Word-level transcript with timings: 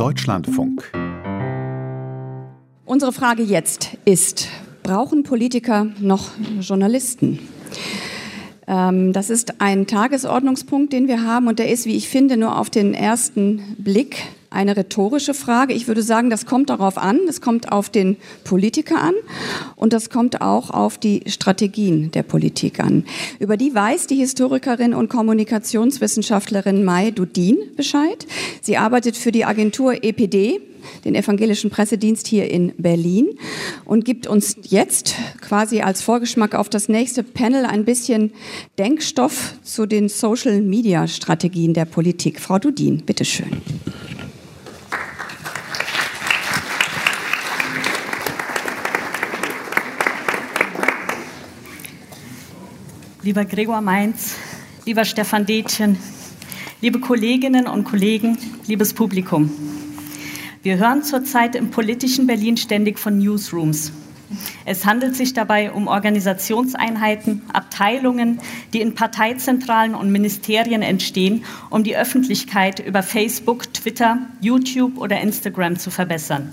Deutschlandfunk. 0.00 0.90
Unsere 2.86 3.12
Frage 3.12 3.42
jetzt 3.42 3.98
ist, 4.06 4.48
brauchen 4.82 5.24
Politiker 5.24 5.88
noch 5.98 6.30
Journalisten? 6.62 7.38
Ähm, 8.66 9.12
das 9.12 9.28
ist 9.28 9.60
ein 9.60 9.86
Tagesordnungspunkt, 9.86 10.94
den 10.94 11.06
wir 11.06 11.22
haben 11.22 11.48
und 11.48 11.58
der 11.58 11.68
ist, 11.68 11.84
wie 11.84 11.98
ich 11.98 12.08
finde, 12.08 12.38
nur 12.38 12.58
auf 12.58 12.70
den 12.70 12.94
ersten 12.94 13.76
Blick 13.76 14.22
eine 14.50 14.76
rhetorische 14.76 15.32
Frage. 15.32 15.72
Ich 15.72 15.86
würde 15.88 16.02
sagen, 16.02 16.28
das 16.28 16.44
kommt 16.44 16.70
darauf 16.70 16.98
an, 16.98 17.20
das 17.26 17.40
kommt 17.40 17.70
auf 17.70 17.88
den 17.88 18.16
Politiker 18.44 19.00
an 19.00 19.14
und 19.76 19.92
das 19.92 20.10
kommt 20.10 20.40
auch 20.40 20.70
auf 20.70 20.98
die 20.98 21.22
Strategien 21.26 22.10
der 22.10 22.24
Politik 22.24 22.80
an. 22.80 23.04
Über 23.38 23.56
die 23.56 23.74
weiß 23.74 24.08
die 24.08 24.16
Historikerin 24.16 24.92
und 24.92 25.08
Kommunikationswissenschaftlerin 25.08 26.84
Mai 26.84 27.12
Dudin 27.12 27.58
Bescheid. 27.76 28.26
Sie 28.60 28.76
arbeitet 28.76 29.16
für 29.16 29.30
die 29.30 29.44
Agentur 29.44 30.02
EPD, 30.02 30.60
den 31.04 31.14
evangelischen 31.14 31.70
Pressedienst 31.70 32.26
hier 32.26 32.50
in 32.50 32.72
Berlin 32.78 33.28
und 33.84 34.04
gibt 34.04 34.26
uns 34.26 34.56
jetzt 34.62 35.14
quasi 35.40 35.82
als 35.82 36.02
Vorgeschmack 36.02 36.54
auf 36.54 36.68
das 36.68 36.88
nächste 36.88 37.22
Panel 37.22 37.66
ein 37.66 37.84
bisschen 37.84 38.32
Denkstoff 38.78 39.54
zu 39.62 39.86
den 39.86 40.08
Social-Media-Strategien 40.08 41.74
der 41.74 41.84
Politik. 41.84 42.40
Frau 42.40 42.58
Dudin, 42.58 43.04
bitteschön. 43.04 43.62
Lieber 53.22 53.44
Gregor 53.44 53.82
Mainz, 53.82 54.34
lieber 54.86 55.04
Stefan 55.04 55.44
Detjen, 55.44 55.98
liebe 56.80 57.00
Kolleginnen 57.00 57.66
und 57.66 57.84
Kollegen, 57.84 58.38
liebes 58.66 58.94
Publikum. 58.94 59.50
Wir 60.62 60.78
hören 60.78 61.02
zurzeit 61.02 61.54
im 61.54 61.70
politischen 61.70 62.26
Berlin 62.26 62.56
ständig 62.56 62.98
von 62.98 63.18
Newsrooms. 63.18 63.92
Es 64.64 64.86
handelt 64.86 65.16
sich 65.16 65.34
dabei 65.34 65.72
um 65.72 65.86
Organisationseinheiten, 65.86 67.42
Abteilungen, 67.52 68.40
die 68.72 68.80
in 68.80 68.94
Parteizentralen 68.94 69.94
und 69.94 70.12
Ministerien 70.12 70.82
entstehen, 70.82 71.44
um 71.68 71.82
die 71.82 71.96
Öffentlichkeit 71.96 72.78
über 72.78 73.02
Facebook, 73.02 73.72
Twitter, 73.74 74.18
YouTube 74.40 74.96
oder 74.98 75.20
Instagram 75.20 75.78
zu 75.78 75.90
verbessern. 75.90 76.52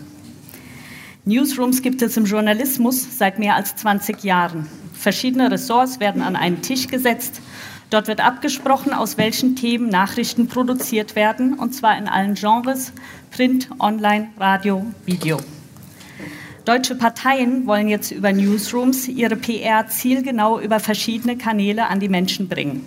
Newsrooms 1.24 1.82
gibt 1.82 2.02
es 2.02 2.18
im 2.18 2.26
Journalismus 2.26 3.18
seit 3.18 3.38
mehr 3.38 3.56
als 3.56 3.76
20 3.76 4.24
Jahren. 4.24 4.68
Verschiedene 4.98 5.52
Ressorts 5.52 6.00
werden 6.00 6.22
an 6.22 6.36
einen 6.36 6.62
Tisch 6.62 6.88
gesetzt. 6.88 7.42
Dort 7.90 8.08
wird 8.08 8.20
abgesprochen, 8.20 8.94
aus 8.94 9.18
welchen 9.18 9.56
Themen 9.56 9.88
Nachrichten 9.88 10.48
produziert 10.48 11.16
werden, 11.16 11.54
und 11.54 11.74
zwar 11.74 11.98
in 11.98 12.08
allen 12.08 12.34
Genres, 12.34 12.92
Print, 13.32 13.70
Online, 13.80 14.30
Radio, 14.38 14.86
Video. 15.06 15.38
Deutsche 16.66 16.96
Parteien 16.96 17.66
wollen 17.66 17.88
jetzt 17.88 18.12
über 18.12 18.34
Newsrooms 18.34 19.08
ihre 19.08 19.38
PR 19.38 19.88
zielgenau 19.88 20.60
über 20.60 20.82
verschiedene 20.82 21.38
Kanäle 21.38 21.88
an 21.88 22.02
die 22.02 22.10
Menschen 22.10 22.50
bringen. 22.50 22.82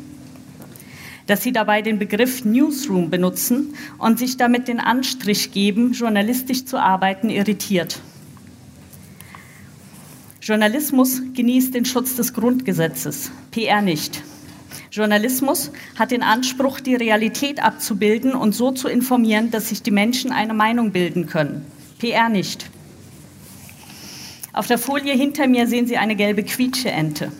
Dass 1.26 1.42
sie 1.42 1.52
dabei 1.52 1.80
den 1.80 1.98
Begriff 1.98 2.44
Newsroom 2.44 3.08
benutzen 3.08 3.74
und 3.96 4.18
sich 4.18 4.36
damit 4.36 4.68
den 4.68 4.80
Anstrich 4.80 5.52
geben, 5.52 5.92
journalistisch 5.92 6.66
zu 6.66 6.76
arbeiten, 6.76 7.30
irritiert. 7.30 8.00
Journalismus 10.42 11.20
genießt 11.34 11.74
den 11.74 11.84
Schutz 11.84 12.16
des 12.16 12.32
Grundgesetzes, 12.32 13.30
PR 13.50 13.82
nicht. 13.82 14.22
Journalismus 14.90 15.70
hat 15.98 16.12
den 16.12 16.22
Anspruch, 16.22 16.80
die 16.80 16.94
Realität 16.94 17.62
abzubilden 17.62 18.32
und 18.32 18.54
so 18.54 18.72
zu 18.72 18.88
informieren, 18.88 19.50
dass 19.50 19.68
sich 19.68 19.82
die 19.82 19.90
Menschen 19.90 20.32
eine 20.32 20.54
Meinung 20.54 20.92
bilden 20.92 21.26
können. 21.26 21.66
PR 21.98 22.30
nicht. 22.30 22.70
Auf 24.54 24.66
der 24.66 24.78
Folie 24.78 25.12
hinter 25.12 25.46
mir 25.46 25.66
sehen 25.66 25.86
Sie 25.86 25.98
eine 25.98 26.16
gelbe 26.16 26.42
Quietscheente. 26.42 27.30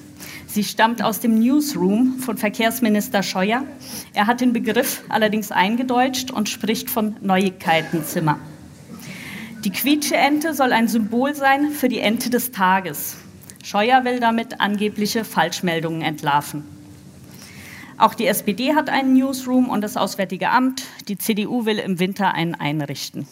Sie 0.47 0.63
stammt 0.63 1.03
aus 1.03 1.21
dem 1.21 1.39
Newsroom 1.39 2.19
von 2.19 2.37
Verkehrsminister 2.37 3.23
Scheuer. 3.23 3.65
Er 4.13 4.27
hat 4.27 4.43
den 4.43 4.53
Begriff 4.53 5.03
allerdings 5.09 5.51
eingedeutscht 5.51 6.31
und 6.31 6.51
spricht 6.51 6.91
von 6.91 7.17
Neuigkeitenzimmer. 7.23 8.39
Die 9.65 9.71
Quietscheente 9.71 10.55
soll 10.55 10.73
ein 10.73 10.89
Symbol 10.89 11.35
sein 11.35 11.71
für 11.71 11.91
die 11.91 12.01
Ente 12.01 12.31
des 12.31 12.51
Tages. 12.51 13.19
Scheuer 13.63 14.05
will 14.05 14.19
damit 14.19 14.59
angebliche 14.59 15.23
Falschmeldungen 15.23 16.01
entlarven. 16.01 16.65
Auch 17.99 18.15
die 18.15 18.27
SPD 18.27 18.75
hat 18.75 18.89
einen 18.89 19.13
Newsroom 19.13 19.69
und 19.69 19.83
das 19.83 19.99
Auswärtige 19.99 20.49
Amt. 20.49 20.85
Die 21.09 21.19
CDU 21.19 21.67
will 21.67 21.79
im 21.79 21.99
Winter 21.99 22.33
einen 22.33 22.55
einrichten. 22.55 23.29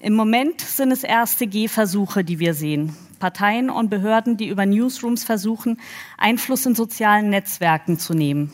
Im 0.00 0.14
Moment 0.14 0.62
sind 0.62 0.92
es 0.92 1.04
erste 1.04 1.46
Gehversuche, 1.46 2.24
die 2.24 2.38
wir 2.38 2.54
sehen. 2.54 2.96
Parteien 3.18 3.68
und 3.68 3.90
Behörden, 3.90 4.38
die 4.38 4.48
über 4.48 4.64
Newsrooms 4.64 5.24
versuchen, 5.24 5.78
Einfluss 6.16 6.64
in 6.64 6.74
sozialen 6.74 7.28
Netzwerken 7.28 7.98
zu 7.98 8.14
nehmen. 8.14 8.50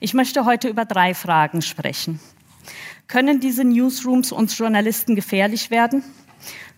Ich 0.00 0.14
möchte 0.14 0.44
heute 0.44 0.66
über 0.66 0.84
drei 0.84 1.14
Fragen 1.14 1.62
sprechen. 1.62 2.18
Können 3.10 3.40
diese 3.40 3.64
Newsrooms 3.64 4.30
uns 4.30 4.56
Journalisten 4.56 5.16
gefährlich 5.16 5.72
werden? 5.72 6.04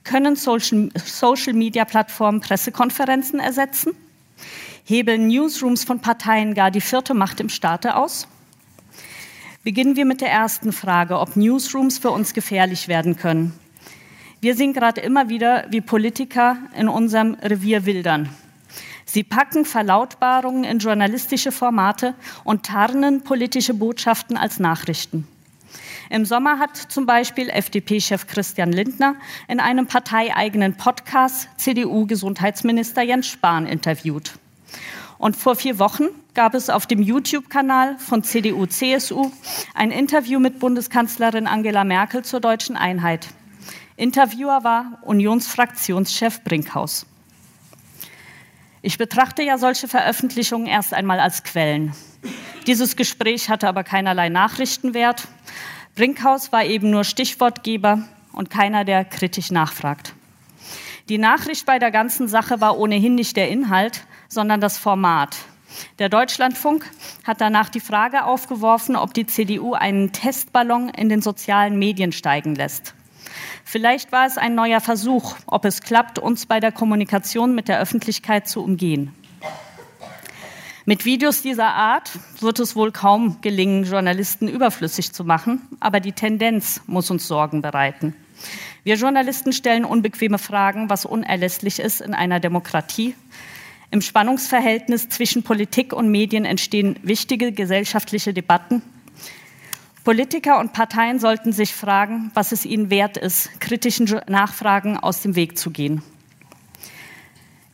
Können 0.02 0.34
Social-Media-Plattformen 0.34 2.40
Pressekonferenzen 2.40 3.38
ersetzen? 3.38 3.92
Hebeln 4.84 5.28
Newsrooms 5.28 5.84
von 5.84 6.00
Parteien 6.00 6.54
gar 6.54 6.70
die 6.70 6.80
vierte 6.80 7.12
Macht 7.12 7.38
im 7.40 7.50
Staate 7.50 7.96
aus? 7.96 8.26
Beginnen 9.62 9.94
wir 9.94 10.06
mit 10.06 10.22
der 10.22 10.30
ersten 10.30 10.72
Frage, 10.72 11.18
ob 11.18 11.36
Newsrooms 11.36 11.98
für 11.98 12.10
uns 12.10 12.32
gefährlich 12.32 12.88
werden 12.88 13.18
können. 13.18 13.52
Wir 14.40 14.56
sehen 14.56 14.72
gerade 14.72 15.02
immer 15.02 15.28
wieder, 15.28 15.66
wie 15.68 15.82
Politiker 15.82 16.56
in 16.74 16.88
unserem 16.88 17.34
Revier 17.34 17.84
wildern. 17.84 18.30
Sie 19.04 19.22
packen 19.22 19.66
Verlautbarungen 19.66 20.64
in 20.64 20.78
journalistische 20.78 21.52
Formate 21.52 22.14
und 22.42 22.64
tarnen 22.64 23.22
politische 23.22 23.74
Botschaften 23.74 24.38
als 24.38 24.58
Nachrichten. 24.58 25.28
Im 26.10 26.24
Sommer 26.24 26.58
hat 26.58 26.76
zum 26.76 27.06
Beispiel 27.06 27.48
FDP-Chef 27.48 28.26
Christian 28.26 28.72
Lindner 28.72 29.16
in 29.48 29.60
einem 29.60 29.86
parteieigenen 29.86 30.76
Podcast 30.76 31.48
CDU-Gesundheitsminister 31.56 33.02
Jens 33.02 33.28
Spahn 33.28 33.66
interviewt. 33.66 34.32
Und 35.18 35.36
vor 35.36 35.54
vier 35.54 35.78
Wochen 35.78 36.06
gab 36.34 36.54
es 36.54 36.68
auf 36.68 36.86
dem 36.86 37.00
YouTube-Kanal 37.00 37.96
von 37.98 38.24
CDU-CSU 38.24 39.30
ein 39.74 39.90
Interview 39.90 40.40
mit 40.40 40.58
Bundeskanzlerin 40.58 41.46
Angela 41.46 41.84
Merkel 41.84 42.24
zur 42.24 42.40
deutschen 42.40 42.76
Einheit. 42.76 43.28
Interviewer 43.96 44.64
war 44.64 44.98
Unionsfraktionschef 45.02 46.42
Brinkhaus. 46.42 47.06
Ich 48.80 48.98
betrachte 48.98 49.44
ja 49.44 49.58
solche 49.58 49.86
Veröffentlichungen 49.86 50.66
erst 50.66 50.92
einmal 50.92 51.20
als 51.20 51.44
Quellen. 51.44 51.92
Dieses 52.66 52.96
Gespräch 52.96 53.48
hatte 53.48 53.68
aber 53.68 53.84
keinerlei 53.84 54.28
Nachrichtenwert. 54.28 55.28
Brinkhaus 55.94 56.52
war 56.52 56.64
eben 56.64 56.90
nur 56.90 57.04
Stichwortgeber 57.04 58.02
und 58.32 58.48
keiner, 58.48 58.84
der 58.84 59.04
kritisch 59.04 59.50
nachfragt. 59.50 60.14
Die 61.10 61.18
Nachricht 61.18 61.66
bei 61.66 61.78
der 61.78 61.90
ganzen 61.90 62.28
Sache 62.28 62.62
war 62.62 62.78
ohnehin 62.78 63.14
nicht 63.14 63.36
der 63.36 63.50
Inhalt, 63.50 64.06
sondern 64.28 64.60
das 64.60 64.78
Format. 64.78 65.36
Der 65.98 66.08
Deutschlandfunk 66.08 66.90
hat 67.24 67.40
danach 67.42 67.68
die 67.68 67.80
Frage 67.80 68.24
aufgeworfen, 68.24 68.96
ob 68.96 69.12
die 69.12 69.26
CDU 69.26 69.74
einen 69.74 70.12
Testballon 70.12 70.88
in 70.88 71.10
den 71.10 71.20
sozialen 71.20 71.78
Medien 71.78 72.12
steigen 72.12 72.54
lässt. 72.54 72.94
Vielleicht 73.64 74.12
war 74.12 74.26
es 74.26 74.38
ein 74.38 74.54
neuer 74.54 74.80
Versuch, 74.80 75.36
ob 75.46 75.64
es 75.64 75.82
klappt, 75.82 76.18
uns 76.18 76.46
bei 76.46 76.60
der 76.60 76.72
Kommunikation 76.72 77.54
mit 77.54 77.68
der 77.68 77.80
Öffentlichkeit 77.80 78.48
zu 78.48 78.62
umgehen. 78.62 79.14
Mit 80.84 81.04
Videos 81.04 81.42
dieser 81.42 81.74
Art 81.74 82.10
wird 82.40 82.58
es 82.58 82.74
wohl 82.74 82.90
kaum 82.90 83.40
gelingen, 83.40 83.84
Journalisten 83.84 84.48
überflüssig 84.48 85.12
zu 85.12 85.22
machen, 85.22 85.62
aber 85.78 86.00
die 86.00 86.10
Tendenz 86.10 86.82
muss 86.86 87.08
uns 87.08 87.28
Sorgen 87.28 87.62
bereiten. 87.62 88.16
Wir 88.82 88.96
Journalisten 88.96 89.52
stellen 89.52 89.84
unbequeme 89.84 90.38
Fragen, 90.38 90.90
was 90.90 91.04
unerlässlich 91.04 91.78
ist 91.78 92.00
in 92.00 92.14
einer 92.14 92.40
Demokratie. 92.40 93.14
Im 93.92 94.00
Spannungsverhältnis 94.00 95.08
zwischen 95.08 95.44
Politik 95.44 95.92
und 95.92 96.10
Medien 96.10 96.44
entstehen 96.44 96.98
wichtige 97.04 97.52
gesellschaftliche 97.52 98.34
Debatten. 98.34 98.82
Politiker 100.02 100.58
und 100.58 100.72
Parteien 100.72 101.20
sollten 101.20 101.52
sich 101.52 101.72
fragen, 101.72 102.32
was 102.34 102.50
es 102.50 102.64
ihnen 102.64 102.90
wert 102.90 103.16
ist, 103.16 103.60
kritischen 103.60 104.20
Nachfragen 104.26 104.96
aus 104.96 105.22
dem 105.22 105.36
Weg 105.36 105.56
zu 105.56 105.70
gehen. 105.70 106.02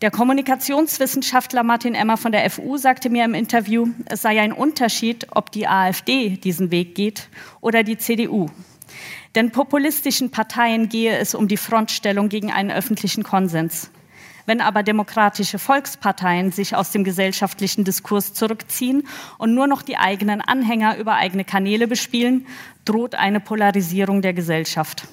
Der 0.01 0.13
Kommunikationswissenschaftler 0.13 1.65
Martin 1.65 1.97
Emmer 1.97 2.17
von 2.17 2.31
der 2.31 2.49
FU 2.51 2.77
sagte 2.77 3.11
mir 3.11 3.25
im 3.25 3.35
Interview, 3.35 3.89
es 4.07 4.23
sei 4.23 4.41
ein 4.41 4.53
Unterschied, 4.53 5.27
ob 5.33 5.51
die 5.51 5.67
AfD 5.67 6.37
diesen 6.37 6.71
Weg 6.71 6.95
geht 6.95 7.29
oder 7.61 7.83
die 7.83 7.99
CDU. 7.99 8.47
Denn 9.35 9.51
populistischen 9.51 10.31
Parteien 10.31 10.89
gehe 10.89 11.19
es 11.19 11.35
um 11.35 11.49
die 11.49 11.57
Frontstellung 11.57 12.29
gegen 12.29 12.53
einen 12.53 12.71
öffentlichen 12.71 13.25
Konsens. 13.25 13.91
Wenn 14.47 14.61
aber 14.61 14.85
demokratische 14.85 15.59
Volksparteien 15.59 16.53
sich 16.53 16.77
aus 16.77 16.93
dem 16.93 17.03
gesellschaftlichen 17.03 17.83
Diskurs 17.83 18.35
zurückziehen 18.35 19.03
und 19.37 19.53
nur 19.53 19.67
noch 19.67 19.83
die 19.83 19.97
eigenen 19.97 20.41
Anhänger 20.41 20.97
über 20.97 21.15
eigene 21.15 21.45
Kanäle 21.45 21.89
bespielen, 21.89 22.47
droht 22.85 23.17
eine 23.17 23.41
Polarisierung 23.41 24.23
der 24.23 24.33
Gesellschaft. 24.33 25.09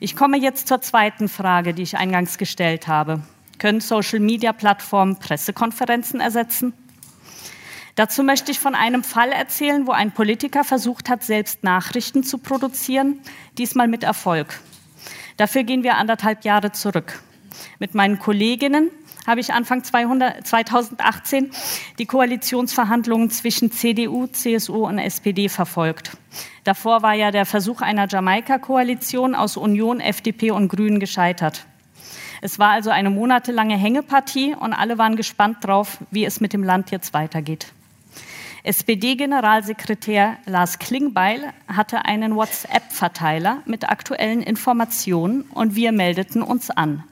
Ich 0.00 0.16
komme 0.16 0.38
jetzt 0.38 0.68
zur 0.68 0.80
zweiten 0.80 1.28
Frage, 1.28 1.74
die 1.74 1.82
ich 1.82 1.98
eingangs 1.98 2.38
gestellt 2.38 2.88
habe. 2.88 3.20
Können 3.60 3.80
Social-Media-Plattformen 3.80 5.18
Pressekonferenzen 5.18 6.18
ersetzen? 6.18 6.72
Dazu 7.94 8.22
möchte 8.22 8.50
ich 8.50 8.58
von 8.58 8.74
einem 8.74 9.04
Fall 9.04 9.30
erzählen, 9.32 9.86
wo 9.86 9.90
ein 9.90 10.12
Politiker 10.12 10.64
versucht 10.64 11.10
hat, 11.10 11.22
selbst 11.22 11.62
Nachrichten 11.62 12.24
zu 12.24 12.38
produzieren, 12.38 13.20
diesmal 13.58 13.86
mit 13.86 14.02
Erfolg. 14.02 14.58
Dafür 15.36 15.64
gehen 15.64 15.82
wir 15.82 15.98
anderthalb 15.98 16.46
Jahre 16.46 16.72
zurück. 16.72 17.22
Mit 17.78 17.94
meinen 17.94 18.18
Kolleginnen 18.18 18.90
habe 19.26 19.40
ich 19.40 19.52
Anfang 19.52 19.84
200, 19.84 20.46
2018 20.46 21.50
die 21.98 22.06
Koalitionsverhandlungen 22.06 23.28
zwischen 23.28 23.70
CDU, 23.70 24.26
CSU 24.26 24.86
und 24.86 24.98
SPD 24.98 25.50
verfolgt. 25.50 26.12
Davor 26.64 27.02
war 27.02 27.12
ja 27.12 27.30
der 27.30 27.44
Versuch 27.44 27.82
einer 27.82 28.08
Jamaika-Koalition 28.08 29.34
aus 29.34 29.58
Union, 29.58 30.00
FDP 30.00 30.50
und 30.50 30.68
Grünen 30.68 30.98
gescheitert. 30.98 31.66
Es 32.40 32.58
war 32.58 32.70
also 32.70 32.90
eine 32.90 33.10
monatelange 33.10 33.76
Hängepartie 33.76 34.54
und 34.54 34.72
alle 34.72 34.98
waren 34.98 35.16
gespannt 35.16 35.58
drauf, 35.62 35.98
wie 36.10 36.24
es 36.24 36.40
mit 36.40 36.52
dem 36.52 36.64
Land 36.64 36.90
jetzt 36.90 37.12
weitergeht. 37.12 37.72
SPD-Generalsekretär 38.62 40.36
Lars 40.44 40.78
Klingbeil 40.78 41.52
hatte 41.66 42.04
einen 42.04 42.36
WhatsApp-Verteiler 42.36 43.62
mit 43.64 43.88
aktuellen 43.88 44.42
Informationen 44.42 45.42
und 45.42 45.76
wir 45.76 45.92
meldeten 45.92 46.42
uns 46.42 46.70
an. 46.70 47.04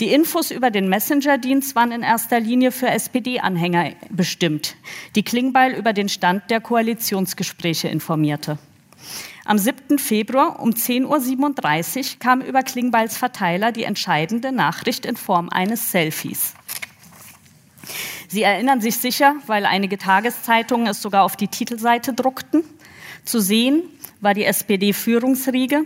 Die 0.00 0.12
Infos 0.12 0.52
über 0.52 0.70
den 0.70 0.88
Messenger-Dienst 0.88 1.74
waren 1.74 1.90
in 1.90 2.02
erster 2.02 2.38
Linie 2.38 2.70
für 2.70 2.88
SPD-Anhänger 2.88 3.92
bestimmt, 4.10 4.76
die 5.16 5.24
Klingbeil 5.24 5.74
über 5.74 5.92
den 5.92 6.08
Stand 6.08 6.50
der 6.50 6.60
Koalitionsgespräche 6.60 7.88
informierte. 7.88 8.58
Am 9.44 9.58
7. 9.58 9.98
Februar 9.98 10.60
um 10.60 10.70
10.37 10.70 12.14
Uhr 12.14 12.18
kam 12.18 12.40
über 12.40 12.62
Klingbeils 12.62 13.16
Verteiler 13.16 13.72
die 13.72 13.84
entscheidende 13.84 14.52
Nachricht 14.52 15.06
in 15.06 15.16
Form 15.16 15.48
eines 15.48 15.90
Selfies. 15.90 16.54
Sie 18.28 18.42
erinnern 18.42 18.82
sich 18.82 18.98
sicher, 18.98 19.36
weil 19.46 19.64
einige 19.64 19.96
Tageszeitungen 19.96 20.86
es 20.86 21.00
sogar 21.00 21.24
auf 21.24 21.36
die 21.36 21.48
Titelseite 21.48 22.12
druckten. 22.12 22.62
Zu 23.24 23.40
sehen 23.40 23.82
war 24.20 24.34
die 24.34 24.44
SPD-Führungsriege. 24.44 25.84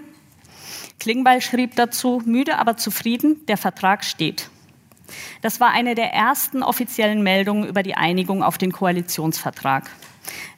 Klingbeil 0.99 1.41
schrieb 1.41 1.77
dazu, 1.77 2.21
müde 2.25 2.59
aber 2.59 2.77
zufrieden, 2.77 3.47
der 3.47 3.59
Vertrag 3.59 4.05
steht. 4.05 4.51
Das 5.41 5.61
war 5.61 5.71
eine 5.71 5.95
der 5.95 6.13
ersten 6.13 6.63
offiziellen 6.63 7.23
Meldungen 7.23 7.69
über 7.69 7.83
die 7.83 7.95
Einigung 7.95 8.43
auf 8.43 8.59
den 8.59 8.73
Koalitionsvertrag. 8.73 9.91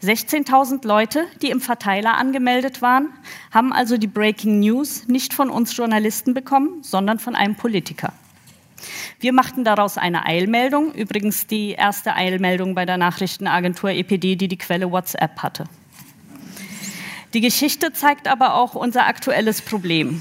16.000 0.02 0.86
Leute, 0.86 1.26
die 1.40 1.50
im 1.50 1.60
Verteiler 1.60 2.16
angemeldet 2.16 2.82
waren, 2.82 3.08
haben 3.50 3.72
also 3.72 3.96
die 3.96 4.06
Breaking 4.06 4.60
News 4.60 5.08
nicht 5.08 5.32
von 5.32 5.50
uns 5.50 5.76
Journalisten 5.76 6.34
bekommen, 6.34 6.82
sondern 6.82 7.18
von 7.18 7.34
einem 7.34 7.54
Politiker. 7.54 8.12
Wir 9.20 9.32
machten 9.32 9.64
daraus 9.64 9.96
eine 9.96 10.26
Eilmeldung, 10.26 10.92
übrigens 10.92 11.46
die 11.46 11.70
erste 11.70 12.14
Eilmeldung 12.14 12.74
bei 12.74 12.84
der 12.84 12.98
Nachrichtenagentur 12.98 13.90
EPD, 13.90 14.36
die 14.36 14.48
die 14.48 14.58
Quelle 14.58 14.90
WhatsApp 14.90 15.42
hatte. 15.42 15.64
Die 17.32 17.40
Geschichte 17.40 17.92
zeigt 17.92 18.28
aber 18.28 18.54
auch 18.54 18.74
unser 18.74 19.06
aktuelles 19.06 19.62
Problem. 19.62 20.20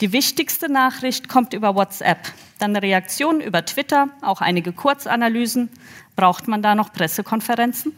Die 0.00 0.12
wichtigste 0.12 0.70
Nachricht 0.70 1.28
kommt 1.28 1.54
über 1.54 1.74
WhatsApp, 1.74 2.32
dann 2.58 2.76
Reaktionen 2.76 3.40
über 3.40 3.64
Twitter, 3.64 4.08
auch 4.20 4.40
einige 4.40 4.72
Kurzanalysen. 4.72 5.68
Braucht 6.14 6.46
man 6.46 6.62
da 6.62 6.74
noch 6.74 6.92
Pressekonferenzen? 6.92 7.92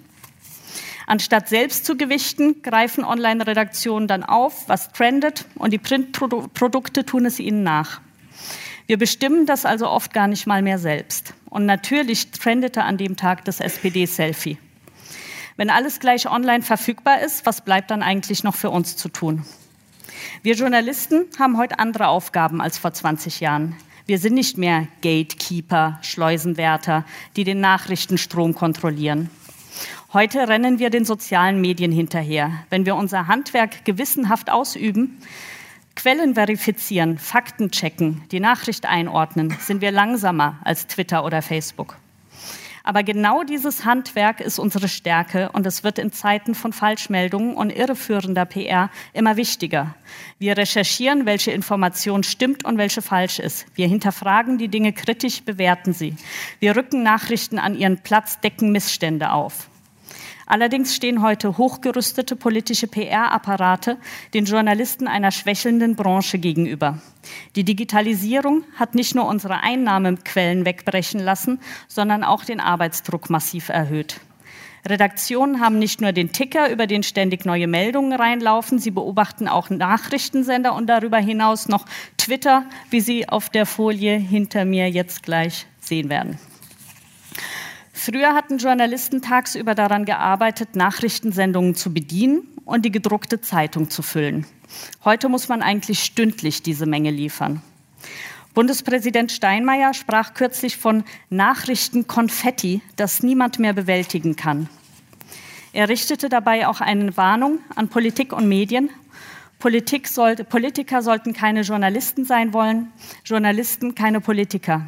Anstatt 1.07 1.49
selbst 1.49 1.85
zu 1.85 1.97
gewichten, 1.97 2.63
greifen 2.63 3.05
Online-Redaktionen 3.05 4.09
dann 4.09 4.23
auf, 4.23 4.69
was 4.69 4.91
trendet, 4.93 5.45
und 5.57 5.73
die 5.73 5.79
Printprodukte 5.79 7.05
tun 7.05 7.27
es 7.27 7.39
ihnen 7.39 7.63
nach. 7.63 8.01
Wir 8.87 8.99
bestimmen 8.99 9.47
das 9.47 9.65
also 9.65 9.89
oft 9.89 10.13
gar 10.13 10.29
nicht 10.29 10.47
mal 10.47 10.63
mehr 10.63 10.79
selbst. 10.79 11.35
Und 11.49 11.67
natürlich 11.67 12.31
trendete 12.31 12.83
an 12.83 12.99
dem 12.99 13.17
Tag 13.17 13.45
das 13.45 13.61
SPD-Selfie. 13.61 14.59
Wenn 15.57 15.71
alles 15.71 16.01
gleich 16.01 16.29
online 16.29 16.63
verfügbar 16.63 17.21
ist, 17.21 17.47
was 17.47 17.61
bleibt 17.61 17.91
dann 17.91 18.03
eigentlich 18.03 18.43
noch 18.43 18.55
für 18.55 18.71
uns 18.71 18.97
zu 18.97 19.09
tun? 19.09 19.45
Wir 20.43 20.55
Journalisten 20.55 21.27
haben 21.39 21.57
heute 21.57 21.79
andere 21.79 22.09
Aufgaben 22.09 22.61
als 22.61 22.77
vor 22.77 22.93
20 22.93 23.41
Jahren. 23.41 23.77
Wir 24.07 24.19
sind 24.19 24.35
nicht 24.35 24.59
mehr 24.59 24.89
Gatekeeper, 25.01 25.99
Schleusenwärter, 26.03 27.05
die 27.37 27.45
den 27.45 27.61
Nachrichtenstrom 27.61 28.55
kontrollieren. 28.55 29.31
Heute 30.15 30.47
rennen 30.47 30.79
wir 30.79 30.91
den 30.91 31.05
sozialen 31.05 31.61
Medien 31.61 31.91
hinterher. 31.91 32.53
Wenn 32.71 32.87
wir 32.87 32.95
unser 32.95 33.27
Handwerk 33.27 33.85
gewissenhaft 33.85 34.49
ausüben, 34.49 35.19
Quellen 35.97 36.35
verifizieren, 36.35 37.19
Fakten 37.19 37.73
checken, 37.73 38.23
die 38.31 38.39
Nachricht 38.39 38.87
einordnen, 38.87 39.57
sind 39.59 39.81
wir 39.81 39.91
langsamer 39.91 40.61
als 40.63 40.87
Twitter 40.87 41.25
oder 41.25 41.43
Facebook. 41.43 41.97
Aber 42.85 43.03
genau 43.03 43.43
dieses 43.43 43.85
Handwerk 43.85 44.41
ist 44.41 44.61
unsere 44.61 44.87
Stärke 44.87 45.51
und 45.51 45.67
es 45.67 45.83
wird 45.83 45.99
in 45.99 46.13
Zeiten 46.13 46.55
von 46.55 46.73
Falschmeldungen 46.73 47.57
und 47.57 47.71
irreführender 47.71 48.45
PR 48.45 48.91
immer 49.15 49.37
wichtiger. 49.37 49.97
Wir 50.39 50.57
recherchieren, 50.57 51.27
welche 51.27 51.51
Information 51.51 52.23
stimmt 52.23 52.65
und 52.65 52.79
welche 52.79 53.03
falsch 53.03 53.41
ist. 53.41 53.67
Wir 53.75 53.89
hinterfragen 53.89 54.59
die 54.59 54.69
Dinge 54.69 54.93
kritisch, 54.93 55.43
bewerten 55.43 55.93
sie. 55.93 56.15
Wir 56.61 56.77
rücken 56.77 57.03
Nachrichten 57.03 57.59
an 57.59 57.75
ihren 57.75 57.99
Platz, 57.99 58.39
decken 58.39 58.71
Missstände 58.71 59.33
auf. 59.33 59.71
Allerdings 60.47 60.95
stehen 60.95 61.23
heute 61.23 61.57
hochgerüstete 61.57 62.37
politische 62.37 62.87
PR-Apparate 62.87 63.97
den 64.35 64.45
Journalisten 64.45 65.09
einer 65.09 65.31
schwächelnden 65.31 65.97
Branche 65.97 66.39
gegenüber. 66.39 66.99
Die 67.57 67.65
Digitalisierung 67.65 68.65
hat 68.77 68.95
nicht 68.95 69.15
nur 69.15 69.27
unsere 69.27 69.63
Einnahmequellen 69.63 70.65
wegbrechen 70.67 71.21
lassen, 71.21 71.61
sondern 71.89 72.25
auch 72.25 72.45
den 72.45 72.61
Arbeitsdruck 72.61 73.31
massiv 73.31 73.71
erhöht. 73.71 74.21
Redaktionen 74.87 75.61
haben 75.61 75.79
nicht 75.79 76.03
nur 76.03 76.13
den 76.13 76.33
Ticker, 76.33 76.71
über 76.71 76.87
den 76.87 77.03
ständig 77.03 77.47
neue 77.47 77.67
Meldungen 77.67 78.13
reinlaufen, 78.13 78.79
sie 78.79 78.91
beobachten 78.91 79.49
auch 79.49 79.71
Nachrichtensender 79.71 80.75
und 80.75 80.89
darüber 80.89 81.17
hinaus 81.17 81.69
noch 81.69 81.87
Twitter, 82.19 82.65
wie 82.91 83.01
Sie 83.01 83.27
auf 83.27 83.49
der 83.49 83.65
Folie 83.65 84.19
hinter 84.19 84.67
mir 84.67 84.91
jetzt 84.91 85.23
gleich 85.23 85.67
sehen 85.81 86.11
werden. 86.11 86.39
Früher 88.05 88.35
hatten 88.35 88.59
Journalisten 88.59 89.23
tagsüber 89.23 89.75
daran 89.75 90.05
gearbeitet, 90.05 90.77
Nachrichtensendungen 90.77 91.75
zu 91.75 91.95
bedienen 91.95 92.43
und 92.67 92.85
die 92.85 92.93
gedruckte 92.93 93.41
Zeitung 93.41 93.89
zu 93.89 94.03
füllen. 94.03 94.45
Heute 95.07 95.31
muss 95.31 95.49
man 95.49 95.63
eigentlich 95.63 96.05
stündlich 96.05 96.63
diese 96.63 96.85
Menge 96.85 97.11
liefern. 97.11 97.63
Bundespräsident 98.53 99.33
Steinmeier 99.33 99.95
sprach 99.95 100.35
kürzlich 100.35 100.77
von 100.77 101.03
Nachrichtenkonfetti, 101.31 102.83
das 102.97 103.23
niemand 103.23 103.59
mehr 103.59 103.73
bewältigen 103.73 104.37
kann. 104.37 104.69
Er 105.73 105.89
richtete 105.89 106.29
dabei 106.29 106.69
auch 106.69 106.83
eine 106.83 107.17
Warnung 107.17 107.61
an 107.75 107.89
Politik 107.89 108.35
und 108.35 108.47
Medien, 108.47 108.91
Politik 109.65 110.09
sollte, 110.09 110.45
Politiker 110.45 111.01
sollten 111.01 111.33
keine 111.33 111.63
Journalisten 111.63 112.27
sein 112.27 112.53
wollen, 112.53 112.93
Journalisten 113.25 113.95
keine 113.95 114.21
Politiker. 114.21 114.83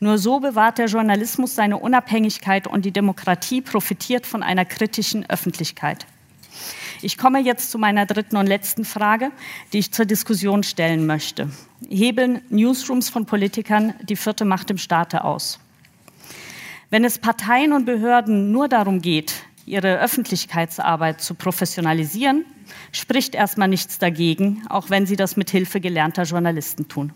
Nur 0.00 0.16
so 0.16 0.40
bewahrt 0.40 0.78
der 0.78 0.86
Journalismus 0.86 1.54
seine 1.54 1.76
Unabhängigkeit 1.76 2.66
und 2.66 2.86
die 2.86 2.92
Demokratie 2.92 3.60
profitiert 3.60 4.24
von 4.24 4.42
einer 4.42 4.64
kritischen 4.64 5.28
Öffentlichkeit. 5.28 6.06
Ich 7.02 7.18
komme 7.18 7.40
jetzt 7.40 7.70
zu 7.70 7.76
meiner 7.76 8.06
dritten 8.06 8.38
und 8.38 8.46
letzten 8.46 8.86
Frage, 8.86 9.32
die 9.74 9.80
ich 9.80 9.92
zur 9.92 10.06
Diskussion 10.06 10.62
stellen 10.62 11.04
möchte. 11.04 11.50
Hebeln 11.90 12.40
Newsrooms 12.48 13.10
von 13.10 13.26
Politikern 13.26 13.92
die 14.00 14.16
vierte 14.16 14.46
Macht 14.46 14.70
im 14.70 14.78
Staate 14.78 15.24
aus? 15.24 15.60
Wenn 16.88 17.04
es 17.04 17.18
Parteien 17.18 17.74
und 17.74 17.84
Behörden 17.84 18.50
nur 18.50 18.68
darum 18.68 19.02
geht, 19.02 19.34
ihre 19.66 20.00
Öffentlichkeitsarbeit 20.00 21.20
zu 21.20 21.34
professionalisieren, 21.34 22.44
spricht 22.90 23.34
erstmal 23.34 23.68
nichts 23.68 23.98
dagegen, 23.98 24.62
auch 24.68 24.90
wenn 24.90 25.06
sie 25.06 25.16
das 25.16 25.36
mit 25.36 25.50
Hilfe 25.50 25.80
gelernter 25.80 26.24
Journalisten 26.24 26.88
tun. 26.88 27.12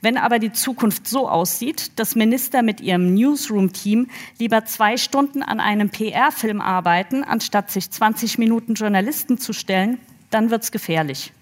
Wenn 0.00 0.16
aber 0.16 0.38
die 0.38 0.52
Zukunft 0.52 1.06
so 1.08 1.28
aussieht, 1.28 1.98
dass 1.98 2.14
Minister 2.14 2.62
mit 2.62 2.80
ihrem 2.80 3.14
Newsroom-Team 3.14 4.08
lieber 4.38 4.64
zwei 4.64 4.96
Stunden 4.96 5.42
an 5.42 5.60
einem 5.60 5.90
PR-Film 5.90 6.60
arbeiten, 6.60 7.24
anstatt 7.24 7.70
sich 7.70 7.90
20 7.90 8.38
Minuten 8.38 8.74
Journalisten 8.74 9.38
zu 9.38 9.52
stellen, 9.52 9.98
dann 10.30 10.50
wird 10.50 10.62
es 10.62 10.72
gefährlich. 10.72 11.32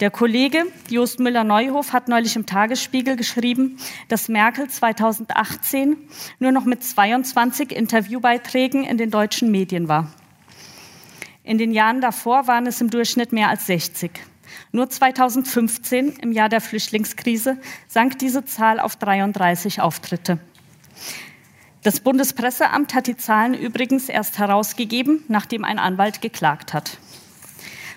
Der 0.00 0.10
Kollege 0.10 0.64
Jost 0.90 1.20
Müller-Neuhof 1.20 1.92
hat 1.92 2.08
neulich 2.08 2.34
im 2.34 2.46
Tagesspiegel 2.46 3.14
geschrieben, 3.14 3.78
dass 4.08 4.28
Merkel 4.28 4.68
2018 4.68 5.96
nur 6.40 6.50
noch 6.50 6.64
mit 6.64 6.82
22 6.82 7.70
Interviewbeiträgen 7.70 8.82
in 8.82 8.98
den 8.98 9.10
deutschen 9.10 9.52
Medien 9.52 9.86
war. 9.86 10.12
In 11.44 11.58
den 11.58 11.70
Jahren 11.70 12.00
davor 12.00 12.48
waren 12.48 12.66
es 12.66 12.80
im 12.80 12.90
Durchschnitt 12.90 13.32
mehr 13.32 13.48
als 13.48 13.66
60. 13.66 14.10
Nur 14.72 14.90
2015, 14.90 16.14
im 16.22 16.32
Jahr 16.32 16.48
der 16.48 16.60
Flüchtlingskrise, 16.60 17.58
sank 17.86 18.18
diese 18.18 18.44
Zahl 18.44 18.80
auf 18.80 18.96
33 18.96 19.80
Auftritte. 19.80 20.38
Das 21.84 22.00
Bundespresseamt 22.00 22.94
hat 22.94 23.06
die 23.06 23.16
Zahlen 23.16 23.54
übrigens 23.54 24.08
erst 24.08 24.38
herausgegeben, 24.38 25.22
nachdem 25.28 25.64
ein 25.64 25.78
Anwalt 25.78 26.20
geklagt 26.20 26.72
hat. 26.72 26.98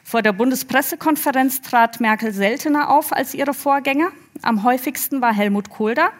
Vor 0.08 0.22
der 0.22 0.32
Bundespressekonferenz 0.32 1.60
trat 1.60 2.00
Merkel 2.00 2.32
seltener 2.32 2.90
auf 2.92 3.12
als 3.12 3.34
ihre 3.34 3.54
Vorgänger. 3.54 4.08
Am 4.42 4.64
häufigsten 4.64 5.20
war 5.20 5.34
Helmut 5.34 5.70
Kohl 5.70 5.96
da. 5.96 6.12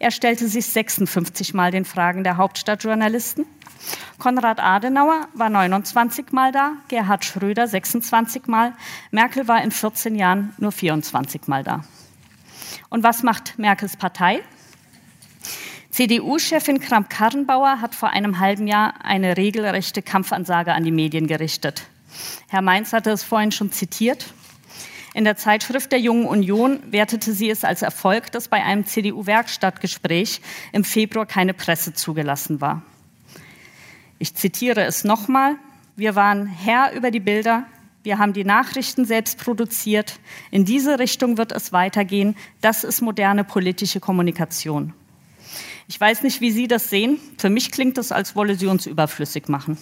Er 0.00 0.10
stellte 0.10 0.48
sich 0.48 0.66
56 0.66 1.54
Mal 1.54 1.70
den 1.70 1.84
Fragen 1.84 2.24
der 2.24 2.38
Hauptstadtjournalisten. 2.38 3.46
Konrad 4.18 4.58
Adenauer 4.58 5.28
war 5.32 5.48
29 5.48 6.32
Mal 6.32 6.50
da, 6.50 6.72
Gerhard 6.88 7.24
Schröder 7.24 7.68
26 7.68 8.48
Mal, 8.48 8.72
Merkel 9.12 9.46
war 9.46 9.62
in 9.62 9.70
14 9.70 10.16
Jahren 10.16 10.52
nur 10.58 10.72
24 10.72 11.46
Mal 11.46 11.62
da. 11.62 11.84
Und 12.88 13.04
was 13.04 13.22
macht 13.22 13.60
Merkels 13.60 13.96
Partei? 13.96 14.42
CDU-Chefin 15.90 16.80
Kramp-Karrenbauer 16.80 17.80
hat 17.80 17.94
vor 17.94 18.10
einem 18.10 18.40
halben 18.40 18.66
Jahr 18.66 18.94
eine 19.04 19.36
regelrechte 19.36 20.02
Kampfansage 20.02 20.72
an 20.72 20.82
die 20.82 20.90
Medien 20.90 21.28
gerichtet. 21.28 21.86
Herr 22.48 22.62
Mainz 22.62 22.92
hatte 22.92 23.10
es 23.10 23.22
vorhin 23.22 23.52
schon 23.52 23.72
zitiert. 23.72 24.32
In 25.14 25.24
der 25.24 25.36
Zeitschrift 25.36 25.92
der 25.92 25.98
Jungen 25.98 26.26
Union 26.26 26.80
wertete 26.90 27.32
sie 27.32 27.48
es 27.48 27.64
als 27.64 27.82
Erfolg, 27.82 28.30
dass 28.32 28.48
bei 28.48 28.62
einem 28.62 28.84
CDU-Werkstattgespräch 28.84 30.42
im 30.72 30.84
Februar 30.84 31.24
keine 31.24 31.54
Presse 31.54 31.94
zugelassen 31.94 32.60
war. 32.60 32.82
Ich 34.18 34.34
zitiere 34.34 34.84
es 34.84 35.04
nochmal. 35.04 35.56
Wir 35.96 36.14
waren 36.14 36.46
Herr 36.46 36.92
über 36.92 37.10
die 37.10 37.20
Bilder. 37.20 37.64
Wir 38.02 38.18
haben 38.18 38.34
die 38.34 38.44
Nachrichten 38.44 39.04
selbst 39.04 39.38
produziert. 39.38 40.20
In 40.50 40.64
diese 40.64 40.98
Richtung 40.98 41.38
wird 41.38 41.50
es 41.50 41.72
weitergehen. 41.72 42.36
Das 42.60 42.84
ist 42.84 43.00
moderne 43.00 43.42
politische 43.42 44.00
Kommunikation. 44.00 44.92
Ich 45.88 46.00
weiß 46.00 46.22
nicht, 46.22 46.40
wie 46.40 46.50
Sie 46.50 46.68
das 46.68 46.90
sehen. 46.90 47.18
Für 47.38 47.48
mich 47.48 47.70
klingt 47.70 47.96
es, 47.98 48.12
als 48.12 48.36
wolle 48.36 48.56
sie 48.56 48.66
uns 48.66 48.86
überflüssig 48.86 49.48
machen. 49.48 49.78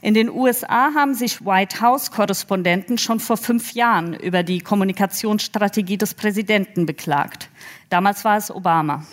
In 0.00 0.14
den 0.14 0.30
USA 0.30 0.94
haben 0.94 1.14
sich 1.14 1.44
White 1.44 1.80
House-Korrespondenten 1.80 2.98
schon 2.98 3.18
vor 3.18 3.36
fünf 3.36 3.72
Jahren 3.72 4.14
über 4.14 4.44
die 4.44 4.60
Kommunikationsstrategie 4.60 5.98
des 5.98 6.14
Präsidenten 6.14 6.86
beklagt. 6.86 7.48
Damals 7.90 8.24
war 8.24 8.36
es 8.36 8.50
Obama. 8.50 9.04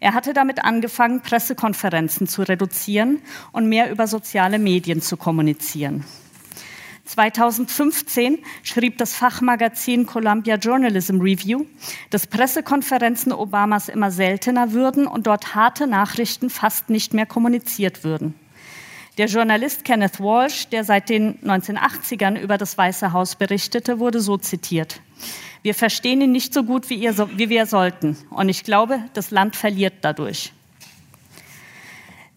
Er 0.00 0.14
hatte 0.14 0.32
damit 0.32 0.64
angefangen, 0.64 1.20
Pressekonferenzen 1.22 2.26
zu 2.26 2.42
reduzieren 2.42 3.20
und 3.52 3.68
mehr 3.68 3.90
über 3.90 4.06
soziale 4.06 4.58
Medien 4.58 5.02
zu 5.02 5.16
kommunizieren. 5.16 6.04
2015 7.04 8.38
schrieb 8.62 8.98
das 8.98 9.14
Fachmagazin 9.14 10.04
Columbia 10.04 10.56
Journalism 10.56 11.20
Review, 11.20 11.64
dass 12.10 12.26
Pressekonferenzen 12.26 13.32
Obamas 13.32 13.88
immer 13.88 14.10
seltener 14.10 14.72
würden 14.72 15.06
und 15.06 15.26
dort 15.26 15.54
harte 15.54 15.86
Nachrichten 15.86 16.50
fast 16.50 16.90
nicht 16.90 17.14
mehr 17.14 17.26
kommuniziert 17.26 18.04
würden. 18.04 18.34
Der 19.18 19.26
Journalist 19.26 19.84
Kenneth 19.84 20.20
Walsh, 20.20 20.68
der 20.68 20.84
seit 20.84 21.08
den 21.08 21.40
1980ern 21.40 22.38
über 22.38 22.56
das 22.56 22.78
Weiße 22.78 23.12
Haus 23.12 23.34
berichtete, 23.34 23.98
wurde 23.98 24.20
so 24.20 24.36
zitiert. 24.36 25.00
Wir 25.62 25.74
verstehen 25.74 26.20
ihn 26.20 26.30
nicht 26.30 26.54
so 26.54 26.62
gut, 26.62 26.88
wie, 26.88 26.94
ihr, 26.94 27.18
wie 27.36 27.48
wir 27.48 27.66
sollten. 27.66 28.16
Und 28.30 28.48
ich 28.48 28.62
glaube, 28.62 29.00
das 29.14 29.32
Land 29.32 29.56
verliert 29.56 29.94
dadurch. 30.02 30.52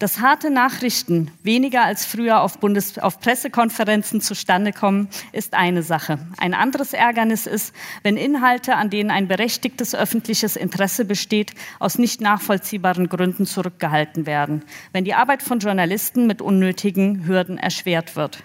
Dass 0.02 0.18
harte 0.18 0.50
Nachrichten 0.50 1.30
weniger 1.44 1.84
als 1.84 2.04
früher 2.04 2.40
auf, 2.40 2.58
Bundes 2.58 2.98
auf 2.98 3.20
Pressekonferenzen 3.20 4.20
zustande 4.20 4.72
kommen, 4.72 5.06
ist 5.30 5.54
eine 5.54 5.84
Sache. 5.84 6.18
Ein 6.38 6.54
anderes 6.54 6.92
Ärgernis 6.92 7.46
ist, 7.46 7.72
wenn 8.02 8.16
Inhalte, 8.16 8.74
an 8.74 8.90
denen 8.90 9.12
ein 9.12 9.28
berechtigtes 9.28 9.94
öffentliches 9.94 10.56
Interesse 10.56 11.04
besteht, 11.04 11.52
aus 11.78 11.98
nicht 11.98 12.20
nachvollziehbaren 12.20 13.08
Gründen 13.08 13.46
zurückgehalten 13.46 14.26
werden, 14.26 14.64
wenn 14.90 15.04
die 15.04 15.14
Arbeit 15.14 15.40
von 15.40 15.60
Journalisten 15.60 16.26
mit 16.26 16.42
unnötigen 16.42 17.28
Hürden 17.28 17.56
erschwert 17.56 18.16
wird. 18.16 18.42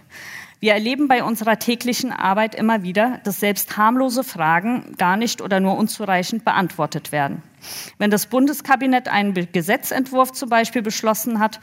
Wir 0.59 0.73
erleben 0.73 1.07
bei 1.07 1.23
unserer 1.23 1.59
täglichen 1.59 2.11
Arbeit 2.11 2.55
immer 2.55 2.81
wieder, 2.81 3.19
dass 3.23 3.39
selbst 3.39 3.77
harmlose 3.77 4.23
Fragen 4.23 4.95
gar 4.97 5.15
nicht 5.15 5.41
oder 5.41 5.59
nur 5.59 5.77
unzureichend 5.77 6.45
beantwortet 6.45 7.11
werden. 7.11 7.43
Wenn 7.99 8.09
das 8.09 8.25
Bundeskabinett 8.25 9.07
einen 9.07 9.35
Gesetzentwurf 9.51 10.31
zum 10.31 10.49
Beispiel 10.49 10.81
beschlossen 10.81 11.39
hat, 11.39 11.59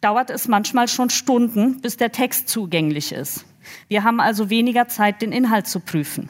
dauert 0.00 0.30
es 0.30 0.46
manchmal 0.46 0.86
schon 0.86 1.10
Stunden, 1.10 1.80
bis 1.80 1.96
der 1.96 2.12
Text 2.12 2.48
zugänglich 2.48 3.10
ist. 3.10 3.44
Wir 3.88 4.04
haben 4.04 4.20
also 4.20 4.48
weniger 4.48 4.86
Zeit, 4.86 5.22
den 5.22 5.32
Inhalt 5.32 5.66
zu 5.66 5.80
prüfen. 5.80 6.28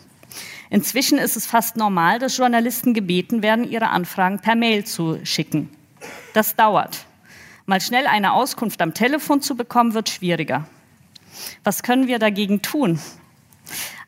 Inzwischen 0.71 1.19
ist 1.19 1.37
es 1.37 1.47
fast 1.47 1.77
normal, 1.77 2.19
dass 2.19 2.37
Journalisten 2.37 2.95
gebeten 2.95 3.43
werden, 3.43 3.69
ihre 3.69 3.89
Anfragen 3.89 4.39
per 4.39 4.55
Mail 4.55 4.85
zu 4.85 5.19
schicken. 5.25 5.69
Das 6.33 6.57
dauert. 6.57 7.07
Mal 7.67 7.81
schnell 7.81 8.07
eine 8.07 8.33
Auskunft 8.33 8.81
am 8.81 8.95
Telefon 8.95 9.43
zu 9.43 9.55
bekommen, 9.55 9.95
wird 9.95 10.09
schwieriger. 10.09 10.67
Was 11.65 11.83
können 11.83 12.07
wir 12.07 12.19
dagegen 12.19 12.63
tun? 12.63 12.99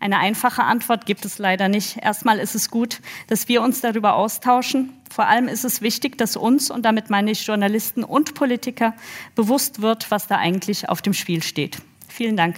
Eine 0.01 0.19
einfache 0.19 0.65
Antwort 0.65 1.07
gibt 1.07 1.25
es 1.25 1.39
leider 1.39 1.69
nicht. 1.69 1.99
Erstmal 1.99 2.39
ist 2.39 2.55
es 2.55 2.71
gut, 2.71 3.01
dass 3.29 3.49
wir 3.49 3.63
uns 3.63 3.81
darüber 3.81 4.15
austauschen. 4.15 4.93
Vor 5.11 5.27
allem 5.27 5.47
ist 5.47 5.65
es 5.65 5.81
wichtig, 5.81 6.19
dass 6.19 6.37
uns, 6.37 6.71
und 6.71 6.85
damit 6.85 7.11
meine 7.11 7.31
ich 7.31 7.47
Journalisten 7.47 8.03
und 8.03 8.35
Politiker, 8.35 8.95
bewusst 9.35 9.81
wird, 9.81 10.11
was 10.11 10.27
da 10.27 10.39
eigentlich 10.39 10.89
auf 10.89 11.03
dem 11.03 11.15
Spiel 11.15 11.43
steht. 11.43 11.79
Vielen 12.09 12.37
Dank. 12.37 12.57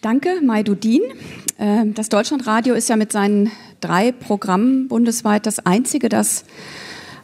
Danke, 0.00 0.40
Maidudin. 0.42 1.02
Ähm, 1.02 1.31
das 1.58 2.08
Deutschlandradio 2.08 2.74
ist 2.74 2.88
ja 2.88 2.96
mit 2.96 3.12
seinen 3.12 3.50
drei 3.80 4.12
Programmen 4.12 4.88
bundesweit 4.88 5.46
das 5.46 5.64
einzige, 5.64 6.08
das 6.08 6.44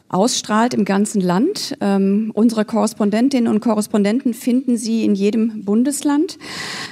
ausstrahlt 0.08 0.74
im 0.74 0.84
ganzen 0.84 1.20
Land. 1.20 1.76
Ähm, 1.80 2.30
unsere 2.34 2.64
Korrespondentinnen 2.64 3.52
und 3.52 3.60
Korrespondenten 3.60 4.34
finden 4.34 4.76
Sie 4.76 5.04
in 5.04 5.14
jedem 5.14 5.64
Bundesland. 5.64 6.38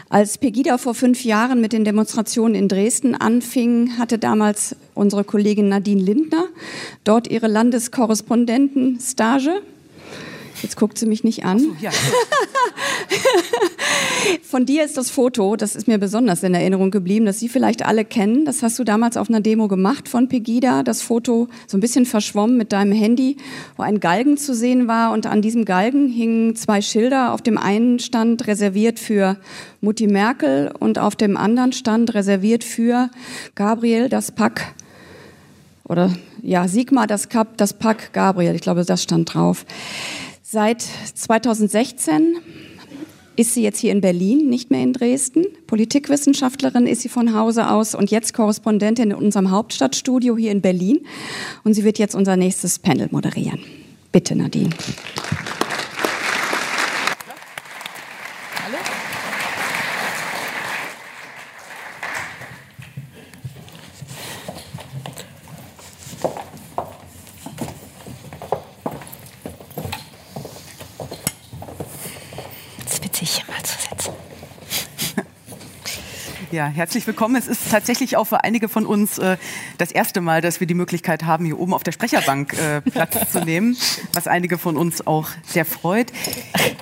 Als 0.08 0.38
Pegida 0.38 0.78
vor 0.78 0.94
fünf 0.94 1.24
Jahren 1.24 1.60
mit 1.60 1.72
den 1.72 1.84
Demonstrationen 1.84 2.54
in 2.54 2.68
Dresden 2.68 3.14
anfing, 3.14 3.98
hatte 3.98 4.18
damals 4.18 4.76
unsere 4.94 5.24
Kollegin 5.24 5.68
Nadine 5.68 6.02
Lindner 6.02 6.44
dort 7.04 7.28
ihre 7.28 7.48
Landeskorrespondentenstage. 7.48 9.62
Jetzt 10.62 10.76
guckt 10.76 10.98
sie 10.98 11.06
mich 11.06 11.24
nicht 11.24 11.44
an. 11.44 11.58
So, 11.58 11.76
ja. 11.80 11.90
Von 14.42 14.66
dir 14.66 14.84
ist 14.84 14.96
das 14.96 15.10
Foto, 15.10 15.56
das 15.56 15.76
ist 15.76 15.86
mir 15.86 15.98
besonders 15.98 16.42
in 16.42 16.54
Erinnerung 16.54 16.90
geblieben, 16.90 17.26
das 17.26 17.38
Sie 17.38 17.48
vielleicht 17.48 17.84
alle 17.84 18.04
kennen. 18.04 18.44
Das 18.44 18.62
hast 18.62 18.78
du 18.78 18.84
damals 18.84 19.16
auf 19.16 19.28
einer 19.28 19.40
Demo 19.40 19.68
gemacht 19.68 20.08
von 20.08 20.28
Pegida. 20.28 20.82
Das 20.82 21.02
Foto 21.02 21.48
so 21.66 21.76
ein 21.76 21.80
bisschen 21.80 22.06
verschwommen 22.06 22.56
mit 22.56 22.72
deinem 22.72 22.92
Handy, 22.92 23.36
wo 23.76 23.82
ein 23.82 24.00
Galgen 24.00 24.36
zu 24.36 24.54
sehen 24.54 24.88
war. 24.88 25.12
Und 25.12 25.26
an 25.26 25.42
diesem 25.42 25.64
Galgen 25.64 26.08
hingen 26.08 26.56
zwei 26.56 26.80
Schilder. 26.80 27.32
Auf 27.32 27.42
dem 27.42 27.58
einen 27.58 27.98
stand 27.98 28.46
reserviert 28.46 28.98
für 28.98 29.36
Mutti 29.80 30.06
Merkel 30.06 30.72
und 30.78 30.98
auf 30.98 31.16
dem 31.16 31.36
anderen 31.36 31.72
stand 31.72 32.14
reserviert 32.14 32.64
für 32.64 33.10
Gabriel 33.54 34.08
das 34.08 34.32
Pack. 34.32 34.74
Oder 35.84 36.10
ja, 36.42 36.66
Sigmar 36.66 37.06
das 37.06 37.28
Kap, 37.28 37.56
das 37.56 37.72
Pack 37.72 38.12
Gabriel. 38.12 38.54
Ich 38.54 38.62
glaube, 38.62 38.84
das 38.84 39.02
stand 39.02 39.34
drauf. 39.34 39.64
Seit 40.48 40.82
2016 40.82 42.36
ist 43.34 43.54
sie 43.54 43.64
jetzt 43.64 43.80
hier 43.80 43.90
in 43.90 44.00
Berlin, 44.00 44.48
nicht 44.48 44.70
mehr 44.70 44.80
in 44.80 44.92
Dresden. 44.92 45.44
Politikwissenschaftlerin 45.66 46.86
ist 46.86 47.02
sie 47.02 47.08
von 47.08 47.34
Hause 47.34 47.68
aus 47.68 47.96
und 47.96 48.12
jetzt 48.12 48.32
Korrespondentin 48.32 49.10
in 49.10 49.16
unserem 49.16 49.50
Hauptstadtstudio 49.50 50.36
hier 50.36 50.52
in 50.52 50.60
Berlin. 50.60 51.00
Und 51.64 51.74
sie 51.74 51.82
wird 51.82 51.98
jetzt 51.98 52.14
unser 52.14 52.36
nächstes 52.36 52.78
Panel 52.78 53.08
moderieren. 53.10 53.58
Bitte, 54.12 54.36
Nadine. 54.36 54.70
Ja, 76.52 76.68
herzlich 76.68 77.06
willkommen. 77.06 77.34
Es 77.34 77.48
ist 77.48 77.70
tatsächlich 77.70 78.16
auch 78.16 78.24
für 78.24 78.44
einige 78.44 78.68
von 78.68 78.86
uns 78.86 79.18
äh, 79.18 79.36
das 79.78 79.90
erste 79.90 80.20
Mal, 80.20 80.40
dass 80.40 80.60
wir 80.60 80.66
die 80.66 80.74
Möglichkeit 80.74 81.24
haben, 81.24 81.44
hier 81.44 81.58
oben 81.58 81.74
auf 81.74 81.82
der 81.82 81.90
Sprecherbank 81.90 82.52
äh, 82.54 82.80
Platz 82.82 83.32
zu 83.32 83.40
nehmen, 83.40 83.76
was 84.12 84.28
einige 84.28 84.56
von 84.56 84.76
uns 84.76 85.06
auch 85.06 85.28
sehr 85.44 85.64
freut. 85.64 86.12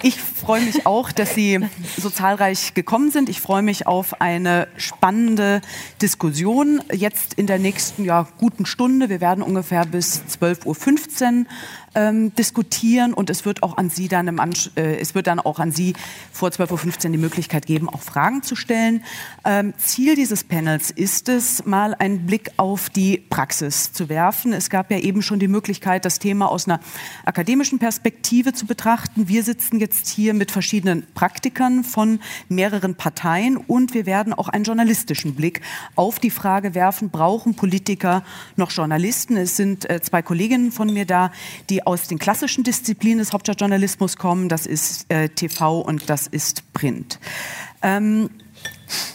Ich 0.06 0.20
freue 0.20 0.60
mich 0.60 0.84
auch, 0.84 1.12
dass 1.12 1.34
Sie 1.34 1.58
so 1.96 2.10
zahlreich 2.10 2.74
gekommen 2.74 3.10
sind. 3.10 3.30
Ich 3.30 3.40
freue 3.40 3.62
mich 3.62 3.86
auf 3.86 4.20
eine 4.20 4.68
spannende 4.76 5.62
Diskussion 6.02 6.82
jetzt 6.92 7.32
in 7.32 7.46
der 7.46 7.58
nächsten 7.58 8.04
ja, 8.04 8.28
guten 8.36 8.66
Stunde. 8.66 9.08
Wir 9.08 9.22
werden 9.22 9.42
ungefähr 9.42 9.86
bis 9.86 10.22
12.15 10.38 10.66
Uhr 10.66 11.46
ähm, 11.94 12.34
diskutieren 12.34 13.14
und 13.14 13.30
es 13.30 13.44
wird 13.44 13.62
auch 13.62 13.76
an 13.76 13.88
Sie 13.88 14.08
dann 14.08 14.28
im 14.28 14.38
äh, 14.76 14.96
es 14.96 15.14
wird 15.14 15.26
dann 15.26 15.40
auch 15.40 15.58
an 15.58 15.72
Sie 15.72 15.94
vor 16.32 16.50
12.15 16.50 17.06
Uhr 17.06 17.12
die 17.12 17.18
Möglichkeit 17.18 17.66
geben, 17.66 17.88
auch 17.88 18.02
Fragen 18.02 18.42
zu 18.42 18.56
stellen. 18.56 19.04
Ähm, 19.44 19.72
Ziel 19.78 20.16
dieses 20.16 20.44
Panels 20.44 20.90
ist 20.90 21.28
es, 21.28 21.64
mal 21.64 21.94
einen 21.94 22.26
Blick 22.26 22.50
auf 22.56 22.90
die 22.90 23.18
Praxis 23.18 23.92
zu 23.92 24.08
werfen. 24.08 24.52
Es 24.52 24.70
gab 24.70 24.90
ja 24.90 24.98
eben 24.98 25.22
schon 25.22 25.38
die 25.38 25.48
Möglichkeit, 25.48 26.04
das 26.04 26.18
Thema 26.18 26.50
aus 26.50 26.66
einer 26.66 26.80
akademischen 27.24 27.78
Perspektive 27.78 28.52
zu 28.52 28.66
betrachten. 28.66 29.28
Wir 29.28 29.42
sitzen 29.42 29.80
jetzt 29.80 29.93
hier 30.08 30.34
mit 30.34 30.50
verschiedenen 30.50 31.06
Praktikern 31.14 31.84
von 31.84 32.20
mehreren 32.48 32.94
Parteien 32.94 33.56
und 33.56 33.94
wir 33.94 34.06
werden 34.06 34.32
auch 34.32 34.48
einen 34.48 34.64
journalistischen 34.64 35.34
Blick 35.34 35.60
auf 35.94 36.18
die 36.18 36.30
Frage 36.30 36.74
werfen, 36.74 37.10
brauchen 37.10 37.54
Politiker 37.54 38.24
noch 38.56 38.70
Journalisten? 38.70 39.36
Es 39.36 39.56
sind 39.56 39.88
äh, 39.88 40.00
zwei 40.00 40.22
Kolleginnen 40.22 40.72
von 40.72 40.92
mir 40.92 41.06
da, 41.06 41.32
die 41.70 41.86
aus 41.86 42.08
den 42.08 42.18
klassischen 42.18 42.64
Disziplinen 42.64 43.18
des 43.18 43.32
Hauptstadtjournalismus 43.32 44.16
kommen. 44.16 44.48
Das 44.48 44.66
ist 44.66 45.06
äh, 45.10 45.28
TV 45.28 45.80
und 45.80 46.10
das 46.10 46.26
ist 46.26 46.72
Print. 46.72 47.18
Ähm, 47.82 48.30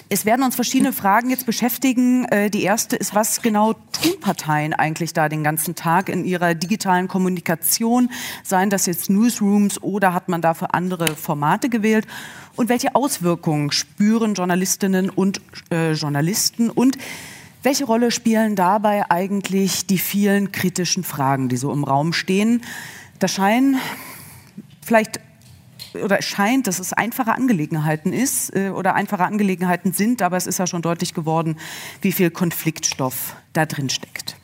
es 0.09 0.25
werden 0.25 0.43
uns 0.43 0.55
verschiedene 0.55 0.91
Fragen 0.91 1.29
jetzt 1.29 1.45
beschäftigen. 1.45 2.25
Äh, 2.25 2.49
die 2.49 2.63
erste 2.63 2.95
ist, 2.95 3.13
was 3.13 3.41
genau 3.41 3.73
tun 3.73 4.19
Parteien 4.19 4.73
eigentlich 4.73 5.13
da 5.13 5.29
den 5.29 5.43
ganzen 5.43 5.75
Tag 5.75 6.09
in 6.09 6.25
ihrer 6.25 6.55
digitalen 6.55 7.07
Kommunikation? 7.07 8.09
Seien 8.43 8.69
das 8.69 8.87
jetzt 8.87 9.09
Newsrooms 9.09 9.81
oder 9.81 10.13
hat 10.13 10.27
man 10.27 10.41
dafür 10.41 10.73
andere 10.73 11.15
Formate 11.15 11.69
gewählt? 11.69 12.07
Und 12.55 12.69
welche 12.69 12.95
Auswirkungen 12.95 13.71
spüren 13.71 14.33
Journalistinnen 14.33 15.09
und 15.09 15.41
äh, 15.71 15.93
Journalisten? 15.93 16.69
Und 16.69 16.97
welche 17.61 17.85
Rolle 17.85 18.09
spielen 18.09 18.55
dabei 18.55 19.09
eigentlich 19.11 19.85
die 19.85 19.99
vielen 19.99 20.51
kritischen 20.51 21.03
Fragen, 21.03 21.49
die 21.49 21.57
so 21.57 21.71
im 21.71 21.83
Raum 21.83 22.13
stehen? 22.13 22.63
Da 23.19 23.27
scheinen 23.27 23.77
vielleicht 24.81 25.19
oder 25.95 26.19
es 26.19 26.25
scheint, 26.25 26.67
dass 26.67 26.79
es 26.79 26.93
einfache 26.93 27.33
Angelegenheiten 27.33 28.13
ist 28.13 28.55
äh, 28.55 28.69
oder 28.69 28.95
einfache 28.95 29.25
Angelegenheiten 29.25 29.93
sind, 29.93 30.21
aber 30.21 30.37
es 30.37 30.47
ist 30.47 30.59
ja 30.59 30.67
schon 30.67 30.81
deutlich 30.81 31.13
geworden, 31.13 31.57
wie 32.01 32.11
viel 32.11 32.31
Konfliktstoff 32.31 33.35
da 33.53 33.65
drin 33.65 33.89
steckt. 33.89 34.35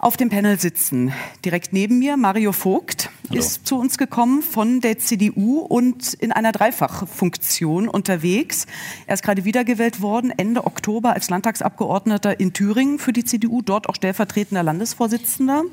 Auf 0.00 0.16
dem 0.16 0.28
Panel 0.28 0.60
sitzen 0.60 1.12
direkt 1.44 1.72
neben 1.72 1.98
mir 1.98 2.16
Mario 2.16 2.52
Vogt, 2.52 3.10
Hallo. 3.30 3.40
ist 3.40 3.66
zu 3.66 3.76
uns 3.76 3.98
gekommen 3.98 4.42
von 4.42 4.80
der 4.80 4.98
CDU 4.98 5.58
und 5.58 6.14
in 6.14 6.30
einer 6.30 6.52
Dreifachfunktion 6.52 7.88
unterwegs. 7.88 8.66
Er 9.08 9.14
ist 9.14 9.24
gerade 9.24 9.44
wiedergewählt 9.44 10.00
worden, 10.00 10.32
Ende 10.36 10.66
Oktober 10.66 11.14
als 11.14 11.30
Landtagsabgeordneter 11.30 12.38
in 12.38 12.52
Thüringen 12.52 13.00
für 13.00 13.12
die 13.12 13.24
CDU, 13.24 13.60
dort 13.60 13.88
auch 13.88 13.96
stellvertretender 13.96 14.62
Landesvorsitzender. 14.62 15.64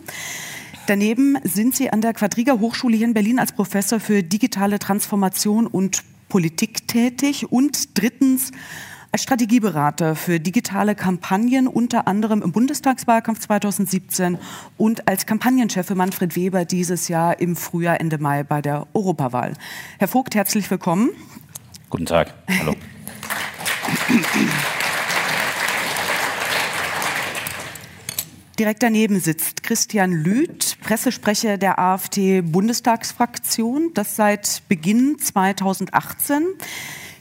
Daneben 0.88 1.40
sind 1.44 1.76
Sie 1.76 1.90
an 1.90 2.02
der 2.02 2.14
Quadriga 2.14 2.60
Hochschule 2.60 2.96
hier 2.96 3.08
in 3.08 3.16
Berlin 3.16 3.40
als 3.40 3.54
Professor 3.54 4.00
für 4.00 4.22
digitale 4.22 4.78
Transformation 4.78 5.66
und 5.66 6.04
Politik 6.30 6.88
tätig 6.88 7.52
und 7.52 8.00
drittens 8.00 8.52
als 9.12 9.24
Strategieberater 9.24 10.16
für 10.16 10.40
digitale 10.40 10.94
Kampagnen, 10.94 11.68
unter 11.68 12.08
anderem 12.08 12.44
im 12.44 12.52
Bundestagswahlkampf 12.52 13.40
2017 13.40 14.38
und 14.78 15.08
als 15.08 15.26
Kampagnenchef 15.26 15.88
für 15.88 15.96
Manfred 15.96 16.36
Weber 16.36 16.66
dieses 16.66 17.08
Jahr 17.08 17.40
im 17.40 17.56
Frühjahr, 17.56 18.00
Ende 18.00 18.20
Mai 18.20 18.44
bei 18.44 18.62
der 18.62 18.86
Europawahl. 18.94 19.54
Herr 19.98 20.08
Vogt, 20.08 20.36
herzlich 20.36 20.70
willkommen. 20.70 21.10
Guten 21.90 22.06
Tag. 22.06 22.36
Hallo. 22.60 22.76
Direkt 28.58 28.84
daneben 28.84 29.20
sitzt 29.20 29.64
Christian 29.64 30.14
Lüth, 30.14 30.78
Pressesprecher 30.82 31.58
der 31.58 31.78
AfD-Bundestagsfraktion, 31.78 33.92
das 33.94 34.16
seit 34.16 34.62
Beginn 34.70 35.20
2018. 35.20 36.42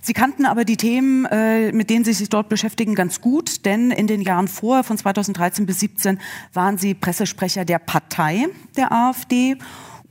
Sie 0.01 0.13
kannten 0.13 0.47
aber 0.47 0.65
die 0.65 0.77
Themen, 0.77 1.25
äh, 1.25 1.73
mit 1.73 1.91
denen 1.91 2.05
Sie 2.05 2.13
sich 2.13 2.29
dort 2.29 2.49
beschäftigen, 2.49 2.95
ganz 2.95 3.21
gut, 3.21 3.65
denn 3.65 3.91
in 3.91 4.07
den 4.07 4.21
Jahren 4.21 4.47
vorher, 4.47 4.85
von 4.85 4.97
2013 4.97 5.67
bis 5.67 5.79
2017, 5.79 6.21
waren 6.53 6.79
Sie 6.79 6.95
Pressesprecher 6.95 7.65
der 7.65 7.81
Partei 7.81 8.47
der 8.77 8.93
AfD. 8.93 9.57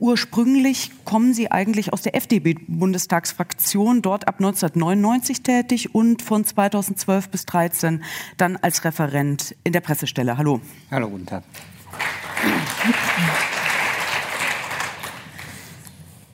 Ursprünglich 0.04 0.90
kommen 1.06 1.32
Sie 1.32 1.50
eigentlich 1.50 1.94
aus 1.94 2.02
der 2.02 2.14
FDP-Bundestagsfraktion, 2.14 4.02
dort 4.02 4.28
ab 4.28 4.34
1999 4.34 5.42
tätig 5.42 5.94
und 5.94 6.20
von 6.20 6.44
2012 6.44 7.30
bis 7.30 7.46
2013 7.46 8.04
dann 8.36 8.58
als 8.58 8.84
Referent 8.84 9.56
in 9.64 9.72
der 9.72 9.80
Pressestelle. 9.80 10.36
Hallo. 10.36 10.60
Hallo, 10.90 11.08
guten 11.08 11.24
Tag. 11.24 11.44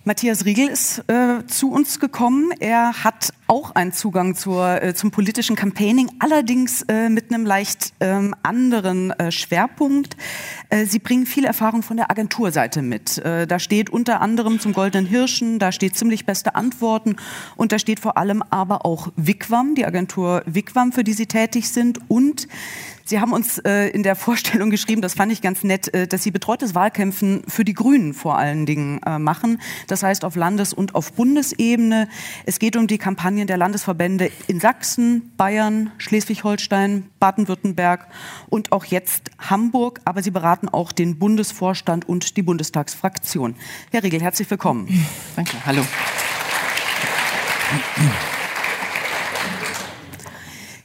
Matthias 0.04 0.46
Riegel 0.46 0.68
ist 0.68 1.04
äh, 1.10 1.46
zu 1.46 1.70
uns 1.70 2.00
gekommen. 2.00 2.52
Er 2.58 3.04
hat 3.04 3.34
auch 3.46 3.74
einen 3.74 3.92
Zugang 3.92 4.34
zur, 4.34 4.82
äh, 4.82 4.94
zum 4.94 5.10
politischen 5.10 5.56
Campaigning, 5.56 6.10
allerdings 6.20 6.80
äh, 6.88 7.10
mit 7.10 7.30
einem 7.30 7.44
leicht 7.44 7.92
ähm, 8.00 8.34
anderen 8.42 9.10
äh, 9.10 9.30
Schwerpunkt. 9.30 10.16
Äh, 10.70 10.86
Sie 10.86 11.00
bringen 11.00 11.26
viel 11.26 11.44
Erfahrung 11.44 11.82
von 11.82 11.98
der 11.98 12.10
Agenturseite 12.10 12.80
mit. 12.80 13.18
Äh, 13.18 13.46
da 13.46 13.58
steht 13.58 13.90
unter 13.90 14.22
anderem 14.22 14.58
zum 14.58 14.72
Goldenen 14.72 15.06
Hirschen, 15.06 15.58
da 15.58 15.70
steht 15.70 15.98
ziemlich 15.98 16.24
beste 16.24 16.54
Antworten 16.54 17.16
und 17.56 17.72
da 17.72 17.78
steht 17.78 18.00
vor 18.00 18.16
allem 18.16 18.42
aber 18.48 18.86
auch 18.86 19.12
Wigwam, 19.16 19.74
die 19.74 19.84
Agentur 19.84 20.42
Wigwam, 20.46 20.92
für 20.92 21.04
die 21.04 21.12
Sie 21.12 21.26
tätig 21.26 21.68
sind 21.68 21.98
und 22.08 22.48
Sie 23.04 23.20
haben 23.20 23.32
uns 23.32 23.58
äh, 23.58 23.88
in 23.88 24.02
der 24.02 24.16
Vorstellung 24.16 24.70
geschrieben, 24.70 25.02
das 25.02 25.14
fand 25.14 25.32
ich 25.32 25.42
ganz 25.42 25.64
nett, 25.64 25.92
äh, 25.94 26.06
dass 26.06 26.22
Sie 26.22 26.30
betreutes 26.30 26.74
Wahlkämpfen 26.74 27.42
für 27.48 27.64
die 27.64 27.74
Grünen 27.74 28.14
vor 28.14 28.38
allen 28.38 28.66
Dingen 28.66 29.00
äh, 29.04 29.18
machen. 29.18 29.60
Das 29.86 30.02
heißt 30.02 30.24
auf 30.24 30.36
Landes- 30.36 30.72
und 30.72 30.94
auf 30.94 31.12
Bundesebene. 31.12 32.08
Es 32.46 32.58
geht 32.58 32.76
um 32.76 32.86
die 32.86 32.98
Kampagnen 32.98 33.46
der 33.46 33.56
Landesverbände 33.56 34.30
in 34.46 34.60
Sachsen, 34.60 35.32
Bayern, 35.36 35.92
Schleswig-Holstein, 35.98 37.06
Baden-Württemberg 37.18 38.08
und 38.48 38.72
auch 38.72 38.84
jetzt 38.84 39.30
Hamburg. 39.38 40.00
Aber 40.04 40.22
Sie 40.22 40.30
beraten 40.30 40.68
auch 40.68 40.92
den 40.92 41.18
Bundesvorstand 41.18 42.08
und 42.08 42.36
die 42.36 42.42
Bundestagsfraktion. 42.42 43.56
Herr 43.90 44.02
Riegel, 44.02 44.20
herzlich 44.20 44.50
willkommen. 44.50 44.88
Danke. 45.36 45.56
Hallo. 45.64 45.84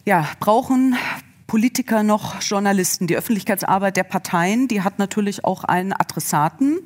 Ja, 0.06 0.30
brauchen 0.40 0.96
Politiker 1.48 2.04
noch 2.04 2.42
Journalisten. 2.42 3.08
Die 3.08 3.16
Öffentlichkeitsarbeit 3.16 3.98
der 3.98 4.04
Parteien, 4.04 4.68
die 4.68 4.82
hat 4.82 4.98
natürlich 4.98 5.46
auch 5.46 5.64
einen 5.64 5.94
Adressaten. 5.94 6.80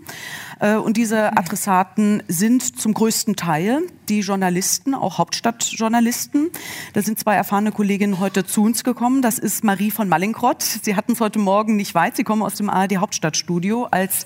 Äh, 0.59 0.75
und 0.75 0.97
diese 0.97 1.37
Adressaten 1.37 2.23
sind 2.27 2.79
zum 2.79 2.93
größten 2.93 3.35
Teil 3.35 3.81
die 4.09 4.19
Journalisten, 4.19 4.93
auch 4.93 5.17
Hauptstadtjournalisten. 5.17 6.49
Da 6.93 7.01
sind 7.01 7.19
zwei 7.19 7.35
erfahrene 7.35 7.71
Kolleginnen 7.71 8.19
heute 8.19 8.45
zu 8.45 8.63
uns 8.63 8.83
gekommen. 8.83 9.21
Das 9.21 9.39
ist 9.39 9.63
Marie 9.63 9.91
von 9.91 10.09
Mallinckrodt. 10.09 10.63
Sie 10.63 10.95
hatten 10.95 11.13
es 11.13 11.21
heute 11.21 11.39
Morgen 11.39 11.75
nicht 11.75 11.95
weit. 11.95 12.17
Sie 12.17 12.23
kommen 12.23 12.41
aus 12.41 12.55
dem 12.55 12.69
ARD 12.69 12.97
Hauptstadtstudio 12.97 13.85
als 13.85 14.25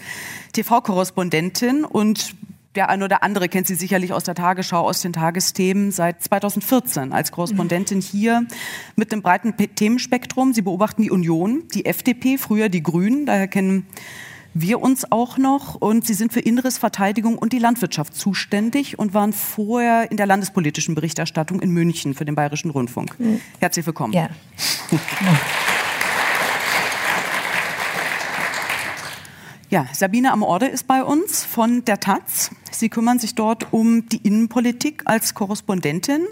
TV-Korrespondentin 0.53 1.85
und 1.85 2.35
der 2.75 2.89
eine 2.89 3.05
oder 3.05 3.23
andere 3.23 3.49
kennt 3.49 3.67
sie 3.67 3.75
sicherlich 3.75 4.13
aus 4.13 4.23
der 4.23 4.36
Tagesschau, 4.36 4.88
aus 4.88 5.01
den 5.01 5.13
Tagesthemen 5.13 5.91
seit 5.91 6.23
2014 6.23 7.13
als 7.13 7.31
Korrespondentin 7.31 8.01
hier 8.01 8.47
mit 8.95 9.12
einem 9.12 9.21
breiten 9.21 9.55
Themenspektrum. 9.55 10.53
Sie 10.53 10.63
beobachten 10.63 11.03
die 11.03 11.12
Union, 11.12 11.63
die 11.73 11.86
FDP, 11.86 12.38
früher 12.38 12.69
die 12.69 12.81
Grünen, 12.81 13.25
daher 13.25 13.47
kennen 13.47 13.86
wir 14.55 14.81
uns 14.81 15.12
auch 15.12 15.38
noch 15.38 15.75
und 15.75 16.05
Sie 16.05 16.13
sind 16.13 16.31
für 16.31 16.39
Inneres, 16.39 16.77
Verteidigung 16.77 17.38
und 17.38 17.53
die 17.53 17.59
Landwirtschaft 17.59 18.15
zuständig 18.15 18.99
und 18.99 19.13
waren 19.13 19.33
vorher 19.33 20.12
in 20.12 20.17
der 20.17 20.27
landespolitischen 20.27 20.93
Berichterstattung 20.93 21.59
in 21.59 21.71
München 21.71 22.13
für 22.13 22.25
den 22.25 22.36
Bayerischen 22.36 22.69
Rundfunk. 22.69 23.19
Mhm. 23.19 23.41
Herzlich 23.59 23.86
willkommen. 23.86 24.13
Ja. 24.13 24.29
Ja, 29.69 29.88
Sabine 29.91 30.31
Amorde 30.31 30.67
ist 30.67 30.86
bei 30.86 31.03
uns 31.03 31.43
von 31.43 31.83
der 31.86 31.99
Taz. 31.99 32.51
Sie 32.73 32.89
kümmern 32.89 33.19
sich 33.19 33.36
dort 33.36 33.71
um 33.71 34.07
die 34.09 34.17
Innenpolitik 34.17 35.03
als 35.05 35.33
Korrespondentin. 35.33 36.27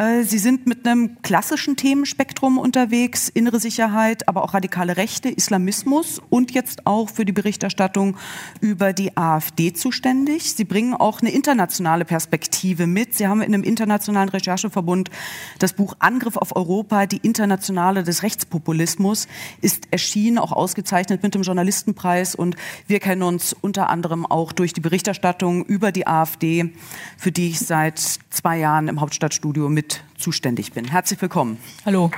Äh, 0.00 0.24
Sie 0.24 0.38
sind 0.38 0.66
mit 0.66 0.86
einem 0.86 1.20
klassischen 1.20 1.76
Themenspektrum 1.76 2.56
unterwegs, 2.56 3.28
innere 3.28 3.60
Sicherheit, 3.60 4.28
aber 4.28 4.42
auch 4.42 4.54
radikale 4.54 4.96
Rechte, 4.96 5.28
Islamismus 5.28 6.22
und 6.30 6.52
jetzt 6.52 6.86
auch 6.86 7.10
für 7.10 7.26
die 7.26 7.32
Berichterstattung 7.32 8.16
über 8.62 8.94
die 8.94 9.16
AfD 9.18 9.74
zuständig. 9.74 10.54
Sie 10.54 10.64
bringen 10.64 10.94
auch 10.94 11.20
eine 11.20 11.30
internationale 11.30 12.06
Perspektive 12.06 12.86
mit. 12.86 13.14
Sie 13.14 13.28
haben 13.28 13.42
in 13.42 13.52
einem 13.52 13.62
internationalen 13.62 14.30
Rechercheverbund 14.30 15.10
das 15.58 15.74
Buch 15.74 15.96
Angriff 15.98 16.38
auf 16.38 16.56
Europa, 16.56 17.04
die 17.04 17.18
Internationale 17.18 18.02
des 18.02 18.22
Rechtspopulismus, 18.22 19.28
ist 19.60 19.88
erschienen, 19.90 20.38
auch 20.38 20.52
ausgezeichnet 20.52 21.22
mit 21.22 21.34
dem 21.34 21.42
Journalistenpreis. 21.42 22.34
Und 22.34 22.56
wir 22.86 23.00
kennen 23.00 23.22
uns 23.22 23.54
unter 23.60 23.90
anderem 23.90 24.24
auch 24.24 24.52
durch 24.52 24.72
die 24.72 24.80
Berichterstattung 24.80 25.66
über 25.66 25.92
die 25.92 26.06
AfD, 26.06 26.72
für 27.18 27.32
die 27.32 27.50
ich 27.50 27.60
seit 27.60 27.98
zwei 28.30 28.58
Jahren 28.58 28.88
im 28.88 29.02
Hauptstadtstudio 29.02 29.68
mit 29.68 29.89
zuständig 30.16 30.72
bin. 30.72 30.84
Herzlich 30.86 31.20
willkommen. 31.20 31.58
Hallo. 31.84 32.10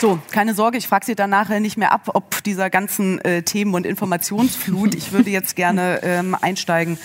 So, 0.00 0.18
keine 0.32 0.54
Sorge, 0.54 0.76
ich 0.76 0.88
frage 0.88 1.06
Sie 1.06 1.14
dann 1.14 1.30
nachher 1.30 1.60
nicht 1.60 1.76
mehr 1.76 1.92
ab, 1.92 2.10
ob 2.12 2.42
dieser 2.44 2.68
ganzen 2.68 3.20
äh, 3.20 3.42
Themen 3.42 3.74
und 3.74 3.86
Informationsflut. 3.86 4.94
Ich 4.94 5.12
würde 5.12 5.30
jetzt 5.30 5.56
gerne 5.56 6.00
ähm, 6.02 6.36
einsteigen 6.38 6.98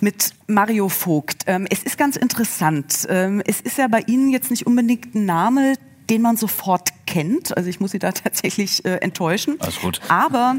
mit 0.00 0.34
Mario 0.46 0.88
Vogt. 0.88 1.44
Ähm, 1.46 1.66
es 1.70 1.82
ist 1.82 1.98
ganz 1.98 2.16
interessant. 2.16 3.06
Ähm, 3.08 3.42
es 3.44 3.60
ist 3.60 3.78
ja 3.78 3.88
bei 3.88 4.00
Ihnen 4.06 4.30
jetzt 4.30 4.50
nicht 4.50 4.66
unbedingt 4.66 5.14
ein 5.14 5.24
Name, 5.24 5.74
den 6.10 6.22
man 6.22 6.36
sofort 6.36 6.90
kennt. 7.08 7.56
Also 7.56 7.70
ich 7.70 7.80
muss 7.80 7.90
Sie 7.92 7.98
da 7.98 8.12
tatsächlich 8.24 8.84
äh, 8.84 8.96
enttäuschen. 8.96 9.56
Alles 9.60 9.80
gut. 9.80 10.00
Aber 10.08 10.56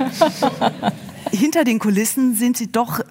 hinter 1.32 1.64
den 1.64 1.80
Kulissen 1.80 2.36
sind 2.36 2.58
Sie 2.58 2.72
doch 2.72 3.00
äh, 3.00 3.04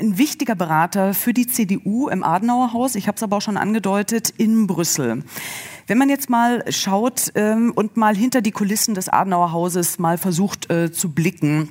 ein 0.00 0.16
wichtiger 0.16 0.54
Berater 0.54 1.12
für 1.12 1.34
die 1.34 1.46
CDU 1.46 2.08
im 2.08 2.22
Adenauer 2.22 2.72
Haus. 2.72 2.94
Ich 2.94 3.08
habe 3.08 3.16
es 3.16 3.22
aber 3.22 3.36
auch 3.36 3.42
schon 3.42 3.56
angedeutet, 3.56 4.30
in 4.36 4.66
Brüssel. 4.66 5.24
Wenn 5.86 5.98
man 5.98 6.08
jetzt 6.08 6.30
mal 6.30 6.64
schaut 6.70 7.32
ähm, 7.34 7.72
und 7.74 7.96
mal 7.96 8.16
hinter 8.16 8.40
die 8.40 8.52
Kulissen 8.52 8.94
des 8.94 9.08
Adenauer 9.08 9.52
Hauses 9.52 9.98
mal 9.98 10.16
versucht 10.16 10.70
äh, 10.70 10.92
zu 10.92 11.10
blicken, 11.10 11.68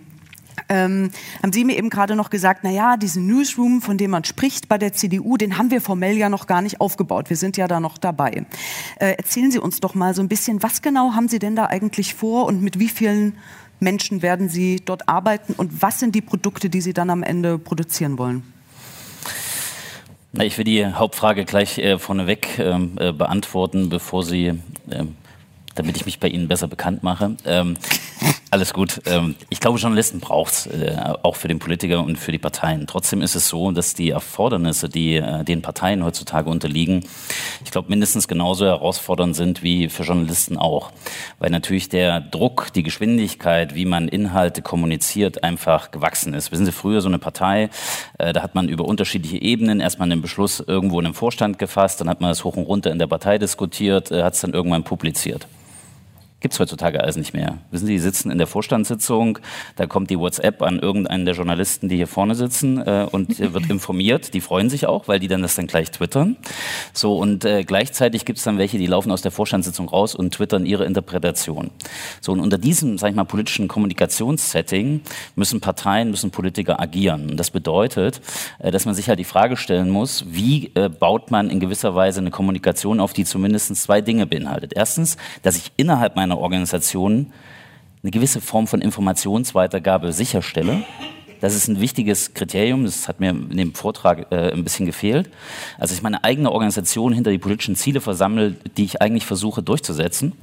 ähm, 0.73 1.11
haben 1.41 1.53
Sie 1.53 1.63
mir 1.63 1.77
eben 1.77 1.89
gerade 1.89 2.15
noch 2.15 2.29
gesagt, 2.31 2.61
na 2.63 2.71
ja, 2.71 2.97
diesen 2.97 3.27
Newsroom, 3.27 3.81
von 3.81 3.97
dem 3.97 4.11
man 4.11 4.23
spricht 4.23 4.67
bei 4.67 4.77
der 4.77 4.93
CDU, 4.93 5.37
den 5.37 5.57
haben 5.57 5.69
wir 5.69 5.81
formell 5.81 6.17
ja 6.17 6.29
noch 6.29 6.47
gar 6.47 6.61
nicht 6.61 6.81
aufgebaut. 6.81 7.29
Wir 7.29 7.37
sind 7.37 7.57
ja 7.57 7.67
da 7.67 7.79
noch 7.79 7.97
dabei. 7.97 8.45
Äh, 8.99 9.13
erzählen 9.17 9.51
Sie 9.51 9.59
uns 9.59 9.79
doch 9.79 9.93
mal 9.93 10.15
so 10.15 10.21
ein 10.21 10.27
bisschen, 10.27 10.63
was 10.63 10.81
genau 10.81 11.13
haben 11.13 11.27
Sie 11.27 11.39
denn 11.39 11.55
da 11.55 11.67
eigentlich 11.67 12.15
vor 12.15 12.45
und 12.45 12.63
mit 12.63 12.79
wie 12.79 12.89
vielen 12.89 13.37
Menschen 13.79 14.21
werden 14.21 14.49
Sie 14.49 14.81
dort 14.83 15.07
arbeiten 15.07 15.53
und 15.53 15.81
was 15.81 15.99
sind 15.99 16.15
die 16.15 16.21
Produkte, 16.21 16.69
die 16.69 16.81
Sie 16.81 16.93
dann 16.93 17.09
am 17.09 17.21
Ende 17.21 17.59
produzieren 17.59 18.17
wollen? 18.17 18.43
Ich 20.41 20.57
will 20.57 20.65
die 20.65 20.83
Hauptfrage 20.87 21.45
gleich 21.45 21.77
äh, 21.77 21.99
vorneweg 21.99 22.57
ähm, 22.57 22.97
äh, 22.99 23.11
beantworten, 23.11 23.89
bevor 23.89 24.23
Sie, 24.23 24.53
ähm, 24.89 25.15
damit 25.75 25.97
ich 25.97 26.05
mich 26.05 26.19
bei 26.19 26.27
Ihnen 26.27 26.47
besser 26.47 26.67
bekannt 26.67 27.03
mache. 27.03 27.35
Ähm, 27.45 27.75
alles 28.53 28.71
gut. 28.71 29.01
Ähm, 29.07 29.33
ich 29.49 29.59
glaube, 29.59 29.79
Journalisten 29.79 30.19
braucht 30.19 30.53
es, 30.53 30.67
äh, 30.67 30.95
auch 31.23 31.35
für 31.35 31.47
den 31.47 31.57
Politiker 31.57 32.03
und 32.03 32.19
für 32.19 32.31
die 32.31 32.37
Parteien. 32.37 32.85
Trotzdem 32.85 33.23
ist 33.23 33.33
es 33.33 33.49
so, 33.49 33.71
dass 33.71 33.95
die 33.95 34.11
Erfordernisse, 34.11 34.89
die 34.89 35.15
äh, 35.15 35.43
den 35.43 35.63
Parteien 35.63 36.03
heutzutage 36.03 36.51
unterliegen, 36.51 37.03
ich 37.65 37.71
glaube, 37.71 37.89
mindestens 37.89 38.27
genauso 38.27 38.65
herausfordernd 38.65 39.35
sind 39.35 39.63
wie 39.63 39.89
für 39.89 40.03
Journalisten 40.03 40.59
auch. 40.59 40.91
Weil 41.39 41.49
natürlich 41.49 41.89
der 41.89 42.21
Druck, 42.21 42.71
die 42.75 42.83
Geschwindigkeit, 42.83 43.73
wie 43.73 43.85
man 43.85 44.07
Inhalte 44.07 44.61
kommuniziert, 44.61 45.43
einfach 45.43 45.89
gewachsen 45.89 46.35
ist. 46.35 46.51
Wissen 46.51 46.67
Sie, 46.67 46.71
früher 46.71 47.01
so 47.01 47.07
eine 47.07 47.17
Partei, 47.17 47.71
äh, 48.19 48.33
da 48.33 48.43
hat 48.43 48.53
man 48.53 48.69
über 48.69 48.85
unterschiedliche 48.85 49.41
Ebenen 49.41 49.79
erstmal 49.79 50.11
einen 50.11 50.21
Beschluss 50.21 50.59
irgendwo 50.59 50.99
in 50.99 51.07
einem 51.07 51.15
Vorstand 51.15 51.57
gefasst, 51.57 52.01
dann 52.01 52.07
hat 52.07 52.21
man 52.21 52.29
das 52.29 52.43
hoch 52.43 52.55
und 52.55 52.65
runter 52.65 52.91
in 52.91 52.99
der 52.99 53.07
Partei 53.07 53.39
diskutiert, 53.39 54.11
hat 54.11 54.35
es 54.35 54.41
dann 54.41 54.53
irgendwann 54.53 54.83
publiziert. 54.83 55.47
Gibt 56.43 56.55
es 56.55 56.59
heutzutage 56.59 56.99
alles 56.99 57.15
nicht 57.15 57.33
mehr. 57.33 57.59
Wissen 57.71 57.85
Sie, 57.85 57.93
die 57.93 57.99
sitzen 57.99 58.29
in 58.29 58.37
der 58.37 58.47
Vorstandssitzung, 58.47 59.39
da 59.77 59.85
kommt 59.85 60.09
die 60.09 60.19
WhatsApp 60.19 60.61
an 60.61 60.77
irgendeinen 60.77 61.23
der 61.23 61.35
Journalisten, 61.35 61.87
die 61.87 61.95
hier 61.95 62.05
vorne 62.05 62.35
sitzen 62.35 62.85
äh, 62.85 63.07
und 63.09 63.39
wird 63.39 63.69
informiert. 63.69 64.33
Die 64.33 64.41
freuen 64.41 64.69
sich 64.69 64.85
auch, 64.85 65.07
weil 65.07 65.19
die 65.19 65.29
dann 65.29 65.41
das 65.41 65.55
dann 65.55 65.67
gleich 65.67 65.89
twittern. 65.91 66.35
So 66.91 67.17
und 67.17 67.45
äh, 67.45 67.63
gleichzeitig 67.63 68.25
gibt 68.25 68.39
es 68.39 68.43
dann 68.43 68.57
welche, 68.57 68.77
die 68.77 68.87
laufen 68.87 69.09
aus 69.09 69.21
der 69.21 69.31
Vorstandssitzung 69.31 69.87
raus 69.87 70.15
und 70.15 70.33
twittern 70.33 70.65
ihre 70.65 70.83
Interpretation. 70.83 71.71
So 72.19 72.33
und 72.33 72.41
unter 72.41 72.57
diesem, 72.57 72.97
sag 72.97 73.11
ich 73.11 73.15
mal, 73.15 73.23
politischen 73.23 73.69
Kommunikationssetting 73.69 74.99
müssen 75.37 75.61
Parteien, 75.61 76.11
müssen 76.11 76.31
Politiker 76.31 76.77
agieren. 76.77 77.29
Und 77.29 77.37
das 77.37 77.51
bedeutet, 77.51 78.19
äh, 78.59 78.69
dass 78.69 78.85
man 78.85 78.95
sich 78.95 79.07
halt 79.07 79.19
die 79.19 79.23
Frage 79.23 79.55
stellen 79.55 79.89
muss, 79.89 80.25
wie 80.27 80.73
äh, 80.75 80.89
baut 80.89 81.31
man 81.31 81.49
in 81.49 81.61
gewisser 81.61 81.95
Weise 81.95 82.19
eine 82.19 82.31
Kommunikation 82.31 82.99
auf, 82.99 83.13
die 83.13 83.23
zumindest 83.23 83.73
zwei 83.77 84.01
Dinge 84.01 84.27
beinhaltet. 84.27 84.73
Erstens, 84.75 85.15
dass 85.41 85.55
ich 85.55 85.71
innerhalb 85.77 86.17
meiner 86.17 86.32
Organisation 86.37 87.31
eine 88.03 88.11
gewisse 88.11 88.41
Form 88.41 88.67
von 88.67 88.81
Informationsweitergabe 88.81 90.11
sicherstelle. 90.11 90.83
Das 91.39 91.55
ist 91.55 91.67
ein 91.67 91.81
wichtiges 91.81 92.33
Kriterium, 92.33 92.85
das 92.85 93.09
hat 93.09 93.19
mir 93.19 93.31
in 93.31 93.57
dem 93.57 93.73
Vortrag 93.73 94.31
äh, 94.31 94.53
ein 94.53 94.63
bisschen 94.63 94.85
gefehlt. 94.85 95.29
Also 95.77 95.93
ich 95.93 96.01
meine 96.01 96.23
eigene 96.23 96.49
Organisation 96.49 97.11
hinter 97.11 97.31
die 97.31 97.37
politischen 97.37 97.75
Ziele 97.75 97.99
versammle, 97.99 98.55
die 98.77 98.85
ich 98.85 99.01
eigentlich 99.01 99.25
versuche 99.25 99.61
durchzusetzen. 99.61 100.33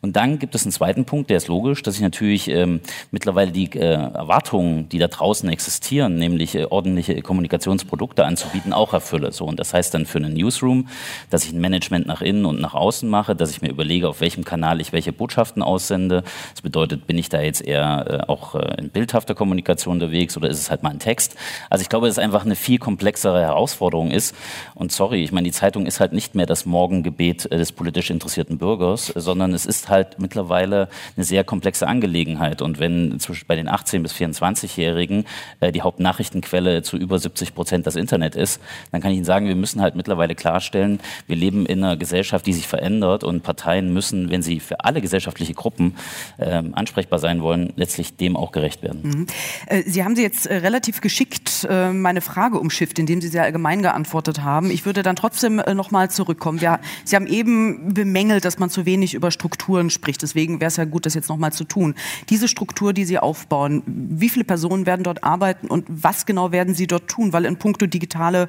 Und 0.00 0.16
dann 0.16 0.38
gibt 0.38 0.54
es 0.54 0.64
einen 0.64 0.72
zweiten 0.72 1.04
Punkt, 1.04 1.30
der 1.30 1.38
ist 1.38 1.48
logisch, 1.48 1.82
dass 1.82 1.96
ich 1.96 2.00
natürlich 2.00 2.48
ähm, 2.48 2.80
mittlerweile 3.10 3.50
die 3.50 3.70
äh, 3.72 3.94
Erwartungen, 3.94 4.88
die 4.88 4.98
da 4.98 5.08
draußen 5.08 5.48
existieren, 5.48 6.16
nämlich 6.16 6.54
äh, 6.54 6.66
ordentliche 6.66 7.20
Kommunikationsprodukte 7.22 8.24
anzubieten, 8.24 8.72
auch 8.72 8.92
erfülle. 8.92 9.32
So, 9.32 9.44
und 9.44 9.58
das 9.58 9.74
heißt 9.74 9.94
dann 9.94 10.06
für 10.06 10.18
einen 10.18 10.34
Newsroom, 10.34 10.88
dass 11.30 11.44
ich 11.44 11.52
ein 11.52 11.60
Management 11.60 12.06
nach 12.06 12.22
innen 12.22 12.44
und 12.46 12.60
nach 12.60 12.74
außen 12.74 13.08
mache, 13.08 13.34
dass 13.34 13.50
ich 13.50 13.62
mir 13.62 13.70
überlege, 13.70 14.08
auf 14.08 14.20
welchem 14.20 14.44
Kanal 14.44 14.80
ich 14.80 14.92
welche 14.92 15.12
Botschaften 15.12 15.62
aussende. 15.62 16.22
Das 16.52 16.62
bedeutet, 16.62 17.06
bin 17.06 17.18
ich 17.18 17.28
da 17.28 17.40
jetzt 17.40 17.62
eher 17.62 18.24
äh, 18.28 18.30
auch 18.30 18.54
äh, 18.54 18.76
in 18.78 18.90
bildhafter 18.90 19.34
Kommunikation 19.34 19.94
unterwegs? 19.94 20.36
oder 20.36 20.48
ist 20.48 20.58
es 20.58 20.70
halt 20.70 20.82
mal 20.82 20.90
ein 20.90 20.98
Text? 20.98 21.36
Also 21.70 21.82
ich 21.82 21.88
glaube, 21.88 22.06
dass 22.06 22.16
es 22.16 22.22
einfach 22.22 22.44
eine 22.44 22.56
viel 22.56 22.78
komplexere 22.78 23.40
Herausforderung 23.40 24.10
ist. 24.10 24.34
Und 24.74 24.92
sorry, 24.92 25.22
ich 25.22 25.32
meine, 25.32 25.44
die 25.44 25.52
Zeitung 25.52 25.86
ist 25.86 26.00
halt 26.00 26.12
nicht 26.12 26.34
mehr 26.34 26.46
das 26.46 26.66
Morgengebet 26.66 27.46
äh, 27.46 27.58
des 27.58 27.72
politisch 27.72 28.10
interessierten 28.10 28.58
Bürgers, 28.58 29.12
sondern 29.14 29.52
es 29.52 29.66
ist 29.66 29.85
halt 29.90 30.18
mittlerweile 30.18 30.88
eine 31.16 31.24
sehr 31.24 31.44
komplexe 31.44 31.86
Angelegenheit. 31.86 32.62
Und 32.62 32.78
wenn 32.78 33.18
bei 33.46 33.56
den 33.56 33.68
18- 33.68 34.02
bis 34.02 34.12
24-Jährigen 34.12 35.24
äh, 35.60 35.72
die 35.72 35.82
Hauptnachrichtenquelle 35.82 36.82
zu 36.82 36.96
über 36.96 37.18
70 37.18 37.54
Prozent 37.54 37.86
das 37.86 37.96
Internet 37.96 38.36
ist, 38.36 38.60
dann 38.92 39.00
kann 39.00 39.10
ich 39.10 39.16
Ihnen 39.16 39.24
sagen, 39.24 39.46
wir 39.48 39.56
müssen 39.56 39.80
halt 39.80 39.96
mittlerweile 39.96 40.34
klarstellen, 40.34 41.00
wir 41.26 41.36
leben 41.36 41.66
in 41.66 41.82
einer 41.82 41.96
Gesellschaft, 41.96 42.46
die 42.46 42.52
sich 42.52 42.66
verändert 42.66 43.24
und 43.24 43.42
Parteien 43.42 43.92
müssen, 43.92 44.30
wenn 44.30 44.42
sie 44.42 44.60
für 44.60 44.84
alle 44.84 45.00
gesellschaftliche 45.00 45.54
Gruppen 45.54 45.96
äh, 46.38 46.62
ansprechbar 46.72 47.18
sein 47.18 47.42
wollen, 47.42 47.72
letztlich 47.76 48.16
dem 48.16 48.36
auch 48.36 48.52
gerecht 48.52 48.82
werden. 48.82 49.02
Mhm. 49.02 49.26
Äh, 49.66 49.82
sie 49.86 50.04
haben 50.04 50.16
Sie 50.16 50.22
jetzt 50.22 50.46
äh, 50.46 50.56
relativ 50.56 51.00
geschickt 51.00 51.66
äh, 51.68 51.92
meine 51.92 52.20
Frage 52.20 52.58
umschifft, 52.58 52.98
indem 52.98 53.20
Sie 53.20 53.28
sehr 53.28 53.42
allgemein 53.42 53.82
geantwortet 53.82 54.42
haben. 54.42 54.70
Ich 54.70 54.86
würde 54.86 55.02
dann 55.02 55.16
trotzdem 55.16 55.58
äh, 55.58 55.74
noch 55.74 55.90
mal 55.90 56.10
zurückkommen. 56.10 56.58
Sie 56.58 57.16
haben 57.16 57.26
eben 57.26 57.94
bemängelt, 57.94 58.44
dass 58.44 58.58
man 58.58 58.70
zu 58.70 58.86
wenig 58.86 59.14
über 59.14 59.30
Strukturen 59.76 59.90
spricht. 59.90 60.22
Deswegen 60.22 60.60
wäre 60.60 60.68
es 60.68 60.76
ja 60.76 60.84
gut, 60.84 61.06
das 61.06 61.14
jetzt 61.14 61.28
noch 61.28 61.36
mal 61.36 61.52
zu 61.52 61.64
tun. 61.64 61.94
Diese 62.30 62.48
Struktur, 62.48 62.92
die 62.92 63.04
Sie 63.04 63.18
aufbauen, 63.18 63.82
wie 63.86 64.28
viele 64.28 64.44
Personen 64.44 64.86
werden 64.86 65.02
dort 65.02 65.22
arbeiten 65.22 65.66
und 65.68 65.84
was 65.88 66.24
genau 66.24 66.52
werden 66.52 66.74
Sie 66.74 66.86
dort 66.86 67.08
tun? 67.08 67.32
Weil 67.32 67.44
in 67.44 67.56
puncto 67.58 67.86
digitale 67.86 68.48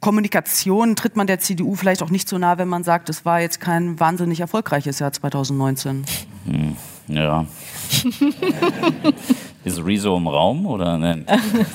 Kommunikation 0.00 0.96
tritt 0.96 1.16
man 1.16 1.26
der 1.26 1.38
CDU 1.38 1.74
vielleicht 1.74 2.02
auch 2.02 2.10
nicht 2.10 2.28
so 2.28 2.38
nah, 2.38 2.58
wenn 2.58 2.68
man 2.68 2.84
sagt, 2.84 3.08
es 3.08 3.24
war 3.24 3.40
jetzt 3.40 3.60
kein 3.60 3.98
wahnsinnig 3.98 4.40
erfolgreiches 4.40 4.98
Jahr 4.98 5.12
2019. 5.12 6.04
Hm, 6.46 6.76
ja. 7.08 7.46
Ist 9.68 9.84
Rezo 9.84 10.16
im 10.16 10.26
Raum 10.26 10.64
oder 10.64 10.96
nein? 10.96 11.26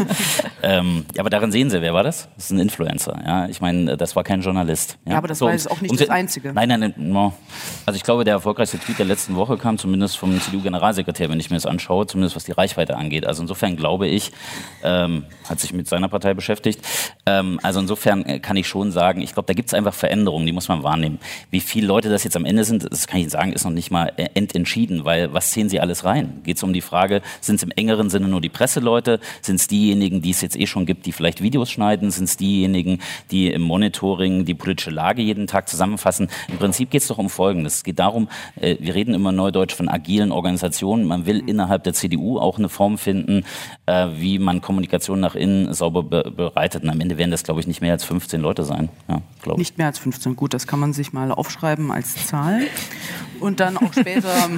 ähm, 0.63 1.06
ja, 1.13 1.21
aber 1.21 1.29
darin 1.29 1.51
sehen 1.51 1.69
Sie, 1.69 1.79
wer 1.79 1.93
war 1.93 2.01
das? 2.01 2.27
Das 2.36 2.45
ist 2.45 2.51
ein 2.51 2.60
Influencer. 2.60 3.21
Ja, 3.23 3.47
ich 3.47 3.62
meine, 3.62 3.95
das 3.97 4.15
war 4.15 4.23
kein 4.23 4.41
Journalist. 4.41 4.97
Ja, 5.06 5.12
ja 5.12 5.17
aber 5.19 5.27
das 5.27 5.38
so, 5.38 5.45
war 5.45 5.53
jetzt 5.53 5.69
auch 5.69 5.79
nicht 5.79 5.91
um, 5.91 5.97
das 5.97 6.10
Einzige. 6.10 6.53
Nein, 6.53 6.69
nein, 6.69 6.93
nein. 6.97 7.34
Also 7.86 7.97
ich 7.97 8.03
glaube, 8.03 8.23
der 8.23 8.34
erfolgreichste 8.34 8.79
Tweet 8.79 8.97
der 8.97 9.06
letzten 9.06 9.36
Woche 9.36 9.58
kam 9.58 9.77
zumindest 9.77 10.17
vom 10.17 10.41
CDU-Generalsekretär, 10.41 11.29
wenn 11.29 11.39
ich 11.39 11.51
mir 11.51 11.58
das 11.58 11.67
anschaue, 11.67 12.08
zumindest 12.08 12.36
was 12.36 12.45
die 12.45 12.51
Reichweite 12.51 12.97
angeht. 12.97 13.27
Also 13.27 13.43
insofern 13.43 13.75
glaube 13.75 14.08
ich, 14.08 14.32
ähm, 14.84 15.25
hat 15.47 15.60
sich 15.60 15.71
mit 15.71 15.88
seiner 15.88 16.10
Partei 16.10 16.34
beschäftigt. 16.34 16.82
Ähm, 17.27 17.60
also 17.62 17.79
insofern 17.79 18.25
äh, 18.25 18.39
kann 18.39 18.58
ich 18.58 18.67
schon 18.67 18.91
sagen, 18.91 19.21
ich 19.21 19.34
glaube, 19.34 19.45
da 19.45 19.53
gibt 19.53 19.67
es 19.67 19.73
einfach 19.75 19.93
Veränderungen, 19.93 20.47
die 20.47 20.51
muss 20.51 20.67
man 20.67 20.82
wahrnehmen. 20.82 21.19
Wie 21.51 21.60
viele 21.60 21.86
Leute 21.86 22.10
das 22.10 22.23
jetzt 22.23 22.36
am 22.36 22.45
Ende 22.45 22.63
sind, 22.63 22.91
das 22.91 23.06
kann 23.06 23.17
ich 23.17 23.23
Ihnen 23.23 23.29
sagen, 23.29 23.53
ist 23.53 23.65
noch 23.65 23.71
nicht 23.71 23.91
mal 23.91 24.12
äh, 24.17 24.29
ententschieden, 24.34 25.06
weil 25.06 25.34
was 25.34 25.51
sehen 25.51 25.69
Sie 25.69 25.79
alles 25.79 26.06
rein? 26.06 26.41
Geht 26.43 26.58
es 26.58 26.63
um 26.63 26.73
die 26.73 26.82
Frage, 26.82 27.21
sind 27.41 27.56
es 27.58 27.63
im 27.63 27.71
engeren 27.84 28.10
Sinne 28.10 28.28
nur 28.28 28.41
die 28.41 28.50
Presseleute? 28.50 29.19
Sind 29.41 29.56
es 29.58 29.67
diejenigen, 29.67 30.22
die 30.22 30.32
es 30.32 30.41
jetzt 30.41 30.60
eh 30.60 30.67
schon 30.67 30.86
gibt, 30.86 31.06
die 31.06 31.12
vielleicht 31.12 31.41
Videos 31.41 31.69
schneiden? 31.69 32.12
Sind 32.12 32.26
es 32.26 32.38
diejenigen, 32.38 33.00
die 33.32 33.52
im 33.52 33.62
Monitoring 33.62 34.46
die 34.46 34.54
politische 34.54 34.89
Lage 34.89 35.22
jeden 35.22 35.48
Tag 35.48 35.69
zusammenfassen? 35.69 36.30
Im 36.48 36.58
Prinzip 36.58 36.89
geht 36.89 37.02
es 37.02 37.08
doch 37.08 37.17
um 37.17 37.30
Folgendes. 37.30 37.76
Es 37.76 37.84
geht 37.84 38.00
darum, 38.00 38.30
äh, 38.60 38.78
wir 38.80 38.96
reden 38.96 39.13
immer 39.13 39.32
neudeutsch 39.32 39.76
von 39.76 39.89
agilen 39.89 40.32
Organisationen. 40.32 41.06
Man 41.06 41.26
will 41.26 41.43
innerhalb 41.46 41.84
der 41.84 41.93
CDU 41.93 42.39
auch 42.39 42.58
eine 42.58 42.69
Form 42.69 42.98
finden, 42.98 43.43
äh, 43.86 44.08
wie 44.15 44.39
man 44.39 44.62
Kommunikation 44.62 45.19
nach 45.19 45.36
innen 45.36 45.74
sauber 45.74 46.04
be 46.04 46.24
bereitet. 46.36 46.84
Und 46.84 46.89
am 46.89 47.00
Ende 47.02 47.17
werden 47.17 47.32
das, 47.32 47.43
glaube 47.43 47.60
ich, 47.60 47.67
nicht 47.67 47.82
mehr 47.82 47.91
als 47.91 48.04
15 48.04 48.41
Leute 48.41 48.63
sein. 48.63 48.89
Ja, 49.10 49.22
nicht 49.56 49.78
mehr 49.78 49.88
als 49.88 50.00
15. 50.00 50.36
Gut, 50.36 50.54
das 50.54 50.67
kann 50.67 50.80
man 50.80 50.93
sich 50.93 51.13
mal 51.13 51.32
aufschreiben 51.32 51.91
als 51.91 52.28
Zahl. 52.28 52.62
Und 53.39 53.60
dann 53.60 53.78
auch 53.78 53.91
später 53.93 54.30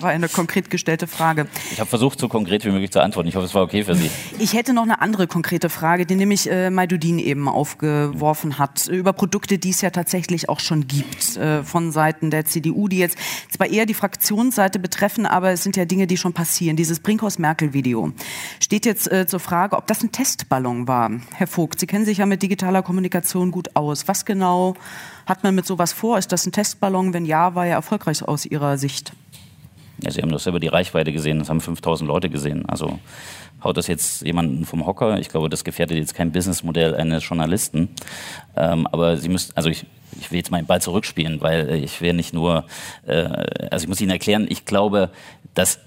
war 0.00 0.10
eine 0.10 0.28
konkret 0.28 0.68
gestellte 0.70 1.05
Frage. 1.06 1.46
Ich 1.72 1.80
habe 1.80 1.88
versucht, 1.88 2.18
so 2.18 2.28
konkret 2.28 2.64
wie 2.64 2.70
möglich 2.70 2.90
zu 2.90 3.00
antworten. 3.00 3.28
Ich 3.28 3.36
hoffe, 3.36 3.46
es 3.46 3.54
war 3.54 3.62
okay 3.62 3.84
für 3.84 3.94
Sie. 3.94 4.10
Ich 4.38 4.54
hätte 4.54 4.72
noch 4.72 4.82
eine 4.82 5.00
andere 5.00 5.26
konkrete 5.26 5.68
Frage, 5.68 6.06
die 6.06 6.14
nämlich 6.14 6.50
äh, 6.50 6.70
Maidudin 6.70 7.18
eben 7.18 7.48
aufgeworfen 7.48 8.58
hat, 8.58 8.86
über 8.88 9.12
Produkte, 9.12 9.58
die 9.58 9.70
es 9.70 9.80
ja 9.80 9.90
tatsächlich 9.90 10.48
auch 10.48 10.60
schon 10.60 10.86
gibt 10.86 11.36
äh, 11.36 11.62
von 11.62 11.92
Seiten 11.92 12.30
der 12.30 12.44
CDU, 12.44 12.88
die 12.88 12.98
jetzt 12.98 13.18
zwar 13.50 13.68
eher 13.68 13.86
die 13.86 13.94
Fraktionsseite 13.94 14.78
betreffen, 14.78 15.26
aber 15.26 15.50
es 15.50 15.62
sind 15.62 15.76
ja 15.76 15.84
Dinge, 15.84 16.06
die 16.06 16.16
schon 16.16 16.32
passieren. 16.32 16.76
Dieses 16.76 17.00
Brinkhaus-Merkel-Video 17.00 18.12
steht 18.60 18.86
jetzt 18.86 19.10
äh, 19.10 19.26
zur 19.26 19.40
Frage, 19.40 19.76
ob 19.76 19.86
das 19.86 20.02
ein 20.02 20.12
Testballon 20.12 20.88
war. 20.88 21.10
Herr 21.34 21.46
Vogt, 21.46 21.80
Sie 21.80 21.86
kennen 21.86 22.04
sich 22.04 22.18
ja 22.18 22.26
mit 22.26 22.42
digitaler 22.42 22.82
Kommunikation 22.82 23.50
gut 23.50 23.74
aus. 23.74 24.08
Was 24.08 24.24
genau 24.24 24.74
hat 25.26 25.42
man 25.42 25.54
mit 25.54 25.66
sowas 25.66 25.92
vor? 25.92 26.18
Ist 26.18 26.32
das 26.32 26.46
ein 26.46 26.52
Testballon? 26.52 27.12
Wenn 27.12 27.24
ja, 27.24 27.54
war 27.54 27.66
er 27.66 27.74
erfolgreich 27.74 28.22
aus 28.22 28.46
Ihrer 28.46 28.78
Sicht? 28.78 29.12
Ja, 30.02 30.10
Sie 30.10 30.20
haben 30.20 30.30
das 30.30 30.44
selber 30.44 30.60
die 30.60 30.68
Reichweite 30.68 31.12
gesehen, 31.12 31.38
das 31.38 31.48
haben 31.48 31.60
5000 31.60 32.06
Leute 32.06 32.28
gesehen. 32.28 32.68
Also 32.68 32.98
haut 33.64 33.76
das 33.76 33.86
jetzt 33.86 34.22
jemanden 34.22 34.64
vom 34.64 34.86
Hocker? 34.86 35.18
Ich 35.18 35.28
glaube, 35.28 35.48
das 35.48 35.64
gefährdet 35.64 35.96
jetzt 35.96 36.14
kein 36.14 36.32
Businessmodell 36.32 36.94
eines 36.94 37.26
Journalisten. 37.26 37.88
Ähm, 38.56 38.86
aber 38.86 39.16
Sie 39.16 39.28
müssen, 39.28 39.52
also 39.54 39.70
ich, 39.70 39.86
ich 40.20 40.30
will 40.30 40.38
jetzt 40.38 40.50
mal 40.50 40.60
den 40.60 40.66
Ball 40.66 40.82
zurückspielen, 40.82 41.40
weil 41.40 41.74
ich 41.76 42.00
will 42.00 42.12
nicht 42.12 42.34
nur, 42.34 42.64
äh, 43.06 43.22
also 43.70 43.84
ich 43.84 43.88
muss 43.88 44.00
Ihnen 44.00 44.10
erklären, 44.10 44.46
ich 44.48 44.64
glaube, 44.64 45.10
dass 45.54 45.78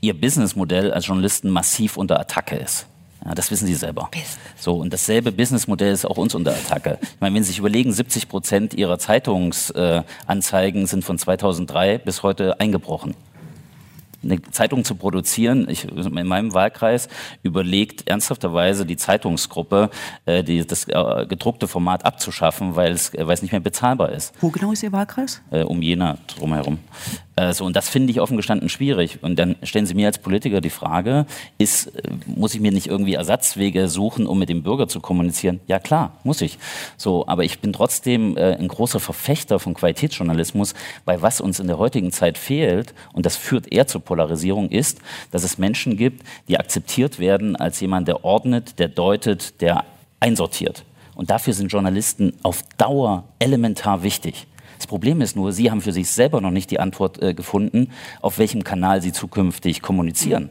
Ihr 0.00 0.18
Businessmodell 0.18 0.92
als 0.92 1.06
Journalisten 1.06 1.50
massiv 1.50 1.96
unter 1.96 2.20
Attacke 2.20 2.56
ist. 2.56 2.86
Ja, 3.24 3.34
das 3.34 3.50
wissen 3.50 3.66
Sie 3.66 3.74
selber. 3.74 4.08
So, 4.56 4.74
und 4.74 4.92
dasselbe 4.92 5.32
Businessmodell 5.32 5.92
ist 5.92 6.04
auch 6.04 6.18
uns 6.18 6.34
unter 6.36 6.52
Attacke. 6.52 6.98
Ich 7.02 7.20
meine, 7.20 7.34
wenn 7.34 7.42
Sie 7.42 7.48
sich 7.48 7.58
überlegen, 7.58 7.92
70 7.92 8.28
Prozent 8.28 8.74
Ihrer 8.74 9.00
Zeitungsanzeigen 9.00 10.84
äh, 10.84 10.86
sind 10.86 11.04
von 11.04 11.18
2003 11.18 11.98
bis 11.98 12.22
heute 12.22 12.60
eingebrochen 12.60 13.16
eine 14.30 14.42
Zeitung 14.50 14.84
zu 14.84 14.94
produzieren. 14.94 15.68
Ich, 15.68 15.84
in 15.84 16.26
meinem 16.26 16.54
Wahlkreis 16.54 17.08
überlegt 17.42 18.08
ernsthafterweise 18.08 18.86
die 18.86 18.96
Zeitungsgruppe, 18.96 19.90
äh, 20.24 20.42
die, 20.42 20.66
das 20.66 20.88
äh, 20.88 21.26
gedruckte 21.28 21.68
Format 21.68 22.04
abzuschaffen, 22.04 22.76
weil 22.76 22.92
es, 22.92 23.10
es 23.14 23.42
nicht 23.42 23.52
mehr 23.52 23.60
bezahlbar 23.60 24.10
ist. 24.10 24.34
Wo 24.40 24.50
genau 24.50 24.72
ist 24.72 24.82
Ihr 24.82 24.92
Wahlkreis? 24.92 25.42
Äh, 25.50 25.62
um 25.62 25.82
Jena 25.82 26.18
drumherum. 26.26 26.78
Äh, 27.36 27.52
so, 27.52 27.64
und 27.64 27.76
das 27.76 27.88
finde 27.88 28.10
ich 28.10 28.20
offen 28.20 28.36
gestanden 28.36 28.68
schwierig. 28.68 29.18
Und 29.22 29.38
dann 29.38 29.56
stellen 29.62 29.86
Sie 29.86 29.94
mir 29.94 30.06
als 30.06 30.18
Politiker 30.18 30.60
die 30.60 30.70
Frage, 30.70 31.26
ist, 31.58 31.88
äh, 31.88 32.10
muss 32.26 32.54
ich 32.54 32.60
mir 32.60 32.72
nicht 32.72 32.86
irgendwie 32.86 33.14
Ersatzwege 33.14 33.88
suchen, 33.88 34.26
um 34.26 34.38
mit 34.38 34.48
dem 34.48 34.62
Bürger 34.62 34.88
zu 34.88 35.00
kommunizieren? 35.00 35.60
Ja 35.66 35.78
klar, 35.78 36.18
muss 36.24 36.40
ich. 36.40 36.58
So, 36.96 37.26
aber 37.28 37.44
ich 37.44 37.60
bin 37.60 37.72
trotzdem 37.74 38.36
äh, 38.36 38.54
ein 38.54 38.68
großer 38.68 39.00
Verfechter 39.00 39.58
von 39.58 39.74
Qualitätsjournalismus, 39.74 40.74
weil 41.04 41.20
was 41.20 41.40
uns 41.40 41.60
in 41.60 41.66
der 41.66 41.78
heutigen 41.78 42.10
Zeit 42.10 42.38
fehlt, 42.38 42.94
und 43.12 43.26
das 43.26 43.36
führt 43.36 43.70
eher 43.70 43.86
zur 43.86 44.00
Polarisierung, 44.00 44.15
ist, 44.70 44.98
dass 45.30 45.44
es 45.44 45.58
Menschen 45.58 45.96
gibt, 45.96 46.24
die 46.48 46.58
akzeptiert 46.58 47.18
werden 47.18 47.56
als 47.56 47.80
jemand, 47.80 48.08
der 48.08 48.24
ordnet, 48.24 48.78
der 48.78 48.88
deutet, 48.88 49.60
der 49.60 49.84
einsortiert. 50.20 50.84
Und 51.14 51.30
dafür 51.30 51.54
sind 51.54 51.68
Journalisten 51.68 52.34
auf 52.42 52.62
Dauer 52.76 53.24
elementar 53.38 54.02
wichtig. 54.02 54.46
Das 54.76 54.86
Problem 54.86 55.20
ist 55.22 55.36
nur, 55.36 55.52
Sie 55.52 55.70
haben 55.70 55.80
für 55.80 55.92
sich 55.92 56.10
selber 56.10 56.40
noch 56.40 56.50
nicht 56.50 56.70
die 56.70 56.80
Antwort 56.80 57.22
äh, 57.22 57.32
gefunden, 57.32 57.90
auf 58.20 58.38
welchem 58.38 58.64
Kanal 58.64 59.00
Sie 59.00 59.12
zukünftig 59.12 59.80
kommunizieren. 59.80 60.50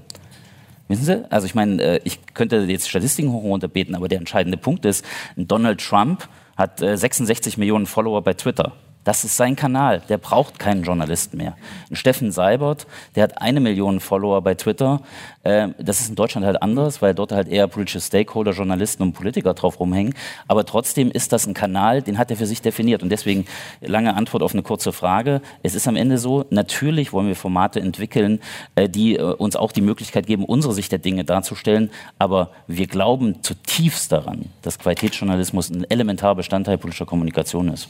Wissen 0.88 1.06
Sie? 1.06 1.32
Also 1.32 1.46
ich 1.46 1.56
meine, 1.56 1.82
äh, 1.82 2.00
ich 2.04 2.20
könnte 2.34 2.58
jetzt 2.64 2.90
Statistiken 2.90 3.32
hoch 3.32 3.44
und 3.44 3.52
runter 3.52 3.68
beten, 3.68 3.96
aber 3.96 4.08
der 4.08 4.20
entscheidende 4.20 4.58
Punkt 4.58 4.86
ist, 4.86 5.06
Donald 5.36 5.80
Trump 5.80 6.28
hat 6.58 6.82
äh, 6.82 6.98
66 6.98 7.58
Millionen 7.58 7.86
Follower 7.86 8.22
bei 8.24 8.34
Twitter. 8.34 8.74
Das 9.06 9.24
ist 9.24 9.38
sein 9.38 9.56
Kanal. 9.56 10.02
Der 10.10 10.18
braucht 10.18 10.60
keinen 10.60 10.84
Journalisten 10.84 11.38
mehr. 11.38 11.56
Ein 11.90 11.96
Steffen 11.96 12.32
Seibert, 12.32 12.88
der 13.16 13.24
hat 13.24 13.42
eine 13.42 13.62
Million 13.62 14.00
Follower 14.00 14.42
bei 14.42 14.56
Twitter. 14.56 15.02
Äh, 15.46 15.70
das 15.78 16.02
ist 16.02 16.10
in 16.10 16.16
Deutschland 16.16 16.46
halt 16.46 16.62
anders, 16.62 17.02
weil 17.02 17.14
dort 17.14 17.32
halt 17.32 17.48
eher 17.48 17.68
politische 17.68 18.02
Stakeholder, 18.02 18.52
Journalisten 18.52 19.04
und 19.04 19.14
Politiker 19.14 19.54
drauf 19.54 19.80
rumhängen. 19.80 20.14
Aber 20.48 20.66
trotzdem 20.66 21.12
ist 21.12 21.32
das 21.32 21.48
ein 21.48 21.54
Kanal, 21.54 22.02
den 22.02 22.18
hat 22.18 22.32
er 22.32 22.38
für 22.38 22.48
sich 22.48 22.62
definiert. 22.62 23.04
Und 23.04 23.10
deswegen 23.10 23.46
lange 23.82 24.16
Antwort 24.16 24.44
auf 24.44 24.54
eine 24.54 24.64
kurze 24.64 24.92
Frage. 24.92 25.42
Es 25.64 25.76
ist 25.76 25.88
am 25.88 25.96
Ende 25.96 26.18
so, 26.18 26.46
natürlich 26.50 27.14
wollen 27.14 27.28
wir 27.28 27.36
Formate 27.36 27.80
entwickeln, 27.80 28.42
äh, 28.76 28.90
die 28.90 29.16
äh, 29.16 29.22
uns 29.22 29.56
auch 29.56 29.72
die 29.72 29.82
Möglichkeit 29.82 30.26
geben, 30.28 30.44
unsere 30.46 30.74
Sicht 30.74 30.92
der 30.92 31.00
Dinge 31.00 31.24
darzustellen. 31.24 31.92
Aber 32.18 32.50
wir 32.68 32.88
glauben 32.88 33.44
zutiefst 33.44 34.12
daran, 34.12 34.46
dass 34.64 34.80
Qualitätsjournalismus 34.80 35.70
ein 35.70 35.90
elementarer 35.90 36.36
Bestandteil 36.36 36.78
politischer 36.80 37.06
Kommunikation 37.06 37.70
ist. 37.70 37.90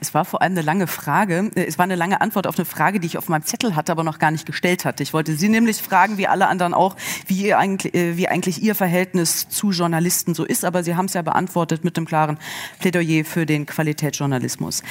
Es 0.00 0.14
war 0.14 0.24
vor 0.24 0.40
allem 0.42 0.52
eine 0.52 0.62
lange 0.62 0.86
Frage. 0.86 1.50
Äh, 1.54 1.64
es 1.64 1.78
war 1.78 1.84
eine 1.84 1.96
lange 1.96 2.20
Antwort 2.20 2.46
auf 2.46 2.58
eine 2.58 2.64
Frage, 2.64 3.00
die 3.00 3.06
ich 3.06 3.18
auf 3.18 3.28
meinem 3.28 3.44
Zettel 3.44 3.74
hatte, 3.76 3.92
aber 3.92 4.04
noch 4.04 4.18
gar 4.18 4.30
nicht 4.30 4.46
gestellt 4.46 4.84
hatte. 4.84 5.02
Ich 5.02 5.12
wollte 5.12 5.34
Sie 5.34 5.48
nämlich 5.48 5.78
fragen, 5.78 6.16
wie 6.18 6.26
alle 6.26 6.48
anderen 6.48 6.74
auch, 6.74 6.91
wie, 7.26 7.46
ihr 7.46 7.58
eigentlich, 7.58 7.94
äh, 7.94 8.16
wie 8.16 8.28
eigentlich 8.28 8.62
Ihr 8.62 8.74
Verhältnis 8.74 9.48
zu 9.48 9.70
Journalisten 9.70 10.34
so 10.34 10.44
ist. 10.44 10.64
Aber 10.64 10.82
Sie 10.82 10.94
haben 10.94 11.06
es 11.06 11.14
ja 11.14 11.22
beantwortet 11.22 11.84
mit 11.84 11.96
dem 11.96 12.06
klaren 12.06 12.38
Plädoyer 12.78 13.24
für 13.24 13.46
den 13.46 13.66
Qualitätsjournalismus. 13.66 14.82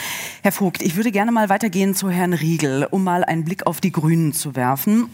Herr 0.41 0.51
Vogt, 0.51 0.81
ich 0.81 0.95
würde 0.95 1.11
gerne 1.11 1.31
mal 1.31 1.49
weitergehen 1.49 1.95
zu 1.95 2.09
Herrn 2.09 2.33
Riegel, 2.33 2.87
um 2.89 3.03
mal 3.03 3.23
einen 3.23 3.45
Blick 3.45 3.65
auf 3.65 3.81
die 3.81 3.91
Grünen 3.91 4.33
zu 4.33 4.55
werfen. 4.55 5.09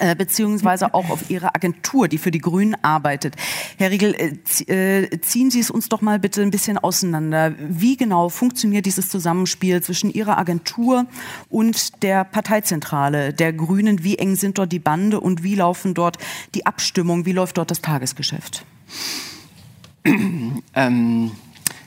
Äh, 0.00 0.14
beziehungsweise 0.14 0.94
auch 0.94 1.10
auf 1.10 1.30
Ihre 1.30 1.54
Agentur, 1.54 2.08
die 2.08 2.18
für 2.18 2.30
die 2.30 2.38
Grünen 2.38 2.76
arbeitet. 2.82 3.34
Herr 3.78 3.90
Riegel, 3.90 4.14
äh, 4.14 5.02
äh, 5.02 5.20
ziehen 5.20 5.50
Sie 5.50 5.60
es 5.60 5.70
uns 5.70 5.88
doch 5.88 6.00
mal 6.00 6.18
bitte 6.18 6.42
ein 6.42 6.50
bisschen 6.50 6.78
auseinander. 6.78 7.54
Wie 7.58 7.96
genau 7.96 8.28
funktioniert 8.28 8.86
dieses 8.86 9.08
Zusammenspiel 9.08 9.82
zwischen 9.82 10.12
Ihrer 10.12 10.38
Agentur 10.38 11.06
und 11.48 12.02
der 12.02 12.24
Parteizentrale 12.24 13.32
der 13.32 13.52
Grünen? 13.52 14.04
Wie 14.04 14.18
eng 14.18 14.36
sind 14.36 14.58
dort 14.58 14.72
die 14.72 14.78
Bande 14.78 15.20
und 15.20 15.42
wie 15.42 15.54
laufen 15.54 15.94
dort 15.94 16.18
die 16.54 16.66
Abstimmungen? 16.66 17.26
Wie 17.26 17.32
läuft 17.32 17.58
dort 17.58 17.70
das 17.70 17.80
Tagesgeschäft? 17.82 18.64
Ähm, 20.74 21.32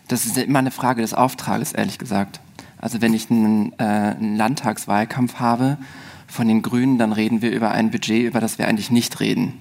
das 0.10 0.26
ist 0.26 0.38
immer 0.38 0.60
eine 0.60 0.72
Frage 0.72 1.02
des 1.02 1.14
Auftrages, 1.14 1.72
ehrlich 1.72 2.00
gesagt. 2.00 2.42
Also 2.80 3.02
wenn 3.02 3.14
ich 3.14 3.30
einen, 3.30 3.74
äh, 3.78 3.84
einen 3.84 4.36
Landtagswahlkampf 4.36 5.36
habe, 5.36 5.78
von 6.30 6.48
den 6.48 6.62
Grünen, 6.62 6.98
dann 6.98 7.12
reden 7.12 7.42
wir 7.42 7.52
über 7.52 7.72
ein 7.72 7.92
Budget, 7.92 8.24
über 8.24 8.40
das 8.40 8.58
wir 8.58 8.68
eigentlich 8.68 8.92
nicht 8.92 9.20
reden. 9.20 9.54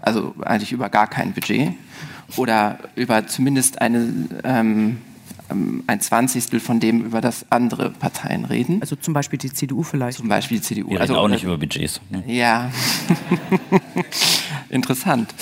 Also 0.00 0.34
eigentlich 0.40 0.72
über 0.72 0.88
gar 0.88 1.08
kein 1.08 1.32
Budget. 1.32 1.72
Oder 2.36 2.78
über 2.94 3.26
zumindest 3.26 3.80
eine, 3.80 4.28
ähm, 4.44 4.98
ähm 5.50 5.82
ein 5.88 6.00
Zwanzigstel 6.00 6.60
von 6.60 6.78
dem, 6.78 7.04
über 7.04 7.20
das 7.20 7.44
andere 7.50 7.90
Parteien 7.90 8.44
reden. 8.44 8.80
Also 8.80 8.94
zum 8.96 9.12
Beispiel 9.14 9.38
die 9.38 9.52
CDU 9.52 9.82
vielleicht. 9.82 10.18
Zum 10.18 10.28
Beispiel 10.28 10.58
die 10.58 10.62
CDU. 10.62 10.90
Wir 10.90 11.00
reden 11.00 11.00
also, 11.02 11.16
auch 11.16 11.28
nicht 11.28 11.42
über 11.42 11.58
Budgets. 11.58 12.00
Ne? 12.08 12.22
Ja, 12.26 12.70
interessant. 14.70 15.34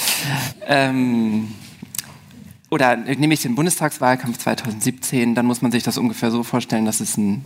Ähm, 0.66 1.48
oder 2.70 2.96
nehme 2.96 3.34
ich 3.34 3.42
den 3.42 3.54
Bundestagswahlkampf 3.54 4.38
2017, 4.38 5.34
dann 5.34 5.46
muss 5.46 5.62
man 5.62 5.72
sich 5.72 5.82
das 5.82 5.98
ungefähr 5.98 6.30
so 6.30 6.42
vorstellen, 6.42 6.84
dass 6.84 7.00
es 7.00 7.16
ein 7.16 7.44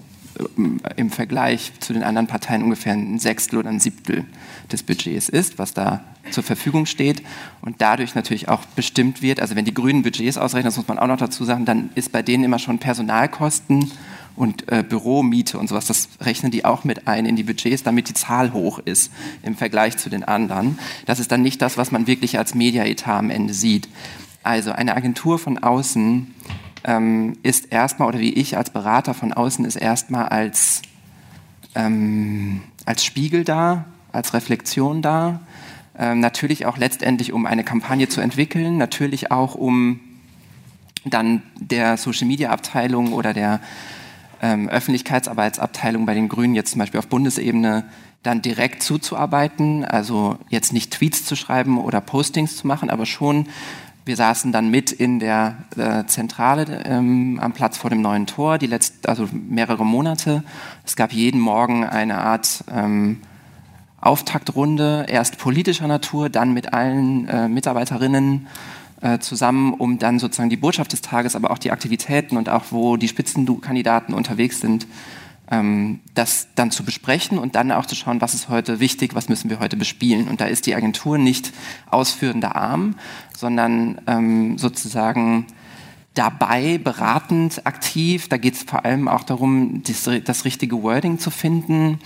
im 0.97 1.11
Vergleich 1.11 1.73
zu 1.81 1.93
den 1.93 2.03
anderen 2.03 2.27
Parteien 2.27 2.63
ungefähr 2.63 2.93
ein 2.93 3.19
Sechstel 3.19 3.59
oder 3.59 3.69
ein 3.69 3.81
Siebtel 3.81 4.25
des 4.71 4.83
Budgets 4.83 5.29
ist, 5.29 5.59
was 5.59 5.75
da 5.75 6.05
zur 6.31 6.43
Verfügung 6.43 6.87
steht 6.87 7.23
und 7.61 7.81
dadurch 7.81 8.15
natürlich 8.15 8.49
auch 8.49 8.65
bestimmt 8.77 9.23
wird. 9.23 9.41
Also 9.41 9.57
wenn 9.57 9.65
die 9.65 9.75
Grünen 9.75 10.03
Budgets 10.03 10.39
ausrechnen, 10.39 10.67
das 10.67 10.77
muss 10.77 10.89
man 10.89 10.99
auch 10.99 11.07
noch 11.07 11.19
dazu 11.19 11.45
sagen, 11.45 11.65
dann 11.65 11.91
ist 11.95 12.13
bei 12.13 12.23
denen 12.23 12.45
immer 12.45 12.59
schon 12.59 12.79
Personalkosten 12.79 13.91
und 14.35 14.71
äh, 14.73 14.83
Büromiete 14.83 15.59
und 15.59 15.69
sowas, 15.69 15.87
das 15.87 16.09
rechnen 16.21 16.51
die 16.51 16.65
auch 16.65 16.85
mit 16.85 17.07
ein 17.07 17.27
in 17.27 17.37
die 17.37 17.43
Budgets, 17.43 17.83
damit 17.83 18.09
die 18.09 18.15
Zahl 18.15 18.53
hoch 18.53 18.79
ist 18.79 19.13
im 19.43 19.57
Vergleich 19.57 19.99
zu 19.99 20.09
den 20.09 20.25
anderen. 20.25 20.79
Das 21.07 21.21
ist 21.21 21.33
dann 21.33 21.43
nicht 21.43 21.61
das, 21.61 21.77
was 21.77 21.91
man 21.91 22.07
wirklich 22.07 22.39
als 22.39 22.55
Mediaetat 22.55 23.19
am 23.19 23.31
Ende 23.31 23.53
sieht. 23.53 23.89
Also 24.43 24.73
eine 24.73 24.97
Agentur 24.97 25.39
von 25.39 25.59
außen 25.59 26.35
ähm, 26.85 27.39
ist 27.43 27.73
erstmal, 27.73 28.09
oder 28.09 28.19
wie 28.19 28.33
ich 28.33 28.57
als 28.57 28.71
Berater 28.71 29.15
von 29.15 29.33
außen, 29.33 29.65
ist 29.65 29.77
erstmal 29.77 30.29
als, 30.29 30.83
ähm, 31.75 32.63
als 32.85 33.05
Spiegel 33.05 33.45
da, 33.45 33.85
als 34.13 34.35
Reflexion 34.35 35.03
da. 35.03 35.41
Ähm, 35.99 36.21
natürlich 36.21 36.67
auch 36.67 36.79
letztendlich, 36.79 37.33
um 37.33 37.47
eine 37.47 37.65
Kampagne 37.65 38.09
zu 38.09 38.21
entwickeln, 38.21 38.79
natürlich 38.79 39.31
auch, 39.31 39.55
um 39.55 40.01
dann 41.05 41.43
der 41.59 41.97
Social 41.97 42.27
Media 42.27 42.51
Abteilung 42.51 43.13
oder 43.13 43.35
der 43.35 43.61
ähm, 44.41 44.69
Öffentlichkeitsarbeitsabteilung 44.69 46.07
bei 46.07 46.15
den 46.15 46.29
Grünen 46.29 46.55
jetzt 46.55 46.73
zum 46.73 46.79
Beispiel 46.81 46.99
auf 46.99 47.09
Bundesebene 47.09 47.85
dann 48.23 48.41
direkt 48.41 48.83
zuzuarbeiten, 48.83 49.85
also 49.85 50.39
jetzt 50.49 50.73
nicht 50.73 50.93
Tweets 50.93 51.25
zu 51.25 51.35
schreiben 51.35 51.79
oder 51.79 52.01
Postings 52.01 52.57
zu 52.57 52.67
machen, 52.67 52.89
aber 52.89 53.05
schon, 53.05 53.47
wir 54.05 54.17
saßen 54.17 54.51
dann 54.51 54.71
mit 54.71 54.91
in 54.91 55.21
der 55.21 55.57
äh, 55.77 56.05
Zentrale 56.07 56.83
ähm, 56.85 57.39
am 57.41 57.53
Platz 57.53 57.77
vor 57.77 57.91
dem 57.91 58.03
neuen 58.03 58.27
Tor, 58.27 58.59
die 58.59 58.67
letzten, 58.67 59.07
also 59.07 59.29
mehrere 59.33 59.87
Monate. 59.87 60.43
Es 60.85 60.97
gab 60.97 61.13
jeden 61.13 61.41
Morgen 61.41 61.85
eine 61.85 62.19
Art 62.19 62.65
ähm, 62.73 63.21
Auftaktrunde, 64.01 65.07
erst 65.09 65.39
politischer 65.39 65.87
Natur, 65.87 66.29
dann 66.29 66.53
mit 66.53 66.75
allen 66.75 67.29
äh, 67.29 67.49
Mitarbeiterinnen 67.49 68.49
äh, 69.01 69.21
zusammen, 69.21 69.75
um 69.75 69.99
dann 69.99 70.19
sozusagen 70.19 70.51
die 70.51 70.57
Botschaft 70.57 70.93
des 70.93 71.03
Tages, 71.03 71.37
aber 71.37 71.53
auch 71.53 71.59
die 71.59 71.71
Aktivitäten 71.71 72.37
und 72.37 72.49
auch 72.49 72.65
wo 72.71 72.97
die 72.97 73.07
Spitzenkandidaten 73.07 74.15
unterwegs 74.15 74.61
sind, 74.61 74.89
das 76.15 76.49
dann 76.55 76.71
zu 76.71 76.83
besprechen 76.85 77.39
und 77.39 77.55
dann 77.57 77.73
auch 77.73 77.85
zu 77.85 77.95
schauen, 77.95 78.21
was 78.21 78.33
ist 78.33 78.49
heute 78.49 78.81
wichtig, 78.81 79.15
was 79.15 79.29
müssen 79.29 79.51
wir 79.51 79.61
heute 79.61 79.77
bespielen. 79.77 80.29
Und 80.29 80.41
da 80.41 80.47
ist 80.47 80.67
die 80.67 80.75
Agentur 80.75 81.19
nicht 81.19 81.53
ausführender 81.91 82.57
Arm, 82.57 82.95
sondern 83.37 84.01
ähm, 84.07 84.57
sozusagen 84.57 85.47
dabei, 86.15 86.79
beratend, 86.79 87.67
aktiv. 87.67 88.29
Da 88.29 88.39
geht 88.39 88.55
es 88.55 88.63
vor 88.63 88.85
allem 88.85 89.09
auch 89.09 89.25
darum, 89.25 89.83
das, 89.83 90.09
das 90.25 90.45
richtige 90.45 90.83
Wording 90.83 91.19
zu 91.19 91.31
finden 91.31 91.99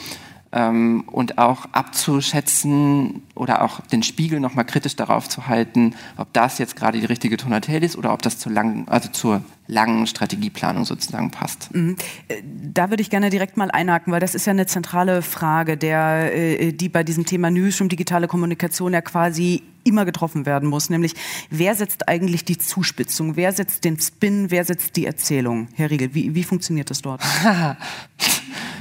ähm, 0.52 1.04
und 1.06 1.38
auch 1.38 1.66
abzuschätzen 1.72 3.22
oder 3.34 3.62
auch 3.62 3.80
den 3.80 4.02
Spiegel 4.02 4.40
nochmal 4.40 4.64
kritisch 4.64 4.96
darauf 4.96 5.28
zu 5.28 5.46
halten, 5.46 5.94
ob 6.16 6.32
das 6.32 6.58
jetzt 6.58 6.76
gerade 6.76 6.98
die 6.98 7.06
richtige 7.06 7.36
Tonalität 7.36 7.82
ist 7.82 7.96
oder 7.96 8.12
ob 8.12 8.22
das 8.22 8.38
zu 8.38 8.48
lang, 8.48 8.86
also 8.88 9.08
zur 9.08 9.42
langen 9.66 10.06
Strategieplanung 10.06 10.84
sozusagen 10.84 11.30
passt. 11.30 11.74
Mhm. 11.74 11.96
Äh, 12.28 12.42
da 12.44 12.90
würde 12.90 13.02
ich 13.02 13.10
gerne 13.10 13.30
direkt 13.30 13.56
mal 13.56 13.70
einhaken, 13.70 14.12
weil 14.12 14.20
das 14.20 14.34
ist 14.34 14.46
ja 14.46 14.52
eine 14.52 14.66
zentrale 14.66 15.22
Frage, 15.22 15.76
der, 15.76 16.34
äh, 16.34 16.72
die 16.72 16.88
bei 16.88 17.02
diesem 17.02 17.26
Thema 17.26 17.50
Newsroom, 17.50 17.88
digitale 17.88 18.28
Kommunikation 18.28 18.92
ja 18.92 19.00
quasi 19.00 19.62
immer 19.84 20.04
getroffen 20.04 20.46
werden 20.46 20.68
muss, 20.68 20.90
nämlich 20.90 21.14
wer 21.48 21.74
setzt 21.74 22.08
eigentlich 22.08 22.44
die 22.44 22.58
Zuspitzung, 22.58 23.36
wer 23.36 23.52
setzt 23.52 23.84
den 23.84 23.98
Spin, 24.00 24.50
wer 24.50 24.64
setzt 24.64 24.96
die 24.96 25.06
Erzählung? 25.06 25.68
Herr 25.74 25.90
Riegel, 25.90 26.14
wie, 26.14 26.34
wie 26.34 26.42
funktioniert 26.42 26.90
das 26.90 27.02
dort? 27.02 27.22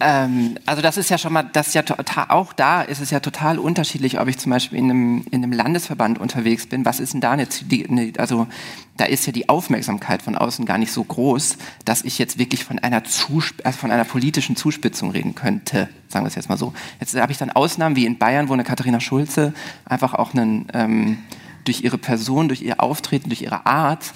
Ähm, 0.00 0.58
also 0.66 0.82
das 0.82 0.96
ist 0.96 1.08
ja 1.08 1.18
schon 1.18 1.32
mal, 1.32 1.44
das 1.44 1.72
ja 1.72 1.82
auch 2.28 2.52
da 2.52 2.82
ist 2.82 3.00
es 3.00 3.10
ja 3.10 3.20
total 3.20 3.58
unterschiedlich, 3.58 4.18
ob 4.18 4.26
ich 4.26 4.38
zum 4.38 4.50
Beispiel 4.50 4.78
in 4.78 4.90
einem, 4.90 5.24
in 5.30 5.42
einem 5.42 5.52
Landesverband 5.52 6.18
unterwegs 6.18 6.66
bin. 6.66 6.84
Was 6.84 6.98
ist 6.98 7.12
denn 7.12 7.20
da 7.20 7.32
eine, 7.32 7.46
die, 7.46 8.12
also 8.18 8.48
da 8.96 9.04
ist 9.04 9.26
ja 9.26 9.32
die 9.32 9.48
Aufmerksamkeit 9.48 10.22
von 10.22 10.34
außen 10.34 10.66
gar 10.66 10.78
nicht 10.78 10.92
so 10.92 11.04
groß, 11.04 11.58
dass 11.84 12.02
ich 12.02 12.18
jetzt 12.18 12.38
wirklich 12.38 12.64
von 12.64 12.78
einer, 12.80 13.04
Zusp 13.04 13.60
also 13.64 13.78
von 13.78 13.92
einer 13.92 14.04
politischen 14.04 14.56
Zuspitzung 14.56 15.10
reden 15.12 15.34
könnte, 15.34 15.88
sagen 16.08 16.24
wir 16.24 16.28
es 16.28 16.34
jetzt 16.34 16.48
mal 16.48 16.58
so. 16.58 16.72
Jetzt 16.98 17.14
habe 17.14 17.30
ich 17.30 17.38
dann 17.38 17.50
Ausnahmen 17.50 17.94
wie 17.94 18.06
in 18.06 18.18
Bayern, 18.18 18.48
wo 18.48 18.52
eine 18.52 18.64
Katharina 18.64 18.98
Schulze 18.98 19.54
einfach 19.84 20.14
auch 20.14 20.34
einen, 20.34 20.66
ähm, 20.74 21.18
durch 21.64 21.82
ihre 21.82 21.98
Person, 21.98 22.48
durch 22.48 22.62
ihr 22.62 22.80
Auftreten, 22.80 23.30
durch 23.30 23.42
ihre 23.42 23.64
Art 23.64 24.12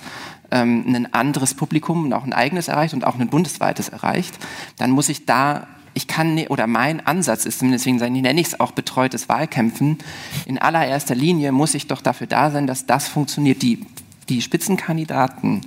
ähm, 0.50 0.84
ein 0.86 1.12
anderes 1.12 1.54
Publikum 1.54 2.04
und 2.04 2.12
auch 2.12 2.24
ein 2.24 2.32
eigenes 2.32 2.68
erreicht 2.68 2.94
und 2.94 3.06
auch 3.06 3.18
ein 3.18 3.28
bundesweites 3.28 3.88
erreicht, 3.88 4.38
dann 4.76 4.90
muss 4.90 5.08
ich 5.08 5.26
da 5.26 5.66
ich 5.94 6.06
kann, 6.06 6.34
ne, 6.34 6.48
oder 6.48 6.68
mein 6.68 7.04
Ansatz 7.04 7.44
ist, 7.44 7.60
deswegen 7.60 7.96
nenne 7.96 8.40
ich 8.40 8.46
es 8.46 8.60
auch 8.60 8.70
betreutes 8.70 9.28
Wahlkämpfen, 9.28 9.98
in 10.46 10.58
allererster 10.58 11.16
Linie 11.16 11.50
muss 11.50 11.74
ich 11.74 11.88
doch 11.88 12.00
dafür 12.00 12.28
da 12.28 12.52
sein, 12.52 12.68
dass 12.68 12.86
das 12.86 13.08
funktioniert. 13.08 13.62
Die, 13.62 13.84
die 14.28 14.40
Spitzenkandidaten 14.40 15.62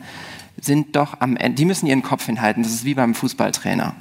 sind 0.61 0.95
doch 0.95 1.19
am 1.19 1.35
Ende, 1.35 1.55
die 1.55 1.65
müssen 1.65 1.85
ihren 1.85 2.01
Kopf 2.01 2.27
hinhalten, 2.27 2.63
das 2.63 2.71
ist 2.71 2.85
wie 2.85 2.93
beim 2.93 3.13
Fußballtrainer. 3.13 3.93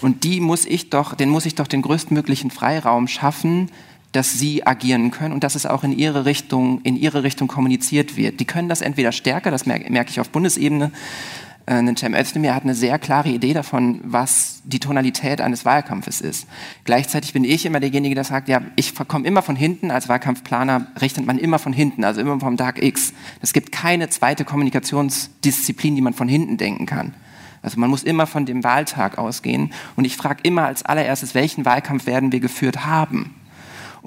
Und 0.00 0.24
die 0.24 0.40
muss 0.40 0.64
ich 0.64 0.90
doch, 0.90 1.14
den 1.14 1.28
muss 1.28 1.46
ich 1.46 1.54
doch 1.54 1.68
den 1.68 1.82
größtmöglichen 1.82 2.50
Freiraum 2.50 3.06
schaffen, 3.06 3.70
dass 4.12 4.32
sie 4.32 4.66
agieren 4.66 5.10
können 5.10 5.34
und 5.34 5.44
dass 5.44 5.54
es 5.54 5.66
auch 5.66 5.84
in 5.84 5.92
ihre 5.92 6.24
Richtung, 6.24 6.80
in 6.82 6.96
ihre 6.96 7.22
Richtung 7.22 7.48
kommuniziert 7.48 8.16
wird. 8.16 8.40
Die 8.40 8.46
können 8.46 8.68
das 8.68 8.80
entweder 8.80 9.12
stärker, 9.12 9.50
das 9.50 9.66
merke, 9.66 10.10
ich 10.10 10.20
auf 10.20 10.30
Bundesebene, 10.30 10.92
äh, 11.68 11.94
Cem 11.96 12.14
Özdemir 12.14 12.54
hat 12.54 12.64
eine 12.64 12.74
sehr 12.74 12.98
klare 12.98 13.28
Idee 13.28 13.52
davon, 13.52 14.00
was 14.02 14.62
die 14.64 14.78
Tonalität 14.78 15.40
eines 15.40 15.64
Wahlkampfes 15.64 16.20
ist. 16.20 16.46
Gleichzeitig 16.84 17.34
bin 17.34 17.44
ich 17.44 17.66
immer 17.66 17.80
derjenige, 17.80 18.14
der 18.14 18.24
sagt, 18.24 18.48
ja, 18.48 18.62
ich 18.76 18.94
komme 19.06 19.26
immer 19.26 19.42
von 19.42 19.54
hinten, 19.54 19.90
als 19.90 20.08
Wahlkampfplaner 20.08 20.86
richtet 21.00 21.26
man 21.26 21.38
immer 21.38 21.58
von 21.58 21.74
hinten, 21.74 22.04
also 22.04 22.20
immer 22.20 22.40
vom 22.40 22.56
Tag 22.56 22.82
X. 22.82 23.12
Es 23.42 23.52
gibt 23.52 23.70
keine 23.70 24.08
zweite 24.08 24.46
Kommunikationsdisziplin, 24.46 25.94
die 25.94 26.00
man 26.00 26.14
von 26.14 26.28
hinten 26.28 26.56
denken 26.56 26.86
kann. 26.86 27.14
Also 27.60 27.78
man 27.78 27.90
muss 27.90 28.02
immer 28.02 28.26
von 28.26 28.46
dem 28.46 28.64
Wahltag 28.64 29.18
ausgehen 29.18 29.72
und 29.96 30.04
ich 30.04 30.16
frage 30.16 30.40
immer 30.44 30.64
als 30.64 30.84
allererstes, 30.84 31.34
welchen 31.34 31.64
Wahlkampf 31.64 32.06
werden 32.06 32.32
wir 32.32 32.40
geführt 32.40 32.86
haben? 32.86 33.34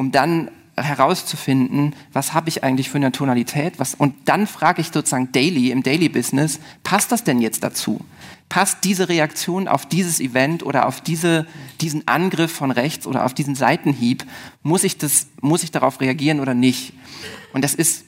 Um 0.01 0.11
dann 0.11 0.49
herauszufinden, 0.75 1.95
was 2.11 2.33
habe 2.33 2.49
ich 2.49 2.63
eigentlich 2.63 2.89
für 2.89 2.97
eine 2.97 3.11
Tonalität, 3.11 3.77
was, 3.77 3.93
und 3.93 4.15
dann 4.25 4.47
frage 4.47 4.81
ich 4.81 4.87
sozusagen 4.87 5.31
daily, 5.31 5.69
im 5.69 5.83
Daily 5.83 6.09
Business, 6.09 6.59
passt 6.81 7.11
das 7.11 7.23
denn 7.23 7.39
jetzt 7.39 7.63
dazu? 7.63 8.01
Passt 8.49 8.79
diese 8.83 9.09
Reaktion 9.09 9.67
auf 9.67 9.85
dieses 9.85 10.19
Event 10.19 10.63
oder 10.63 10.87
auf 10.87 10.99
diese, 10.99 11.45
diesen 11.81 12.07
Angriff 12.07 12.51
von 12.51 12.71
rechts 12.71 13.05
oder 13.05 13.25
auf 13.25 13.35
diesen 13.35 13.53
Seitenhieb, 13.53 14.25
muss 14.63 14.83
ich, 14.83 14.97
das, 14.97 15.27
muss 15.39 15.61
ich 15.61 15.69
darauf 15.69 16.01
reagieren 16.01 16.39
oder 16.39 16.55
nicht? 16.55 16.93
Und 17.53 17.63
das 17.63 17.75
ist, 17.75 18.05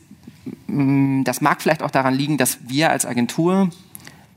mm, 0.66 1.24
das 1.26 1.42
mag 1.42 1.62
vielleicht 1.62 1.84
auch 1.84 1.92
daran 1.92 2.16
liegen, 2.16 2.40
dass 2.40 2.58
wir 2.68 2.90
als 2.90 3.06
Agentur 3.06 3.70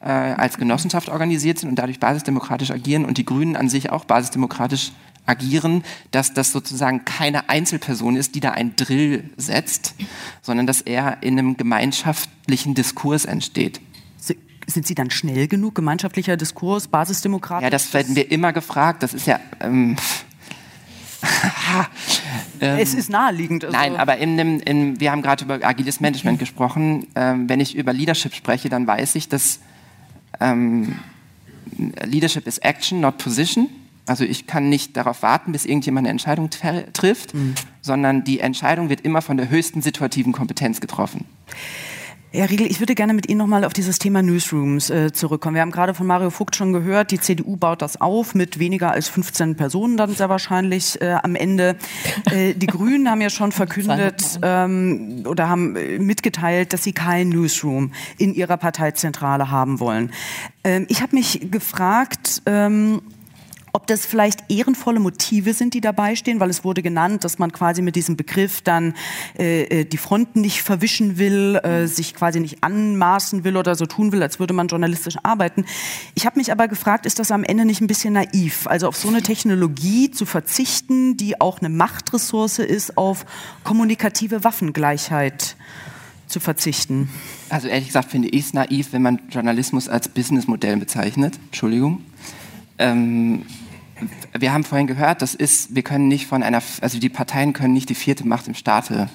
äh, 0.03 0.11
als 0.11 0.59
Genossenschaft 0.59 1.09
organisiert 1.09 1.59
sind 1.59 1.71
und 1.71 1.77
dadurch 1.77 2.01
basisdemokratisch 2.01 2.71
agieren 2.71 3.07
und 3.07 3.17
die 3.17 3.25
Grünen 3.25 3.57
an 3.57 3.71
sich 3.71 3.89
auch 3.91 4.05
basisdemokratisch 4.05 4.93
agieren, 5.27 5.85
dass 6.11 6.35
das 6.35 6.53
sozusagen 6.53 7.05
keine 7.05 7.49
Einzelperson 7.49 8.17
ist, 8.17 8.35
die 8.35 8.41
da 8.41 8.53
ein 8.53 8.77
Drill 8.77 9.31
setzt, 9.37 9.95
sondern 10.43 10.67
dass 10.67 10.81
er 10.81 11.23
in 11.23 11.39
einem 11.39 11.57
gemeinschaftlichen 11.57 12.75
Diskurs 12.75 13.25
entsteht. 13.25 13.81
Sind 14.69 14.87
Sie 14.87 14.97
dann 14.97 15.11
schnell 15.11 15.47
genug? 15.47 15.77
Gemeinschaftlicher 15.77 16.37
Diskurs, 16.37 16.89
Basisdemokratie? 16.89 17.63
Ja, 17.63 17.71
das 17.71 17.95
werden 17.95 18.17
wir 18.17 18.33
immer 18.33 18.53
gefragt. 18.53 19.05
Das 19.05 19.15
ist 19.15 19.27
ja. 19.27 19.39
Ähm, 19.61 19.97
ähm, 22.61 22.79
es 22.79 22.93
ist 22.95 23.09
naheliegend. 23.09 23.65
Also 23.65 23.77
nein, 23.77 23.97
aber 23.97 24.17
in 24.17 24.37
dem, 24.37 24.61
in, 24.61 24.99
wir 24.99 25.13
haben 25.13 25.23
gerade 25.23 25.45
über 25.45 25.61
agiles 25.63 26.01
Management 26.01 26.41
gesprochen. 26.41 27.07
Ähm, 27.15 27.49
wenn 27.49 27.61
ich 27.61 27.77
über 27.77 27.93
Leadership 27.93 28.35
spreche, 28.35 28.69
dann 28.69 28.89
weiß 28.89 29.15
ich, 29.15 29.29
dass 29.29 29.61
ähm, 30.41 30.99
Leadership 32.05 32.49
is 32.49 32.59
Action, 32.59 33.01
not 33.01 33.19
Position. 33.19 33.69
Also 34.07 34.25
ich 34.25 34.47
kann 34.47 34.69
nicht 34.69 34.97
darauf 34.97 35.23
warten, 35.23 35.53
bis 35.53 35.65
irgendjemand 35.65 36.07
eine 36.07 36.13
Entscheidung 36.13 36.51
trifft, 36.51 37.35
mhm. 37.35 37.55
sondern 37.81 38.25
die 38.25 38.41
Entscheidung 38.41 38.89
wird 38.89 39.01
immer 39.01 39.23
von 39.23 39.37
der 39.37 39.51
höchsten 39.51 39.83
situativen 39.83 40.33
Kompetenz 40.33 40.81
getroffen. 40.81 41.25
Herr 42.33 42.51
Riegel, 42.51 42.71
ich 42.71 42.81
würde 42.81 42.95
gerne 42.95 43.15
mit 43.15 43.31
Ihnen 43.31 43.39
nochmal 43.39 43.65
auf 43.65 43.73
dieses 43.73 43.99
Thema 43.99 44.21
Newsrooms 44.21 44.91
äh, 44.91 45.11
zurückkommen. 45.11 45.55
Wir 45.55 45.63
haben 45.63 45.71
gerade 45.71 45.95
von 45.95 46.07
Mario 46.07 46.29
Vogt 46.29 46.55
schon 46.55 46.73
gehört, 46.75 47.11
die 47.11 47.19
CDU 47.19 47.57
baut 47.57 47.81
das 47.81 47.99
auf 48.01 48.35
mit 48.35 48.59
weniger 48.59 48.91
als 48.91 49.09
15 49.09 49.57
Personen 49.57 49.97
dann 49.97 50.11
sehr 50.11 50.29
wahrscheinlich 50.29 51.01
äh, 51.01 51.13
am 51.23 51.35
Ende. 51.35 51.77
Äh, 52.31 52.53
die 52.55 52.67
Grünen 52.67 53.09
haben 53.09 53.23
ja 53.23 53.31
schon 53.31 53.53
verkündet 53.53 54.39
ähm, 54.43 55.23
oder 55.27 55.49
haben 55.49 55.77
äh, 55.77 55.99
mitgeteilt, 55.99 56.75
dass 56.75 56.83
sie 56.83 56.93
kein 56.93 57.31
Newsroom 57.31 57.93
in 58.19 58.35
ihrer 58.35 58.59
Parteizentrale 58.59 59.51
haben 59.51 59.81
wollen. 59.81 60.11
Ähm, 60.63 60.85
ich 60.91 61.01
habe 61.01 61.17
mich 61.17 61.51
gefragt, 61.51 62.43
ähm, 62.45 63.01
ob 63.77 63.87
das 63.87 64.07
vielleicht 64.07 64.51
ehrenvolle 64.51 65.01
Motive 65.01 65.53
sind, 65.53 65.75
die 65.75 65.83
dabei 65.83 66.17
stehen, 66.17 66.41
weil 66.41 66.49
es 66.49 66.65
wurde 66.65 66.83
genannt, 66.83 67.25
dass 67.25 67.39
man 67.39 67.53
quasi 67.53 67.83
mit 67.83 67.95
diesem 67.95 68.17
Begriff 68.17 68.63
dann 68.63 68.95
äh, 69.39 69.65
äh, 69.65 69.85
die 69.85 69.99
Fronten 69.99 70.41
nicht 70.41 70.63
verwischen 70.63 71.19
will, 71.19 71.57
äh, 71.57 71.87
sich 71.87 72.15
quasi 72.15 72.41
nicht 72.41 72.65
anmaßen 72.65 73.45
will 73.45 73.59
oder 73.59 73.75
so 73.75 73.85
tun 73.85 74.13
will, 74.13 74.23
als 74.23 74.41
würde 74.41 74.55
man 74.55 74.69
journalistisch 74.69 75.17
arbeiten. 75.23 75.67
Ich 76.15 76.25
habe 76.25 76.39
mich 76.39 76.51
aber 76.51 76.69
gefragt, 76.69 77.05
ist 77.05 77.19
das 77.19 77.31
am 77.31 77.45
Ende 77.45 77.67
nicht 77.67 77.83
ein 77.83 77.87
bisschen 77.87 78.15
naiv, 78.15 78.67
also 78.67 78.89
auf 78.89 78.97
so 78.97 79.09
eine 79.09 79.21
Technologie 79.21 80.11
zu 80.11 80.25
verzichten, 80.25 81.19
die 81.19 81.39
auch 81.39 81.59
eine 81.59 81.69
Machtressource 81.69 82.61
ist, 82.61 82.97
auf 82.97 83.27
kommunikative 83.63 84.43
Waffengleichheit 84.43 85.55
zu 86.29 86.41
verzichten? 86.41 87.11
Also 87.51 87.69
ehrlich 87.69 87.89
gesagt 87.89 88.11
finde 88.11 88.29
ich 88.29 88.47
es 88.47 88.55
naiv, 88.55 88.95
wenn 88.95 89.03
man 89.03 89.21
Journalismus 89.29 89.91
als 89.91 90.09
Businessmodell 90.09 90.79
bezeichnet. 90.79 91.39
Entschuldigung. 91.51 92.01
Ähm, 92.79 93.43
wir 94.39 94.53
haben 94.53 94.65
vorhin 94.65 94.87
gehört, 94.87 95.23
das 95.23 95.35
ist, 95.35 95.75
wir 95.75 95.83
können 95.83 96.09
nicht 96.09 96.27
von 96.27 96.43
einer, 96.43 96.63
also 96.81 96.99
die 96.99 97.09
Parteien 97.09 97.53
können 97.53 97.75
nicht 97.75 97.89
die 97.89 97.95
vierte 97.95 98.27
Macht 98.27 98.47
im 98.49 98.55
Staate 98.55 99.09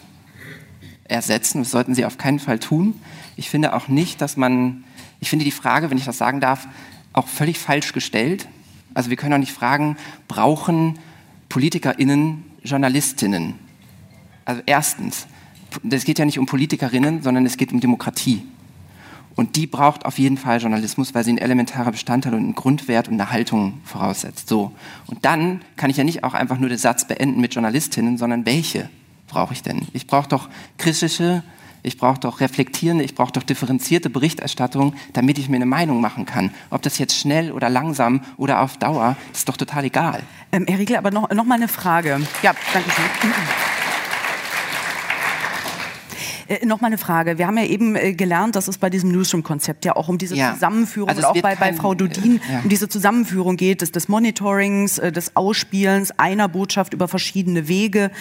ersetzen. 1.03 1.59
Das 1.59 1.71
sollten 1.71 1.93
sie 1.93 2.05
auf 2.05 2.17
keinen 2.17 2.39
Fall 2.39 2.59
tun. 2.59 2.99
Ich 3.35 3.49
finde 3.49 3.73
auch 3.73 3.87
nicht, 3.87 4.21
dass 4.21 4.37
man, 4.37 4.83
ich 5.19 5.29
finde 5.29 5.45
die 5.45 5.51
Frage, 5.51 5.89
wenn 5.89 5.97
ich 5.97 6.05
das 6.05 6.17
sagen 6.17 6.39
darf, 6.39 6.67
auch 7.13 7.27
völlig 7.27 7.59
falsch 7.59 7.93
gestellt. 7.93 8.47
Also 8.93 9.09
wir 9.09 9.17
können 9.17 9.33
auch 9.33 9.37
nicht 9.37 9.53
fragen, 9.53 9.97
brauchen 10.27 10.99
PolitikerInnen 11.49 12.43
Journalistinnen? 12.63 13.55
Also 14.45 14.61
erstens, 14.65 15.27
es 15.89 16.05
geht 16.05 16.19
ja 16.19 16.25
nicht 16.25 16.39
um 16.39 16.45
Politikerinnen, 16.45 17.21
sondern 17.21 17.45
es 17.45 17.57
geht 17.57 17.71
um 17.71 17.79
Demokratie. 17.79 18.43
Und 19.41 19.55
die 19.55 19.65
braucht 19.65 20.05
auf 20.05 20.19
jeden 20.19 20.37
Fall 20.37 20.61
Journalismus, 20.61 21.15
weil 21.15 21.23
sie 21.23 21.33
ein 21.33 21.39
elementarer 21.39 21.91
Bestandteil 21.91 22.35
und 22.35 22.47
ein 22.47 22.53
Grundwert 22.53 23.07
und 23.07 23.15
eine 23.15 23.31
Haltung 23.31 23.81
voraussetzt. 23.83 24.47
So. 24.47 24.71
Und 25.07 25.25
dann 25.25 25.63
kann 25.77 25.89
ich 25.89 25.97
ja 25.97 26.03
nicht 26.03 26.23
auch 26.23 26.35
einfach 26.35 26.59
nur 26.59 26.69
den 26.69 26.77
Satz 26.77 27.07
beenden 27.07 27.41
mit 27.41 27.55
Journalistinnen, 27.55 28.19
sondern 28.19 28.45
welche 28.45 28.87
brauche 29.27 29.53
ich 29.53 29.63
denn? 29.63 29.87
Ich 29.93 30.05
brauche 30.05 30.29
doch 30.29 30.47
kritische, 30.77 31.41
ich 31.81 31.97
brauche 31.97 32.19
doch 32.19 32.39
reflektierende, 32.39 33.03
ich 33.03 33.15
brauche 33.15 33.31
doch 33.31 33.41
differenzierte 33.41 34.11
Berichterstattung, 34.11 34.93
damit 35.13 35.39
ich 35.39 35.49
mir 35.49 35.55
eine 35.55 35.65
Meinung 35.65 36.01
machen 36.01 36.27
kann. 36.27 36.51
Ob 36.69 36.83
das 36.83 36.99
jetzt 36.99 37.17
schnell 37.17 37.51
oder 37.51 37.67
langsam 37.71 38.21
oder 38.37 38.61
auf 38.61 38.77
Dauer, 38.77 39.17
ist 39.33 39.49
doch 39.49 39.57
total 39.57 39.85
egal. 39.85 40.21
Ähm, 40.51 40.65
Herr 40.67 40.77
Riegel, 40.77 40.97
aber 40.97 41.09
noch, 41.09 41.31
noch 41.31 41.45
mal 41.45 41.55
eine 41.55 41.67
Frage. 41.67 42.21
Ja, 42.43 42.53
danke 42.73 42.91
schön. 42.91 43.31
Äh, 46.51 46.65
noch 46.65 46.81
mal 46.81 46.87
eine 46.87 46.97
Frage. 46.97 47.37
Wir 47.37 47.47
haben 47.47 47.57
ja 47.57 47.63
eben 47.63 47.95
äh, 47.95 48.13
gelernt, 48.13 48.55
dass 48.55 48.67
es 48.67 48.77
bei 48.77 48.89
diesem 48.89 49.11
Newsroom-Konzept 49.11 49.85
ja 49.85 49.95
auch 49.95 50.09
um 50.09 50.17
diese 50.17 50.35
ja. 50.35 50.53
Zusammenführung 50.53 51.09
also 51.09 51.21
und 51.21 51.27
auch 51.27 51.41
bei, 51.41 51.55
bei 51.55 51.71
Frau 51.71 51.93
Dudin 51.93 52.41
äh, 52.41 52.53
ja. 52.53 52.59
um 52.59 52.69
diese 52.69 52.89
Zusammenführung 52.89 53.55
geht, 53.55 53.81
des, 53.81 53.91
des 53.91 54.09
Monitorings, 54.09 54.97
äh, 54.97 55.11
des 55.13 55.35
Ausspielens 55.37 56.11
einer 56.19 56.49
Botschaft 56.49 56.93
über 56.93 57.07
verschiedene 57.07 57.69
Wege. 57.69 58.11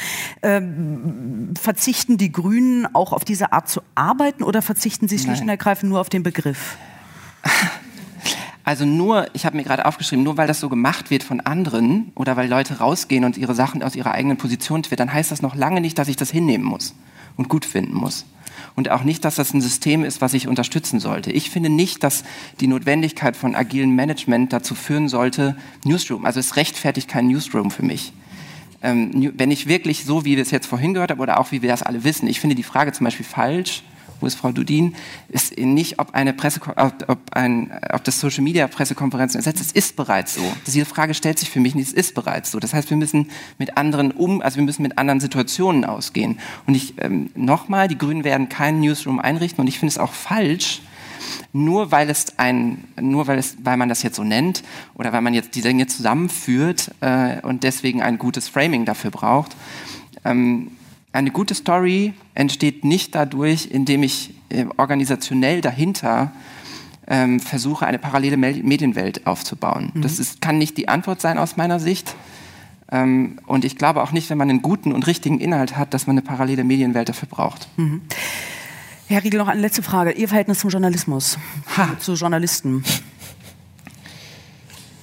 Ähm, 0.43 1.55
verzichten 1.61 2.19
die 2.19 2.31
Grünen 2.31 2.87
auch 2.95 3.13
auf 3.13 3.25
diese 3.25 3.53
Art 3.53 3.69
zu 3.69 3.81
arbeiten 3.97 4.45
oder 4.45 4.63
verzichten 4.63 5.09
sie 5.09 5.19
schlicht 5.19 5.43
und 5.43 5.49
ergreifend 5.49 5.91
nur 5.91 6.01
auf 6.01 6.09
den 6.09 6.23
Begriff? 6.23 6.77
Also 8.63 8.85
nur, 8.85 9.27
ich 9.33 9.47
habe 9.47 9.57
mir 9.57 9.65
gerade 9.65 9.87
aufgeschrieben, 9.87 10.23
nur 10.23 10.37
weil 10.37 10.47
das 10.47 10.61
so 10.61 10.69
gemacht 10.69 11.11
wird 11.11 11.25
von 11.25 11.41
anderen 11.41 12.13
oder 12.15 12.37
weil 12.37 12.49
Leute 12.49 12.79
rausgehen 12.79 13.25
und 13.25 13.37
ihre 13.37 13.55
Sachen 13.55 13.83
aus 13.83 13.97
ihrer 13.97 14.13
eigenen 14.13 14.37
Position 14.37 14.85
wird, 14.89 15.01
dann 15.01 15.13
heißt 15.13 15.33
das 15.33 15.43
noch 15.43 15.57
lange 15.57 15.81
nicht, 15.81 15.99
dass 15.99 16.07
ich 16.07 16.17
das 16.17 16.31
hinnehmen 16.31 16.65
muss 16.65 16.95
und 17.37 17.49
gut 17.49 17.65
finden 17.65 17.95
muss. 17.95 18.27
Und 18.77 18.91
auch 18.91 19.05
nicht, 19.05 19.25
dass 19.25 19.37
das 19.37 19.53
ein 19.53 19.61
System 19.61 20.05
ist, 20.05 20.21
was 20.21 20.35
ich 20.35 20.49
unterstützen 20.49 21.01
sollte. 21.01 21.33
Ich 21.33 21.51
finde 21.51 21.71
nicht, 21.71 22.03
dass 22.05 22.25
die 22.61 22.67
Notwendigkeit 22.67 23.37
von 23.37 23.55
agilem 23.55 23.95
Management 23.95 24.53
dazu 24.53 24.75
führen 24.75 25.09
sollte, 25.09 25.57
Newsroom, 25.85 26.25
also 26.25 26.41
es 26.41 26.57
rechtfertigt 26.57 27.09
kein 27.09 27.29
Newsroom 27.29 27.71
für 27.71 27.85
mich. 27.85 28.13
Ähm, 28.83 29.33
wenn 29.37 29.51
ich 29.51 29.67
wirklich 29.67 30.05
so, 30.05 30.25
wie 30.25 30.37
wir 30.37 30.43
es 30.43 30.51
jetzt 30.51 30.67
vorhin 30.67 30.95
gehört 30.95 31.11
haben, 31.11 31.21
oder 31.21 31.39
auch 31.39 31.53
wie 31.53 31.63
wir 31.63 31.69
das 31.69 31.83
alle 31.83 32.05
wissen, 32.05 32.27
ich 32.27 32.41
finde 32.41 32.57
die 32.57 32.63
Frage 32.63 32.93
zum 32.93 33.05
Beispiel 33.05 33.27
falsch, 33.27 33.83
wo 34.21 34.27
ist 34.27 34.35
Frau 34.35 34.53
Dudin, 34.53 34.95
ist 35.29 35.59
nicht, 35.59 35.99
ob, 35.99 36.15
eine 36.15 36.33
Presse, 36.33 36.61
ob, 36.77 37.19
ein, 37.33 37.71
ob 37.93 38.05
das 38.05 38.21
Social 38.21 38.43
Media 38.43 38.67
Pressekonferenzen 38.69 39.39
ersetzt. 39.39 39.61
Es 39.61 39.73
ist 39.73 39.97
bereits 39.97 40.35
so. 40.35 40.43
Diese 40.67 40.85
Frage 40.85 41.15
stellt 41.15 41.39
sich 41.39 41.51
für 41.51 41.61
mich 41.61 41.75
nicht. 41.75 41.89
Es 41.89 41.93
ist 41.93 42.15
bereits 42.15 42.51
so. 42.51 42.61
Das 42.61 42.75
heißt, 42.75 42.91
wir 42.91 42.97
müssen 42.97 43.31
mit 43.59 43.77
anderen 43.77 44.11
um, 44.11 44.43
also 44.43 44.57
wir 44.57 44.65
müssen 44.65 44.83
mit 44.83 44.99
anderen 44.99 45.21
Situationen 45.21 45.85
ausgehen. 45.85 46.39
Und 46.67 46.75
ich 46.75 46.95
ähm, 46.99 47.31
nochmal, 47.35 47.89
die 47.89 47.99
Grünen 47.99 48.25
werden 48.25 48.49
keinen 48.49 48.81
Newsroom 48.81 49.19
einrichten. 49.19 49.61
Und 49.61 49.67
ich 49.67 49.79
finde 49.79 49.91
es 49.91 49.99
auch 49.99 50.13
falsch, 50.13 50.83
nur 51.53 51.91
weil 51.91 52.11
es 52.11 52.39
ein, 52.39 52.85
nur 53.01 53.27
weil 53.27 53.39
es, 53.39 53.57
weil 53.63 53.77
man 53.77 53.89
das 53.89 54.03
jetzt 54.03 54.17
so 54.17 54.25
nennt 54.25 54.63
oder 54.95 55.13
weil 55.13 55.21
man 55.21 55.35
jetzt 55.35 55.55
die 55.55 55.63
Dinge 55.63 55.87
zusammenführt 55.87 56.93
äh, 57.01 57.41
und 57.43 57.63
deswegen 57.63 58.03
ein 58.03 58.19
gutes 58.19 58.49
Framing 58.49 58.85
dafür 58.85 59.11
braucht. 59.11 59.57
Ähm, 60.25 60.71
eine 61.13 61.31
gute 61.31 61.55
Story 61.55 62.15
entsteht 62.35 62.85
nicht 62.85 63.15
dadurch, 63.15 63.67
indem 63.71 64.03
ich 64.03 64.35
äh, 64.49 64.67
organisationell 64.77 65.61
dahinter 65.61 66.33
ähm, 67.07 67.41
versuche, 67.41 67.87
eine 67.87 67.99
parallele 67.99 68.37
Medienwelt 68.37 69.27
aufzubauen. 69.27 69.91
Mhm. 69.95 70.03
Das 70.03 70.19
ist, 70.19 70.41
kann 70.41 70.59
nicht 70.59 70.77
die 70.77 70.89
Antwort 70.89 71.21
sein 71.21 71.39
aus 71.39 71.57
meiner 71.57 71.81
Sicht. 71.81 72.15
Ähm, 72.93 73.39
und 73.47 73.65
ich 73.65 73.77
glaube 73.77 74.03
auch 74.03 74.13
nicht, 74.13 74.31
wenn 74.31 74.39
man 74.39 74.49
einen 74.49 74.63
guten 74.63 74.93
und 74.93 75.07
richtigen 75.07 75.41
Inhalt 75.41 75.77
hat, 75.77 75.95
dass 75.95 76.07
man 76.07 76.15
eine 76.15 76.23
parallele 76.23 76.65
Medienwelt 76.65 77.09
dafür 77.09 77.29
braucht. 77.29 77.69
Mhm. 77.77 78.03
Herr 79.09 79.25
Riegel, 79.25 79.39
noch 79.39 79.49
eine 79.49 79.61
letzte 79.61 79.83
Frage. 79.83 80.13
Ihr 80.13 80.29
Verhältnis 80.29 80.61
zum 80.61 80.71
Journalismus, 80.71 81.37
ha. 81.77 81.99
zu 81.99 82.15
Journalisten? 82.15 82.85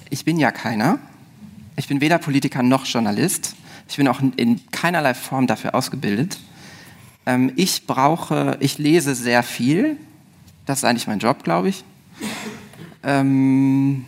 Ich 0.09 0.23
bin 0.23 0.37
ja 0.37 0.51
keiner. 0.51 0.99
Ich 1.75 1.89
bin 1.89 1.99
weder 1.99 2.17
Politiker 2.17 2.63
noch 2.63 2.85
Journalist. 2.85 3.55
Ich 3.89 3.97
bin 3.97 4.07
auch 4.07 4.21
in 4.35 4.61
keinerlei 4.71 5.13
Form 5.13 5.47
dafür 5.47 5.75
ausgebildet. 5.75 6.39
Ähm, 7.25 7.51
ich 7.55 7.87
brauche, 7.87 8.57
ich 8.59 8.77
lese 8.77 9.15
sehr 9.15 9.43
viel. 9.43 9.97
Das 10.65 10.79
ist 10.79 10.83
eigentlich 10.83 11.07
mein 11.07 11.19
Job, 11.19 11.43
glaube 11.43 11.69
ich. 11.69 11.83
Ähm, 13.03 14.05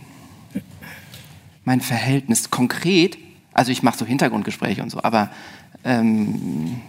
mein 1.66 1.82
Verhältnis 1.82 2.50
konkret, 2.50 3.18
also 3.54 3.72
ich 3.72 3.84
mache 3.84 3.98
so 3.98 4.06
Hintergrundgespräche 4.06 4.82
und 4.82 4.90
so, 4.90 5.04
aber 5.04 5.30
ähm, 5.84 6.82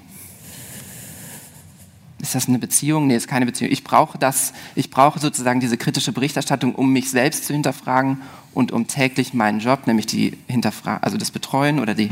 ist 2.21 2.35
das 2.35 2.49
eine 2.49 2.59
Beziehung? 2.59 3.07
Nee, 3.07 3.17
ist 3.17 3.29
keine 3.29 3.47
Beziehung. 3.47 3.73
Ich 3.73 3.85
brauche 3.85 4.19
das, 4.19 4.53
ich 4.75 4.91
brauche 4.91 5.19
sozusagen 5.19 5.61
diese 5.61 5.77
kritische 5.77 6.13
Berichterstattung, 6.13 6.75
um 6.75 6.93
mich 6.93 7.11
selbst 7.11 7.47
zu 7.47 7.53
hinterfragen 7.53 8.21
und 8.53 8.73
um 8.73 8.87
täglich 8.87 9.35
meinen 9.35 9.61
Job, 9.61 9.87
nämlich 9.87 10.07
die 10.07 10.37
Hinterfra 10.47 10.99
also 10.99 11.17
das 11.17 11.31
Betreuen 11.31 11.79
oder 11.79 11.95
die 11.95 12.11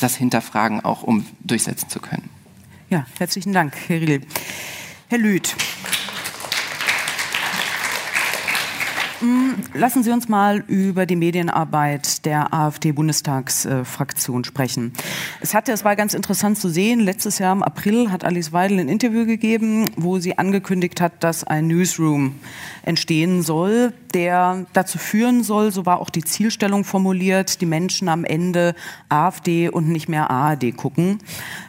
das 0.00 0.16
hinterfragen, 0.16 0.84
auch 0.84 1.02
um 1.02 1.26
durchsetzen 1.40 1.88
zu 1.88 2.00
können. 2.00 2.30
Ja, 2.88 3.06
herzlichen 3.18 3.52
Dank, 3.52 3.74
Herr 3.86 4.00
Riedel. 4.00 4.22
Herr 5.08 5.18
Lüth. 5.18 5.54
Lassen 9.74 10.02
Sie 10.02 10.10
uns 10.10 10.28
mal 10.28 10.64
über 10.66 11.06
die 11.06 11.16
Medienarbeit 11.16 12.24
der 12.24 12.52
AfD-Bundestagsfraktion 12.54 14.44
sprechen. 14.44 14.92
Es 15.40 15.54
hatte, 15.54 15.72
es 15.72 15.84
war 15.84 15.96
ganz 15.96 16.14
interessant 16.14 16.58
zu 16.58 16.68
sehen, 16.68 17.00
letztes 17.00 17.38
Jahr 17.38 17.52
im 17.52 17.62
April 17.62 18.10
hat 18.10 18.24
Alice 18.24 18.52
Weidel 18.52 18.80
ein 18.80 18.88
Interview 18.88 19.26
gegeben, 19.26 19.90
wo 19.96 20.18
sie 20.18 20.38
angekündigt 20.38 21.00
hat, 21.00 21.22
dass 21.22 21.44
ein 21.44 21.66
Newsroom 21.66 22.36
entstehen 22.82 23.42
soll, 23.42 23.92
der 24.14 24.66
dazu 24.72 24.98
führen 24.98 25.42
soll, 25.42 25.72
so 25.72 25.86
war 25.86 26.00
auch 26.00 26.10
die 26.10 26.24
Zielstellung 26.24 26.84
formuliert, 26.84 27.60
die 27.60 27.66
Menschen 27.66 28.08
am 28.08 28.24
Ende 28.24 28.74
AfD 29.08 29.68
und 29.68 29.88
nicht 29.88 30.08
mehr 30.08 30.30
ARD 30.30 30.76
gucken. 30.76 31.18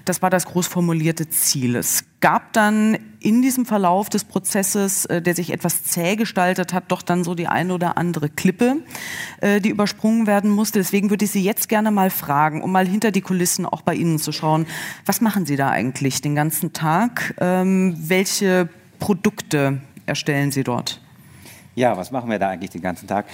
Das 0.05 0.21
war 0.21 0.29
das 0.29 0.45
groß 0.45 0.67
formulierte 0.67 1.29
Ziel. 1.29 1.75
Es 1.75 2.05
gab 2.21 2.53
dann 2.53 2.97
in 3.19 3.41
diesem 3.41 3.65
Verlauf 3.65 4.09
des 4.09 4.23
Prozesses, 4.23 5.05
äh, 5.05 5.21
der 5.21 5.35
sich 5.35 5.51
etwas 5.51 5.83
zäh 5.83 6.15
gestaltet 6.15 6.73
hat, 6.73 6.85
doch 6.89 7.01
dann 7.01 7.23
so 7.23 7.35
die 7.35 7.47
eine 7.47 7.73
oder 7.73 7.97
andere 7.97 8.29
Klippe, 8.29 8.77
äh, 9.41 9.59
die 9.59 9.69
übersprungen 9.69 10.27
werden 10.27 10.49
musste. 10.49 10.79
Deswegen 10.79 11.09
würde 11.09 11.25
ich 11.25 11.31
Sie 11.31 11.43
jetzt 11.43 11.67
gerne 11.67 11.91
mal 11.91 12.09
fragen, 12.09 12.61
um 12.61 12.71
mal 12.71 12.87
hinter 12.87 13.11
die 13.11 13.21
Kulissen 13.21 13.65
auch 13.65 13.81
bei 13.81 13.95
Ihnen 13.95 14.19
zu 14.19 14.31
schauen. 14.31 14.65
Was 15.05 15.21
machen 15.21 15.45
Sie 15.45 15.55
da 15.55 15.69
eigentlich 15.69 16.21
den 16.21 16.35
ganzen 16.35 16.73
Tag? 16.73 17.35
Ähm, 17.39 17.95
welche 17.97 18.69
Produkte 18.99 19.81
erstellen 20.11 20.51
Sie 20.51 20.63
dort? 20.65 20.99
Ja, 21.73 21.95
was 21.95 22.11
machen 22.11 22.29
wir 22.29 22.37
da 22.37 22.49
eigentlich 22.49 22.71
den 22.71 22.81
ganzen 22.81 23.07
Tag? 23.07 23.27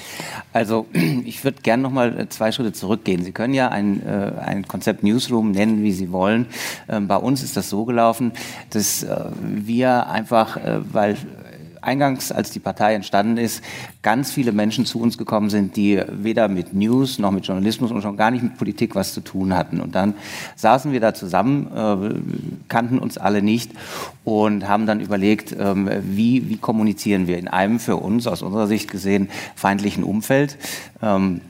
Also 0.53 0.85
ich 1.25 1.43
würde 1.43 1.63
gerne 1.63 1.81
noch 1.81 1.89
mal 1.89 2.19
äh, 2.19 2.29
zwei 2.29 2.51
Schritte 2.51 2.71
zurückgehen. 2.71 3.23
Sie 3.23 3.31
können 3.31 3.55
ja 3.55 3.69
ein, 3.69 4.05
äh, 4.05 4.33
ein 4.39 4.67
Konzept 4.67 5.01
Newsroom 5.01 5.49
nennen, 5.51 5.81
wie 5.81 5.91
Sie 5.91 6.11
wollen. 6.11 6.45
Ähm, 6.87 7.07
bei 7.07 7.17
uns 7.17 7.41
ist 7.41 7.57
das 7.57 7.69
so 7.69 7.85
gelaufen, 7.85 8.31
dass 8.69 9.01
äh, 9.01 9.25
wir 9.41 10.07
einfach, 10.07 10.57
äh, 10.57 10.81
weil 10.93 11.17
eingangs, 11.87 12.31
als 12.31 12.51
die 12.51 12.59
Partei 12.59 12.93
entstanden 12.93 13.37
ist, 13.37 13.63
ganz 14.03 14.31
viele 14.31 14.51
Menschen 14.51 14.85
zu 14.85 14.99
uns 14.99 15.17
gekommen 15.17 15.49
sind, 15.49 15.75
die 15.75 16.01
weder 16.11 16.49
mit 16.49 16.73
News 16.73 17.17
noch 17.17 17.31
mit 17.31 17.47
Journalismus 17.47 17.91
und 17.91 18.01
schon 18.01 18.17
gar 18.17 18.29
nicht 18.29 18.43
mit 18.43 18.57
Politik 18.57 18.93
was 18.93 19.13
zu 19.13 19.21
tun 19.21 19.55
hatten. 19.55 19.79
Und 19.79 19.95
dann 19.95 20.13
saßen 20.55 20.91
wir 20.91 20.99
da 20.99 21.13
zusammen, 21.13 21.67
äh, 21.73 22.67
kannten 22.67 22.99
uns 22.99 23.17
alle 23.17 23.41
nicht 23.41 23.71
und 24.23 24.67
haben 24.67 24.85
dann 24.85 24.99
überlegt, 24.99 25.55
ähm, 25.57 25.89
wie, 26.01 26.49
wie 26.49 26.57
kommunizieren 26.57 27.27
wir 27.27 27.37
in 27.37 27.47
einem 27.47 27.79
für 27.79 27.95
uns 27.95 28.27
aus 28.27 28.41
unserer 28.41 28.67
Sicht 28.67 28.91
gesehen 28.91 29.29
feindlichen 29.55 30.03
Umfeld. 30.03 30.57
Ähm, 31.01 31.41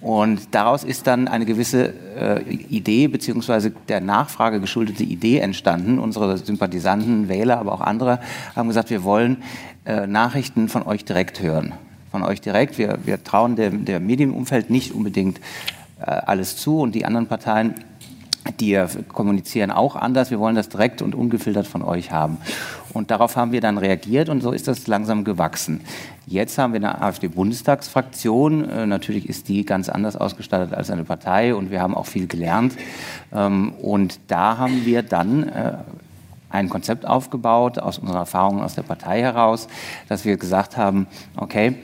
und 0.00 0.54
daraus 0.54 0.84
ist 0.84 1.08
dann 1.08 1.26
eine 1.26 1.44
gewisse 1.44 1.92
äh, 2.16 2.42
Idee 2.52 3.08
beziehungsweise 3.08 3.72
der 3.88 4.00
Nachfrage 4.00 4.60
geschuldete 4.60 5.02
Idee 5.02 5.38
entstanden. 5.38 5.98
Unsere 5.98 6.38
Sympathisanten, 6.38 7.28
Wähler, 7.28 7.58
aber 7.58 7.72
auch 7.72 7.80
andere 7.80 8.20
haben 8.54 8.68
gesagt, 8.68 8.90
wir 8.90 9.02
wollen 9.02 9.38
äh, 9.84 10.06
Nachrichten 10.06 10.68
von 10.68 10.84
euch 10.84 11.04
direkt 11.04 11.42
hören. 11.42 11.72
Von 12.12 12.22
euch 12.22 12.40
direkt. 12.40 12.78
Wir, 12.78 12.98
wir 13.04 13.24
trauen 13.24 13.56
dem, 13.56 13.84
dem 13.84 14.06
Medienumfeld 14.06 14.70
nicht 14.70 14.92
unbedingt 14.92 15.40
äh, 16.00 16.04
alles 16.04 16.56
zu 16.56 16.80
und 16.80 16.94
die 16.94 17.04
anderen 17.04 17.26
Parteien 17.26 17.74
die 18.60 18.82
kommunizieren 19.08 19.70
auch 19.70 19.96
anders. 19.96 20.30
Wir 20.30 20.38
wollen 20.38 20.56
das 20.56 20.68
direkt 20.68 21.02
und 21.02 21.14
ungefiltert 21.14 21.66
von 21.66 21.82
euch 21.82 22.10
haben. 22.10 22.38
Und 22.92 23.10
darauf 23.10 23.36
haben 23.36 23.52
wir 23.52 23.60
dann 23.60 23.78
reagiert 23.78 24.28
und 24.28 24.40
so 24.40 24.52
ist 24.52 24.68
das 24.68 24.86
langsam 24.86 25.24
gewachsen. 25.24 25.80
Jetzt 26.26 26.58
haben 26.58 26.72
wir 26.72 26.78
eine 26.78 27.00
AfD-Bundestagsfraktion. 27.00 28.68
Äh, 28.68 28.86
natürlich 28.86 29.28
ist 29.28 29.48
die 29.48 29.64
ganz 29.64 29.88
anders 29.88 30.16
ausgestattet 30.16 30.74
als 30.74 30.90
eine 30.90 31.04
Partei 31.04 31.54
und 31.54 31.70
wir 31.70 31.80
haben 31.80 31.94
auch 31.94 32.06
viel 32.06 32.26
gelernt. 32.26 32.74
Ähm, 33.32 33.72
und 33.80 34.18
da 34.28 34.58
haben 34.58 34.84
wir 34.84 35.02
dann 35.02 35.48
äh, 35.48 35.72
ein 36.50 36.68
Konzept 36.68 37.06
aufgebaut 37.06 37.78
aus 37.78 37.98
unseren 37.98 38.18
Erfahrungen 38.18 38.62
aus 38.62 38.74
der 38.74 38.82
Partei 38.82 39.20
heraus, 39.20 39.68
dass 40.08 40.24
wir 40.24 40.36
gesagt 40.36 40.76
haben, 40.76 41.06
okay, 41.36 41.76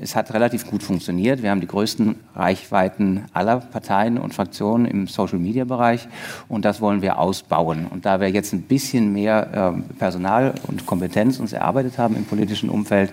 es 0.00 0.14
hat 0.14 0.32
relativ 0.32 0.66
gut 0.66 0.82
funktioniert. 0.82 1.42
Wir 1.42 1.50
haben 1.50 1.60
die 1.60 1.66
größten 1.66 2.14
Reichweiten 2.36 3.24
aller 3.32 3.56
Parteien 3.56 4.18
und 4.18 4.32
Fraktionen 4.32 4.86
im 4.86 5.08
Social-Media-Bereich 5.08 6.06
und 6.48 6.64
das 6.64 6.80
wollen 6.80 7.02
wir 7.02 7.18
ausbauen. 7.18 7.86
Und 7.90 8.06
da 8.06 8.20
wir 8.20 8.30
jetzt 8.30 8.52
ein 8.52 8.62
bisschen 8.62 9.12
mehr 9.12 9.74
äh, 9.74 9.94
Personal 9.98 10.54
und 10.68 10.86
Kompetenz 10.86 11.40
uns 11.40 11.52
erarbeitet 11.52 11.98
haben 11.98 12.14
im 12.16 12.26
politischen 12.26 12.70
Umfeld, 12.70 13.12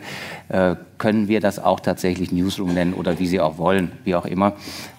äh, 0.49 0.75
können 1.01 1.27
wir 1.27 1.39
das 1.39 1.57
auch 1.57 1.79
tatsächlich 1.79 2.31
Newsroom 2.31 2.75
nennen 2.75 2.93
oder 2.93 3.17
wie 3.17 3.25
Sie 3.25 3.39
auch 3.39 3.57
wollen, 3.57 3.91
wie 4.03 4.13
auch 4.13 4.25
immer. 4.25 4.53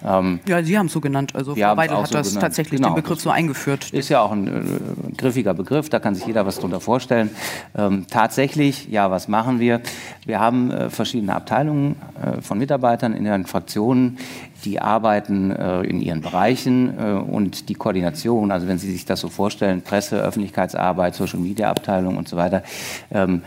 Ähm, 0.05 0.41
ja, 0.45 0.61
Sie 0.61 0.77
haben 0.77 0.87
es 0.87 0.91
so 0.91 0.99
genannt. 0.99 1.33
Also 1.33 1.55
Frau 1.55 1.77
Weidel 1.77 1.95
hat 1.95 2.07
so 2.07 2.15
das 2.15 2.27
genannt. 2.27 2.41
tatsächlich 2.41 2.81
genau. 2.81 2.89
den 2.89 2.95
Begriff 2.95 3.21
so 3.21 3.29
eingeführt. 3.29 3.93
Ist 3.93 4.09
ja 4.09 4.21
auch 4.21 4.33
ein, 4.33 4.47
äh, 4.47 5.15
griffiger 5.15 5.53
Begriff, 5.53 5.87
da 5.89 5.99
kann 5.99 6.13
sich 6.13 6.25
jeder 6.25 6.45
was 6.45 6.57
darunter 6.57 6.81
vorstellen. 6.81 7.29
Ähm, 7.77 8.05
tatsächlich, 8.09 8.89
ja, 8.89 9.11
was 9.11 9.29
machen 9.29 9.61
wir? 9.61 9.79
Wir 10.25 10.41
haben 10.41 10.71
äh, 10.71 10.89
verschiedene 11.13 11.35
Abteilungen 11.35 11.95
äh, 12.19 12.41
von 12.41 12.57
Mitarbeitern 12.57 13.13
in 13.13 13.25
den 13.25 13.45
Fraktionen, 13.45 14.17
die 14.65 14.79
arbeiten 14.79 15.51
äh, 15.51 15.81
in 15.81 16.01
ihren 16.01 16.21
Bereichen 16.21 16.97
äh, 16.97 17.11
und 17.11 17.69
die 17.69 17.75
Koordination, 17.75 18.49
also 18.49 18.67
wenn 18.67 18.79
Sie 18.79 18.91
sich 18.91 19.05
das 19.05 19.19
so 19.19 19.29
vorstellen, 19.29 19.83
Presse, 19.83 20.19
Öffentlichkeitsarbeit, 20.19 21.13
Social 21.13 21.39
Media 21.39 21.69
Abteilung 21.69 22.17
und 22.17 22.27
so 22.27 22.35
weiter, 22.35 22.63
ähm, 23.11 23.43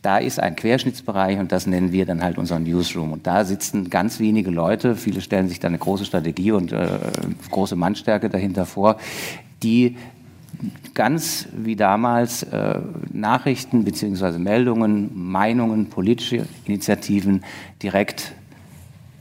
da 0.00 0.16
ist 0.16 0.40
ein 0.40 0.56
Querschnittsbereich 0.56 1.38
und 1.38 1.52
das 1.52 1.66
nennen 1.66 1.92
wir 1.92 2.06
dann 2.06 2.22
halt 2.22 2.38
unseren 2.38 2.62
Newsroom. 2.62 3.12
Und 3.12 3.26
da 3.26 3.44
sitzen 3.44 3.90
ganz 3.90 4.18
wenige 4.18 4.50
Leute, 4.50 4.96
viele 4.96 5.20
stellen 5.20 5.50
sich 5.50 5.60
da 5.60 5.68
eine 5.68 5.78
große 5.78 6.06
Strategie 6.06 6.52
und 6.52 6.74
große 7.50 7.74
Mannstärke 7.74 8.28
dahinter 8.28 8.66
vor, 8.66 8.98
die 9.62 9.96
ganz 10.94 11.48
wie 11.56 11.76
damals 11.76 12.42
äh, 12.44 12.78
Nachrichten 13.12 13.84
bzw. 13.84 14.38
Meldungen, 14.38 15.10
Meinungen, 15.14 15.86
politische 15.86 16.46
Initiativen 16.64 17.44
direkt 17.82 18.32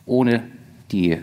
ohne 0.05 0.43
die, 0.91 1.17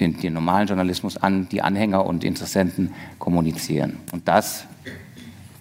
den, 0.00 0.18
den 0.20 0.32
normalen 0.32 0.68
Journalismus 0.68 1.16
an 1.16 1.48
die 1.48 1.62
Anhänger 1.62 2.04
und 2.04 2.24
Interessenten 2.24 2.92
kommunizieren. 3.18 3.96
Und 4.12 4.28
das 4.28 4.66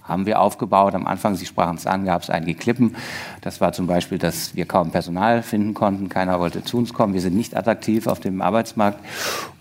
haben 0.08 0.26
wir 0.26 0.40
aufgebaut. 0.40 0.96
Am 0.96 1.06
Anfang, 1.06 1.36
Sie 1.36 1.46
sprachen 1.46 1.78
es 1.78 1.86
an, 1.86 2.06
gab 2.06 2.24
es 2.24 2.30
einige 2.30 2.56
Klippen. 2.56 2.96
Das 3.42 3.62
war 3.62 3.74
zum 3.74 3.88
Beispiel, 3.88 4.18
dass 4.18 4.56
wir 4.56 4.66
kaum 4.66 4.92
Personal 4.92 5.44
finden 5.44 5.74
konnten. 5.74 6.10
Keiner 6.10 6.40
wollte 6.40 6.64
zu 6.64 6.78
uns 6.78 6.94
kommen. 6.94 7.14
Wir 7.14 7.22
sind 7.22 7.36
nicht 7.36 7.56
attraktiv 7.56 8.08
auf 8.08 8.20
dem 8.20 8.42
Arbeitsmarkt. 8.42 9.00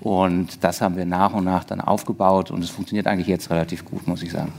Und 0.01 0.63
das 0.63 0.81
haben 0.81 0.97
wir 0.97 1.07
nach 1.07 1.33
und 1.33 1.45
nach 1.45 1.65
dann 1.65 1.81
aufgebaut. 1.81 2.51
Und 2.51 2.63
es 2.63 2.71
funktioniert 2.71 3.07
eigentlich 3.07 3.27
jetzt 3.27 3.51
relativ 3.51 3.85
gut, 3.85 4.07
muss 4.07 4.23
ich 4.23 4.33
sagen. 4.33 4.53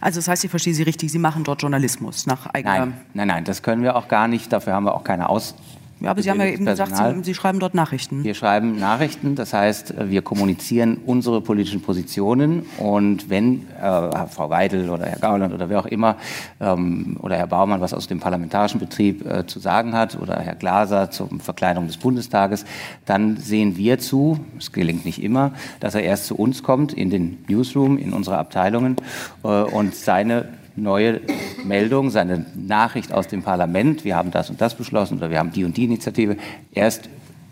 Also 0.00 0.18
das 0.18 0.28
heißt, 0.28 0.44
ich 0.44 0.50
verstehe 0.50 0.74
Sie 0.74 0.82
richtig, 0.82 1.12
Sie 1.12 1.18
machen 1.18 1.44
dort 1.44 1.62
Journalismus 1.62 2.26
nach 2.26 2.46
eigener... 2.46 2.78
Nein, 2.78 2.94
nein, 3.12 3.28
nein, 3.28 3.44
das 3.44 3.62
können 3.62 3.82
wir 3.82 3.96
auch 3.96 4.08
gar 4.08 4.28
nicht. 4.28 4.52
Dafür 4.52 4.72
haben 4.72 4.84
wir 4.84 4.94
auch 4.94 5.04
keine 5.04 5.28
Aus 5.28 5.54
ja, 6.00 6.10
aber 6.10 6.22
Sie 6.22 6.30
haben 6.30 6.40
ja 6.40 6.46
eben 6.46 6.64
Personal. 6.64 6.90
gesagt, 6.90 7.24
Sie, 7.24 7.30
Sie, 7.30 7.34
schreiben 7.34 7.60
dort 7.60 7.74
Nachrichten. 7.74 8.24
Wir 8.24 8.34
schreiben 8.34 8.78
Nachrichten, 8.78 9.36
das 9.36 9.52
heißt, 9.52 9.94
wir 10.08 10.22
kommunizieren 10.22 10.98
unsere 11.06 11.40
politischen 11.40 11.82
Positionen 11.82 12.66
und 12.78 13.30
wenn 13.30 13.66
äh, 13.80 14.26
Frau 14.28 14.50
Weidel 14.50 14.90
oder 14.90 15.06
Herr 15.06 15.18
Gauland 15.18 15.54
oder 15.54 15.68
wer 15.68 15.80
auch 15.80 15.86
immer 15.86 16.16
ähm, 16.60 17.16
oder 17.20 17.36
Herr 17.36 17.46
Baumann 17.46 17.80
was 17.80 17.94
aus 17.94 18.06
dem 18.06 18.20
parlamentarischen 18.20 18.80
Betrieb 18.80 19.24
äh, 19.26 19.46
zu 19.46 19.60
sagen 19.60 19.94
hat 19.94 20.20
oder 20.20 20.40
Herr 20.40 20.54
Glaser 20.54 21.10
zur 21.10 21.28
Verkleidung 21.38 21.86
des 21.86 21.96
Bundestages, 21.96 22.64
dann 23.06 23.36
sehen 23.36 23.76
wir 23.76 23.98
zu, 23.98 24.40
es 24.58 24.72
gelingt 24.72 25.04
nicht 25.04 25.22
immer, 25.22 25.52
dass 25.80 25.94
er 25.94 26.02
erst 26.02 26.26
zu 26.26 26.36
uns 26.36 26.62
kommt 26.62 26.92
in 26.92 27.10
den 27.10 27.44
Newsroom, 27.48 27.98
in 27.98 28.12
unsere 28.12 28.38
Abteilungen 28.38 28.96
äh, 29.42 29.48
und 29.48 29.94
seine 29.94 30.48
neue 30.76 31.20
Meldung, 31.64 32.10
seine 32.10 32.46
Nachricht 32.54 33.12
aus 33.12 33.28
dem 33.28 33.42
Parlament, 33.42 34.04
wir 34.04 34.16
haben 34.16 34.30
das 34.30 34.50
und 34.50 34.60
das 34.60 34.74
beschlossen 34.74 35.18
oder 35.18 35.30
wir 35.30 35.38
haben 35.38 35.52
die 35.52 35.64
und 35.64 35.76
die 35.76 35.84
Initiative, 35.84 36.36
erst 36.72 37.08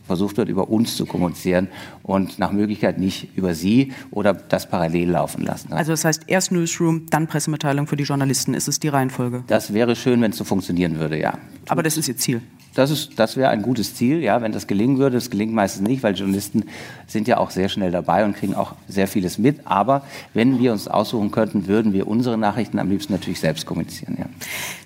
versucht 0.07 0.37
wird, 0.37 0.49
über 0.49 0.69
uns 0.69 0.97
zu 0.97 1.07
kommunizieren 1.07 1.69
und 2.03 2.39
nach 2.39 2.53
Möglichkeit 2.53 2.99
nicht 2.99 3.37
über 3.37 3.55
Sie 3.55 3.93
oder 4.11 4.35
das 4.35 4.69
parallel 4.69 5.11
laufen 5.11 5.45
lassen. 5.45 5.73
Also 5.73 5.93
das 5.93 6.05
heißt 6.05 6.25
erst 6.27 6.53
Newsroom, 6.53 7.07
dann 7.09 7.29
Pressemitteilung 7.29 7.87
für 7.87 7.97
die 7.97 8.05
Journalisten. 8.05 8.55
Ist 8.55 8.69
es 8.69 8.81
die 8.81 8.89
Reihenfolge? 8.89 9.45
Das 9.47 9.73
wäre 9.73 9.97
schön, 9.97 10.21
wenn 10.21 10.33
es 10.33 10.37
so 10.37 10.45
funktionieren 10.45 10.99
würde, 10.99 11.19
ja. 11.19 11.39
Aber 11.69 11.83
das 11.83 11.97
ist 11.97 12.09
Ihr 12.09 12.17
Ziel? 12.17 12.43
Das, 12.75 13.11
das 13.15 13.37
wäre 13.37 13.51
ein 13.51 13.63
gutes 13.63 13.95
Ziel, 13.95 14.21
ja, 14.21 14.41
wenn 14.41 14.53
das 14.53 14.67
gelingen 14.67 14.99
würde. 14.99 15.17
Das 15.17 15.29
gelingt 15.29 15.53
meistens 15.53 15.87
nicht, 15.87 16.03
weil 16.03 16.15
Journalisten 16.15 16.65
sind 17.07 17.29
ja 17.29 17.37
auch 17.37 17.51
sehr 17.51 17.69
schnell 17.69 17.91
dabei 17.91 18.25
und 18.25 18.35
kriegen 18.35 18.55
auch 18.55 18.75
sehr 18.89 19.07
vieles 19.07 19.39
mit. 19.39 19.67
Aber 19.67 20.05
wenn 20.33 20.59
wir 20.59 20.73
uns 20.73 20.89
aussuchen 20.89 21.31
könnten, 21.31 21.67
würden 21.67 21.93
wir 21.93 22.09
unsere 22.09 22.39
Nachrichten 22.39 22.79
am 22.79 22.89
liebsten 22.89 23.13
natürlich 23.13 23.41
selbst 23.41 23.67
kommunizieren. 23.67 24.17
Ja. 24.19 24.27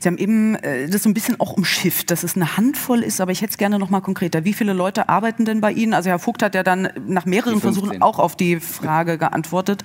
Sie 0.01 0.09
haben 0.09 0.19
eben 0.19 0.57
äh, 0.57 0.89
das 0.89 1.05
so 1.05 1.09
ein 1.09 1.15
bisschen 1.15 1.39
auch 1.41 1.53
umschifft, 1.53 2.11
dass 2.11 2.25
es 2.25 2.35
eine 2.35 2.57
Handvoll 2.57 3.03
ist, 3.03 3.21
aber 3.21 3.31
ich 3.31 3.41
hätte 3.41 3.53
es 3.53 3.59
gerne 3.59 3.79
noch 3.79 3.91
mal 3.91 4.01
konkreter. 4.01 4.45
Wie 4.45 4.53
viele 4.53 4.73
Leute 4.73 5.09
arbeiten 5.09 5.45
denn 5.45 5.61
bei 5.61 5.73
Ihnen? 5.73 5.95
Also 5.95 6.11
Herr 6.11 6.19
Vogt 6.19 6.43
hat 6.43 6.55
ja 6.55 6.65
dann 6.65 6.89
nach 7.07 7.27
mehreren 7.27 7.61
Versuchen 7.61 8.03
auch 8.03 8.19
auf 8.19 8.37
die 8.37 8.59
Frage 8.59 9.19
geantwortet. 9.19 9.85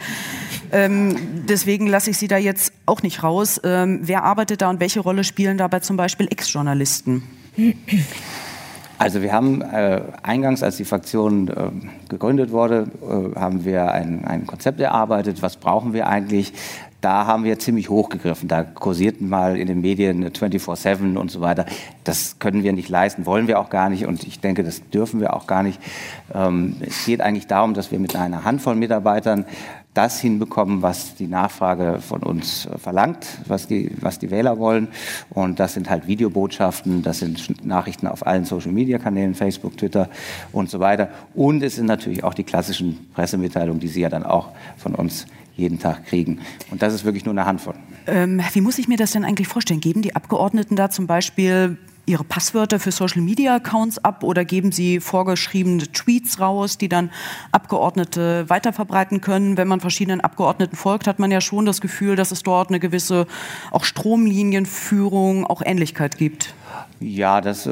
Ähm, 0.72 1.16
deswegen 1.48 1.88
lasse 1.88 2.10
ich 2.10 2.18
Sie 2.18 2.28
da 2.28 2.38
jetzt 2.38 2.74
auch 2.86 3.04
nicht 3.04 3.22
raus. 3.22 3.62
Ähm, 3.64 4.00
wer 4.04 4.24
arbeitet 4.24 4.62
da 4.62 4.70
und 4.70 4.80
welche 4.80 5.02
Rolle 5.02 5.24
spielen 5.24 5.58
dabei 5.58 5.82
zum 5.82 5.98
Beispiel 5.98 6.28
Ex-Journalisten? 6.30 7.24
Also 9.02 9.24
wir 9.24 9.34
haben 9.34 9.64
äh, 9.64 10.00
eingangs, 10.22 10.62
als 10.62 10.78
die 10.78 10.86
Fraktion 10.86 11.48
äh, 11.48 11.54
gegründet 12.08 12.52
wurde, 12.52 12.86
äh, 13.02 13.40
haben 13.40 13.66
wir 13.66 13.92
ein, 13.92 14.26
ein 14.26 14.46
Konzept 14.46 14.80
erarbeitet. 14.80 15.42
Was 15.42 15.58
brauchen 15.58 15.94
wir 15.94 16.08
eigentlich? 16.08 16.54
Da 17.02 17.26
haben 17.26 17.44
wir 17.44 17.58
ziemlich 17.58 17.90
hochgegriffen. 17.90 18.48
Da 18.48 18.62
kursierten 18.62 19.28
mal 19.28 19.58
in 19.58 19.66
den 19.66 19.82
Medien 19.82 20.24
24-7 20.30 21.18
und 21.18 21.32
so 21.32 21.42
weiter. 21.42 21.66
Das 22.04 22.38
können 22.38 22.62
wir 22.62 22.74
nicht 22.74 22.90
leisten, 22.90 23.26
wollen 23.26 23.48
wir 23.48 23.60
auch 23.60 23.72
gar 23.72 23.90
nicht 23.90 24.06
und 24.06 24.24
ich 24.24 24.40
denke, 24.40 24.64
das 24.64 24.88
dürfen 24.92 25.20
wir 25.20 25.34
auch 25.34 25.48
gar 25.48 25.64
nicht. 25.64 25.80
Ähm, 26.32 26.76
es 26.82 27.06
geht 27.06 27.22
eigentlich 27.22 27.48
darum, 27.48 27.74
dass 27.74 27.92
wir 27.92 27.98
mit 27.98 28.16
einer 28.16 28.44
Handvoll 28.44 28.76
Mitarbeitern 28.76 29.46
das 29.94 30.22
hinbekommen, 30.22 30.82
was 30.82 31.16
die 31.16 31.28
Nachfrage 31.28 32.00
von 32.00 32.24
uns 32.24 32.66
äh, 32.66 32.78
verlangt, 32.78 33.28
was 33.48 33.68
die, 33.68 33.92
was 34.00 34.20
die 34.20 34.32
Wähler 34.32 34.58
wollen. 34.58 34.88
Und 35.30 35.60
das 35.60 35.74
sind 35.74 35.90
halt 35.90 36.08
Videobotschaften, 36.08 37.02
das 37.02 37.20
sind 37.20 37.66
Nachrichten 37.66 38.08
auf 38.08 38.26
allen 38.26 38.46
Social-Media-Kanälen, 38.46 39.36
Facebook, 39.36 39.78
Twitter 39.78 40.10
und 40.52 40.70
so 40.70 40.80
weiter. 40.80 41.10
Und 41.34 41.62
es 41.64 41.76
sind 41.76 41.88
natürlich 41.88 42.24
auch 42.24 42.34
die 42.34 42.44
klassischen 42.44 43.10
Pressemitteilungen, 43.14 43.80
die 43.80 43.90
Sie 43.90 44.02
ja 44.02 44.10
dann 44.10 44.24
auch 44.24 44.50
von 44.78 44.96
uns 44.96 45.26
jeden 45.56 45.80
Tag 45.80 46.06
kriegen. 46.06 46.40
Und 46.72 46.82
das 46.82 46.94
ist 46.94 47.04
wirklich 47.04 47.26
nur 47.26 47.34
eine 47.34 47.46
Handvoll. 47.46 47.76
Ähm, 48.08 48.42
wie 48.54 48.62
muss 48.62 48.80
ich 48.80 48.88
mir 48.88 48.98
das 48.98 49.12
denn 49.12 49.26
eigentlich 49.26 49.48
vorstellen? 49.48 49.82
Geben 49.82 50.02
die 50.02 50.16
Abgeordneten 50.16 50.76
da 50.76 50.90
zum 50.90 51.06
Beispiel 51.06 51.78
Ihre 52.12 52.26
Passwörter 52.26 52.78
für 52.78 52.92
Social-Media-Accounts 52.92 54.04
ab 54.04 54.24
oder 54.24 54.44
geben 54.44 54.74
Sie 54.74 55.00
vorgeschriebene 55.00 55.90
Tweets 55.94 56.42
raus, 56.42 56.78
die 56.78 56.90
dann 56.90 57.10
Abgeordnete 57.54 58.50
weiterverbreiten 58.50 59.22
können? 59.22 59.56
Wenn 59.56 59.70
man 59.70 59.80
verschiedenen 59.80 60.20
Abgeordneten 60.20 60.76
folgt, 60.76 61.08
hat 61.08 61.20
man 61.20 61.32
ja 61.32 61.40
schon 61.40 61.66
das 61.66 61.80
Gefühl, 61.80 62.18
dass 62.18 62.32
es 62.32 62.44
dort 62.44 62.68
eine 62.68 62.82
gewisse 62.82 63.28
auch 63.72 63.86
Stromlinienführung, 63.86 65.46
auch 65.46 65.62
Ähnlichkeit 65.64 66.18
gibt. 66.18 66.54
Ja, 67.04 67.42
das 67.42 67.66
äh, 67.66 67.72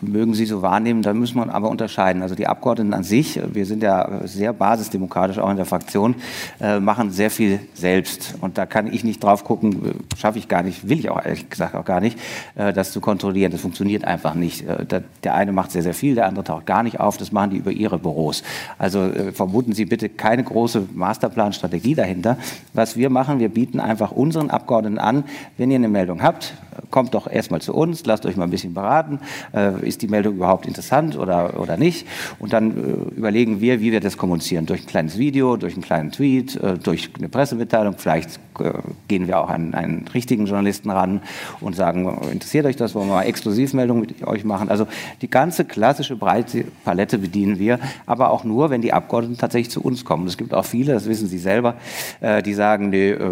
mögen 0.00 0.32
Sie 0.32 0.46
so 0.46 0.62
wahrnehmen. 0.62 1.02
Da 1.02 1.12
muss 1.12 1.34
man 1.34 1.50
aber 1.50 1.68
unterscheiden. 1.68 2.22
Also 2.22 2.34
die 2.34 2.46
Abgeordneten 2.46 2.94
an 2.94 3.02
sich, 3.02 3.38
wir 3.52 3.66
sind 3.66 3.82
ja 3.82 4.26
sehr 4.26 4.54
basisdemokratisch 4.54 5.38
auch 5.38 5.50
in 5.50 5.58
der 5.58 5.66
Fraktion, 5.66 6.14
äh, 6.60 6.80
machen 6.80 7.10
sehr 7.10 7.30
viel 7.30 7.60
selbst. 7.74 8.36
Und 8.40 8.56
da 8.56 8.64
kann 8.64 8.90
ich 8.90 9.04
nicht 9.04 9.22
drauf 9.22 9.44
gucken, 9.44 9.72
äh, 9.72 10.16
schaffe 10.16 10.38
ich 10.38 10.48
gar 10.48 10.62
nicht, 10.62 10.88
will 10.88 10.98
ich 10.98 11.10
auch 11.10 11.22
ehrlich 11.22 11.50
gesagt 11.50 11.74
auch 11.74 11.84
gar 11.84 12.00
nicht, 12.00 12.18
äh, 12.54 12.72
das 12.72 12.92
zu 12.92 13.02
kontrollieren. 13.02 13.52
Das 13.52 13.60
funktioniert 13.60 14.06
einfach 14.06 14.32
nicht. 14.32 14.66
Äh, 14.66 14.86
der, 14.86 15.02
der, 15.24 15.34
eine 15.34 15.52
macht 15.52 15.72
sehr, 15.72 15.82
sehr 15.82 15.92
viel, 15.94 16.14
der 16.14 16.26
andere 16.26 16.44
taucht 16.44 16.64
gar 16.64 16.82
nicht 16.82 17.00
auf. 17.00 17.18
Das 17.18 17.32
machen 17.32 17.50
die 17.50 17.58
über 17.58 17.72
ihre 17.72 17.98
Büros. 17.98 18.42
Also 18.78 19.00
äh, 19.00 19.32
vermuten 19.32 19.74
Sie 19.74 19.84
bitte 19.84 20.08
keine 20.08 20.42
große 20.42 20.88
Masterplan-Strategie 20.94 21.94
dahinter. 21.94 22.38
Was 22.72 22.96
wir 22.96 23.10
machen, 23.10 23.40
wir 23.40 23.50
bieten 23.50 23.78
einfach 23.78 24.10
unseren 24.10 24.48
Abgeordneten 24.48 24.98
an, 24.98 25.24
wenn 25.58 25.70
ihr 25.70 25.76
eine 25.76 25.88
Meldung 25.88 26.22
habt, 26.22 26.54
kommt 26.90 27.14
doch 27.14 27.26
erstmal 27.26 27.60
zu 27.60 27.74
uns, 27.74 28.04
lasst 28.06 28.26
euch 28.26 28.36
mal 28.40 28.46
ein 28.46 28.50
bisschen 28.50 28.74
beraten, 28.74 29.20
äh, 29.54 29.86
ist 29.86 30.02
die 30.02 30.08
Meldung 30.08 30.34
überhaupt 30.34 30.66
interessant 30.66 31.16
oder, 31.16 31.60
oder 31.60 31.76
nicht. 31.76 32.06
Und 32.38 32.52
dann 32.52 32.70
äh, 32.70 33.16
überlegen 33.16 33.60
wir, 33.60 33.80
wie 33.80 33.92
wir 33.92 34.00
das 34.00 34.16
kommunizieren. 34.16 34.66
Durch 34.66 34.82
ein 34.82 34.86
kleines 34.86 35.18
Video, 35.18 35.56
durch 35.56 35.74
einen 35.74 35.82
kleinen 35.82 36.10
Tweet, 36.10 36.56
äh, 36.56 36.78
durch 36.78 37.10
eine 37.16 37.28
Pressemitteilung. 37.28 37.94
Vielleicht 37.96 38.40
äh, 38.58 38.72
gehen 39.08 39.28
wir 39.28 39.38
auch 39.38 39.48
an 39.48 39.74
einen 39.74 40.06
richtigen 40.08 40.46
Journalisten 40.46 40.90
ran 40.90 41.20
und 41.60 41.76
sagen, 41.76 42.06
interessiert 42.32 42.66
euch 42.66 42.76
das, 42.76 42.94
wollen 42.94 43.08
wir 43.08 43.14
mal 43.14 43.22
Exklusivmeldungen 43.22 44.00
mit 44.00 44.26
euch 44.26 44.44
machen. 44.44 44.68
Also 44.68 44.86
die 45.22 45.30
ganze 45.30 45.64
klassische 45.64 46.16
breite 46.16 46.64
Palette 46.84 47.18
bedienen 47.18 47.58
wir, 47.58 47.78
aber 48.06 48.30
auch 48.30 48.44
nur, 48.44 48.70
wenn 48.70 48.82
die 48.82 48.92
Abgeordneten 48.92 49.38
tatsächlich 49.38 49.70
zu 49.70 49.82
uns 49.82 50.04
kommen. 50.04 50.26
Es 50.26 50.36
gibt 50.36 50.54
auch 50.54 50.64
viele, 50.64 50.92
das 50.92 51.06
wissen 51.06 51.28
Sie 51.28 51.38
selber, 51.38 51.74
äh, 52.20 52.42
die 52.42 52.54
sagen, 52.54 52.90
nee, 52.90 53.10
äh, 53.10 53.30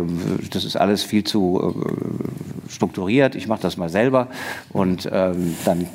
das 0.50 0.64
ist 0.64 0.76
alles 0.76 1.02
viel 1.02 1.24
zu 1.24 1.74
strukturiert, 2.68 3.34
ich 3.34 3.48
mache 3.48 3.62
das 3.62 3.76
mal 3.76 3.88
selber 3.88 4.28
und 4.70 5.08
ähm, 5.12 5.54
dann 5.64 5.86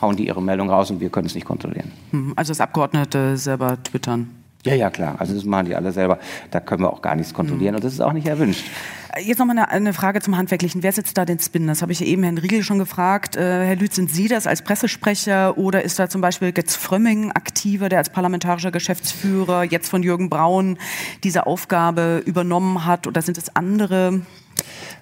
hauen 0.00 0.16
die 0.16 0.26
ihre 0.26 0.42
Meldung 0.42 0.70
raus 0.70 0.90
und 0.90 1.00
wir 1.00 1.10
können 1.10 1.26
es 1.26 1.34
nicht 1.34 1.46
kontrollieren. 1.46 1.92
Hm, 2.10 2.32
also 2.36 2.50
das 2.50 2.60
Abgeordnete 2.60 3.36
selber 3.36 3.82
twittern. 3.82 4.30
Ja, 4.64 4.74
ja, 4.74 4.88
klar. 4.90 5.16
Also 5.18 5.34
das 5.34 5.44
machen 5.44 5.66
die 5.66 5.74
alle 5.74 5.92
selber. 5.92 6.18
Da 6.50 6.58
können 6.60 6.82
wir 6.82 6.90
auch 6.90 7.02
gar 7.02 7.14
nichts 7.16 7.34
kontrollieren 7.34 7.72
mhm. 7.72 7.76
und 7.76 7.84
das 7.84 7.92
ist 7.92 8.00
auch 8.00 8.14
nicht 8.14 8.26
erwünscht. 8.26 8.64
Jetzt 9.22 9.38
nochmal 9.38 9.58
eine, 9.58 9.68
eine 9.68 9.92
Frage 9.92 10.20
zum 10.20 10.36
Handwerklichen. 10.36 10.82
Wer 10.82 10.90
setzt 10.90 11.16
da 11.16 11.24
den 11.24 11.38
Spin? 11.38 11.68
Das 11.68 11.82
habe 11.82 11.92
ich 11.92 12.04
eben 12.04 12.24
Herrn 12.24 12.38
Riegel 12.38 12.62
schon 12.62 12.78
gefragt. 12.78 13.36
Äh, 13.36 13.66
Herr 13.66 13.76
Lüth, 13.76 13.92
sind 13.92 14.10
Sie 14.10 14.26
das 14.26 14.46
als 14.46 14.62
Pressesprecher 14.62 15.56
oder 15.58 15.84
ist 15.84 15.98
da 15.98 16.08
zum 16.08 16.20
Beispiel 16.20 16.50
Getz 16.50 16.74
Frömming 16.74 17.30
aktiver, 17.30 17.88
der 17.88 17.98
als 17.98 18.10
parlamentarischer 18.10 18.72
Geschäftsführer 18.72 19.62
jetzt 19.64 19.88
von 19.88 20.02
Jürgen 20.02 20.30
Braun 20.30 20.78
diese 21.22 21.46
Aufgabe 21.46 22.22
übernommen 22.24 22.86
hat 22.86 23.06
oder 23.06 23.22
sind 23.22 23.38
es 23.38 23.54
andere? 23.54 24.22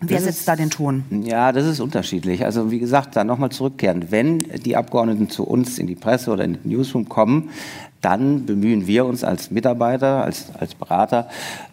Wer 0.00 0.16
das 0.16 0.24
setzt 0.24 0.40
ist, 0.40 0.48
da 0.48 0.56
den 0.56 0.70
Ton? 0.70 1.04
Ja, 1.24 1.52
das 1.52 1.66
ist 1.66 1.80
unterschiedlich. 1.80 2.44
Also 2.44 2.70
wie 2.70 2.78
gesagt, 2.78 3.14
da 3.14 3.24
nochmal 3.24 3.50
zurückkehren. 3.50 4.10
Wenn 4.10 4.38
die 4.64 4.76
Abgeordneten 4.76 5.30
zu 5.30 5.44
uns 5.44 5.78
in 5.78 5.86
die 5.86 5.94
Presse 5.94 6.30
oder 6.30 6.44
in 6.44 6.54
den 6.54 6.70
Newsroom 6.70 7.08
kommen, 7.08 7.50
dann 8.02 8.46
bemühen 8.46 8.86
wir 8.86 9.06
uns 9.06 9.24
als 9.24 9.50
Mitarbeiter, 9.50 10.24
als, 10.24 10.52
als 10.58 10.74
Berater, 10.74 11.28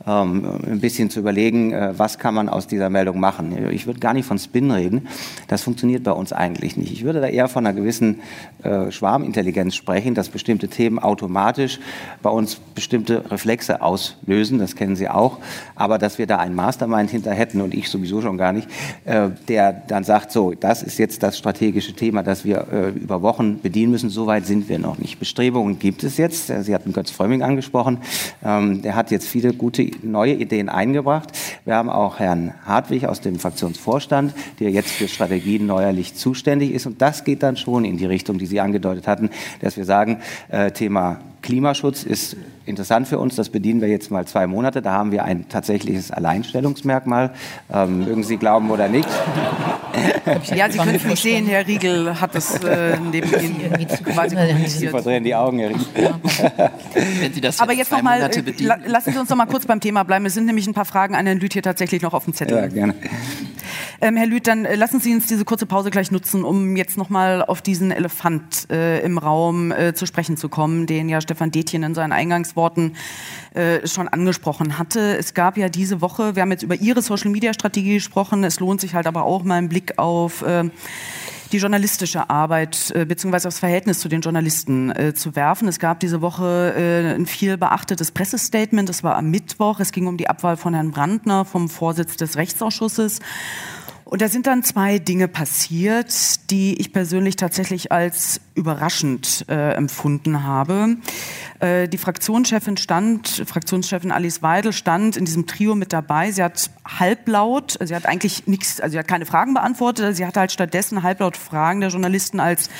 ähm, 0.07 0.45
ein 0.65 0.79
bisschen 0.79 1.09
zu 1.09 1.19
überlegen, 1.19 1.73
äh, 1.73 1.93
was 1.97 2.19
kann 2.19 2.35
man 2.35 2.47
aus 2.49 2.67
dieser 2.67 2.89
Meldung 2.89 3.19
machen. 3.19 3.69
Ich 3.71 3.87
würde 3.87 3.99
gar 3.99 4.13
nicht 4.13 4.25
von 4.25 4.37
Spin 4.37 4.71
reden. 4.71 5.07
Das 5.47 5.63
funktioniert 5.63 6.03
bei 6.03 6.11
uns 6.11 6.31
eigentlich 6.31 6.77
nicht. 6.77 6.91
Ich 6.91 7.03
würde 7.03 7.19
da 7.19 7.27
eher 7.27 7.47
von 7.47 7.65
einer 7.65 7.75
gewissen 7.75 8.21
äh, 8.63 8.91
Schwarmintelligenz 8.91 9.75
sprechen, 9.75 10.13
dass 10.13 10.29
bestimmte 10.29 10.67
Themen 10.67 10.99
automatisch 10.99 11.79
bei 12.21 12.29
uns 12.29 12.55
bestimmte 12.55 13.29
Reflexe 13.31 13.81
auslösen. 13.81 14.59
Das 14.59 14.75
kennen 14.75 14.95
Sie 14.95 15.09
auch. 15.09 15.39
Aber 15.75 15.97
dass 15.97 16.19
wir 16.19 16.27
da 16.27 16.37
einen 16.37 16.55
Mastermind 16.55 17.09
hinter 17.09 17.31
hätten 17.33 17.61
und 17.61 17.73
ich 17.73 17.89
sowieso 17.89 18.21
schon 18.21 18.37
gar 18.37 18.53
nicht, 18.53 18.67
äh, 19.05 19.29
der 19.47 19.73
dann 19.73 20.03
sagt, 20.03 20.31
so, 20.31 20.53
das 20.53 20.83
ist 20.83 20.99
jetzt 20.99 21.23
das 21.23 21.39
strategische 21.39 21.93
Thema, 21.93 22.21
das 22.21 22.45
wir 22.45 22.67
äh, 22.71 22.89
über 22.89 23.23
Wochen 23.23 23.59
bedienen 23.61 23.91
müssen. 23.91 24.11
Soweit 24.11 24.45
sind 24.45 24.69
wir 24.69 24.77
noch 24.77 24.99
nicht. 24.99 25.17
Bestrebungen 25.17 25.79
gibt 25.79 26.03
es 26.03 26.18
jetzt. 26.19 26.47
Sie 26.47 26.75
hatten 26.75 26.93
Götz 26.93 27.09
Frömming 27.09 27.41
angesprochen. 27.41 27.97
Ähm, 28.43 28.83
der 28.83 28.95
hat 28.95 29.09
jetzt 29.09 29.27
viele 29.27 29.53
gute 29.53 29.89
neue 30.03 30.35
Ideen 30.35 30.69
eingebracht. 30.69 31.31
Wir 31.65 31.75
haben 31.75 31.89
auch 31.89 32.19
Herrn 32.19 32.53
Hartwig 32.65 33.07
aus 33.07 33.21
dem 33.21 33.39
Fraktionsvorstand, 33.39 34.35
der 34.59 34.69
jetzt 34.69 34.91
für 34.91 35.07
Strategien 35.07 35.65
neuerlich 35.65 36.13
zuständig 36.13 36.71
ist. 36.71 36.85
Und 36.85 37.01
das 37.01 37.23
geht 37.23 37.41
dann 37.41 37.57
schon 37.57 37.85
in 37.85 37.97
die 37.97 38.05
Richtung, 38.05 38.37
die 38.37 38.45
Sie 38.45 38.59
angedeutet 38.59 39.07
hatten, 39.07 39.31
dass 39.61 39.77
wir 39.77 39.85
sagen, 39.85 40.19
äh, 40.49 40.69
Thema 40.69 41.19
Klimaschutz 41.41 42.03
ist 42.03 42.35
interessant 42.65 43.07
für 43.07 43.19
uns. 43.19 43.35
Das 43.35 43.49
bedienen 43.49 43.81
wir 43.81 43.87
jetzt 43.87 44.11
mal 44.11 44.25
zwei 44.25 44.47
Monate. 44.47 44.81
Da 44.81 44.91
haben 44.91 45.11
wir 45.11 45.23
ein 45.23 45.49
tatsächliches 45.49 46.11
Alleinstellungsmerkmal. 46.11 47.31
Ähm, 47.71 48.05
mögen 48.05 48.23
Sie 48.23 48.37
glauben 48.37 48.69
oder 48.71 48.87
nicht. 48.87 49.09
Ja, 50.55 50.69
Sie 50.69 50.77
können 50.77 50.95
es 50.95 51.03
nicht 51.03 51.21
sehen. 51.21 51.47
Herr 51.47 51.65
Riegel 51.65 52.21
hat 52.21 52.35
es 52.35 52.63
äh, 52.63 52.95
neben 53.11 53.27
Ihnen 53.33 53.87
quasi 54.05 54.37
Sie 54.67 54.87
verdrehen 54.87 55.23
die 55.23 55.33
Augen, 55.33 55.59
Herr 55.59 55.69
Riegel. 55.69 56.13
Wenn 57.19 57.33
Sie 57.33 57.41
das 57.41 57.59
Aber 57.59 57.73
jetzt 57.73 57.91
noch 57.91 58.01
mal, 58.01 58.21
äh, 58.21 58.29
lassen 58.85 59.11
Sie 59.11 59.17
uns 59.17 59.29
noch 59.29 59.35
mal 59.35 59.47
kurz 59.47 59.65
beim 59.65 59.79
Thema 59.79 60.03
bleiben. 60.03 60.25
Es 60.27 60.35
sind 60.35 60.45
nämlich 60.45 60.67
ein 60.67 60.73
paar 60.73 60.85
Fragen 60.85 61.15
an 61.15 61.25
Herrn 61.25 61.39
Lüth 61.39 61.53
hier 61.53 61.63
tatsächlich 61.63 62.01
noch 62.03 62.13
auf 62.13 62.25
dem 62.25 62.33
Zettel. 62.33 62.57
Ja, 62.57 62.67
gerne. 62.67 62.93
Ähm, 64.01 64.15
Herr 64.15 64.27
Lüth, 64.27 64.47
dann 64.47 64.63
äh, 64.63 64.75
lassen 64.75 65.01
Sie 65.01 65.13
uns 65.13 65.27
diese 65.27 65.43
kurze 65.43 65.65
Pause 65.65 65.91
gleich 65.91 66.09
nutzen, 66.09 66.45
um 66.45 66.77
jetzt 66.77 66.97
noch 66.97 67.09
mal 67.09 67.43
auf 67.43 67.61
diesen 67.61 67.91
Elefant 67.91 68.69
äh, 68.69 69.01
im 69.01 69.17
Raum 69.17 69.71
äh, 69.71 69.93
zu 69.93 70.05
sprechen 70.05 70.37
zu 70.37 70.47
kommen, 70.47 70.85
den 70.85 71.09
ja 71.09 71.19
Stefan 71.19 71.51
Detjen 71.51 71.83
in 71.83 71.93
seinen 71.95 72.13
Eingangsworten 72.13 72.95
äh, 73.53 73.85
schon 73.85 74.07
angesprochen 74.07 74.77
hatte. 74.77 75.17
Es 75.17 75.33
gab 75.33 75.57
ja 75.57 75.67
diese 75.67 75.99
Woche, 75.99 76.35
wir 76.35 76.43
haben 76.43 76.51
jetzt 76.51 76.63
über 76.63 76.75
Ihre 76.75 77.01
Social-Media-Strategie 77.01 77.95
gesprochen, 77.95 78.45
es 78.45 78.61
lohnt 78.61 78.79
sich 78.79 78.95
halt 78.95 79.05
aber 79.05 79.23
auch 79.23 79.43
mal 79.43 79.55
einen 79.55 79.69
Blick 79.69 79.97
auf 79.97 80.43
äh, 80.43 80.69
die 81.51 81.57
journalistische 81.57 82.29
Arbeit 82.29 82.93
bzw. 82.93 83.39
das 83.39 83.57
Verhältnis 83.57 83.99
zu 83.99 84.07
den 84.07 84.21
Journalisten 84.21 84.91
äh, 84.91 85.15
zu 85.15 85.35
werfen. 85.35 85.67
Es 85.67 85.79
gab 85.79 85.99
diese 85.99 86.21
Woche 86.21 86.75
äh, 86.77 87.15
ein 87.15 87.25
viel 87.25 87.57
beachtetes 87.57 88.11
Pressestatement. 88.11 88.87
Das 88.87 89.03
war 89.03 89.15
am 89.15 89.31
Mittwoch. 89.31 89.79
Es 89.79 89.91
ging 89.91 90.05
um 90.05 90.15
die 90.15 90.29
Abwahl 90.29 90.57
von 90.57 90.75
Herrn 90.75 90.91
Brandner 90.91 91.45
vom 91.45 91.67
Vorsitz 91.67 92.17
des 92.17 92.37
Rechtsausschusses. 92.37 93.19
Und 94.09 94.23
da 94.23 94.27
sind 94.27 94.47
dann 94.47 94.63
zwei 94.63 94.97
Dinge 94.97 95.27
passiert, 95.27 96.49
die 96.49 96.81
ich 96.81 96.91
persönlich 96.91 97.35
tatsächlich 97.35 97.91
als 97.91 98.41
überraschend 98.55 99.45
äh, 99.47 99.73
empfunden 99.73 100.41
habe. 100.41 100.97
Äh, 101.59 101.87
die 101.87 101.99
Fraktionschefin 101.99 102.77
stand, 102.77 103.43
Fraktionschefin 103.45 104.11
Alice 104.11 104.41
Weidel 104.41 104.73
stand 104.73 105.15
in 105.15 105.25
diesem 105.25 105.45
Trio 105.45 105.75
mit 105.75 105.93
dabei. 105.93 106.31
Sie 106.31 106.41
hat 106.41 106.71
halblaut, 106.87 107.77
sie 107.79 107.95
hat 107.95 108.07
eigentlich 108.07 108.47
nichts, 108.47 108.81
also 108.81 108.93
sie 108.93 108.97
hat 108.97 109.07
keine 109.07 109.27
Fragen 109.27 109.53
beantwortet, 109.53 110.15
sie 110.15 110.25
hat 110.25 110.37
halt 110.37 110.51
stattdessen 110.51 111.03
halblaut 111.03 111.37
Fragen 111.37 111.79
der 111.79 111.91
Journalisten 111.91 112.39
als 112.39 112.71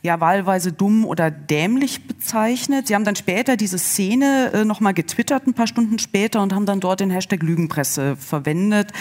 ja 0.00 0.18
wahlweise 0.18 0.72
dumm 0.72 1.04
oder 1.04 1.30
dämlich 1.30 2.06
bezeichnet. 2.06 2.86
Sie 2.86 2.94
haben 2.94 3.04
dann 3.04 3.16
später 3.16 3.58
diese 3.58 3.78
Szene 3.78 4.50
äh, 4.54 4.64
nochmal 4.64 4.94
getwittert, 4.94 5.46
ein 5.46 5.52
paar 5.52 5.66
Stunden 5.66 5.98
später, 5.98 6.40
und 6.40 6.54
haben 6.54 6.64
dann 6.64 6.80
dort 6.80 7.00
den 7.00 7.10
Hashtag 7.10 7.42
Lügenpresse 7.42 8.16
verwendet 8.16 8.94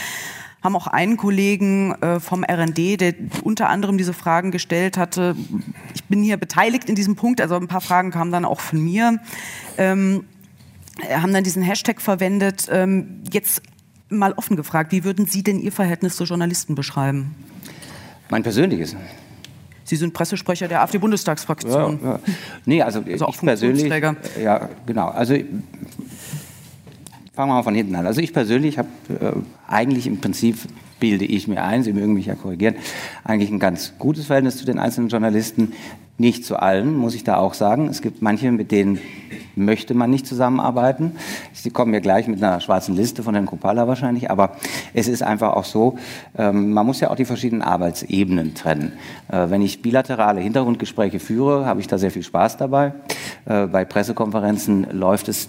haben 0.61 0.75
auch 0.75 0.87
einen 0.87 1.17
Kollegen 1.17 1.93
äh, 2.01 2.19
vom 2.19 2.43
RND, 2.43 2.99
der 2.99 3.13
unter 3.43 3.69
anderem 3.69 3.97
diese 3.97 4.13
Fragen 4.13 4.51
gestellt 4.51 4.97
hatte. 4.97 5.35
Ich 5.93 6.03
bin 6.05 6.21
hier 6.21 6.37
beteiligt 6.37 6.89
in 6.89 6.95
diesem 6.95 7.15
Punkt, 7.15 7.39
also 7.39 7.55
ein 7.55 7.67
paar 7.67 7.81
Fragen 7.81 8.11
kamen 8.11 8.31
dann 8.31 8.45
auch 8.45 8.59
von 8.59 8.83
mir. 8.83 9.19
Ähm, 9.77 10.25
haben 11.09 11.33
dann 11.33 11.43
diesen 11.43 11.63
Hashtag 11.63 12.01
verwendet. 12.01 12.67
Ähm, 12.69 13.23
jetzt 13.31 13.61
mal 14.09 14.33
offen 14.33 14.57
gefragt, 14.57 14.91
wie 14.91 15.03
würden 15.03 15.25
Sie 15.25 15.43
denn 15.43 15.59
Ihr 15.59 15.71
Verhältnis 15.71 16.15
zu 16.15 16.25
Journalisten 16.25 16.75
beschreiben? 16.75 17.35
Mein 18.29 18.43
persönliches. 18.43 18.95
Sie 19.85 19.95
sind 19.95 20.13
Pressesprecher 20.13 20.67
der 20.67 20.81
AfD-Bundestagsfraktion. 20.83 21.99
Ja, 22.03 22.11
ja. 22.11 22.19
Nee, 22.65 22.81
also, 22.83 22.99
also 22.99 23.27
ich 23.27 23.39
persönlich. 23.39 23.91
Ja, 24.39 24.69
genau. 24.85 25.07
Also 25.07 25.35
fangen 27.39 27.51
wir 27.51 27.55
mal 27.55 27.63
von 27.63 27.73
hinten 27.73 27.95
an. 27.95 28.05
Also 28.05 28.19
ich 28.19 28.33
persönlich 28.33 28.77
habe 28.77 28.89
äh, 29.07 29.31
eigentlich 29.65 30.07
im 30.07 30.19
Prinzip 30.19 30.57
bilde 30.99 31.23
ich 31.23 31.47
mir 31.47 31.63
ein, 31.63 31.83
Sie 31.83 31.93
mögen 31.93 32.13
mich 32.13 32.25
ja 32.25 32.35
korrigieren, 32.35 32.75
eigentlich 33.23 33.49
ein 33.49 33.59
ganz 33.59 33.93
gutes 33.97 34.25
Verhältnis 34.25 34.57
zu 34.57 34.65
den 34.65 34.77
einzelnen 34.77 35.07
Journalisten. 35.07 35.71
Nicht 36.17 36.43
zu 36.43 36.57
allen, 36.57 36.97
muss 36.97 37.15
ich 37.15 37.23
da 37.23 37.37
auch 37.37 37.53
sagen. 37.53 37.87
Es 37.87 38.01
gibt 38.01 38.21
manche, 38.21 38.51
mit 38.51 38.73
denen 38.73 38.99
möchte 39.55 39.93
man 39.93 40.09
nicht 40.09 40.27
zusammenarbeiten. 40.27 41.13
Sie 41.53 41.69
kommen 41.69 41.91
mir 41.91 42.01
gleich 42.01 42.27
mit 42.27 42.43
einer 42.43 42.59
schwarzen 42.59 42.93
Liste 42.93 43.23
von 43.23 43.33
Herrn 43.35 43.45
Kupala 43.45 43.87
wahrscheinlich, 43.87 44.29
aber 44.29 44.57
es 44.93 45.07
ist 45.07 45.23
einfach 45.23 45.53
auch 45.53 45.63
so, 45.63 45.97
ähm, 46.37 46.73
man 46.73 46.85
muss 46.85 46.99
ja 46.99 47.09
auch 47.09 47.15
die 47.15 47.23
verschiedenen 47.23 47.61
Arbeitsebenen 47.61 48.53
trennen. 48.53 48.91
Äh, 49.31 49.49
wenn 49.49 49.61
ich 49.61 49.81
bilaterale 49.81 50.41
Hintergrundgespräche 50.41 51.21
führe, 51.21 51.65
habe 51.65 51.79
ich 51.79 51.87
da 51.87 51.97
sehr 51.97 52.11
viel 52.11 52.23
Spaß 52.23 52.57
dabei. 52.57 52.91
Äh, 53.45 53.67
bei 53.67 53.85
Pressekonferenzen 53.85 54.87
läuft 54.91 55.29
es 55.29 55.47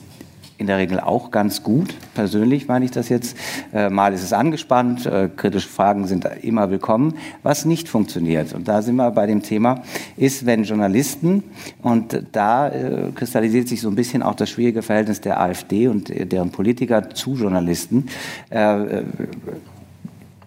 in 0.60 0.66
der 0.66 0.76
Regel 0.76 1.00
auch 1.00 1.30
ganz 1.30 1.62
gut. 1.62 1.94
Persönlich 2.14 2.68
meine 2.68 2.84
ich 2.84 2.90
das 2.90 3.08
jetzt. 3.08 3.36
Äh, 3.72 3.88
mal 3.88 4.12
ist 4.12 4.22
es 4.22 4.34
angespannt, 4.34 5.06
äh, 5.06 5.30
kritische 5.34 5.68
Fragen 5.68 6.06
sind 6.06 6.28
immer 6.42 6.70
willkommen. 6.70 7.14
Was 7.42 7.64
nicht 7.64 7.88
funktioniert, 7.88 8.52
und 8.52 8.68
da 8.68 8.82
sind 8.82 8.96
wir 8.96 9.10
bei 9.10 9.26
dem 9.26 9.42
Thema, 9.42 9.82
ist, 10.18 10.44
wenn 10.44 10.64
Journalisten, 10.64 11.44
und 11.82 12.24
da 12.32 12.68
äh, 12.68 13.10
kristallisiert 13.14 13.68
sich 13.68 13.80
so 13.80 13.88
ein 13.88 13.94
bisschen 13.94 14.22
auch 14.22 14.34
das 14.34 14.50
schwierige 14.50 14.82
Verhältnis 14.82 15.22
der 15.22 15.40
AfD 15.40 15.88
und 15.88 16.12
deren 16.30 16.50
Politiker 16.50 17.08
zu 17.10 17.34
Journalisten, 17.34 18.06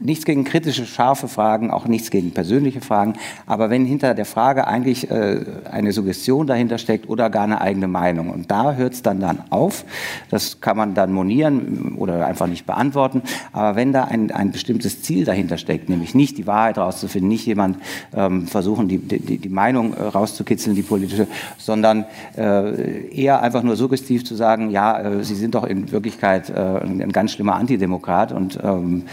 nichts 0.03 0.25
gegen 0.25 0.43
kritische, 0.43 0.85
scharfe 0.85 1.27
Fragen, 1.27 1.71
auch 1.71 1.85
nichts 1.85 2.11
gegen 2.11 2.31
persönliche 2.31 2.81
Fragen. 2.81 3.13
Aber 3.45 3.69
wenn 3.69 3.85
hinter 3.85 4.13
der 4.13 4.25
Frage 4.25 4.67
eigentlich 4.67 5.09
äh, 5.09 5.41
eine 5.71 5.91
Suggestion 5.91 6.47
dahinter 6.47 6.77
steckt 6.77 7.09
oder 7.09 7.29
gar 7.29 7.43
eine 7.43 7.61
eigene 7.61 7.87
Meinung, 7.87 8.29
und 8.29 8.51
da 8.51 8.73
hört 8.73 8.93
es 8.93 9.01
dann, 9.01 9.19
dann 9.19 9.39
auf, 9.49 9.85
das 10.29 10.61
kann 10.61 10.77
man 10.77 10.93
dann 10.93 11.13
monieren 11.13 11.95
oder 11.97 12.25
einfach 12.25 12.47
nicht 12.47 12.65
beantworten. 12.65 13.21
Aber 13.51 13.75
wenn 13.75 13.93
da 13.93 14.05
ein, 14.05 14.31
ein 14.31 14.51
bestimmtes 14.51 15.01
Ziel 15.01 15.25
dahinter 15.25 15.57
steckt, 15.57 15.89
nämlich 15.89 16.15
nicht 16.15 16.37
die 16.37 16.47
Wahrheit 16.47 16.77
rauszufinden, 16.77 17.29
nicht 17.29 17.45
jemand 17.45 17.77
ähm, 18.15 18.47
versuchen, 18.47 18.87
die, 18.87 18.97
die, 18.97 19.37
die 19.37 19.49
Meinung 19.49 19.93
äh, 19.93 20.01
rauszukitzeln, 20.03 20.75
die 20.75 20.81
politische, 20.81 21.27
sondern 21.57 22.05
äh, 22.37 23.07
eher 23.09 23.41
einfach 23.41 23.63
nur 23.63 23.75
suggestiv 23.75 24.25
zu 24.25 24.35
sagen, 24.35 24.69
ja, 24.69 24.99
äh, 24.99 25.23
Sie 25.23 25.35
sind 25.35 25.55
doch 25.55 25.63
in 25.63 25.91
Wirklichkeit 25.91 26.49
äh, 26.49 26.59
ein 26.59 27.11
ganz 27.11 27.31
schlimmer 27.31 27.55
Antidemokrat 27.55 28.31
und 28.31 28.59
ähm, 28.63 29.03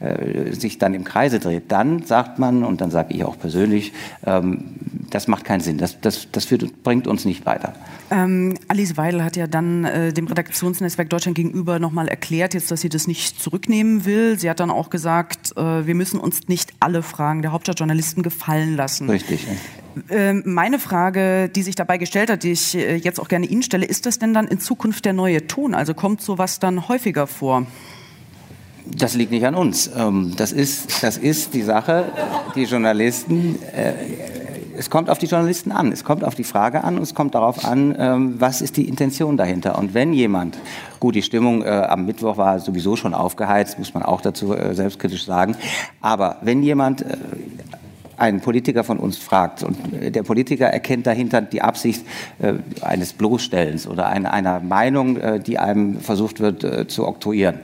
äh, 0.00 0.52
sich 0.52 0.78
dann 0.78 0.94
im 0.94 1.04
Kreise 1.04 1.38
dreht, 1.40 1.70
dann 1.72 2.04
sagt 2.04 2.38
man, 2.38 2.64
und 2.64 2.80
dann 2.80 2.90
sage 2.90 3.14
ich 3.14 3.24
auch 3.24 3.38
persönlich, 3.38 3.92
ähm, 4.24 4.64
das 5.10 5.26
macht 5.28 5.44
keinen 5.44 5.60
Sinn, 5.60 5.78
das, 5.78 6.00
das, 6.00 6.28
das 6.30 6.44
führt, 6.44 6.82
bringt 6.82 7.06
uns 7.06 7.24
nicht 7.24 7.46
weiter. 7.46 7.72
Ähm, 8.10 8.54
Alice 8.68 8.96
Weidel 8.96 9.24
hat 9.24 9.36
ja 9.36 9.46
dann 9.46 9.84
äh, 9.84 10.12
dem 10.12 10.26
Redaktionsnetzwerk 10.26 11.10
Deutschland 11.10 11.34
gegenüber 11.34 11.78
nochmal 11.78 12.08
erklärt, 12.08 12.54
jetzt, 12.54 12.70
dass 12.70 12.80
sie 12.80 12.88
das 12.88 13.06
nicht 13.06 13.40
zurücknehmen 13.40 14.04
will. 14.04 14.38
Sie 14.38 14.48
hat 14.48 14.60
dann 14.60 14.70
auch 14.70 14.90
gesagt, 14.90 15.56
äh, 15.56 15.86
wir 15.86 15.94
müssen 15.94 16.20
uns 16.20 16.48
nicht 16.48 16.72
alle 16.80 17.02
Fragen 17.02 17.42
der 17.42 17.52
Hauptstadtjournalisten 17.52 18.22
gefallen 18.22 18.76
lassen. 18.76 19.10
Richtig. 19.10 19.46
Ähm, 20.10 20.42
meine 20.46 20.78
Frage, 20.78 21.48
die 21.48 21.62
sich 21.62 21.74
dabei 21.74 21.98
gestellt 21.98 22.30
hat, 22.30 22.42
die 22.42 22.52
ich 22.52 22.76
äh, 22.76 22.96
jetzt 22.96 23.20
auch 23.20 23.28
gerne 23.28 23.46
Ihnen 23.46 23.62
stelle, 23.62 23.86
ist 23.86 24.06
das 24.06 24.18
denn 24.18 24.32
dann 24.32 24.46
in 24.46 24.60
Zukunft 24.60 25.04
der 25.04 25.12
neue 25.12 25.46
Ton? 25.46 25.74
Also 25.74 25.94
kommt 25.94 26.20
sowas 26.20 26.60
dann 26.60 26.88
häufiger 26.88 27.26
vor? 27.26 27.66
Das 28.96 29.14
liegt 29.14 29.30
nicht 29.30 29.46
an 29.46 29.54
uns. 29.54 29.90
Ähm, 29.96 30.34
das 30.36 30.52
ist, 30.52 31.02
das 31.02 31.18
ist 31.18 31.54
die 31.54 31.62
Sache. 31.62 32.06
Die 32.54 32.64
Journalisten, 32.64 33.58
äh, 33.72 33.92
es 34.76 34.90
kommt 34.90 35.10
auf 35.10 35.18
die 35.18 35.26
Journalisten 35.26 35.72
an, 35.72 35.92
es 35.92 36.04
kommt 36.04 36.24
auf 36.24 36.34
die 36.34 36.44
Frage 36.44 36.84
an 36.84 36.96
und 36.96 37.02
es 37.02 37.14
kommt 37.14 37.34
darauf 37.34 37.64
an, 37.64 37.94
ähm, 37.98 38.34
was 38.38 38.60
ist 38.62 38.76
die 38.76 38.88
Intention 38.88 39.36
dahinter. 39.36 39.78
Und 39.78 39.94
wenn 39.94 40.12
jemand, 40.12 40.56
gut, 41.00 41.16
die 41.16 41.22
Stimmung 41.22 41.62
äh, 41.62 41.68
am 41.68 42.06
Mittwoch 42.06 42.36
war 42.36 42.60
sowieso 42.60 42.96
schon 42.96 43.12
aufgeheizt, 43.12 43.78
muss 43.78 43.92
man 43.92 44.04
auch 44.04 44.20
dazu 44.20 44.54
äh, 44.54 44.74
selbstkritisch 44.74 45.24
sagen, 45.24 45.56
aber 46.00 46.36
wenn 46.42 46.62
jemand 46.62 47.04
einen 48.16 48.40
Politiker 48.40 48.82
von 48.82 48.98
uns 48.98 49.16
fragt 49.16 49.62
und 49.62 49.78
der 49.92 50.24
Politiker 50.24 50.66
erkennt 50.66 51.06
dahinter 51.06 51.40
die 51.40 51.62
Absicht 51.62 52.04
eines 52.80 53.12
Bloßstellens 53.12 53.86
oder 53.86 54.08
eine, 54.08 54.32
einer 54.32 54.58
Meinung, 54.58 55.18
die 55.46 55.60
einem 55.60 56.00
versucht 56.00 56.40
wird 56.40 56.90
zu 56.90 57.06
oktroyieren, 57.06 57.60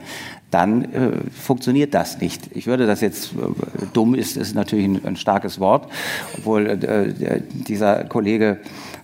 dann 0.51 0.83
äh, 0.93 1.11
funktioniert 1.31 1.93
das 1.93 2.19
nicht. 2.21 2.49
Ich 2.55 2.67
würde 2.67 2.85
das 2.87 3.01
jetzt, 3.01 3.33
äh, 3.33 3.85
dumm 3.93 4.15
ist, 4.15 4.37
ist 4.37 4.55
natürlich 4.55 4.85
ein, 4.85 5.05
ein 5.05 5.15
starkes 5.17 5.59
Wort, 5.59 5.91
obwohl 6.37 6.67
äh, 6.67 7.41
dieser 7.51 8.05
Kollege 8.05 8.59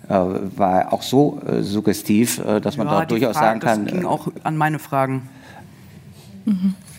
äh, 0.07 0.13
war 0.13 0.93
auch 0.93 1.01
so 1.01 1.41
äh, 1.45 1.61
suggestiv, 1.61 2.39
äh, 2.39 2.61
dass 2.61 2.77
man 2.77 2.87
Ja, 2.87 2.99
da 3.01 3.05
durchaus 3.05 3.35
Frage- 3.37 3.45
sagen 3.47 3.59
kann, 3.59 3.85
Das 3.85 3.93
ging 3.93 4.05
auch 4.05 4.27
an 4.43 4.55
meine 4.57 4.79
Fragen. 4.79 5.29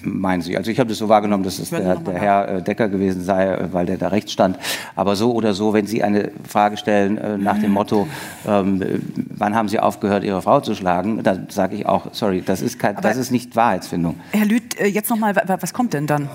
Meinen 0.05 0.43
Sie. 0.43 0.57
Also 0.57 0.71
ich 0.71 0.79
habe 0.79 0.89
das 0.89 0.99
so 0.99 1.09
wahrgenommen, 1.09 1.45
dass 1.45 1.59
es 1.59 1.71
der, 1.71 1.97
der 1.97 2.15
Herr 2.15 2.49
äh, 2.49 2.63
Decker 2.63 2.89
gewesen 2.89 3.23
sei, 3.23 3.55
äh, 3.55 3.73
weil 3.73 3.87
der 3.87 3.97
da 3.97 4.09
rechts 4.09 4.33
stand. 4.33 4.59
Aber 4.97 5.17
so 5.17 5.33
oder 5.33 5.55
so, 5.55 5.73
wenn 5.73 5.87
Sie 5.87 6.03
eine 6.03 6.31
Frage 6.49 6.77
stellen 6.77 7.19
äh, 7.19 7.39
nach 7.39 7.59
dem 7.59 7.73
Motto, 7.73 8.07
ähm, 8.47 8.83
äh, 8.83 8.99
wann 9.37 9.55
haben 9.55 9.69
Sie 9.69 9.79
aufgehört, 9.79 10.25
Ihre 10.25 10.43
Frau 10.43 10.61
zu 10.61 10.75
schlagen, 10.75 11.23
dann 11.23 11.47
sage 11.49 11.77
ich 11.77 11.87
auch, 11.87 12.09
sorry, 12.13 12.43
das 12.45 12.63
ist, 12.63 12.79
kein, 12.79 12.97
das 12.97 13.17
ist 13.17 13.31
nicht 13.31 13.57
Wahrheitsfindung. 13.57 14.17
Herr 14.33 14.47
Lüth, 14.47 14.79
jetzt 14.81 15.11
nochmal, 15.11 15.35
was 15.35 15.73
kommt 15.73 15.95
denn 15.95 16.07
dann? 16.07 16.29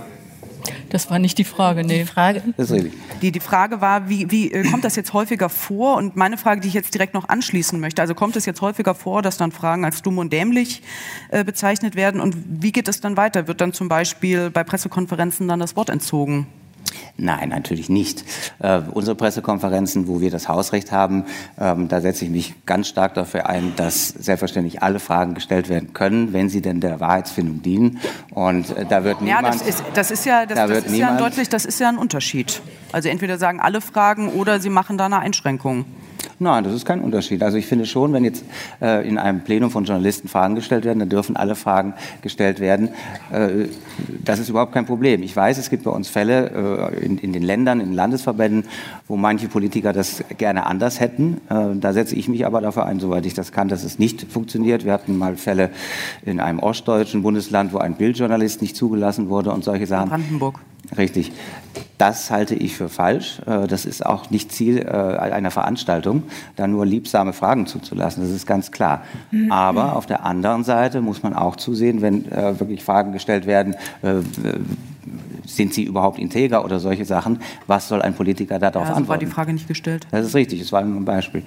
Das 0.90 1.10
war 1.10 1.20
nicht 1.20 1.38
die 1.38 1.44
Frage, 1.44 1.84
nee. 1.84 2.06
Frage? 2.06 2.42
Das 2.56 2.72
ist 2.72 2.76
richtig. 2.76 2.94
Die, 3.22 3.32
die 3.32 3.40
Frage 3.40 3.82
war, 3.82 4.10
wie, 4.10 4.32
wie 4.32 4.52
äh, 4.52 4.64
kommt 4.70 4.84
das 4.84 4.96
jetzt 4.96 5.14
häufiger 5.14 5.50
vor? 5.50 5.98
Und 5.98 6.16
meine 6.16 6.38
Frage, 6.38 6.62
die 6.62 6.68
ich 6.68 6.74
jetzt 6.74 6.94
direkt 6.94 7.14
noch 7.14 7.28
anschließen 7.30 7.80
möchte, 7.80 8.02
also 8.02 8.16
kommt 8.16 8.36
es 8.36 8.46
jetzt 8.46 8.62
häufiger 8.62 8.96
vor, 8.96 9.22
dass 9.22 9.38
dann 9.38 9.52
Fragen 9.52 9.86
als 9.86 10.02
dumm 10.02 10.18
und 10.18 10.32
dämlich 10.32 10.82
äh, 11.30 11.44
bezeichnet 11.44 11.96
werden? 11.96 12.22
Und 12.22 12.36
wie 12.62 12.72
geht 12.72 12.88
es 12.88 13.02
dann 13.02 13.18
weiter? 13.18 13.48
Wird 13.48 13.62
dann 13.62 13.74
zum 13.74 13.90
Beispiel 13.90 14.50
bei 14.50 14.64
Pressekonferenzen 14.64 15.48
dann 15.48 15.60
das 15.60 15.76
Wort 15.76 15.90
entzogen? 15.90 16.48
Nein, 17.18 17.50
natürlich 17.50 17.90
nicht. 17.90 18.24
Äh, 18.60 18.82
unsere 18.94 19.16
Pressekonferenzen, 19.16 20.08
wo 20.08 20.22
wir 20.22 20.30
das 20.32 20.48
Hausrecht 20.48 20.92
haben, 20.92 21.26
ähm, 21.60 21.88
da 21.88 22.00
setze 22.02 22.26
ich 22.26 22.32
mich 22.32 22.54
ganz 22.66 22.88
stark 22.88 23.14
dafür 23.16 23.48
ein, 23.48 23.74
dass 23.76 24.10
selbstverständlich 24.10 24.84
alle 24.84 25.00
Fragen 25.00 25.34
gestellt 25.34 25.68
werden 25.70 25.94
können, 25.94 26.34
wenn 26.34 26.50
sie 26.50 26.62
denn 26.62 26.80
der 26.80 27.00
Wahrheitsfindung 27.00 27.62
dienen. 27.62 28.00
Und 28.32 28.70
äh, 28.78 28.86
da 28.86 29.04
wird 29.04 29.22
Ja, 29.22 29.38
niemand... 29.38 29.56
das 29.56 29.62
ist, 29.68 29.84
das 29.94 30.12
ist 30.12 30.26
ja, 30.26 30.46
das, 30.46 30.56
da 30.58 30.68
das 30.68 30.78
ist 30.80 30.86
ja 30.86 30.92
niemand- 30.92 31.22
deutlich, 31.22 31.50
das 31.50 31.66
ist 31.66 31.80
ja 31.80 31.90
ein 31.90 31.98
Unterschied. 31.98 32.62
Also 32.92 33.10
entweder 33.10 33.38
sagen 33.38 33.60
alle 33.60 33.82
Fragen 33.82 34.30
oder 34.30 34.60
sie 34.60 34.70
machen 34.70 34.98
da 34.98 35.06
eine 35.06 35.20
Einschränkung. 35.20 35.86
Nein, 36.40 36.64
das 36.64 36.74
ist 36.74 36.86
kein 36.86 37.02
Unterschied. 37.02 37.42
Also 37.42 37.58
ich 37.58 37.66
finde 37.66 37.88
schon, 37.88 38.14
wenn 38.14 38.24
jetzt 38.24 38.46
äh, 38.80 39.08
in 39.08 39.18
einem 39.18 39.42
Plenum 39.42 39.72
von 39.72 39.86
Journalisten 39.86 40.28
Fragen 40.28 40.54
gestellt 40.54 40.86
werden, 40.86 41.00
dann 41.00 41.10
dürfen 41.10 41.36
alle 41.36 41.56
Fragen 41.56 41.96
gestellt 42.22 42.60
werden. 42.60 42.90
Äh, 43.32 43.66
das 44.24 44.38
ist 44.38 44.50
überhaupt 44.50 44.72
kein 44.72 44.86
Problem. 44.86 45.24
Ich 45.24 45.36
weiß, 45.36 45.58
es 45.58 45.72
gibt 45.72 45.84
bei 45.84 45.92
uns 45.92 46.10
Fälle 46.10 46.92
äh, 46.94 47.06
in, 47.06 47.18
in 47.18 47.34
den 47.34 47.42
Ländern, 47.42 47.80
in 47.80 47.88
den 47.88 47.96
Landesverbänden, 47.96 48.66
wo 49.08 49.18
manche 49.18 49.48
Politiker 49.48 49.94
das 49.94 50.24
gerne 50.38 50.68
anders 50.68 51.00
hätten. 51.00 51.42
Äh, 51.50 51.76
da 51.80 51.94
setze 51.94 52.16
ich 52.16 52.28
mich 52.28 52.46
aber 52.46 52.62
dafür 52.62 52.86
ein, 52.86 53.00
soweit 53.00 53.26
ich 53.26 53.34
das 53.34 53.52
kann, 53.52 53.68
dass 53.68 53.84
es 53.84 53.98
nicht 53.98 54.32
funktioniert. 54.32 54.86
Wir 54.86 54.94
hatten 54.94 55.18
mal 55.18 55.38
Fälle 55.38 55.72
in 56.24 56.40
einem 56.40 56.60
ostdeutschen 56.60 57.24
Bundesland, 57.24 57.74
wo 57.74 57.80
ein 57.80 57.96
Bildjournalist 57.96 58.62
nicht 58.62 58.76
zugelassen 58.76 59.30
wurde 59.30 59.52
und 59.52 59.64
solche 59.64 59.88
Sachen. 59.88 60.10
Brandenburg. 60.10 60.60
Richtig. 60.96 61.32
Das 61.98 62.30
halte 62.30 62.54
ich 62.56 62.76
für 62.78 62.90
falsch. 62.90 63.40
Äh, 63.48 63.68
Das 63.68 63.86
ist 63.86 64.06
auch 64.06 64.30
nicht 64.30 64.52
Ziel 64.52 64.78
äh, 64.80 64.86
einer 64.92 65.50
Veranstaltung, 65.52 66.24
da 66.56 66.68
nur 66.68 66.86
liebsame 66.86 67.34
Fragen 67.34 67.66
zuzulassen. 67.66 68.22
Das 68.24 68.32
ist 68.32 68.46
ganz 68.46 68.72
klar. 68.72 69.04
Aber 69.50 69.96
auf 69.96 70.06
der 70.06 70.24
anderen 70.26 70.64
Seite 70.64 71.02
muss 71.02 71.24
man 71.24 71.34
auch 71.34 71.56
zusehen, 71.56 72.02
wenn 72.02 72.32
äh, 72.32 72.60
wirklich 72.60 72.84
Fragen 72.84 73.12
gestellt 73.12 73.46
werden, 73.48 73.76
sind 75.46 75.74
sie 75.74 75.84
überhaupt 75.84 76.20
integer 76.20 76.64
oder 76.66 76.80
solche 76.80 77.06
Sachen, 77.06 77.40
was 77.66 77.88
soll 77.88 78.02
ein 78.02 78.14
Politiker 78.14 78.60
darauf 78.60 78.84
Ja, 78.84 78.88
so 78.88 78.92
war 78.92 78.98
antworten? 78.98 79.26
die 79.26 79.32
Frage 79.32 79.54
nicht 79.54 79.68
gestellt. 79.68 80.06
Das 80.12 80.26
ist 80.26 80.36
richtig, 80.36 80.62
es 80.62 80.72
war 80.72 80.84
nur 80.84 81.00
ein 81.00 81.06
Beispiel. 81.06 81.44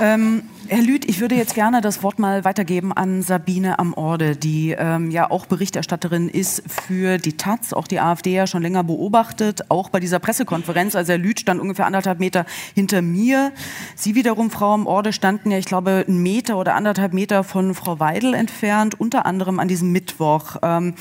Ähm, 0.00 0.42
Herr 0.68 0.82
Lüth, 0.82 1.04
ich 1.08 1.20
würde 1.20 1.36
jetzt 1.36 1.54
gerne 1.54 1.80
das 1.80 2.02
Wort 2.02 2.18
mal 2.18 2.44
weitergeben 2.44 2.92
an 2.92 3.22
Sabine 3.22 3.78
am 3.78 3.94
Orde, 3.94 4.34
die 4.34 4.74
ähm, 4.76 5.12
ja 5.12 5.30
auch 5.30 5.46
Berichterstatterin 5.46 6.28
ist 6.28 6.64
für 6.66 7.18
die 7.18 7.36
Taz, 7.36 7.72
auch 7.72 7.86
die 7.86 8.00
AfD 8.00 8.34
ja 8.34 8.48
schon 8.48 8.62
länger 8.62 8.82
beobachtet, 8.82 9.70
auch 9.70 9.90
bei 9.90 10.00
dieser 10.00 10.18
Pressekonferenz. 10.18 10.96
Also 10.96 11.12
Herr 11.12 11.18
Lüth 11.18 11.38
stand 11.38 11.60
ungefähr 11.60 11.86
anderthalb 11.86 12.18
Meter 12.18 12.46
hinter 12.74 13.00
mir. 13.00 13.52
Sie 13.94 14.16
wiederum, 14.16 14.50
Frau 14.50 14.74
am 14.74 14.88
Orde, 14.88 15.12
standen 15.12 15.52
ja, 15.52 15.58
ich 15.58 15.66
glaube, 15.66 16.04
einen 16.08 16.22
Meter 16.22 16.56
oder 16.56 16.74
anderthalb 16.74 17.12
Meter 17.12 17.44
von 17.44 17.74
Frau 17.74 18.00
Weidel 18.00 18.34
entfernt, 18.34 18.98
unter 18.98 19.24
anderem 19.24 19.60
an 19.60 19.68
diesem 19.68 19.92
Mittwoch. 19.92 20.56
Ähm, 20.62 20.94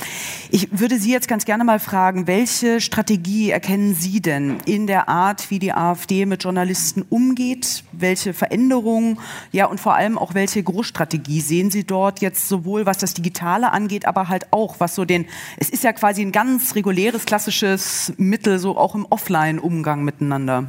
ich 0.52 0.80
würde 0.80 1.00
Sie 1.00 1.12
jetzt 1.12 1.28
ganz 1.28 1.44
gerne 1.46 1.64
mal 1.64 1.80
fragen, 1.80 2.28
welche 2.28 2.82
Strategie 2.82 3.50
erkennen 3.50 3.96
Sie 3.96 4.22
denn 4.22 4.58
in 4.66 4.86
der 4.86 5.10
Art, 5.10 5.50
wie 5.50 5.58
die 5.58 5.74
AfD 5.74 6.28
mit 6.28 6.44
Journalisten 6.44 7.04
umgeht? 7.10 7.84
Welche 7.94 8.34
Veränderungen, 8.34 9.18
ja, 9.56 9.68
und 9.68 9.80
vor 9.80 9.96
allem 9.96 10.18
auch 10.18 10.34
welche 10.34 10.62
Großstrategie 10.62 11.40
sehen 11.40 11.72
Sie 11.72 11.86
dort 11.86 12.20
jetzt 12.20 12.50
sowohl 12.50 12.86
was 12.86 12.98
das 12.98 13.14
Digitale 13.14 13.72
angeht, 13.72 14.06
aber 14.06 14.28
halt 14.28 14.52
auch 14.52 14.82
was 14.82 14.96
so 14.96 15.06
den, 15.06 15.28
es 15.56 15.70
ist 15.70 15.86
ja 15.86 15.94
quasi 15.94 16.24
ein 16.24 16.34
ganz 16.34 16.76
reguläres, 16.76 17.26
klassisches 17.26 18.12
Mittel, 18.18 18.60
so 18.60 18.78
auch 18.78 18.96
im 18.96 19.06
Offline-Umgang 19.10 20.04
miteinander. 20.04 20.66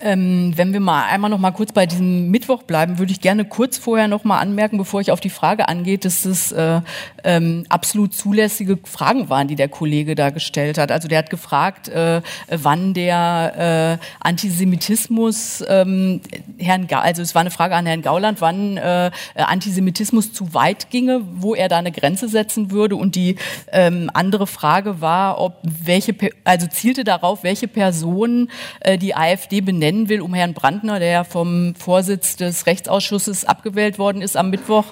Ähm, 0.00 0.52
wenn 0.56 0.72
wir 0.72 0.80
mal 0.80 1.04
einmal 1.04 1.30
noch 1.30 1.38
mal 1.38 1.50
kurz 1.50 1.72
bei 1.72 1.86
diesem 1.86 2.30
Mittwoch 2.30 2.62
bleiben, 2.62 2.98
würde 2.98 3.12
ich 3.12 3.20
gerne 3.20 3.44
kurz 3.44 3.76
vorher 3.76 4.08
noch 4.08 4.24
mal 4.24 4.38
anmerken, 4.38 4.78
bevor 4.78 5.00
ich 5.00 5.10
auf 5.10 5.20
die 5.20 5.30
Frage 5.30 5.68
angehe, 5.68 5.98
dass 5.98 6.24
es 6.24 6.52
äh, 6.52 6.80
ähm, 7.24 7.66
absolut 7.68 8.14
zulässige 8.14 8.78
Fragen 8.84 9.28
waren, 9.28 9.48
die 9.48 9.56
der 9.56 9.68
Kollege 9.68 10.14
da 10.14 10.30
gestellt 10.30 10.78
hat. 10.78 10.90
Also 10.90 11.08
der 11.08 11.18
hat 11.18 11.30
gefragt, 11.30 11.88
äh, 11.88 12.22
wann 12.48 12.94
der 12.94 13.98
äh, 14.00 14.04
Antisemitismus 14.20 15.62
ähm, 15.68 16.20
Herrn 16.58 16.86
Ga 16.86 17.00
also 17.00 17.22
es 17.22 17.34
war 17.34 17.40
eine 17.40 17.50
Frage 17.50 17.74
an 17.74 17.86
Herrn 17.86 18.02
Gauland, 18.02 18.40
wann 18.40 18.76
äh, 18.76 19.10
Antisemitismus 19.34 20.32
zu 20.32 20.54
weit 20.54 20.90
ginge, 20.90 21.22
wo 21.34 21.54
er 21.54 21.68
da 21.68 21.78
eine 21.78 21.92
Grenze 21.92 22.28
setzen 22.28 22.70
würde. 22.70 22.96
Und 22.96 23.14
die 23.14 23.36
ähm, 23.72 24.10
andere 24.14 24.46
Frage 24.46 25.00
war, 25.00 25.40
ob 25.40 25.58
welche, 25.62 26.14
also 26.44 26.66
zielte 26.66 27.04
darauf, 27.04 27.42
welche 27.42 27.68
Personen 27.68 28.50
äh, 28.80 28.98
die 28.98 29.14
AfD 29.14 29.60
benennen 29.90 30.08
will, 30.08 30.20
um 30.20 30.34
Herrn 30.34 30.54
Brandner, 30.54 31.00
der 31.00 31.10
ja 31.10 31.24
vom 31.24 31.74
Vorsitz 31.74 32.36
des 32.36 32.66
Rechtsausschusses 32.66 33.44
abgewählt 33.44 33.98
worden 33.98 34.22
ist 34.22 34.36
am 34.36 34.50
Mittwoch, 34.50 34.84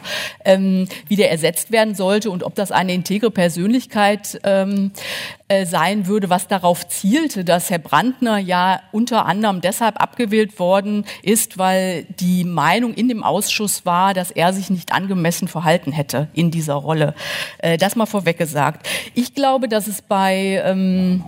ähm, 0.44 0.88
wieder 1.06 1.28
ersetzt 1.28 1.70
werden 1.70 1.94
sollte 1.94 2.30
und 2.30 2.42
ob 2.42 2.54
das 2.54 2.72
eine 2.72 2.92
integre 2.92 3.30
Persönlichkeit 3.30 4.40
ähm, 4.42 4.90
äh, 5.48 5.66
sein 5.66 6.06
würde, 6.06 6.30
was 6.30 6.48
darauf 6.48 6.88
zielte, 6.88 7.44
dass 7.44 7.70
Herr 7.70 7.78
Brandner 7.78 8.38
ja 8.38 8.80
unter 8.92 9.26
anderem 9.26 9.60
deshalb 9.60 10.00
abgewählt 10.00 10.58
worden 10.58 11.04
ist, 11.22 11.58
weil 11.58 12.04
die 12.20 12.44
Meinung 12.44 12.94
in 12.94 13.08
dem 13.08 13.22
Ausschuss 13.22 13.86
war, 13.86 14.14
dass 14.14 14.30
er 14.30 14.52
sich 14.52 14.68
nicht 14.68 14.92
angemessen 14.92 15.48
verhalten 15.48 15.92
hätte 15.92 16.28
in 16.34 16.50
dieser 16.50 16.74
Rolle. 16.74 17.14
Äh, 17.58 17.78
das 17.78 17.96
mal 17.96 18.06
vorweg 18.06 18.38
gesagt. 18.38 18.88
Ich 19.14 19.34
glaube, 19.34 19.68
dass 19.68 19.86
es 19.86 20.02
bei 20.02 20.60
ähm, 20.64 21.24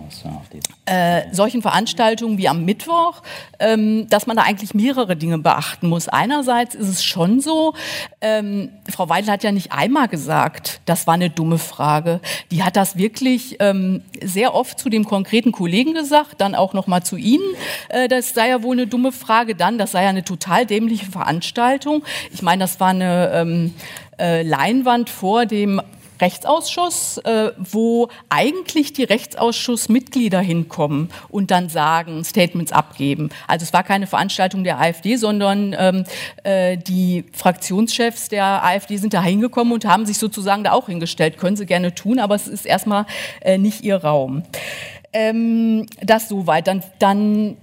äh, 0.91 1.23
solchen 1.31 1.61
Veranstaltungen 1.61 2.37
wie 2.37 2.49
am 2.49 2.65
Mittwoch, 2.65 3.21
ähm, 3.59 4.09
dass 4.09 4.27
man 4.27 4.35
da 4.35 4.43
eigentlich 4.43 4.73
mehrere 4.73 5.15
Dinge 5.15 5.37
beachten 5.37 5.87
muss. 5.87 6.09
Einerseits 6.09 6.75
ist 6.75 6.89
es 6.89 7.03
schon 7.03 7.39
so, 7.39 7.73
ähm, 8.19 8.69
Frau 8.89 9.07
Weidel 9.07 9.31
hat 9.31 9.41
ja 9.41 9.53
nicht 9.53 9.71
einmal 9.71 10.09
gesagt, 10.09 10.81
das 10.85 11.07
war 11.07 11.13
eine 11.13 11.29
dumme 11.29 11.59
Frage. 11.59 12.19
Die 12.51 12.63
hat 12.63 12.75
das 12.75 12.97
wirklich 12.97 13.55
ähm, 13.61 14.01
sehr 14.21 14.53
oft 14.53 14.79
zu 14.79 14.89
dem 14.89 15.05
konkreten 15.05 15.53
Kollegen 15.53 15.93
gesagt, 15.93 16.41
dann 16.41 16.55
auch 16.55 16.73
noch 16.73 16.87
mal 16.87 17.03
zu 17.03 17.15
Ihnen. 17.15 17.55
Äh, 17.87 18.09
das 18.09 18.33
sei 18.33 18.49
ja 18.49 18.61
wohl 18.61 18.75
eine 18.75 18.87
dumme 18.87 19.13
Frage. 19.13 19.55
Dann, 19.55 19.77
das 19.77 19.93
sei 19.93 20.03
ja 20.03 20.09
eine 20.09 20.25
total 20.25 20.65
dämliche 20.65 21.05
Veranstaltung. 21.05 22.03
Ich 22.33 22.41
meine, 22.41 22.63
das 22.63 22.81
war 22.81 22.89
eine 22.89 23.31
ähm, 23.33 23.73
äh, 24.19 24.43
Leinwand 24.43 25.09
vor 25.09 25.45
dem 25.45 25.81
Rechtsausschuss, 26.21 27.17
äh, 27.19 27.51
wo 27.57 28.09
eigentlich 28.29 28.93
die 28.93 29.03
Rechtsausschussmitglieder 29.03 30.39
hinkommen 30.39 31.09
und 31.29 31.51
dann 31.51 31.69
sagen, 31.69 32.23
Statements 32.23 32.71
abgeben. 32.71 33.29
Also 33.47 33.63
es 33.63 33.73
war 33.73 33.83
keine 33.83 34.07
Veranstaltung 34.07 34.63
der 34.63 34.79
AfD, 34.79 35.15
sondern 35.15 35.75
ähm, 35.77 36.03
äh, 36.43 36.77
die 36.77 37.25
Fraktionschefs 37.33 38.29
der 38.29 38.63
AfD 38.63 38.97
sind 38.97 39.13
da 39.13 39.21
hingekommen 39.21 39.73
und 39.73 39.85
haben 39.85 40.05
sich 40.05 40.17
sozusagen 40.17 40.63
da 40.63 40.71
auch 40.71 40.87
hingestellt. 40.87 41.37
Können 41.37 41.57
sie 41.57 41.65
gerne 41.65 41.93
tun, 41.93 42.19
aber 42.19 42.35
es 42.35 42.47
ist 42.47 42.65
erstmal 42.65 43.05
äh, 43.41 43.57
nicht 43.57 43.83
ihr 43.83 43.97
Raum. 43.97 44.43
Ähm, 45.13 45.87
das 46.01 46.29
soweit. 46.29 46.67
Dann, 46.67 46.83
dann 46.99 47.57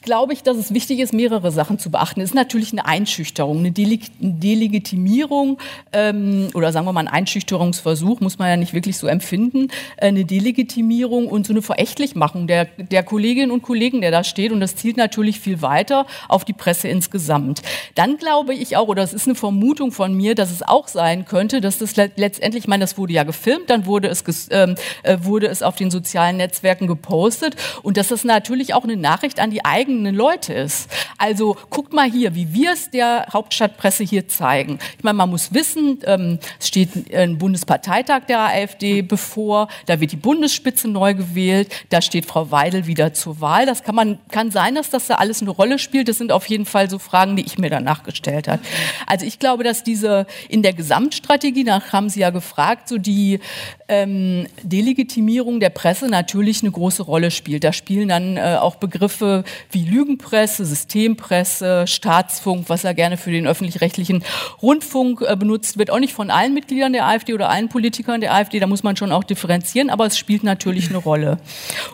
glaube 0.00 0.32
ich, 0.32 0.42
dass 0.42 0.56
es 0.56 0.72
wichtig 0.72 1.00
ist, 1.00 1.12
mehrere 1.12 1.50
Sachen 1.50 1.78
zu 1.78 1.90
beachten. 1.90 2.20
Es 2.20 2.30
ist 2.30 2.34
natürlich 2.34 2.72
eine 2.72 2.86
Einschüchterung, 2.86 3.58
eine 3.58 3.70
Delegitimierung 3.72 5.58
ähm, 5.92 6.48
oder 6.54 6.72
sagen 6.72 6.86
wir 6.86 6.92
mal 6.92 7.00
ein 7.00 7.08
Einschüchterungsversuch, 7.08 8.20
muss 8.20 8.38
man 8.38 8.48
ja 8.48 8.56
nicht 8.56 8.72
wirklich 8.72 8.96
so 8.96 9.06
empfinden, 9.06 9.68
äh, 9.96 10.06
eine 10.06 10.24
Delegitimierung 10.24 11.28
und 11.28 11.46
so 11.46 11.52
eine 11.52 11.62
Verächtlichmachung 11.62 12.46
der, 12.46 12.64
der 12.64 13.02
Kolleginnen 13.02 13.50
und 13.50 13.62
Kollegen, 13.62 14.00
der 14.00 14.10
da 14.10 14.24
steht. 14.24 14.52
Und 14.52 14.60
das 14.60 14.76
zielt 14.76 14.96
natürlich 14.96 15.40
viel 15.40 15.62
weiter 15.62 16.06
auf 16.28 16.44
die 16.44 16.52
Presse 16.52 16.88
insgesamt. 16.88 17.62
Dann 17.94 18.16
glaube 18.16 18.54
ich 18.54 18.76
auch, 18.76 18.88
oder 18.88 19.02
es 19.02 19.12
ist 19.12 19.26
eine 19.26 19.34
Vermutung 19.34 19.92
von 19.92 20.14
mir, 20.14 20.34
dass 20.34 20.50
es 20.50 20.62
auch 20.62 20.88
sein 20.88 21.24
könnte, 21.24 21.60
dass 21.60 21.78
das 21.78 21.96
letztendlich, 21.96 22.64
ich 22.64 22.68
meine, 22.68 22.82
das 22.82 22.96
wurde 22.96 23.12
ja 23.12 23.24
gefilmt, 23.24 23.70
dann 23.70 23.86
wurde 23.86 24.08
es, 24.08 24.22
ähm, 24.50 24.76
äh, 25.02 25.18
wurde 25.22 25.48
es 25.48 25.62
auf 25.62 25.76
den 25.76 25.90
sozialen 25.90 26.36
Netzwerken 26.36 26.86
gepostet 26.86 27.56
und 27.82 27.96
dass 27.96 28.08
das 28.08 28.24
natürlich 28.24 28.74
auch 28.74 28.84
eine 28.84 28.96
Nachricht 28.96 29.40
an 29.40 29.50
die 29.50 29.64
eigenen 29.64 29.81
Leute 29.88 30.52
ist. 30.52 30.90
Also 31.18 31.56
guckt 31.70 31.92
mal 31.92 32.10
hier, 32.10 32.34
wie 32.34 32.52
wir 32.52 32.72
es 32.72 32.90
der 32.90 33.26
Hauptstadtpresse 33.32 34.04
hier 34.04 34.28
zeigen. 34.28 34.78
Ich 34.98 35.04
meine, 35.04 35.16
man 35.16 35.30
muss 35.30 35.52
wissen, 35.52 35.98
ähm, 36.04 36.38
es 36.58 36.68
steht 36.68 37.12
ein 37.14 37.38
Bundesparteitag 37.38 38.26
der 38.26 38.40
AfD 38.40 39.02
bevor, 39.02 39.68
da 39.86 40.00
wird 40.00 40.12
die 40.12 40.16
Bundesspitze 40.16 40.88
neu 40.88 41.14
gewählt, 41.14 41.72
da 41.90 42.02
steht 42.02 42.26
Frau 42.26 42.50
Weidel 42.50 42.86
wieder 42.86 43.14
zur 43.14 43.40
Wahl. 43.40 43.66
Das 43.66 43.82
kann 43.82 43.94
man 43.94 44.18
kann 44.30 44.50
sein, 44.50 44.74
dass 44.74 44.90
das 44.90 45.06
da 45.06 45.14
alles 45.14 45.42
eine 45.42 45.50
Rolle 45.50 45.78
spielt. 45.78 46.08
Das 46.08 46.18
sind 46.18 46.32
auf 46.32 46.46
jeden 46.46 46.66
Fall 46.66 46.90
so 46.90 46.98
Fragen, 46.98 47.36
die 47.36 47.44
ich 47.44 47.58
mir 47.58 47.70
danach 47.70 48.02
gestellt 48.02 48.48
habe. 48.48 48.62
Also 49.06 49.26
ich 49.26 49.38
glaube, 49.38 49.64
dass 49.64 49.84
diese 49.84 50.26
in 50.48 50.62
der 50.62 50.72
Gesamtstrategie, 50.72 51.64
nach 51.64 51.92
haben 51.92 52.08
Sie 52.08 52.20
ja 52.20 52.30
gefragt, 52.30 52.88
so 52.88 52.98
die 52.98 53.40
ähm, 53.88 54.46
Delegitimierung 54.62 55.60
der 55.60 55.70
Presse 55.70 56.08
natürlich 56.08 56.62
eine 56.62 56.70
große 56.70 57.02
Rolle 57.02 57.30
spielt. 57.30 57.64
Da 57.64 57.72
spielen 57.72 58.08
dann 58.08 58.36
äh, 58.36 58.56
auch 58.60 58.76
Begriffe 58.76 59.44
wie 59.72 59.84
Lügenpresse, 59.84 60.64
Systempresse, 60.64 61.86
Staatsfunk, 61.86 62.68
was 62.68 62.82
ja 62.82 62.92
gerne 62.92 63.16
für 63.16 63.30
den 63.30 63.46
öffentlich-rechtlichen 63.46 64.24
Rundfunk 64.60 65.22
äh, 65.22 65.36
benutzt 65.36 65.78
wird, 65.78 65.90
auch 65.90 65.98
nicht 65.98 66.14
von 66.14 66.30
allen 66.30 66.54
Mitgliedern 66.54 66.92
der 66.92 67.06
AfD 67.06 67.34
oder 67.34 67.48
allen 67.48 67.68
Politikern 67.68 68.20
der 68.20 68.34
AfD, 68.34 68.60
da 68.60 68.66
muss 68.66 68.82
man 68.82 68.96
schon 68.96 69.12
auch 69.12 69.24
differenzieren, 69.24 69.90
aber 69.90 70.06
es 70.06 70.18
spielt 70.18 70.44
natürlich 70.44 70.88
eine 70.88 70.98
Rolle. 70.98 71.38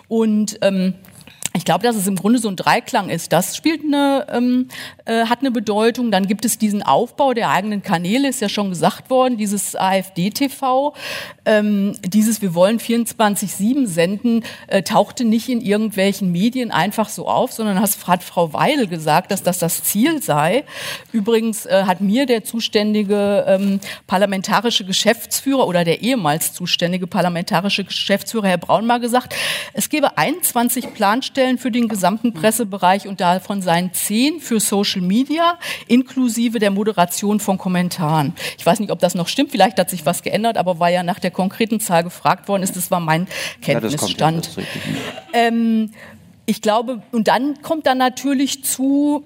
Und 0.09 0.59
ähm, 0.63 0.95
ich 1.59 1.65
glaube, 1.65 1.83
dass 1.83 1.97
es 1.97 2.07
im 2.07 2.15
Grunde 2.15 2.39
so 2.39 2.49
ein 2.49 2.55
Dreiklang 2.55 3.11
ist. 3.11 3.33
Das 3.33 3.57
spielt 3.57 3.83
eine, 3.83 4.27
ähm, 4.33 4.69
äh, 5.07 5.27
hat 5.27 5.41
eine 5.41 5.51
Bedeutung. 5.51 6.13
Dann 6.13 6.29
gibt 6.29 6.45
es 6.45 6.57
diesen 6.57 6.85
Aufbau 6.85 7.35
der 7.35 7.51
eigenen 7.51 7.83
Kanäle, 7.83 8.29
ist 8.29 8.41
ja 8.41 8.49
schon 8.49 8.69
gesagt 8.71 9.11
worden, 9.11 9.37
dieses 9.37 9.75
AfD-TV. 9.75 10.95
Ähm, 11.45 11.97
dieses 12.05 12.43
Wir 12.43 12.55
wollen 12.55 12.79
24-7 12.79 13.89
senden, 13.89 14.45
äh, 14.69 14.85
tauchte 14.85 15.25
nicht 15.25 15.49
in 15.49 15.61
irgendwelchen 15.61 16.31
Medien 16.31 16.71
einfach 16.71 17.09
so 17.09 17.27
auf, 17.27 17.53
sondern 17.53 17.81
has, 17.81 18.07
hat 18.07 18.23
Frau 18.23 18.53
Weil 18.53 18.87
gesagt, 18.87 19.33
dass 19.33 19.43
das 19.43 19.59
das 19.59 19.83
Ziel 19.83 20.23
sei. 20.23 20.63
Übrigens 21.11 21.67
äh, 21.67 21.85
hat 21.87 22.01
mir 22.01 22.27
der 22.27 22.45
zuständige 22.45 23.45
ähm, 23.49 23.81
parlamentarische 24.07 24.85
Geschäftsführer 24.85 25.67
oder 25.67 25.83
der 25.83 26.03
ehemals 26.03 26.53
zuständige 26.53 27.09
parlamentarische 27.09 27.83
Geschäftsführer, 27.83 28.47
Herr 28.47 28.59
Braun, 28.59 28.87
mal 28.87 29.01
gesagt, 29.01 29.35
es 29.73 29.89
gebe 29.89 30.17
21 30.17 30.95
Planstellen, 30.95 31.48
Stellen 31.49 31.59
für 31.59 31.71
den 31.71 31.89
gesamten 31.89 32.35
Pressebereich 32.35 33.09
und 33.09 33.21
davon 33.21 33.63
seien 33.63 33.95
zehn 33.95 34.41
für 34.41 34.61
Social 34.61 35.01
Media, 35.01 35.59
inklusive 35.87 36.59
der 36.59 36.71
Moderation 36.71 37.41
von 37.41 37.57
Kommentaren. 37.57 38.35
Ich 38.59 38.67
weiß 38.67 38.81
nicht, 38.81 38.91
ob 38.91 38.99
das 38.99 39.15
noch 39.15 39.29
stimmt, 39.29 39.51
vielleicht 39.51 39.79
hat 39.79 39.89
sich 39.89 40.05
was 40.05 40.23
geändert, 40.23 40.59
aber 40.59 40.79
weil 40.79 40.93
ja 40.93 41.03
nach 41.03 41.19
der 41.19 41.31
konkreten 41.31 41.81
Zahl 41.81 42.05
gefragt 42.05 42.49
worden 42.49 42.63
ist, 42.63 42.77
das 42.77 42.91
war 42.91 43.01
mein 43.01 43.27
Kenntnisstand. 43.63 44.51
Ja, 44.57 44.63
ähm, 45.33 45.91
ich 46.45 46.61
glaube, 46.61 47.03
und 47.13 47.29
dann 47.29 47.63
kommt 47.63 47.87
dann 47.87 47.99
natürlich 47.99 48.63
zu, 48.65 49.25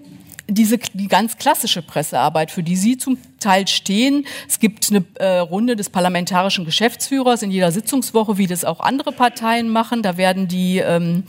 diese 0.49 0.79
die 0.79 1.09
ganz 1.09 1.39
klassische 1.39 1.83
Pressearbeit, 1.83 2.53
für 2.53 2.63
die 2.63 2.77
Sie 2.77 2.99
zum 2.99 3.19
Teil 3.41 3.67
stehen. 3.67 4.27
Es 4.49 4.61
gibt 4.61 4.91
eine 4.91 5.05
äh, 5.15 5.39
Runde 5.39 5.75
des 5.75 5.91
parlamentarischen 5.91 6.65
Geschäftsführers 6.65 7.43
in 7.43 7.51
jeder 7.51 7.73
Sitzungswoche, 7.73 8.39
wie 8.39 8.47
das 8.47 8.65
auch 8.65 8.81
andere 8.81 9.11
Parteien 9.13 9.69
machen. 9.69 10.03
Da 10.03 10.17
werden 10.17 10.47
die 10.47 10.79
ähm, 10.79 11.25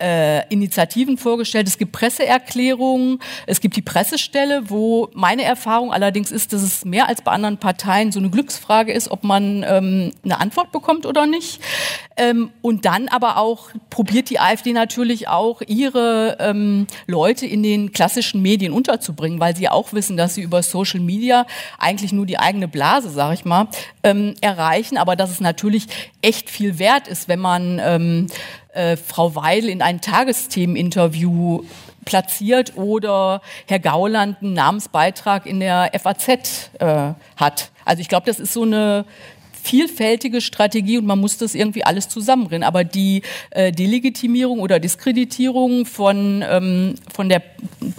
äh, 0.00 0.46
Initiativen 0.48 1.18
vorgestellt. 1.18 1.66
Es 1.66 1.78
gibt 1.78 1.92
Presseerklärungen, 1.92 3.18
es 3.46 3.60
gibt 3.60 3.76
die 3.76 3.82
Pressestelle, 3.82 4.70
wo 4.70 5.08
meine 5.14 5.42
Erfahrung 5.42 5.92
allerdings 5.92 6.30
ist, 6.30 6.52
dass 6.52 6.62
es 6.62 6.84
mehr 6.84 7.08
als 7.08 7.22
bei 7.22 7.32
anderen 7.32 7.58
Parteien 7.58 8.12
so 8.12 8.18
eine 8.18 8.30
Glücksfrage 8.30 8.92
ist, 8.92 9.10
ob 9.10 9.24
man 9.24 9.64
ähm, 9.68 10.12
eine 10.24 10.40
Antwort 10.40 10.72
bekommt 10.72 11.06
oder 11.06 11.26
nicht. 11.26 11.60
Ähm, 12.16 12.50
und 12.62 12.84
dann 12.84 13.08
aber 13.08 13.36
auch 13.38 13.70
probiert 13.90 14.30
die 14.30 14.40
AfD 14.40 14.72
natürlich 14.72 15.28
auch 15.28 15.62
ihre 15.66 16.36
ähm, 16.40 16.86
Leute 17.06 17.46
in 17.46 17.62
den 17.62 17.92
klassischen 17.92 18.42
Medien 18.42 18.72
unterzubringen, 18.72 19.40
weil 19.40 19.56
sie 19.56 19.68
auch 19.68 19.92
wissen, 19.92 20.16
dass 20.16 20.34
sie 20.34 20.42
über 20.42 20.62
Social 20.62 21.00
Media 21.00 21.46
eigentlich 21.78 22.12
nur 22.12 22.26
die 22.26 22.38
eigene 22.38 22.68
Blase, 22.68 23.10
sag 23.10 23.34
ich 23.34 23.44
mal, 23.44 23.68
ähm, 24.02 24.34
erreichen, 24.40 24.96
aber 24.96 25.16
dass 25.16 25.30
es 25.30 25.40
natürlich 25.40 25.86
echt 26.22 26.50
viel 26.50 26.78
wert 26.78 27.08
ist, 27.08 27.28
wenn 27.28 27.40
man 27.40 27.80
ähm, 27.82 28.26
äh, 28.72 28.96
Frau 28.96 29.34
Weil 29.34 29.68
in 29.68 29.82
ein 29.82 30.00
Tagesthemeninterview 30.00 31.64
platziert 32.04 32.76
oder 32.76 33.42
Herr 33.66 33.78
Gauland 33.78 34.38
einen 34.40 34.54
Namensbeitrag 34.54 35.46
in 35.46 35.60
der 35.60 35.90
FAZ 36.00 36.70
äh, 36.78 37.12
hat. 37.36 37.70
Also 37.84 38.00
ich 38.00 38.08
glaube, 38.08 38.26
das 38.26 38.40
ist 38.40 38.52
so 38.52 38.62
eine 38.62 39.04
vielfältige 39.62 40.40
Strategie 40.40 40.96
und 40.98 41.06
man 41.06 41.18
muss 41.18 41.36
das 41.36 41.54
irgendwie 41.54 41.84
alles 41.84 42.08
zusammenbringen. 42.08 42.66
Aber 42.66 42.84
die 42.84 43.22
äh, 43.50 43.72
Delegitimierung 43.72 44.60
oder 44.60 44.78
Diskreditierung 44.78 45.84
von, 45.84 46.42
ähm, 46.48 46.94
von, 47.12 47.28
der, 47.28 47.42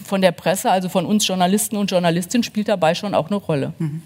von 0.03 0.21
der 0.21 0.31
Presse, 0.31 0.71
also 0.71 0.89
von 0.89 1.05
uns 1.05 1.27
Journalisten 1.27 1.77
und 1.77 1.91
Journalistinnen, 1.91 2.43
spielt 2.43 2.69
dabei 2.69 2.95
schon 2.95 3.13
auch 3.13 3.27
eine 3.27 3.35
Rolle. 3.35 3.73
Mhm. 3.77 4.01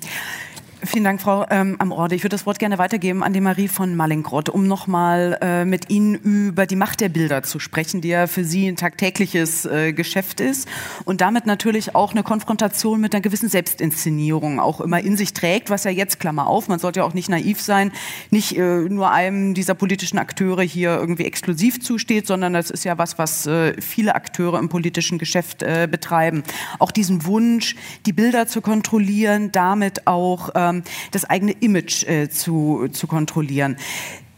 Vielen 0.86 1.06
Dank, 1.06 1.22
Frau 1.22 1.46
ähm, 1.50 1.78
Amorde. 1.80 2.14
Ich 2.14 2.24
würde 2.24 2.34
das 2.34 2.46
Wort 2.46 2.60
gerne 2.60 2.78
weitergeben 2.78 3.24
an 3.24 3.32
die 3.32 3.40
Marie 3.40 3.70
von 3.70 3.96
Mallingrott, 3.96 4.50
um 4.50 4.68
nochmal 4.68 5.38
äh, 5.42 5.64
mit 5.64 5.90
Ihnen 5.90 6.16
über 6.16 6.66
die 6.66 6.76
Macht 6.76 7.00
der 7.00 7.08
Bilder 7.08 7.42
zu 7.42 7.60
sprechen, 7.60 8.02
die 8.02 8.10
ja 8.10 8.28
für 8.28 8.44
Sie 8.44 8.68
ein 8.68 8.76
tagtägliches 8.76 9.64
äh, 9.64 9.94
Geschäft 9.94 10.42
ist 10.42 10.68
und 11.06 11.22
damit 11.22 11.46
natürlich 11.46 11.96
auch 11.96 12.12
eine 12.12 12.22
Konfrontation 12.22 13.00
mit 13.00 13.16
einer 13.16 13.22
gewissen 13.22 13.48
Selbstinszenierung 13.48 14.60
auch 14.60 14.82
immer 14.82 15.00
in 15.00 15.16
sich 15.16 15.32
trägt, 15.32 15.70
was 15.70 15.86
ja 15.86 15.92
jetzt, 15.92 16.20
Klammer 16.20 16.48
auf, 16.48 16.68
man 16.68 16.80
sollte 16.80 17.00
ja 17.00 17.06
auch 17.06 17.14
nicht 17.14 17.30
naiv 17.30 17.62
sein, 17.62 17.94
nicht 18.30 18.58
äh, 18.58 18.80
nur 18.90 19.10
einem 19.10 19.54
dieser 19.54 19.76
politischen 19.76 20.18
Akteure 20.18 20.64
hier 20.64 20.98
irgendwie 20.98 21.24
exklusiv 21.24 21.82
zusteht, 21.82 22.28
sondern 22.28 22.52
das 22.52 22.70
ist 22.70 22.84
ja 22.84 22.98
was, 22.98 23.18
was 23.18 23.46
äh, 23.46 23.80
viele 23.82 24.16
Akteure 24.16 24.60
im 24.60 24.68
politischen 24.68 25.18
Geschäft 25.18 25.64
äh, 25.64 25.88
betreiben. 25.90 26.44
Auch 26.80 26.92
diesen 26.92 27.26
Wunsch, 27.26 27.78
die 28.06 28.14
Bilder 28.14 28.48
zu 28.48 28.60
kontrollieren, 28.60 29.54
damit 29.54 30.08
auch 30.08 30.50
ähm, 30.56 30.73
ähm, 30.74 30.84
das 31.12 31.26
eigene 31.26 31.52
Image 31.52 32.04
äh, 32.08 32.30
zu, 32.30 32.88
zu 32.92 33.08
kontrollieren. 33.08 33.78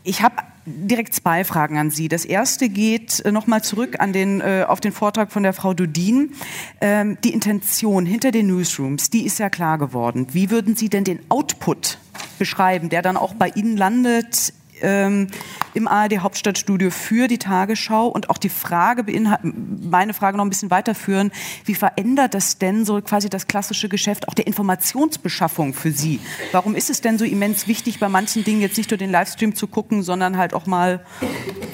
Ich 0.04 0.22
habe 0.22 0.36
direkt 0.66 1.14
zwei 1.14 1.44
Fragen 1.44 1.78
an 1.78 1.92
Sie. 1.92 2.08
Das 2.08 2.26
erste 2.26 2.70
geht 2.70 3.20
äh, 3.22 3.32
nochmal 3.32 3.64
zurück 3.64 4.00
an 4.00 4.14
den, 4.14 4.42
äh, 4.42 4.66
auf 4.68 4.80
den 4.80 4.92
Vortrag 4.92 5.32
von 5.32 5.44
der 5.44 5.54
Frau 5.54 5.74
Dudin. 5.74 6.34
Ähm, 6.82 7.18
die 7.24 7.34
Intention 7.34 8.06
hinter 8.06 8.32
den 8.32 8.48
Newsrooms, 8.48 9.10
die 9.10 9.26
ist 9.26 9.40
ja 9.40 9.50
klar 9.50 9.78
geworden. 9.78 10.28
Wie 10.32 10.50
würden 10.50 10.76
Sie 10.76 10.90
denn 10.90 11.04
den 11.04 11.20
Output 11.30 12.00
beschreiben, 12.40 12.90
der 12.90 13.02
dann 13.02 13.18
auch 13.18 13.34
bei 13.34 13.50
Ihnen 13.50 13.78
landet 13.78 14.54
ähm, 14.86 15.28
im 15.74 15.88
ARD 15.88 16.20
Hauptstadtstudio 16.20 16.92
für 16.92 17.28
die 17.28 17.40
Tagesschau 17.40 18.08
und 18.08 18.30
auch 18.30 18.38
die 18.38 18.50
Frage 18.50 19.04
meine 19.44 20.14
Frage 20.14 20.38
noch 20.38 20.46
ein 20.46 20.50
bisschen 20.50 20.70
weiterführen, 20.72 21.32
wie 21.66 21.76
verändert 21.76 22.34
das 22.34 22.60
denn 22.60 22.86
so 22.86 23.02
quasi 23.02 23.30
das 23.30 23.48
klassische 23.48 23.90
Geschäft 23.90 24.30
auch 24.30 24.34
der 24.34 24.48
Informationsbeschaffung 24.48 25.74
für 25.74 25.92
Sie? 25.92 26.20
Warum 26.52 26.76
ist 26.76 26.90
es 26.90 27.02
denn 27.02 27.18
so 27.18 27.26
immens 27.26 27.68
wichtig, 27.68 28.00
bei 28.00 28.10
manchen 28.10 28.44
Dingen 28.44 28.62
jetzt 28.62 28.78
nicht 28.78 28.92
nur 28.92 28.98
den 28.98 29.12
Livestream 29.12 29.56
zu 29.56 29.68
gucken, 29.68 30.04
sondern 30.04 30.38
halt 30.38 30.54
auch 30.54 30.68
mal 30.68 31.04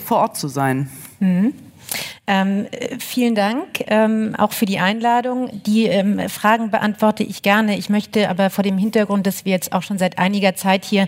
vor 0.06 0.18
Ort 0.18 0.38
zu 0.38 0.48
sein? 0.48 0.90
Mhm. 1.20 1.54
Ähm, 2.28 2.68
vielen 3.00 3.36
Dank 3.36 3.84
ähm, 3.88 4.36
auch 4.38 4.52
für 4.52 4.66
die 4.66 4.80
Einladung. 4.80 5.50
Die 5.66 5.86
ähm, 5.86 6.30
Fragen 6.30 6.72
beantworte 6.72 7.24
ich 7.24 7.42
gerne. 7.42 7.78
Ich 7.78 7.90
möchte 7.90 8.30
aber 8.30 8.50
vor 8.50 8.64
dem 8.64 8.78
Hintergrund, 8.78 9.28
dass 9.28 9.44
wir 9.44 9.52
jetzt 9.52 9.74
auch 9.74 9.84
schon 9.84 9.98
seit 9.98 10.18
einiger 10.18 10.56
Zeit 10.56 10.86
hier 10.86 11.08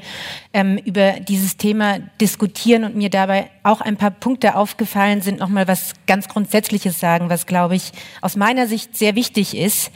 ähm, 0.54 0.78
über 0.78 1.14
dieses 1.20 1.58
Thema 1.58 2.00
diskutieren 2.20 2.84
und 2.84 2.96
mir 2.96 3.10
dabei 3.10 3.50
auch 3.64 3.80
ein 3.80 3.96
paar 3.96 4.12
Punkte 4.12 4.56
aufgefallen 4.56 5.22
sind, 5.22 5.40
noch 5.40 5.50
mal 5.50 5.68
was 5.68 5.94
ganz 6.08 6.28
Grundsätzliches 6.28 7.00
sagen, 7.00 7.30
was 7.30 7.46
glaube 7.46 7.76
ich 7.76 7.92
aus 8.22 8.36
meiner 8.36 8.68
Sicht 8.68 8.98
sehr 8.98 9.16
wichtig 9.16 9.56
ist, 9.56 9.92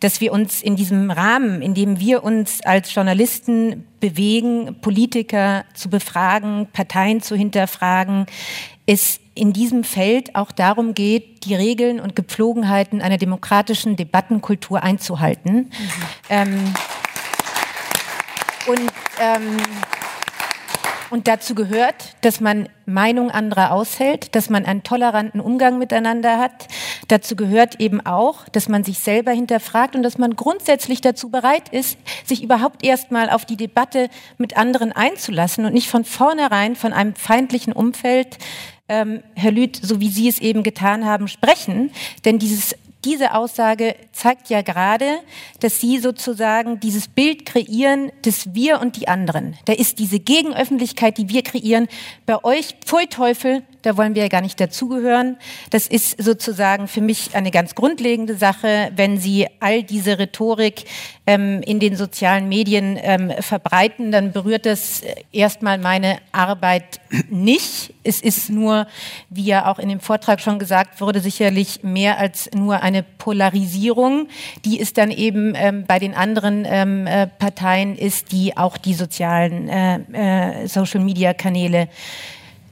dass 0.00 0.20
wir 0.20 0.32
uns 0.32 0.62
in 0.62 0.74
diesem 0.74 1.10
Rahmen, 1.10 1.62
in 1.62 1.74
dem 1.74 2.00
wir 2.00 2.24
uns 2.24 2.60
als 2.62 2.92
Journalisten 2.94 3.86
bewegen, 4.00 4.76
Politiker 4.80 5.64
zu 5.74 5.88
befragen, 5.88 6.66
Parteien 6.72 7.22
zu 7.22 7.36
hinterfragen, 7.36 8.26
es 8.84 9.20
in 9.34 9.52
diesem 9.52 9.84
Feld 9.84 10.34
auch 10.34 10.52
darum 10.52 10.94
geht, 10.94 11.44
die 11.44 11.54
Regeln 11.54 12.00
und 12.00 12.14
Gepflogenheiten 12.16 13.00
einer 13.00 13.18
demokratischen 13.18 13.96
Debattenkultur 13.96 14.82
einzuhalten. 14.82 15.54
Mhm. 15.54 15.70
Ähm, 16.28 16.74
und 18.66 18.92
ähm, 19.20 19.58
Und 21.12 21.28
dazu 21.28 21.54
gehört, 21.54 22.16
dass 22.22 22.40
man 22.40 22.70
Meinung 22.86 23.30
anderer 23.30 23.72
aushält, 23.72 24.34
dass 24.34 24.48
man 24.48 24.64
einen 24.64 24.82
toleranten 24.82 25.40
Umgang 25.40 25.76
miteinander 25.78 26.38
hat. 26.38 26.68
Dazu 27.08 27.36
gehört 27.36 27.80
eben 27.80 28.00
auch, 28.00 28.48
dass 28.48 28.70
man 28.70 28.82
sich 28.82 28.98
selber 28.98 29.30
hinterfragt 29.30 29.94
und 29.94 30.02
dass 30.04 30.16
man 30.16 30.36
grundsätzlich 30.36 31.02
dazu 31.02 31.28
bereit 31.28 31.68
ist, 31.68 31.98
sich 32.24 32.42
überhaupt 32.42 32.82
erstmal 32.82 33.28
auf 33.28 33.44
die 33.44 33.58
Debatte 33.58 34.08
mit 34.38 34.56
anderen 34.56 34.90
einzulassen 34.90 35.66
und 35.66 35.74
nicht 35.74 35.90
von 35.90 36.06
vornherein 36.06 36.76
von 36.76 36.94
einem 36.94 37.14
feindlichen 37.14 37.74
Umfeld 37.74 38.38
ähm, 38.92 39.22
Herr 39.34 39.52
Lüth, 39.52 39.80
so 39.80 40.00
wie 40.00 40.10
Sie 40.10 40.28
es 40.28 40.38
eben 40.38 40.62
getan 40.62 41.06
haben, 41.06 41.26
sprechen. 41.26 41.90
Denn 42.26 42.38
dieses 42.38 42.76
diese 43.04 43.34
Aussage 43.34 43.96
zeigt 44.12 44.48
ja 44.48 44.62
gerade, 44.62 45.18
dass 45.58 45.80
Sie 45.80 45.98
sozusagen 45.98 46.78
dieses 46.78 47.08
Bild 47.08 47.46
kreieren, 47.46 48.12
des 48.24 48.54
Wir 48.54 48.80
und 48.80 48.94
die 48.94 49.08
anderen. 49.08 49.56
Da 49.64 49.72
ist 49.72 49.98
diese 49.98 50.20
Gegenöffentlichkeit, 50.20 51.18
die 51.18 51.28
wir 51.28 51.42
kreieren, 51.42 51.88
bei 52.26 52.44
euch, 52.44 52.76
pfui 52.84 53.08
Teufel, 53.08 53.64
da 53.82 53.96
wollen 53.96 54.14
wir 54.14 54.22
ja 54.22 54.28
gar 54.28 54.40
nicht 54.40 54.60
dazugehören. 54.60 55.36
Das 55.70 55.86
ist 55.86 56.22
sozusagen 56.22 56.88
für 56.88 57.00
mich 57.00 57.34
eine 57.34 57.50
ganz 57.50 57.74
grundlegende 57.74 58.36
Sache, 58.36 58.90
wenn 58.96 59.18
Sie 59.18 59.46
all 59.60 59.82
diese 59.82 60.18
Rhetorik 60.18 60.84
ähm, 61.26 61.62
in 61.62 61.78
den 61.78 61.96
sozialen 61.96 62.48
Medien 62.48 62.98
ähm, 63.00 63.32
verbreiten, 63.40 64.10
dann 64.10 64.32
berührt 64.32 64.66
das 64.66 65.02
erstmal 65.32 65.78
meine 65.78 66.18
Arbeit 66.32 67.00
nicht. 67.30 67.94
Es 68.02 68.20
ist 68.20 68.50
nur, 68.50 68.86
wie 69.30 69.44
ja 69.44 69.70
auch 69.70 69.78
in 69.78 69.88
dem 69.88 70.00
Vortrag 70.00 70.40
schon 70.40 70.58
gesagt 70.58 71.00
wurde, 71.00 71.20
sicherlich 71.20 71.82
mehr 71.82 72.18
als 72.18 72.50
nur 72.54 72.82
eine 72.82 73.02
Polarisierung, 73.02 74.28
die 74.64 74.80
es 74.80 74.92
dann 74.92 75.10
eben 75.10 75.54
ähm, 75.54 75.84
bei 75.86 75.98
den 75.98 76.14
anderen 76.14 76.64
ähm, 76.66 77.06
äh, 77.06 77.26
Parteien 77.26 77.96
ist, 77.96 78.32
die 78.32 78.56
auch 78.56 78.76
die 78.76 78.94
sozialen 78.94 79.68
äh, 79.68 80.62
äh, 80.62 80.66
Social-Media-Kanäle 80.66 81.88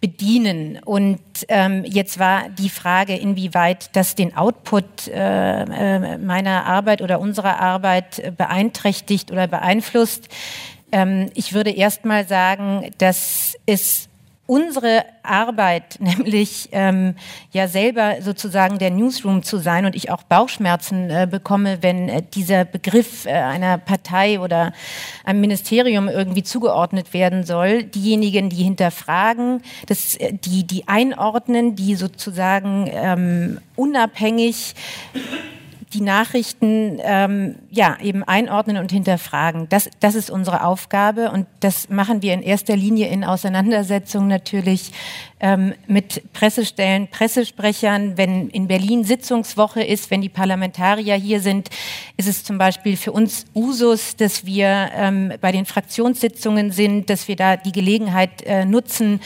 bedienen. 0.01 0.79
Und 0.85 1.21
ähm, 1.49 1.85
jetzt 1.85 2.19
war 2.19 2.49
die 2.49 2.71
Frage, 2.71 3.17
inwieweit 3.17 3.95
das 3.97 4.15
den 4.15 4.37
Output 4.37 5.09
äh, 5.09 5.63
äh, 5.63 6.19
meiner 6.19 6.67
Arbeit 6.67 7.03
oder 7.03 7.21
unserer 7.21 7.61
Arbeit 7.61 8.35
beeinträchtigt 8.37 9.31
oder 9.31 9.47
beeinflusst. 9.47 10.29
Ähm, 10.93 11.31
ich 11.35 11.53
würde 11.53 11.71
erst 11.71 12.05
mal 12.05 12.27
sagen, 12.27 12.91
dass 12.99 13.57
es 13.67 14.10
unsere 14.51 15.05
Arbeit, 15.23 15.97
nämlich 16.01 16.71
ähm, 16.73 17.15
ja 17.53 17.69
selber 17.69 18.17
sozusagen 18.21 18.79
der 18.79 18.91
Newsroom 18.91 19.45
zu 19.45 19.59
sein 19.59 19.87
und 19.87 19.95
ich 19.95 20.11
auch 20.11 20.25
Bauchschmerzen 20.25 21.09
äh, 21.09 21.29
bekomme, 21.31 21.79
wenn 21.83 22.09
äh, 22.09 22.23
dieser 22.35 22.65
Begriff 22.65 23.27
äh, 23.27 23.31
einer 23.31 23.79
Partei 23.79 24.41
oder 24.41 24.73
einem 25.25 25.41
Ministerium 25.41 26.09
irgendwie 26.09 26.43
zugeordnet 26.43 27.15
werden 27.15 27.45
soll. 27.45 27.85
Diejenigen, 27.85 28.51
die 28.51 28.65
hinterfragen, 28.65 29.63
das, 29.87 30.17
äh, 30.17 30.33
die, 30.33 30.67
die 30.67 30.89
einordnen, 30.89 31.77
die 31.77 31.95
sozusagen 31.95 32.91
ähm, 32.93 33.61
unabhängig 33.77 34.75
die 35.93 36.01
Nachrichten 36.01 36.99
ähm, 37.03 37.57
ja 37.71 37.97
eben 38.01 38.23
einordnen 38.23 38.77
und 38.77 38.93
hinterfragen. 38.93 39.69
Das, 39.69 39.91
das 39.99 40.15
ist 40.15 40.31
unsere 40.31 40.65
Aufgabe 40.65 41.31
und 41.31 41.47
das 41.61 41.89
machen 41.89 42.23
wir 42.23 42.33
in 42.35 42.43
erster 42.43 42.77
Linie 42.77 43.09
in 43.09 43.25
Auseinandersetzung 43.25 44.29
natürlich 44.29 44.93
ähm, 45.41 45.75
mit 45.89 46.33
Pressestellen, 46.33 47.09
Pressesprechern. 47.09 48.17
Wenn 48.17 48.51
in 48.51 48.69
Berlin 48.69 49.05
Sitzungswoche 49.05 49.83
ist, 49.83 50.11
wenn 50.11 50.21
die 50.21 50.29
Parlamentarier 50.29 51.17
hier 51.17 51.41
sind, 51.41 51.71
ist 52.17 52.29
es 52.29 52.45
zum 52.45 52.59
Beispiel 52.59 52.97
für 52.97 53.13
uns 53.13 53.47
Usus, 53.55 54.15
dass 54.17 54.47
wir 54.47 54.91
ähm, 54.95 55.33
bei 55.41 55.51
den 55.51 55.67
Fraktionssitzungen 55.67 56.71
sind, 56.71 57.11
dass 57.11 57.27
wir 57.27 57.37
da 57.37 57.57
die 57.57 57.73
Gelegenheit 57.73 58.43
äh, 58.43 58.65
nutzen, 58.65 59.21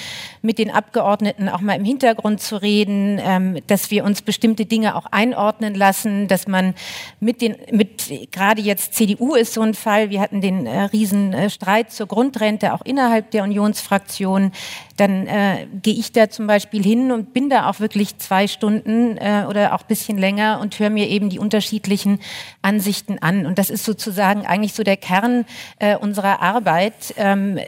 mit 0.45 0.59
den 0.59 0.70
Abgeordneten 0.70 1.49
auch 1.49 1.62
mal 1.62 1.74
im 1.74 1.84
Hintergrund 1.84 2.40
zu 2.40 2.61
reden, 2.61 3.18
ähm, 3.20 3.59
dass 3.66 3.90
wir 3.90 4.05
uns 4.05 4.20
bestimmte 4.20 4.66
Dinge 4.66 4.95
auch 4.95 5.07
einordnen 5.07 5.74
lassen, 5.74 6.28
dass 6.28 6.47
man 6.47 6.74
mit 7.18 7.40
den, 7.40 7.57
mit 7.72 8.12
gerade 8.30 8.61
jetzt 8.61 8.95
CDU 8.95 9.34
ist 9.34 9.55
so 9.55 9.62
ein 9.62 9.72
Fall. 9.72 10.11
Wir 10.11 10.20
hatten 10.20 10.42
den 10.42 10.66
äh, 10.66 10.82
riesen 10.82 11.32
äh, 11.32 11.49
zur 11.88 12.07
Grundrente 12.07 12.74
auch 12.74 12.82
innerhalb 12.82 13.30
der 13.30 13.42
Unionsfraktion. 13.42 14.53
Dann 14.99 15.26
äh, 15.26 15.66
gehe 15.82 15.95
ich 15.95 16.12
da 16.12 16.28
zum 16.28 16.47
Beispiel 16.47 16.84
hin 16.84 17.11
und 17.11 17.32
bin 17.32 17.49
da 17.49 17.70
auch 17.70 17.80
wirklich 17.80 18.18
zwei 18.18 18.47
Stunden 18.47 19.16
äh, 19.16 19.47
oder 19.49 19.74
auch 19.74 19.82
bisschen 19.82 20.18
länger 20.18 20.61
und 20.61 20.78
höre 20.78 20.90
mir 20.90 21.09
eben 21.09 21.30
die 21.30 21.38
unterschiedlichen 21.38 22.20
Ansichten 22.61 23.18
an. 23.18 23.47
Und 23.47 23.59
das 23.59 23.70
ist 23.70 23.84
sozusagen 23.84 24.45
eigentlich 24.45 24.74
so 24.74 24.82
der 24.82 24.99
Kern 24.99 25.47
äh, 25.78 25.97
unserer 25.97 26.42
Arbeit. 26.42 27.14
Ähm, 27.16 27.59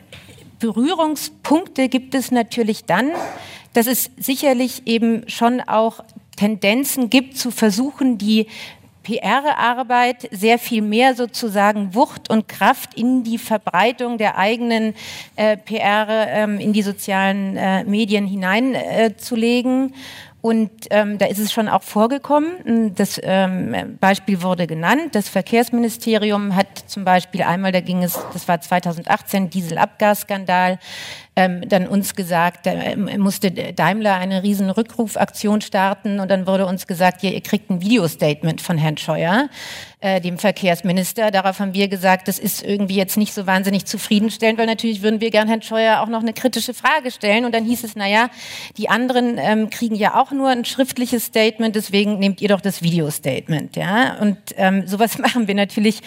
Berührungspunkte 0.58 1.88
gibt 1.88 2.14
es 2.14 2.30
natürlich 2.30 2.84
dann, 2.84 3.10
dass 3.72 3.86
es 3.86 4.10
sicherlich 4.16 4.86
eben 4.86 5.28
schon 5.28 5.60
auch 5.60 6.02
Tendenzen 6.36 7.10
gibt, 7.10 7.36
zu 7.36 7.50
versuchen, 7.50 8.18
die 8.18 8.46
PR-Arbeit 9.06 10.28
sehr 10.32 10.58
viel 10.58 10.82
mehr 10.82 11.14
sozusagen 11.14 11.94
Wucht 11.94 12.28
und 12.28 12.48
Kraft 12.48 12.94
in 12.94 13.22
die 13.22 13.38
Verbreitung 13.38 14.18
der 14.18 14.36
eigenen 14.36 14.94
äh, 15.36 15.56
PR 15.56 16.26
ähm, 16.28 16.58
in 16.58 16.72
die 16.72 16.82
sozialen 16.82 17.56
äh, 17.56 17.84
Medien 17.84 18.26
hineinzulegen. 18.26 19.90
Äh, 19.90 19.92
und 20.46 20.70
ähm, 20.90 21.18
da 21.18 21.26
ist 21.26 21.40
es 21.40 21.52
schon 21.52 21.68
auch 21.68 21.82
vorgekommen. 21.82 22.94
Das 22.94 23.20
ähm, 23.20 23.98
Beispiel 23.98 24.42
wurde 24.42 24.68
genannt. 24.68 25.16
Das 25.16 25.28
Verkehrsministerium 25.28 26.54
hat 26.54 26.68
zum 26.86 27.04
Beispiel 27.04 27.42
einmal, 27.42 27.72
da 27.72 27.80
ging 27.80 28.04
es, 28.04 28.16
das 28.32 28.46
war 28.46 28.60
2018, 28.60 29.50
Dieselabgasskandal, 29.50 30.78
ähm, 31.38 31.68
dann 31.68 31.86
uns 31.86 32.14
gesagt, 32.14 32.64
da 32.64 32.72
ähm, 32.72 33.10
musste 33.18 33.50
Daimler 33.50 34.14
eine 34.16 34.42
riesen 34.42 34.70
Rückrufaktion 34.70 35.60
starten 35.60 36.18
und 36.18 36.30
dann 36.30 36.46
wurde 36.46 36.64
uns 36.64 36.86
gesagt, 36.86 37.22
ja, 37.22 37.30
ihr 37.30 37.42
kriegt 37.42 37.68
ein 37.70 37.82
Videostatement 37.82 38.62
von 38.62 38.78
Herrn 38.78 38.96
Scheuer, 38.96 39.50
äh, 40.00 40.22
dem 40.22 40.38
Verkehrsminister. 40.38 41.30
Darauf 41.30 41.60
haben 41.60 41.74
wir 41.74 41.88
gesagt, 41.88 42.28
das 42.28 42.38
ist 42.38 42.62
irgendwie 42.62 42.96
jetzt 42.96 43.18
nicht 43.18 43.34
so 43.34 43.46
wahnsinnig 43.46 43.84
zufriedenstellend, 43.84 44.58
weil 44.58 44.66
natürlich 44.66 45.02
würden 45.02 45.20
wir 45.20 45.30
gern 45.30 45.46
Herrn 45.46 45.60
Scheuer 45.60 46.00
auch 46.00 46.08
noch 46.08 46.22
eine 46.22 46.32
kritische 46.32 46.72
Frage 46.72 47.10
stellen 47.10 47.44
und 47.44 47.54
dann 47.54 47.64
hieß 47.64 47.84
es, 47.84 47.96
na 47.96 48.08
ja, 48.08 48.30
die 48.78 48.88
anderen 48.88 49.36
ähm, 49.36 49.68
kriegen 49.68 49.94
ja 49.94 50.18
auch 50.18 50.30
nur 50.30 50.48
ein 50.48 50.64
schriftliches 50.64 51.26
Statement, 51.26 51.76
deswegen 51.76 52.18
nehmt 52.18 52.40
ihr 52.40 52.48
doch 52.48 52.62
das 52.62 52.80
Videostatement, 52.80 53.76
ja. 53.76 54.16
Und 54.20 54.38
ähm, 54.56 54.86
sowas 54.86 55.18
machen 55.18 55.48
wir 55.48 55.54
natürlich 55.54 56.00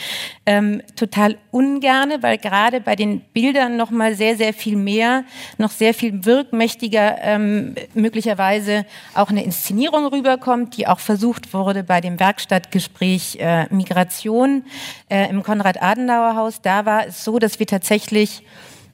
ähm, 0.48 0.82
total 0.96 1.38
ungerne, 1.52 2.24
weil 2.24 2.40
gerade 2.40 2.82
bei 2.82 2.96
den 2.96 3.20
Bildern 3.20 3.78
noch 3.78 3.92
mal 3.92 4.16
sehr, 4.16 4.36
sehr 4.36 4.54
viel 4.54 4.76
mehr 4.76 5.19
noch 5.58 5.72
sehr 5.72 5.94
viel 5.94 6.26
wirkmächtiger 6.26 7.18
ähm, 7.22 7.76
möglicherweise 7.94 8.86
auch 9.14 9.30
eine 9.30 9.44
Inszenierung 9.44 10.08
rüberkommt, 10.08 10.78
die 10.78 10.88
auch 10.88 11.00
versucht 11.00 11.54
wurde 11.54 11.84
bei 11.84 12.02
dem 12.02 12.20
Werkstattgespräch 12.20 13.38
äh, 13.40 13.66
Migration 13.74 14.64
äh, 15.10 15.30
im 15.30 15.44
Konrad-Adenauer-Haus. 15.44 16.62
Da 16.62 16.86
war 16.86 17.08
es 17.08 17.24
so, 17.24 17.40
dass 17.40 17.60
wir 17.60 17.68
tatsächlich 17.68 18.44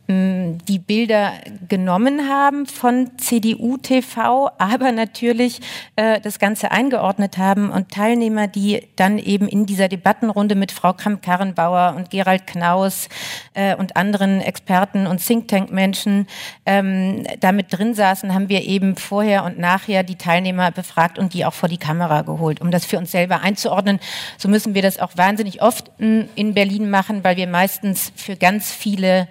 die 0.07 0.77
Bilder 0.77 1.33
genommen 1.67 2.29
haben 2.29 2.67
von 2.67 3.17
CDU 3.17 3.77
TV, 3.77 4.51
aber 4.59 4.91
natürlich 4.91 5.61
äh, 5.95 6.21
das 6.21 6.37
Ganze 6.37 6.69
eingeordnet 6.69 7.39
haben 7.39 7.71
und 7.71 7.89
Teilnehmer, 7.89 8.47
die 8.47 8.83
dann 8.97 9.17
eben 9.17 9.47
in 9.47 9.65
dieser 9.65 9.87
Debattenrunde 9.87 10.53
mit 10.53 10.71
Frau 10.71 10.93
Kramp-Karrenbauer 10.93 11.95
und 11.97 12.11
Gerald 12.11 12.45
Knaus 12.45 13.09
äh, 13.55 13.75
und 13.75 13.95
anderen 13.95 14.41
Experten 14.41 15.07
und 15.07 15.25
Think 15.25 15.47
Tank 15.47 15.71
Menschen 15.71 16.27
ähm, 16.67 17.25
damit 17.39 17.75
drin 17.75 17.95
saßen, 17.95 18.31
haben 18.31 18.47
wir 18.47 18.63
eben 18.63 18.97
vorher 18.97 19.43
und 19.43 19.57
nachher 19.57 20.03
die 20.03 20.17
Teilnehmer 20.17 20.69
befragt 20.69 21.17
und 21.17 21.33
die 21.33 21.45
auch 21.45 21.53
vor 21.55 21.67
die 21.67 21.79
Kamera 21.79 22.21
geholt, 22.21 22.61
um 22.61 22.69
das 22.69 22.85
für 22.85 22.99
uns 22.99 23.11
selber 23.11 23.41
einzuordnen. 23.41 23.99
So 24.37 24.49
müssen 24.49 24.75
wir 24.75 24.83
das 24.83 24.99
auch 24.99 25.17
wahnsinnig 25.17 25.63
oft 25.63 25.89
in 25.97 26.53
Berlin 26.53 26.91
machen, 26.91 27.23
weil 27.23 27.37
wir 27.37 27.47
meistens 27.47 28.11
für 28.15 28.35
ganz 28.35 28.71
viele 28.71 29.27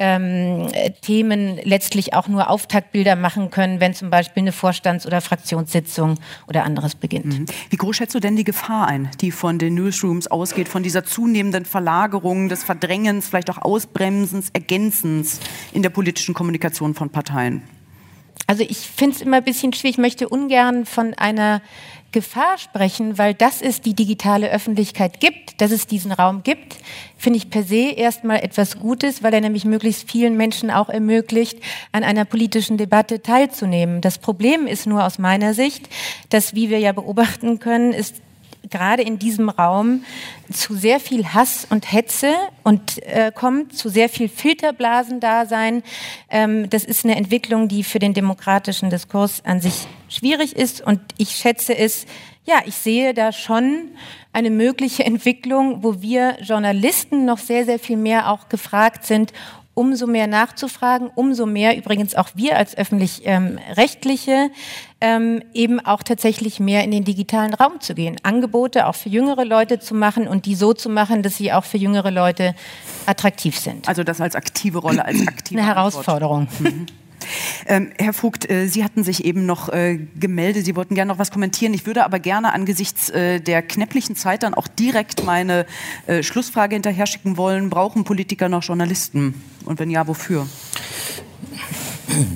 ähm, 0.00 0.68
Themen 1.02 1.58
letztlich 1.62 2.14
auch 2.14 2.26
nur 2.26 2.48
Auftaktbilder 2.48 3.16
machen 3.16 3.50
können, 3.50 3.80
wenn 3.80 3.94
zum 3.94 4.08
Beispiel 4.10 4.40
eine 4.42 4.52
Vorstands- 4.52 5.06
oder 5.06 5.20
Fraktionssitzung 5.20 6.18
oder 6.48 6.64
anderes 6.64 6.94
beginnt. 6.94 7.38
Mhm. 7.38 7.46
Wie 7.68 7.76
groß 7.76 7.96
schätzt 7.96 8.14
du 8.14 8.20
denn 8.20 8.34
die 8.34 8.44
Gefahr 8.44 8.88
ein, 8.88 9.10
die 9.20 9.30
von 9.30 9.58
den 9.58 9.74
Newsrooms 9.74 10.26
ausgeht, 10.26 10.68
von 10.68 10.82
dieser 10.82 11.04
zunehmenden 11.04 11.66
Verlagerung, 11.66 12.48
des 12.48 12.64
Verdrängens, 12.64 13.28
vielleicht 13.28 13.50
auch 13.50 13.58
Ausbremsens, 13.58 14.48
Ergänzens 14.54 15.38
in 15.72 15.82
der 15.82 15.90
politischen 15.90 16.34
Kommunikation 16.34 16.94
von 16.94 17.10
Parteien? 17.10 17.62
Also 18.46 18.64
ich 18.66 18.78
finde 18.78 19.16
es 19.16 19.22
immer 19.22 19.36
ein 19.36 19.44
bisschen 19.44 19.72
schwierig. 19.74 19.96
Ich 19.96 19.98
möchte 19.98 20.28
ungern 20.28 20.86
von 20.86 21.14
einer 21.14 21.60
Gefahr 22.12 22.58
sprechen, 22.58 23.18
weil 23.18 23.34
das 23.34 23.62
es 23.62 23.80
die 23.80 23.94
digitale 23.94 24.50
Öffentlichkeit 24.50 25.20
gibt, 25.20 25.60
dass 25.60 25.70
es 25.70 25.86
diesen 25.86 26.12
Raum 26.12 26.42
gibt, 26.42 26.76
finde 27.16 27.36
ich 27.36 27.50
per 27.50 27.62
se 27.62 27.90
erstmal 27.90 28.42
etwas 28.42 28.78
Gutes, 28.78 29.22
weil 29.22 29.34
er 29.34 29.40
nämlich 29.40 29.64
möglichst 29.64 30.10
vielen 30.10 30.36
Menschen 30.36 30.70
auch 30.70 30.88
ermöglicht, 30.88 31.58
an 31.92 32.02
einer 32.02 32.24
politischen 32.24 32.76
Debatte 32.76 33.22
teilzunehmen. 33.22 34.00
Das 34.00 34.18
Problem 34.18 34.66
ist 34.66 34.86
nur 34.86 35.04
aus 35.04 35.18
meiner 35.18 35.54
Sicht, 35.54 35.88
dass, 36.30 36.54
wie 36.54 36.70
wir 36.70 36.78
ja 36.78 36.92
beobachten 36.92 37.58
können, 37.60 37.92
ist 37.92 38.16
gerade 38.68 39.02
in 39.02 39.18
diesem 39.18 39.48
Raum 39.48 40.04
zu 40.52 40.74
sehr 40.74 41.00
viel 41.00 41.26
Hass 41.26 41.66
und 41.70 41.90
Hetze 41.90 42.34
und 42.62 43.02
äh, 43.04 43.32
kommt 43.34 43.76
zu 43.76 43.88
sehr 43.88 44.08
viel 44.08 44.28
Filterblasendasein. 44.28 45.82
Ähm, 46.28 46.68
das 46.70 46.84
ist 46.84 47.04
eine 47.04 47.16
Entwicklung, 47.16 47.68
die 47.68 47.84
für 47.84 47.98
den 47.98 48.14
demokratischen 48.14 48.90
Diskurs 48.90 49.42
an 49.44 49.60
sich 49.60 49.86
schwierig 50.08 50.56
ist 50.56 50.80
und 50.80 51.00
ich 51.16 51.30
schätze 51.30 51.76
es, 51.76 52.06
ja, 52.44 52.60
ich 52.66 52.74
sehe 52.74 53.14
da 53.14 53.32
schon 53.32 53.90
eine 54.32 54.50
mögliche 54.50 55.04
Entwicklung, 55.04 55.82
wo 55.82 56.00
wir 56.02 56.36
Journalisten 56.40 57.24
noch 57.24 57.38
sehr, 57.38 57.64
sehr 57.64 57.78
viel 57.78 57.96
mehr 57.96 58.30
auch 58.30 58.48
gefragt 58.48 59.04
sind, 59.04 59.32
umso 59.80 60.06
mehr 60.06 60.26
nachzufragen, 60.26 61.10
umso 61.14 61.46
mehr 61.46 61.74
übrigens 61.74 62.14
auch 62.14 62.28
wir 62.34 62.58
als 62.58 62.76
öffentlich-rechtliche 62.76 64.50
ähm, 65.00 65.42
eben 65.54 65.80
auch 65.80 66.02
tatsächlich 66.02 66.60
mehr 66.60 66.84
in 66.84 66.90
den 66.90 67.04
digitalen 67.04 67.54
Raum 67.54 67.80
zu 67.80 67.94
gehen, 67.94 68.16
Angebote 68.22 68.86
auch 68.86 68.94
für 68.94 69.08
jüngere 69.08 69.46
Leute 69.46 69.80
zu 69.80 69.94
machen 69.94 70.28
und 70.28 70.44
die 70.44 70.54
so 70.54 70.74
zu 70.74 70.90
machen, 70.90 71.22
dass 71.22 71.38
sie 71.38 71.50
auch 71.50 71.64
für 71.64 71.78
jüngere 71.78 72.10
Leute 72.10 72.54
attraktiv 73.06 73.58
sind. 73.58 73.88
Also 73.88 74.04
das 74.04 74.20
als 74.20 74.34
aktive 74.34 74.80
Rolle, 74.80 75.02
als 75.02 75.18
aktive 75.26 75.58
Eine 75.58 75.66
Herausforderung. 75.66 76.48
Mhm. 76.58 76.84
Ähm, 77.66 77.90
Herr 77.98 78.12
Vogt, 78.12 78.50
äh, 78.50 78.66
Sie 78.66 78.84
hatten 78.84 79.04
sich 79.04 79.24
eben 79.24 79.46
noch 79.46 79.68
äh, 79.68 79.98
gemeldet, 80.18 80.64
Sie 80.64 80.76
wollten 80.76 80.94
gerne 80.94 81.12
noch 81.12 81.18
was 81.18 81.30
kommentieren. 81.30 81.74
Ich 81.74 81.86
würde 81.86 82.04
aber 82.04 82.18
gerne 82.18 82.52
angesichts 82.52 83.10
äh, 83.10 83.40
der 83.40 83.62
knäpplichen 83.62 84.16
Zeit 84.16 84.42
dann 84.42 84.54
auch 84.54 84.68
direkt 84.68 85.24
meine 85.24 85.66
äh, 86.06 86.22
Schlussfrage 86.22 86.74
hinterher 86.74 87.06
schicken 87.06 87.36
wollen. 87.36 87.70
Brauchen 87.70 88.04
Politiker 88.04 88.48
noch 88.48 88.62
Journalisten? 88.62 89.34
Und 89.64 89.78
wenn 89.78 89.90
ja, 89.90 90.06
wofür? 90.06 90.46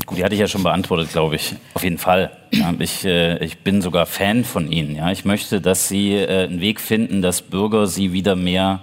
Gut, 0.06 0.18
die 0.18 0.24
hatte 0.24 0.34
ich 0.34 0.40
ja 0.40 0.46
schon 0.46 0.62
beantwortet, 0.62 1.10
glaube 1.10 1.36
ich. 1.36 1.56
Auf 1.74 1.82
jeden 1.82 1.98
Fall. 1.98 2.30
Ja, 2.52 2.72
ich, 2.78 3.04
äh, 3.04 3.44
ich 3.44 3.58
bin 3.58 3.82
sogar 3.82 4.06
Fan 4.06 4.44
von 4.44 4.70
Ihnen. 4.70 4.94
Ja. 4.94 5.10
Ich 5.10 5.24
möchte, 5.24 5.60
dass 5.60 5.88
Sie 5.88 6.12
äh, 6.12 6.44
einen 6.44 6.60
Weg 6.60 6.80
finden, 6.80 7.22
dass 7.22 7.42
Bürger 7.42 7.86
Sie 7.86 8.12
wieder 8.12 8.36
mehr 8.36 8.82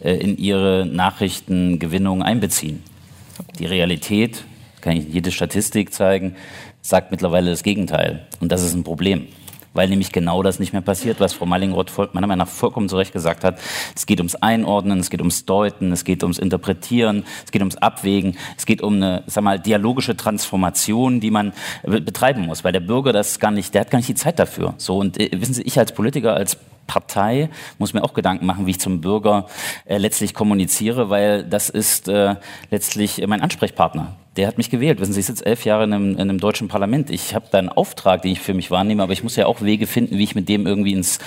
äh, 0.00 0.14
in 0.14 0.38
ihre 0.38 0.86
Nachrichtengewinnung 0.86 2.22
einbeziehen. 2.22 2.82
Die 3.58 3.66
Realität 3.66 4.44
kann 4.82 4.96
ich 4.96 5.08
jede 5.08 5.30
Statistik 5.32 5.94
zeigen, 5.94 6.36
sagt 6.82 7.10
mittlerweile 7.10 7.50
das 7.50 7.62
Gegenteil. 7.62 8.26
Und 8.40 8.52
das 8.52 8.62
ist 8.62 8.74
ein 8.74 8.84
Problem. 8.84 9.28
Weil 9.74 9.88
nämlich 9.88 10.12
genau 10.12 10.42
das 10.42 10.58
nicht 10.58 10.74
mehr 10.74 10.82
passiert, 10.82 11.18
was 11.18 11.32
Frau 11.32 11.46
Mallingroth 11.46 11.96
meiner 12.12 12.26
Meinung 12.26 12.46
nach 12.46 12.52
vollkommen 12.52 12.90
zu 12.90 12.98
Recht 12.98 13.14
gesagt 13.14 13.42
hat. 13.42 13.58
Es 13.96 14.04
geht 14.04 14.20
ums 14.20 14.34
Einordnen, 14.34 15.00
es 15.00 15.08
geht 15.08 15.20
ums 15.20 15.46
Deuten, 15.46 15.92
es 15.92 16.04
geht 16.04 16.22
ums 16.22 16.38
Interpretieren, 16.38 17.24
es 17.46 17.52
geht 17.52 17.62
ums 17.62 17.76
Abwägen, 17.76 18.36
es 18.58 18.66
geht 18.66 18.82
um 18.82 18.96
eine, 18.96 19.22
sag 19.26 19.44
mal, 19.44 19.58
dialogische 19.58 20.14
Transformation, 20.14 21.20
die 21.20 21.30
man 21.30 21.54
betreiben 21.84 22.44
muss. 22.44 22.64
Weil 22.64 22.72
der 22.72 22.80
Bürger 22.80 23.14
das 23.14 23.38
gar 23.38 23.50
nicht, 23.50 23.72
der 23.72 23.82
hat 23.82 23.90
gar 23.90 23.98
nicht 23.98 24.10
die 24.10 24.14
Zeit 24.14 24.38
dafür. 24.38 24.74
So, 24.76 24.98
und 24.98 25.18
äh, 25.18 25.30
wissen 25.40 25.54
Sie, 25.54 25.62
ich 25.62 25.78
als 25.78 25.92
Politiker, 25.92 26.34
als 26.34 26.58
Partei 26.86 27.50
muss 27.78 27.94
mir 27.94 28.04
auch 28.04 28.14
Gedanken 28.14 28.46
machen, 28.46 28.66
wie 28.66 28.72
ich 28.72 28.80
zum 28.80 29.00
Bürger 29.00 29.46
äh, 29.84 29.98
letztlich 29.98 30.34
kommuniziere, 30.34 31.10
weil 31.10 31.44
das 31.44 31.68
ist 31.68 32.08
äh, 32.08 32.36
letztlich 32.70 33.24
mein 33.26 33.40
Ansprechpartner 33.40 34.16
der 34.36 34.46
hat 34.46 34.56
mich 34.56 34.70
gewählt. 34.70 34.98
Wissen 35.00 35.12
Sie, 35.12 35.20
ich 35.20 35.26
sitze 35.26 35.44
elf 35.44 35.64
Jahre 35.64 35.84
in 35.84 35.92
einem, 35.92 36.12
in 36.12 36.20
einem 36.20 36.38
deutschen 36.38 36.68
Parlament. 36.68 37.10
Ich 37.10 37.34
habe 37.34 37.46
da 37.50 37.58
einen 37.58 37.68
Auftrag, 37.68 38.22
den 38.22 38.32
ich 38.32 38.40
für 38.40 38.54
mich 38.54 38.70
wahrnehme, 38.70 39.02
aber 39.02 39.12
ich 39.12 39.22
muss 39.22 39.36
ja 39.36 39.46
auch 39.46 39.60
Wege 39.60 39.86
finden, 39.86 40.16
wie 40.16 40.24
ich 40.24 40.34
mit 40.34 40.48
dem 40.48 40.66
irgendwie 40.66 40.92
ins 40.92 41.18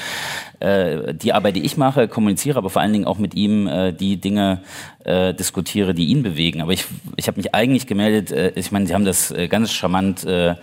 äh, 0.65 1.13
die 1.13 1.33
Arbeit, 1.33 1.55
die 1.55 1.63
ich 1.63 1.77
mache, 1.77 2.07
kommuniziere, 2.07 2.57
aber 2.57 2.69
vor 2.69 2.81
allen 2.81 2.93
Dingen 2.93 3.05
auch 3.05 3.19
mit 3.19 3.35
ihm 3.35 3.67
äh, 3.67 3.93
die 3.93 4.17
Dinge 4.17 4.61
äh, 5.03 5.33
diskutiere, 5.33 5.93
die 5.93 6.07
ihn 6.07 6.23
bewegen. 6.23 6.61
Aber 6.61 6.71
ich, 6.71 6.85
ich 7.17 7.27
habe 7.27 7.37
mich 7.37 7.53
eigentlich 7.53 7.85
gemeldet. 7.85 8.31
Äh, 8.31 8.53
ich 8.55 8.71
meine, 8.71 8.87
Sie 8.87 8.93
haben 8.93 9.05
das 9.05 9.31
äh, 9.31 9.47
ganz 9.47 9.71
charmant 9.71 10.23
äh, 10.23 10.55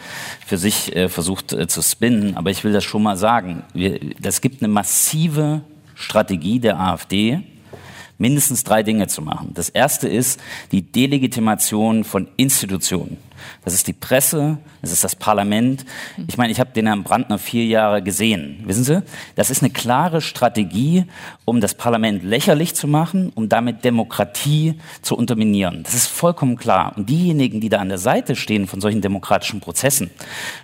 für 0.45 0.59
sich 0.59 0.95
äh, 0.97 1.09
versucht 1.09 1.53
äh, 1.53 1.69
zu 1.69 1.83
spinnen, 1.83 2.37
aber 2.37 2.51
ich 2.51 2.65
will 2.65 2.73
das 2.73 2.85
schon 2.85 3.03
mal 3.03 3.17
sagen. 3.17 3.63
Wir, 3.75 4.01
das 4.21 4.41
gibt 4.41 4.63
eine 4.63 4.73
massive 4.73 5.61
Strategie 5.95 6.59
der 6.59 6.81
AfD 6.81 7.41
mindestens 8.19 8.65
drei 8.65 8.83
Dinge 8.83 9.09
zu 9.09 9.23
machen. 9.23 9.51
Das 9.55 9.69
erste 9.69 10.09
ist 10.09 10.41
die 10.71 10.83
Delegitimation 10.83 12.05
von 12.05 12.29
Institutionen. 12.37 13.19
Das 13.65 13.75
ist 13.75 13.87
die 13.87 13.93
Presse, 13.93 14.59
das 14.81 14.93
ist 14.93 15.05
das 15.05 15.17
Parlament. 15.17 15.85
Ich 16.29 16.37
meine, 16.37 16.53
ich 16.53 16.61
habe 16.61 16.71
den 16.73 16.87
Herrn 16.87 17.03
Brandner 17.03 17.39
vier 17.39 17.65
Jahre 17.65 18.03
gesehen. 18.03 18.63
Wissen 18.65 18.85
Sie, 18.85 19.03
das 19.37 19.51
ist 19.51 19.63
eine 19.63 19.71
klare 19.71 20.21
Strategie, 20.21 21.05
um 21.45 21.61
das 21.61 21.75
Parlament 21.75 22.23
lächerlich 22.25 22.75
zu 22.75 22.89
machen, 22.89 23.33
um 23.35 23.49
damit 23.49 23.85
Demokratie 23.85 24.81
zu 25.03 25.17
unterminieren. 25.17 25.83
Das 25.83 25.95
ist 25.95 26.07
vollkommen 26.07 26.57
klar. 26.57 26.93
Und 26.97 27.09
diejenigen, 27.09 27.61
die 27.61 27.69
da 27.69 27.79
an 27.79 27.89
der 27.89 27.99
Seite 27.99 28.37
stehen 28.37 28.67
von 28.67 28.81
solchen 28.81 29.01
demokratischen 29.01 29.61
Prozessen, 29.61 30.11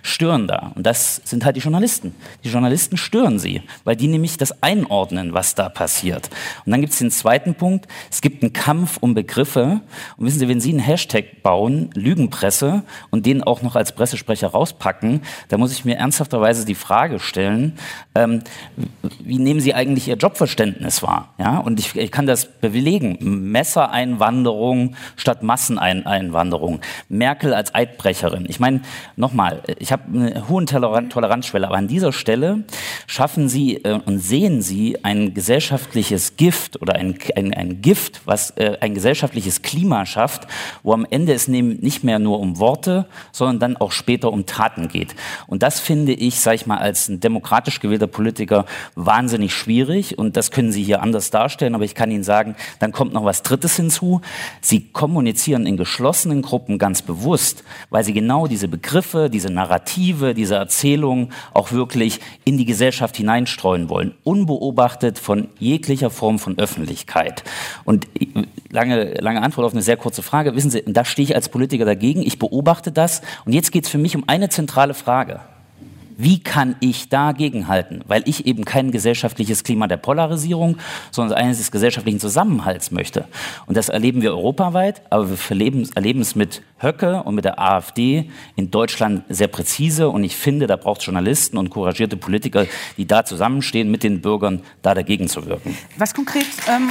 stören 0.01 0.47
da. 0.47 0.71
Und 0.75 0.85
das 0.85 1.21
sind 1.25 1.45
halt 1.45 1.55
die 1.55 1.61
Journalisten. 1.61 2.15
Die 2.43 2.49
Journalisten 2.49 2.97
stören 2.97 3.39
sie, 3.39 3.61
weil 3.83 3.95
die 3.95 4.07
nämlich 4.07 4.37
das 4.37 4.63
einordnen, 4.63 5.33
was 5.33 5.55
da 5.55 5.69
passiert. 5.69 6.29
Und 6.65 6.71
dann 6.71 6.81
gibt 6.81 6.93
es 6.93 6.99
den 6.99 7.11
zweiten 7.11 7.55
Punkt. 7.55 7.87
Es 8.11 8.21
gibt 8.21 8.43
einen 8.43 8.53
Kampf 8.53 8.97
um 8.99 9.13
Begriffe. 9.13 9.81
Und 10.17 10.25
wissen 10.25 10.39
Sie, 10.39 10.47
wenn 10.47 10.61
Sie 10.61 10.69
einen 10.69 10.79
Hashtag 10.79 11.41
bauen, 11.43 11.89
Lügenpresse, 11.93 12.68
und 13.09 13.25
den 13.25 13.43
auch 13.43 13.61
noch 13.61 13.75
als 13.75 13.91
Pressesprecher 13.91 14.47
rauspacken, 14.47 15.21
da 15.49 15.57
muss 15.57 15.71
ich 15.71 15.85
mir 15.85 15.97
ernsthafterweise 15.97 16.65
die 16.65 16.75
Frage 16.75 17.19
stellen, 17.19 17.77
ähm, 18.15 18.41
wie 19.19 19.39
nehmen 19.39 19.59
Sie 19.59 19.73
eigentlich 19.73 20.07
Ihr 20.07 20.15
Jobverständnis 20.15 21.01
wahr? 21.03 21.33
Ja, 21.37 21.57
und 21.59 21.79
ich, 21.79 21.95
ich 21.95 22.11
kann 22.11 22.25
das 22.25 22.45
belegen. 22.45 23.17
Messereinwanderung 23.51 24.95
statt 25.15 25.43
Masseneinwanderung. 25.43 26.81
Merkel 27.07 27.53
als 27.53 27.73
Eidbrecherin. 27.73 28.45
Ich 28.47 28.59
meine, 28.59 28.81
nochmal, 29.15 29.61
ich 29.79 29.91
habe 29.91 30.03
eine 30.13 30.47
hohe 30.47 30.65
Toleranzschwelle, 30.65 31.67
aber 31.67 31.77
an 31.77 31.87
dieser 31.87 32.11
Stelle 32.11 32.63
schaffen 33.07 33.49
Sie 33.49 33.77
äh, 33.77 33.99
und 34.05 34.19
sehen 34.19 34.61
Sie 34.61 35.03
ein 35.03 35.33
gesellschaftliches 35.33 36.35
Gift 36.37 36.81
oder 36.81 36.95
ein, 36.95 37.17
ein, 37.35 37.53
ein 37.53 37.81
Gift, 37.81 38.21
was 38.25 38.51
äh, 38.51 38.77
ein 38.81 38.93
gesellschaftliches 38.93 39.61
Klima 39.61 40.05
schafft, 40.05 40.47
wo 40.83 40.93
am 40.93 41.05
Ende 41.09 41.33
es 41.33 41.47
nicht 41.47 42.03
mehr 42.03 42.19
nur 42.19 42.39
um 42.39 42.58
Worte, 42.59 43.05
sondern 43.31 43.59
dann 43.59 43.77
auch 43.77 43.91
später 43.91 44.31
um 44.31 44.45
Taten 44.45 44.87
geht. 44.87 45.15
Und 45.47 45.63
das 45.63 45.79
finde 45.79 46.13
ich, 46.13 46.39
sage 46.39 46.55
ich 46.55 46.65
mal, 46.65 46.77
als 46.77 47.09
ein 47.09 47.19
demokratisch 47.19 47.79
gewählter 47.79 48.07
Politiker 48.07 48.65
wahnsinnig 48.95 49.53
schwierig. 49.53 50.17
Und 50.17 50.37
das 50.37 50.51
können 50.51 50.71
Sie 50.71 50.83
hier 50.83 51.01
anders 51.01 51.31
darstellen. 51.31 51.75
Aber 51.75 51.83
ich 51.83 51.95
kann 51.95 52.11
Ihnen 52.11 52.23
sagen, 52.23 52.55
dann 52.79 52.91
kommt 52.91 53.13
noch 53.13 53.25
was 53.25 53.43
Drittes 53.43 53.75
hinzu. 53.75 54.21
Sie 54.61 54.89
kommunizieren 54.91 55.65
in 55.65 55.77
geschlossenen 55.77 56.41
Gruppen 56.41 56.77
ganz 56.77 57.01
bewusst, 57.01 57.63
weil 57.89 58.03
Sie 58.03 58.13
genau 58.13 58.47
diese 58.47 58.67
Begriffe, 58.67 59.29
diese 59.29 59.51
Narrative, 59.51 60.33
diese 60.33 60.55
Erzählungen 60.55 61.31
auch 61.53 61.71
wirklich 61.71 62.19
in 62.45 62.57
die 62.57 62.65
Gesellschaft 62.65 63.17
hineinstreuen 63.17 63.89
wollen, 63.89 64.13
unbeobachtet 64.23 65.19
von 65.19 65.49
jeglicher 65.59 66.09
Form 66.09 66.39
von 66.39 66.57
Öffentlichkeit. 66.57 67.43
Und 67.85 68.07
lange, 68.69 69.13
lange 69.15 69.41
Antwort 69.41 69.65
auf 69.65 69.73
eine 69.73 69.81
sehr 69.81 69.97
kurze 69.97 70.21
Frage. 70.21 70.55
Wissen 70.55 70.71
Sie, 70.71 70.83
da 70.85 71.05
stehe 71.05 71.25
ich 71.25 71.35
als 71.35 71.49
Politiker 71.49 71.85
dagegen. 71.85 72.21
Ich 72.21 72.39
beobachte 72.49 72.91
das. 72.91 73.21
Und 73.45 73.53
jetzt 73.53 73.71
geht 73.71 73.85
es 73.85 73.89
für 73.89 73.97
mich 73.97 74.15
um 74.15 74.23
eine 74.27 74.49
zentrale 74.49 74.93
Frage. 74.93 75.41
Wie 76.21 76.43
kann 76.43 76.75
ich 76.81 77.07
dagegen 77.07 77.69
halten? 77.69 78.01
Weil 78.05 78.23
ich 78.25 78.45
eben 78.45 78.65
kein 78.65 78.91
gesellschaftliches 78.91 79.63
Klima 79.63 79.87
der 79.87 79.95
Polarisierung, 79.95 80.75
sondern 81.11 81.37
eines 81.37 81.59
des 81.59 81.71
gesellschaftlichen 81.71 82.19
Zusammenhalts 82.19 82.91
möchte. 82.91 83.23
Und 83.67 83.77
das 83.77 83.87
erleben 83.87 84.21
wir 84.21 84.31
europaweit, 84.31 85.01
aber 85.09 85.29
wir 85.29 85.37
erleben, 85.95 86.19
es 86.21 86.35
mit 86.35 86.61
Höcke 86.77 87.23
und 87.23 87.35
mit 87.35 87.45
der 87.45 87.57
AfD 87.57 88.29
in 88.57 88.69
Deutschland 88.69 89.23
sehr 89.29 89.47
präzise. 89.47 90.09
Und 90.09 90.25
ich 90.25 90.35
finde, 90.35 90.67
da 90.67 90.75
braucht 90.75 90.99
es 90.99 91.05
Journalisten 91.05 91.57
und 91.57 91.69
couragierte 91.69 92.17
Politiker, 92.17 92.65
die 92.97 93.07
da 93.07 93.23
zusammenstehen, 93.23 93.89
mit 93.89 94.03
den 94.03 94.19
Bürgern 94.19 94.61
da 94.81 94.93
dagegen 94.93 95.29
zu 95.29 95.45
wirken. 95.45 95.77
Was 95.97 96.13
konkret? 96.13 96.47
Ähm 96.67 96.89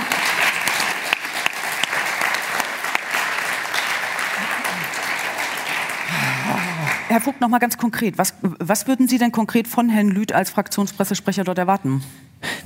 Herr 7.18 7.24
Vogt, 7.24 7.40
noch 7.40 7.48
mal 7.48 7.58
ganz 7.58 7.76
konkret. 7.76 8.16
Was, 8.16 8.34
was 8.42 8.86
würden 8.86 9.08
Sie 9.08 9.18
denn 9.18 9.32
konkret 9.32 9.66
von 9.66 9.88
Herrn 9.88 10.06
Lüth 10.06 10.30
als 10.30 10.50
Fraktionspressesprecher 10.50 11.42
dort 11.42 11.58
erwarten? 11.58 12.00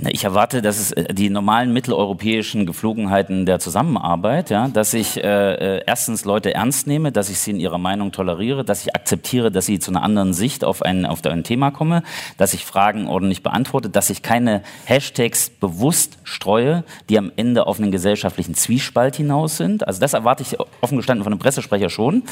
Ich 0.09 0.25
erwarte, 0.25 0.63
dass 0.63 0.79
es 0.79 0.93
äh, 0.93 1.15
die 1.15 1.31
normalen 1.31 1.73
mitteleuropäischen 1.73 2.67
Geflogenheiten 2.67 3.47
der 3.47 3.59
Zusammenarbeit, 3.59 4.51
ja, 4.51 4.69
dass 4.69 4.95
ich 4.95 5.23
äh, 5.23 5.79
äh, 5.79 5.83
erstens 5.87 6.25
Leute 6.25 6.55
ernst 6.55 6.87
nehme, 6.87 7.13
dass 7.13 7.31
ich 7.31 7.39
sie 7.39 7.53
in 7.53 7.61
ihrer 7.61 7.79
Meinung 7.79 8.13
toleriere, 8.13 8.65
dass 8.65 8.83
ich 8.83 8.95
akzeptiere, 8.95 9.51
dass 9.51 9.67
sie 9.67 9.79
zu 9.79 9.91
einer 9.91 10.03
anderen 10.03 10.35
Sicht 10.35 10.65
auf 10.65 10.83
ein, 10.83 11.07
auf 11.07 11.25
ein 11.25 11.45
Thema 11.45 11.71
komme, 11.71 12.03
dass 12.37 12.55
ich 12.55 12.65
Fragen 12.65 13.07
ordentlich 13.07 13.43
beantworte, 13.43 13.89
dass 13.91 14.11
ich 14.11 14.23
keine 14.23 14.63
Hashtags 14.85 15.51
bewusst 15.51 16.19
streue, 16.25 16.85
die 17.09 17.19
am 17.19 17.33
Ende 17.37 17.67
auf 17.67 17.79
einen 17.79 17.93
gesellschaftlichen 17.93 18.55
Zwiespalt 18.55 19.17
hinaus 19.17 19.57
sind. 19.57 19.87
Also 19.87 20.01
das 20.01 20.15
erwarte 20.15 20.43
ich 20.43 20.59
offen 20.81 20.97
gestanden 20.97 21.25
von 21.25 21.33
einem 21.33 21.41
Pressesprecher 21.41 21.91
schon. 21.91 22.25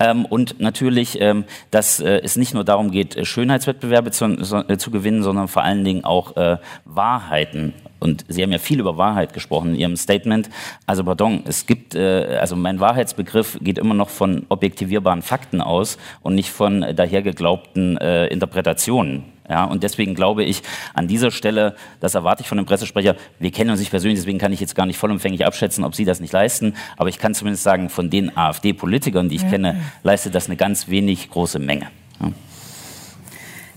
Ähm, 0.00 0.24
und 0.24 0.60
natürlich, 0.60 1.20
ähm, 1.20 1.44
dass 1.70 2.00
äh, 2.00 2.20
es 2.22 2.36
nicht 2.36 2.54
nur 2.54 2.64
darum 2.64 2.90
geht, 2.90 3.26
Schönheitswettbewerbe 3.26 4.10
zu, 4.10 4.44
so, 4.44 4.58
äh, 4.68 4.78
zu 4.78 4.90
gewinnen, 4.90 5.22
sondern 5.22 5.48
vor 5.48 5.62
allen 5.62 5.84
Dingen 5.84 6.04
auch 6.04 6.36
äh, 6.36 6.58
Wahrheiten 6.84 7.74
und 8.00 8.24
Sie 8.28 8.42
haben 8.42 8.52
ja 8.52 8.58
viel 8.58 8.80
über 8.80 8.96
Wahrheit 8.96 9.32
gesprochen 9.32 9.74
in 9.74 9.80
Ihrem 9.80 9.96
Statement. 9.96 10.48
Also 10.86 11.04
pardon, 11.04 11.42
es 11.46 11.66
gibt, 11.66 11.94
äh, 11.94 12.38
also 12.40 12.54
mein 12.54 12.80
Wahrheitsbegriff 12.80 13.58
geht 13.60 13.78
immer 13.78 13.94
noch 13.94 14.08
von 14.08 14.46
objektivierbaren 14.48 15.22
Fakten 15.22 15.60
aus 15.60 15.98
und 16.22 16.34
nicht 16.34 16.50
von 16.50 16.80
dahergeglaubten 16.94 17.96
äh, 17.98 18.26
Interpretationen. 18.26 19.24
Ja, 19.50 19.64
und 19.64 19.82
deswegen 19.82 20.14
glaube 20.14 20.44
ich 20.44 20.62
an 20.92 21.08
dieser 21.08 21.30
Stelle, 21.30 21.74
das 22.00 22.14
erwarte 22.14 22.42
ich 22.42 22.48
von 22.48 22.58
dem 22.58 22.66
Pressesprecher, 22.66 23.16
wir 23.38 23.50
kennen 23.50 23.70
uns 23.70 23.80
nicht 23.80 23.90
persönlich, 23.90 24.18
deswegen 24.18 24.38
kann 24.38 24.52
ich 24.52 24.60
jetzt 24.60 24.74
gar 24.74 24.84
nicht 24.84 24.98
vollumfänglich 24.98 25.46
abschätzen, 25.46 25.84
ob 25.84 25.94
Sie 25.94 26.04
das 26.04 26.20
nicht 26.20 26.32
leisten, 26.34 26.74
aber 26.98 27.08
ich 27.08 27.18
kann 27.18 27.34
zumindest 27.34 27.62
sagen, 27.62 27.88
von 27.88 28.10
den 28.10 28.36
AfD-Politikern, 28.36 29.30
die 29.30 29.36
ich 29.36 29.42
ja. 29.42 29.48
kenne, 29.48 29.80
leistet 30.02 30.34
das 30.34 30.48
eine 30.48 30.56
ganz 30.56 30.88
wenig 30.88 31.30
große 31.30 31.58
Menge. 31.58 31.86
Ja. 32.20 32.30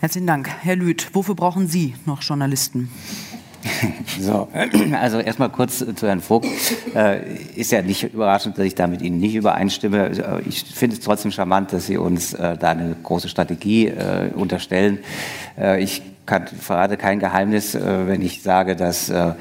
Herzlichen 0.02 0.26
Dank. 0.26 0.50
Herr 0.64 0.76
Lüth, 0.76 1.10
wofür 1.14 1.36
brauchen 1.36 1.68
Sie 1.68 1.94
noch 2.08 2.24
Journalisten? 2.24 2.90
So, 4.20 4.48
also 5.00 5.20
erstmal 5.20 5.50
kurz 5.50 5.78
zu 5.78 6.08
Herrn 6.08 6.22
Vogt. 6.22 6.48
Äh, 6.96 7.36
ist 7.56 7.72
ja 7.72 7.84
nicht 7.84 8.12
überraschend, 8.12 8.58
dass 8.58 8.66
ich 8.66 8.74
da 8.74 8.88
mit 8.88 9.04
Ihnen 9.04 9.20
nicht 9.20 9.36
übereinstimme. 9.36 10.42
Ich 10.48 10.64
finde 10.64 10.96
es 10.96 11.02
trotzdem 11.04 11.32
charmant, 11.32 11.72
dass 11.72 11.86
Sie 11.86 11.98
uns 11.98 12.34
äh, 12.34 12.58
da 12.58 12.72
eine 12.72 12.96
große 13.04 13.30
Strategie 13.30 13.88
äh, 13.88 14.32
unterstellen. 14.36 15.00
Äh, 15.58 15.84
ich 15.84 16.02
kann, 16.26 16.48
verrate 16.48 16.98
kein 16.98 17.20
Geheimnis, 17.20 17.76
äh, 17.76 18.08
wenn 18.08 18.24
ich 18.24 18.42
sage, 18.42 18.76
dass 18.76 19.10
äh, 19.10 19.34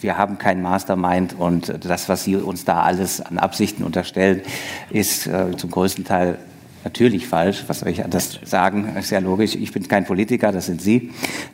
wir 0.00 0.18
haben 0.18 0.38
kein 0.38 0.60
Mastermind 0.60 1.36
und 1.38 1.72
das, 1.84 2.08
was 2.08 2.24
Sie 2.24 2.34
uns 2.34 2.64
da 2.64 2.82
alles 2.82 3.20
an 3.20 3.38
Absichten 3.38 3.84
unterstellen, 3.84 4.42
ist 4.90 5.28
zum 5.56 5.70
größten 5.70 6.04
Teil 6.04 6.38
natürlich 6.84 7.26
falsch. 7.26 7.64
Was 7.66 7.80
soll 7.80 7.90
ich 7.90 8.04
anders 8.04 8.38
sagen? 8.44 8.96
Ist 8.96 9.10
ja 9.10 9.18
logisch. 9.18 9.54
Ich 9.54 9.72
bin 9.72 9.86
kein 9.88 10.04
Politiker, 10.04 10.52
das 10.52 10.66
sind 10.66 10.80
Sie. 10.80 11.10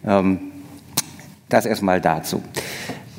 Ähm, 0.07 0.39
das 1.49 1.67
erstmal 1.67 2.01
dazu. 2.01 2.43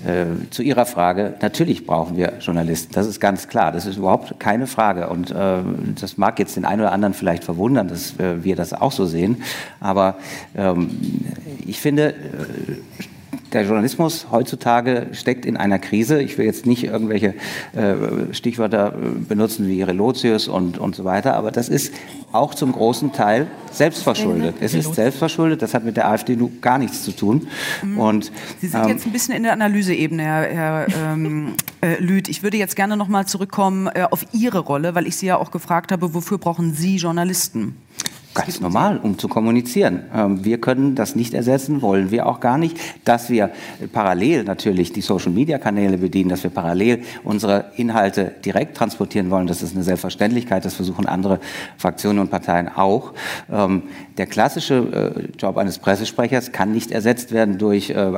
Äh, 0.06 0.50
zu 0.52 0.62
Ihrer 0.62 0.86
Frage, 0.86 1.34
natürlich 1.42 1.88
brauchen 1.88 2.16
wir 2.16 2.34
Journalisten, 2.40 2.94
das 2.94 3.08
ist 3.08 3.20
ganz 3.20 3.48
klar, 3.48 3.72
das 3.72 3.88
ist 3.88 3.98
überhaupt 3.98 4.40
keine 4.40 4.68
Frage. 4.68 5.10
Und 5.10 5.32
äh, 5.32 5.58
das 6.00 6.18
mag 6.18 6.38
jetzt 6.38 6.56
den 6.56 6.66
einen 6.66 6.82
oder 6.82 6.92
anderen 6.92 7.16
vielleicht 7.16 7.44
verwundern, 7.44 7.88
dass 7.88 8.20
äh, 8.20 8.44
wir 8.44 8.56
das 8.56 8.74
auch 8.74 8.92
so 8.92 9.08
sehen, 9.08 9.42
aber 9.80 10.18
ähm, 10.56 10.92
ich 11.66 11.80
finde, 11.80 12.14
der 13.54 13.64
Journalismus 13.64 14.28
heutzutage 14.32 15.08
steckt 15.14 15.46
in 15.46 15.58
einer 15.58 15.80
Krise. 15.80 16.22
Ich 16.22 16.38
will 16.38 16.46
jetzt 16.46 16.66
nicht 16.66 16.84
irgendwelche 16.84 17.36
äh, 17.74 18.34
Stichwörter 18.34 18.94
äh, 18.94 19.20
benutzen 19.28 19.68
wie 19.68 19.82
Relotius 19.82 20.48
und, 20.48 20.78
und 20.78 20.96
so 20.96 21.06
weiter, 21.06 21.36
aber 21.36 21.52
das 21.52 21.70
ist 21.70 21.94
auch 22.32 22.54
zum 22.54 22.72
großen 22.72 23.14
Teil 23.14 23.48
selbstverschuldet. 23.72 24.56
Es 24.60 24.74
ist 24.74 24.94
selbstverschuldet, 24.96 25.62
das 25.62 25.74
hat 25.74 25.86
mit 25.86 25.98
der 25.98 26.10
AfD 26.10 26.38
gar 26.62 26.78
nichts 26.78 27.04
zu 27.04 27.12
tun. 27.12 27.48
Mhm. 27.82 27.98
Und, 27.98 28.32
Sie 28.60 28.68
sind 28.68 28.84
ähm, 28.84 28.90
jetzt 28.90 29.06
ein 29.06 29.12
bisschen 29.12 29.36
in 29.36 29.44
der 29.44 29.54
Analyseebene, 29.54 30.24
Herr, 30.24 30.44
Herr 30.44 30.88
ähm, 31.14 31.54
äh, 31.82 32.02
Lüth. 32.02 32.28
Ich 32.28 32.44
würde 32.44 32.58
jetzt 32.58 32.76
gerne 32.76 32.98
noch 32.98 33.08
mal 33.08 33.26
zurückkommen 33.26 33.88
äh, 33.88 34.04
auf 34.10 34.26
Ihre 34.34 34.60
Rolle, 34.60 34.96
weil 34.96 35.08
ich 35.08 35.16
Sie 35.16 35.28
ja 35.28 35.38
auch 35.38 35.52
gefragt 35.52 35.92
habe, 35.92 36.14
wofür 36.14 36.38
brauchen 36.38 36.74
Sie 36.74 36.98
Journalisten? 36.98 37.76
Ganz 38.36 38.60
normal, 38.60 39.00
um 39.02 39.18
zu 39.18 39.30
kommunizieren. 39.30 40.02
Ähm, 40.14 40.44
wir 40.44 40.60
können 40.60 40.94
das 40.94 41.16
nicht 41.16 41.34
ersetzen, 41.34 41.82
wollen 41.82 42.12
wir 42.12 42.28
auch 42.28 42.42
gar 42.42 42.58
nicht. 42.58 42.78
Dass 43.06 43.30
wir 43.30 43.50
parallel 43.94 44.44
natürlich 44.44 44.92
die 44.92 45.00
Social-Media-Kanäle 45.00 45.98
bedienen, 46.00 46.30
dass 46.30 46.44
wir 46.44 46.52
parallel 46.52 47.04
unsere 47.24 47.72
Inhalte 47.78 48.34
direkt 48.44 48.76
transportieren 48.76 49.32
wollen, 49.32 49.48
das 49.48 49.64
ist 49.64 49.74
eine 49.74 49.86
Selbstverständlichkeit. 49.86 50.66
Das 50.66 50.74
versuchen 50.74 51.06
andere 51.06 51.40
Fraktionen 51.78 52.20
und 52.20 52.30
Parteien 52.30 52.68
auch. 52.68 53.14
Ähm, 53.50 53.84
der 54.18 54.26
klassische 54.26 54.76
äh, 55.16 55.38
Job 55.40 55.56
eines 55.56 55.80
Pressesprechers 55.80 56.52
kann 56.52 56.74
nicht 56.74 56.92
ersetzt 56.92 57.32
werden 57.32 57.58
durch 57.58 57.90
äh, 57.90 58.12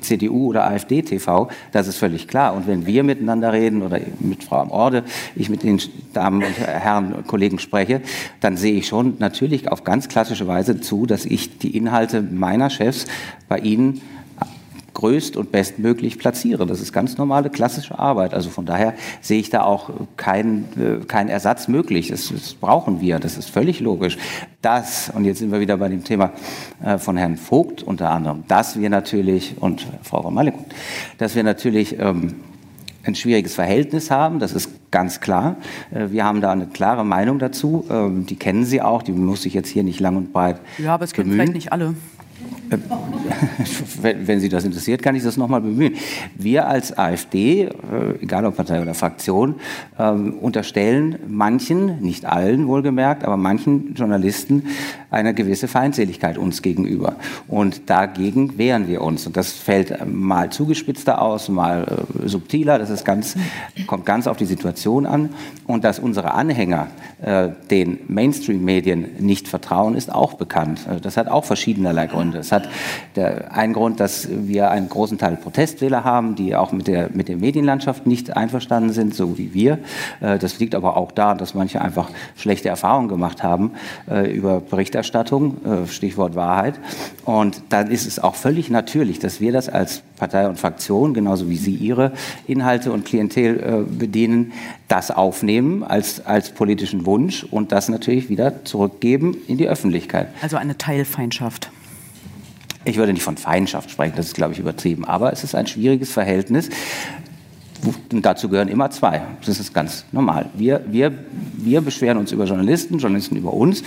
CDU 0.00 0.46
oder 0.46 0.66
AfD-TV. 0.66 1.48
Das 1.72 1.88
ist 1.88 1.98
völlig 1.98 2.26
klar. 2.26 2.54
Und 2.54 2.66
wenn 2.66 2.86
wir 2.86 3.02
miteinander 3.02 3.52
reden 3.52 3.82
oder 3.82 4.00
mit 4.18 4.44
Frau 4.44 4.60
am 4.60 4.70
Orde, 4.70 5.04
ich 5.36 5.50
mit 5.50 5.62
den 5.62 5.78
Damen 6.14 6.42
und 6.42 6.58
Herren 6.58 7.26
Kollegen 7.26 7.58
spreche, 7.58 8.00
dann 8.40 8.56
sehe 8.56 8.72
ich 8.72 8.86
schon 8.86 9.16
natürlich, 9.18 9.41
natürlich 9.42 9.68
auf 9.72 9.82
ganz 9.82 10.08
klassische 10.08 10.46
Weise 10.46 10.80
zu, 10.80 11.04
dass 11.04 11.24
ich 11.24 11.58
die 11.58 11.76
Inhalte 11.76 12.22
meiner 12.22 12.70
Chefs 12.70 13.06
bei 13.48 13.58
Ihnen 13.58 14.00
größt 14.94 15.36
und 15.36 15.50
bestmöglich 15.50 16.16
platziere. 16.16 16.64
Das 16.64 16.80
ist 16.80 16.92
ganz 16.92 17.18
normale 17.18 17.50
klassische 17.50 17.98
Arbeit. 17.98 18.34
Also 18.34 18.50
von 18.50 18.66
daher 18.66 18.94
sehe 19.20 19.40
ich 19.40 19.50
da 19.50 19.64
auch 19.64 19.90
keinen 20.16 20.68
äh, 20.78 21.04
kein 21.06 21.28
Ersatz 21.28 21.66
möglich. 21.66 22.08
Das, 22.08 22.28
das, 22.28 22.54
brauchen 22.54 23.00
wir. 23.00 23.18
Das 23.18 23.36
ist 23.36 23.50
völlig 23.50 23.80
logisch. 23.80 24.16
Das, 24.60 25.10
und 25.12 25.24
jetzt 25.24 25.38
sind 25.38 25.50
wir 25.50 25.58
wieder 25.58 25.78
bei 25.78 25.88
dem 25.88 26.04
Thema 26.04 26.30
äh, 26.84 26.98
von 26.98 27.16
Herrn 27.16 27.36
Vogt 27.36 27.82
unter 27.82 28.10
anderem, 28.10 28.44
dass 28.46 28.78
wir 28.78 28.90
natürlich, 28.90 29.56
und 29.58 29.84
Frau 30.04 30.22
von 30.22 30.34
Malekut, 30.34 30.66
dass 31.18 31.34
wir 31.34 31.42
natürlich 31.42 31.98
ähm, 31.98 32.34
ein 33.04 33.14
schwieriges 33.14 33.54
Verhältnis 33.54 34.10
haben, 34.10 34.38
das 34.38 34.52
ist 34.52 34.70
ganz 34.90 35.20
klar. 35.20 35.56
Äh, 35.90 36.10
wir 36.10 36.24
haben 36.24 36.40
da 36.40 36.52
eine 36.52 36.66
klare 36.66 37.04
Meinung 37.04 37.38
dazu. 37.38 37.84
Ähm, 37.90 38.26
die 38.26 38.36
kennen 38.36 38.64
Sie 38.64 38.80
auch, 38.80 39.02
die 39.02 39.12
muss 39.12 39.44
ich 39.46 39.54
jetzt 39.54 39.68
hier 39.68 39.82
nicht 39.82 40.00
lang 40.00 40.16
und 40.16 40.32
breit. 40.32 40.60
Ja, 40.78 40.94
aber 40.94 41.04
es 41.04 41.12
kennen 41.12 41.32
vielleicht 41.32 41.54
nicht 41.54 41.72
alle. 41.72 41.94
Äh, 42.72 42.78
wenn 44.26 44.40
Sie 44.40 44.48
das 44.48 44.64
interessiert, 44.64 45.02
kann 45.02 45.14
ich 45.14 45.22
das 45.22 45.36
nochmal 45.36 45.60
bemühen. 45.60 45.94
Wir 46.36 46.66
als 46.66 46.96
AfD, 46.96 47.64
äh, 47.64 47.70
egal 48.20 48.44
ob 48.44 48.56
Partei 48.56 48.80
oder 48.80 48.94
Fraktion, 48.94 49.56
ähm, 49.98 50.34
unterstellen 50.40 51.18
manchen, 51.28 52.00
nicht 52.00 52.24
allen 52.24 52.66
wohlgemerkt, 52.66 53.24
aber 53.24 53.36
manchen 53.36 53.94
Journalisten 53.94 54.64
eine 55.10 55.34
gewisse 55.34 55.68
Feindseligkeit 55.68 56.38
uns 56.38 56.62
gegenüber. 56.62 57.16
Und 57.48 57.90
dagegen 57.90 58.58
wehren 58.58 58.88
wir 58.88 59.02
uns. 59.02 59.26
Und 59.26 59.36
das 59.36 59.52
fällt 59.52 60.06
mal 60.06 60.50
zugespitzter 60.50 61.20
aus, 61.20 61.48
mal 61.48 62.06
äh, 62.24 62.28
subtiler. 62.28 62.78
Das 62.78 62.90
ist 62.90 63.04
ganz, 63.04 63.36
kommt 63.86 64.06
ganz 64.06 64.26
auf 64.26 64.36
die 64.36 64.46
Situation 64.46 65.06
an. 65.06 65.30
Und 65.66 65.84
dass 65.84 65.98
unsere 65.98 66.34
Anhänger 66.34 66.88
den 67.70 68.00
Mainstream-Medien 68.08 69.06
nicht 69.20 69.46
vertrauen, 69.46 69.94
ist 69.94 70.12
auch 70.12 70.34
bekannt. 70.34 70.80
Das 71.02 71.16
hat 71.16 71.28
auch 71.28 71.44
verschiedenerlei 71.44 72.08
Gründe. 72.08 72.31
Es 72.34 72.52
hat 72.52 72.68
der, 73.16 73.52
einen 73.52 73.72
Grund, 73.72 74.00
dass 74.00 74.28
wir 74.30 74.70
einen 74.70 74.88
großen 74.88 75.18
Teil 75.18 75.36
Protestwähler 75.36 76.04
haben, 76.04 76.34
die 76.34 76.56
auch 76.56 76.72
mit 76.72 76.86
der, 76.86 77.10
mit 77.12 77.28
der 77.28 77.36
Medienlandschaft 77.36 78.06
nicht 78.06 78.36
einverstanden 78.36 78.92
sind, 78.92 79.14
so 79.14 79.38
wie 79.38 79.54
wir. 79.54 79.78
Äh, 80.20 80.38
das 80.38 80.58
liegt 80.58 80.74
aber 80.74 80.96
auch 80.96 81.12
daran, 81.12 81.38
dass 81.38 81.54
manche 81.54 81.80
einfach 81.80 82.10
schlechte 82.36 82.68
Erfahrungen 82.68 83.08
gemacht 83.08 83.42
haben 83.42 83.72
äh, 84.10 84.30
über 84.30 84.60
Berichterstattung, 84.60 85.56
äh, 85.64 85.86
Stichwort 85.86 86.34
Wahrheit. 86.34 86.78
Und 87.24 87.62
dann 87.68 87.90
ist 87.90 88.06
es 88.06 88.18
auch 88.18 88.34
völlig 88.34 88.70
natürlich, 88.70 89.18
dass 89.18 89.40
wir 89.40 89.52
das 89.52 89.68
als 89.68 90.02
Partei 90.16 90.48
und 90.48 90.58
Fraktion, 90.58 91.14
genauso 91.14 91.48
wie 91.48 91.56
Sie 91.56 91.74
Ihre 91.74 92.12
Inhalte 92.46 92.92
und 92.92 93.04
Klientel 93.04 93.86
bedienen, 93.88 94.52
das 94.86 95.10
aufnehmen 95.10 95.82
als, 95.82 96.24
als 96.26 96.50
politischen 96.50 97.06
Wunsch 97.06 97.44
und 97.44 97.72
das 97.72 97.88
natürlich 97.88 98.28
wieder 98.28 98.64
zurückgeben 98.64 99.36
in 99.48 99.58
die 99.58 99.68
Öffentlichkeit. 99.68 100.28
Also 100.42 100.56
eine 100.56 100.78
Teilfeindschaft. 100.78 101.70
Ich 102.84 102.96
würde 102.96 103.12
nicht 103.12 103.22
von 103.22 103.36
Feindschaft 103.36 103.90
sprechen, 103.90 104.14
das 104.16 104.26
ist, 104.26 104.34
glaube 104.34 104.52
ich, 104.52 104.58
übertrieben. 104.58 105.04
Aber 105.04 105.32
es 105.32 105.44
ist 105.44 105.54
ein 105.54 105.66
schwieriges 105.66 106.12
Verhältnis. 106.12 106.68
Und 108.12 108.24
dazu 108.24 108.48
gehören 108.48 108.68
immer 108.68 108.90
zwei. 108.90 109.22
Das 109.44 109.58
ist 109.58 109.74
ganz 109.74 110.04
normal. 110.12 110.48
Wir, 110.54 110.84
wir, 110.86 111.12
wir 111.56 111.80
beschweren 111.80 112.16
uns 112.18 112.30
über 112.30 112.44
Journalisten, 112.44 112.98
Journalisten 112.98 113.36
über 113.36 113.52
uns. 113.52 113.82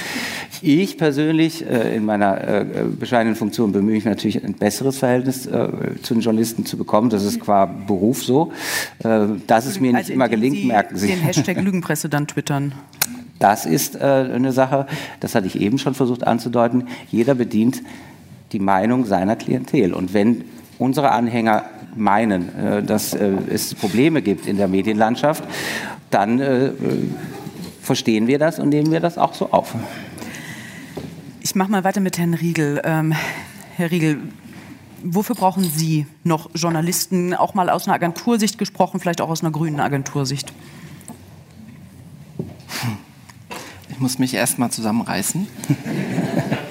Ich 0.61 0.97
persönlich 0.97 1.65
äh, 1.65 1.95
in 1.95 2.03
meiner 2.03 2.41
äh, 2.45 2.65
bescheidenen 2.99 3.37
Funktion 3.37 3.71
bemühe 3.71 3.95
mich 3.95 4.03
natürlich, 4.03 4.43
ein 4.43 4.53
besseres 4.53 4.97
Verhältnis 4.97 5.45
äh, 5.45 5.69
zu 6.01 6.13
den 6.13 6.21
Journalisten 6.21 6.65
zu 6.65 6.77
bekommen. 6.77 7.09
Das 7.09 7.23
ist 7.23 7.39
qua 7.39 7.65
Beruf 7.65 8.21
so. 8.23 8.51
Äh, 8.99 9.27
dass 9.47 9.65
es 9.65 9.79
mir 9.79 9.93
nicht 9.93 9.95
also 9.95 10.13
immer 10.13 10.27
gelingt, 10.27 10.57
Sie 10.57 10.65
merken 10.65 10.97
Sie. 10.97 11.07
den 11.07 11.19
Hashtag 11.19 11.61
Lügenpresse 11.61 12.09
dann 12.09 12.27
twittern. 12.27 12.73
Das 13.39 13.65
ist 13.65 13.95
äh, 13.95 13.99
eine 13.99 14.51
Sache, 14.51 14.87
das 15.21 15.35
hatte 15.35 15.47
ich 15.47 15.59
eben 15.59 15.77
schon 15.77 15.93
versucht 15.93 16.25
anzudeuten. 16.25 16.87
Jeder 17.11 17.35
bedient 17.35 17.81
die 18.51 18.59
Meinung 18.59 19.05
seiner 19.05 19.35
Klientel. 19.35 19.93
Und 19.93 20.13
wenn 20.13 20.45
unsere 20.77 21.11
Anhänger 21.11 21.63
meinen, 21.95 22.55
äh, 22.55 22.83
dass 22.83 23.13
äh, 23.13 23.31
es 23.49 23.73
Probleme 23.75 24.21
gibt 24.21 24.47
in 24.47 24.57
der 24.57 24.67
Medienlandschaft, 24.67 25.43
dann 26.11 26.39
äh, 26.39 26.71
verstehen 27.81 28.27
wir 28.27 28.39
das 28.39 28.59
und 28.59 28.69
nehmen 28.69 28.91
wir 28.91 28.99
das 28.99 29.17
auch 29.17 29.33
so 29.33 29.51
auf. 29.51 29.75
Ich 31.41 31.55
mache 31.55 31.71
mal 31.71 31.83
weiter 31.83 32.01
mit 32.01 32.17
Herrn 32.17 32.33
Riegel. 32.33 32.81
Ähm, 32.83 33.13
Herr 33.75 33.91
Riegel, 33.91 34.19
wofür 35.03 35.35
brauchen 35.35 35.63
Sie 35.63 36.07
noch 36.23 36.49
Journalisten, 36.55 37.33
auch 37.33 37.53
mal 37.53 37.69
aus 37.69 37.87
einer 37.87 37.95
Agentursicht 37.95 38.57
gesprochen, 38.57 38.99
vielleicht 38.99 39.21
auch 39.21 39.29
aus 39.29 39.41
einer 39.41 39.51
grünen 39.51 39.79
Agentursicht? 39.79 40.51
Ich 43.89 43.99
muss 43.99 44.19
mich 44.19 44.33
erst 44.33 44.59
mal 44.59 44.69
zusammenreißen. 44.69 45.47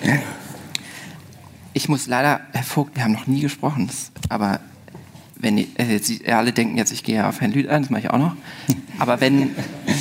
Ich 1.77 1.89
muss 1.89 2.07
leider, 2.07 2.41
Herr 2.53 2.63
Vogt, 2.63 2.95
wir 2.95 3.03
haben 3.03 3.13
noch 3.13 3.27
nie 3.27 3.41
gesprochen, 3.41 3.91
aber 4.29 4.61
wenn 5.37 5.59
äh, 5.59 5.99
Sie 5.99 6.25
alle 6.33 6.53
denken 6.53 6.79
jetzt, 6.79 6.93
ich 6.93 7.03
gehe 7.03 7.27
auf 7.27 7.41
Herrn 7.41 7.51
Lüth 7.51 7.69
ein, 7.69 7.83
das 7.83 7.91
mache 7.91 8.03
ich 8.03 8.11
auch 8.11 8.19
noch. 8.19 8.37
Aber 9.01 9.21
wenn, 9.21 9.51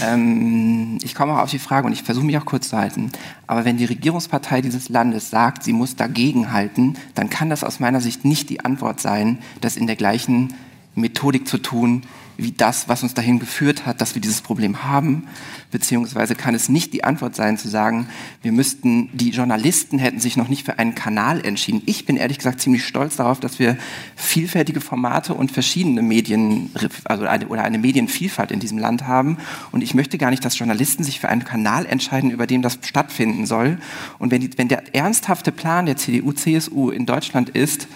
ähm, 0.04 1.00
ich 1.02 1.16
komme 1.16 1.34
auch 1.34 1.40
auf 1.40 1.50
die 1.50 1.58
Frage 1.58 1.88
und 1.88 1.94
ich 1.94 2.04
versuche 2.04 2.28
mich 2.28 2.38
auch 2.38 2.46
kurz 2.46 2.70
zu 2.70 2.78
halten, 2.78 3.12
aber 3.48 3.66
wenn 3.66 3.78
die 3.78 3.86
Regierungspartei 3.86 4.62
dieses 4.62 4.90
Landes 4.90 5.32
sagt, 5.32 5.64
sie 5.64 5.74
muss 5.74 5.96
dagegenhalten, 5.96 6.96
dann 7.16 7.32
kann 7.32 7.50
das 7.50 7.64
aus 7.64 7.80
meiner 7.80 8.02
Sicht 8.02 8.24
nicht 8.24 8.52
die 8.52 8.64
Antwort 8.64 9.02
sein, 9.02 9.40
das 9.60 9.76
in 9.76 9.88
der 9.88 9.96
gleichen 9.96 10.54
Methodik 10.94 11.48
zu 11.48 11.58
tun, 11.58 12.04
wie 12.38 12.52
das, 12.52 12.90
was 12.90 13.04
uns 13.04 13.14
dahin 13.14 13.40
geführt 13.40 13.86
hat, 13.86 14.02
dass 14.02 14.16
wir 14.16 14.22
dieses 14.22 14.42
Problem 14.42 14.84
haben, 14.84 15.28
beziehungsweise 15.72 16.36
kann 16.36 16.56
es 16.56 16.70
nicht 16.70 16.94
die 16.94 17.04
Antwort 17.04 17.36
sein 17.36 17.58
zu 17.58 17.68
sagen, 17.68 18.08
wir 18.42 18.52
müssten, 18.52 19.10
die 19.14 19.32
Journalisten 19.32 20.00
hätten 20.00 20.20
sich 20.20 20.38
noch 20.38 20.48
nicht 20.48 20.66
für 20.66 20.80
einen 20.80 20.96
Kanal 20.96 21.46
entschieden. 21.46 21.82
Ich 21.86 22.06
bin 22.06 22.18
ehrlich 22.18 22.38
gesagt 22.38 22.62
ziemlich 22.62 22.86
stolz 22.86 23.16
darauf, 23.16 23.40
dass 23.40 23.60
wir 23.60 23.78
vielfältige 24.16 24.82
Formate 24.82 25.34
und 25.34 25.52
verschiedene 25.52 26.02
Medien, 26.02 26.72
also 27.06 27.26
eine, 27.26 27.48
oder 27.48 27.64
eine 27.64 27.78
Medienvielfalt 27.78 28.52
in 28.52 28.60
diesem 28.60 28.78
Land 28.78 29.08
haben. 29.08 29.38
Und 29.72 29.82
ich 29.82 29.94
möchte 29.94 30.18
gar 30.18 30.30
nicht, 30.30 30.46
dass 30.46 30.58
Journalisten 30.58 31.04
sich 31.04 31.20
für 31.20 31.30
einen 31.30 31.44
Kanal 31.44 31.86
entscheiden, 31.86 32.32
über 32.32 32.48
dem 32.48 32.62
das 32.62 32.80
stattfinden 32.84 33.46
soll. 33.46 33.78
Und 34.20 34.32
wenn, 34.32 34.42
die, 34.42 34.50
wenn 34.58 34.68
der 34.68 34.96
ernsthafte 34.96 35.52
Plan 35.52 35.86
der 35.86 35.98
CDU, 35.98 36.34
CSU 36.34 36.90
in 36.90 37.06
Deutschland 37.06 37.50
ist, 37.50 37.88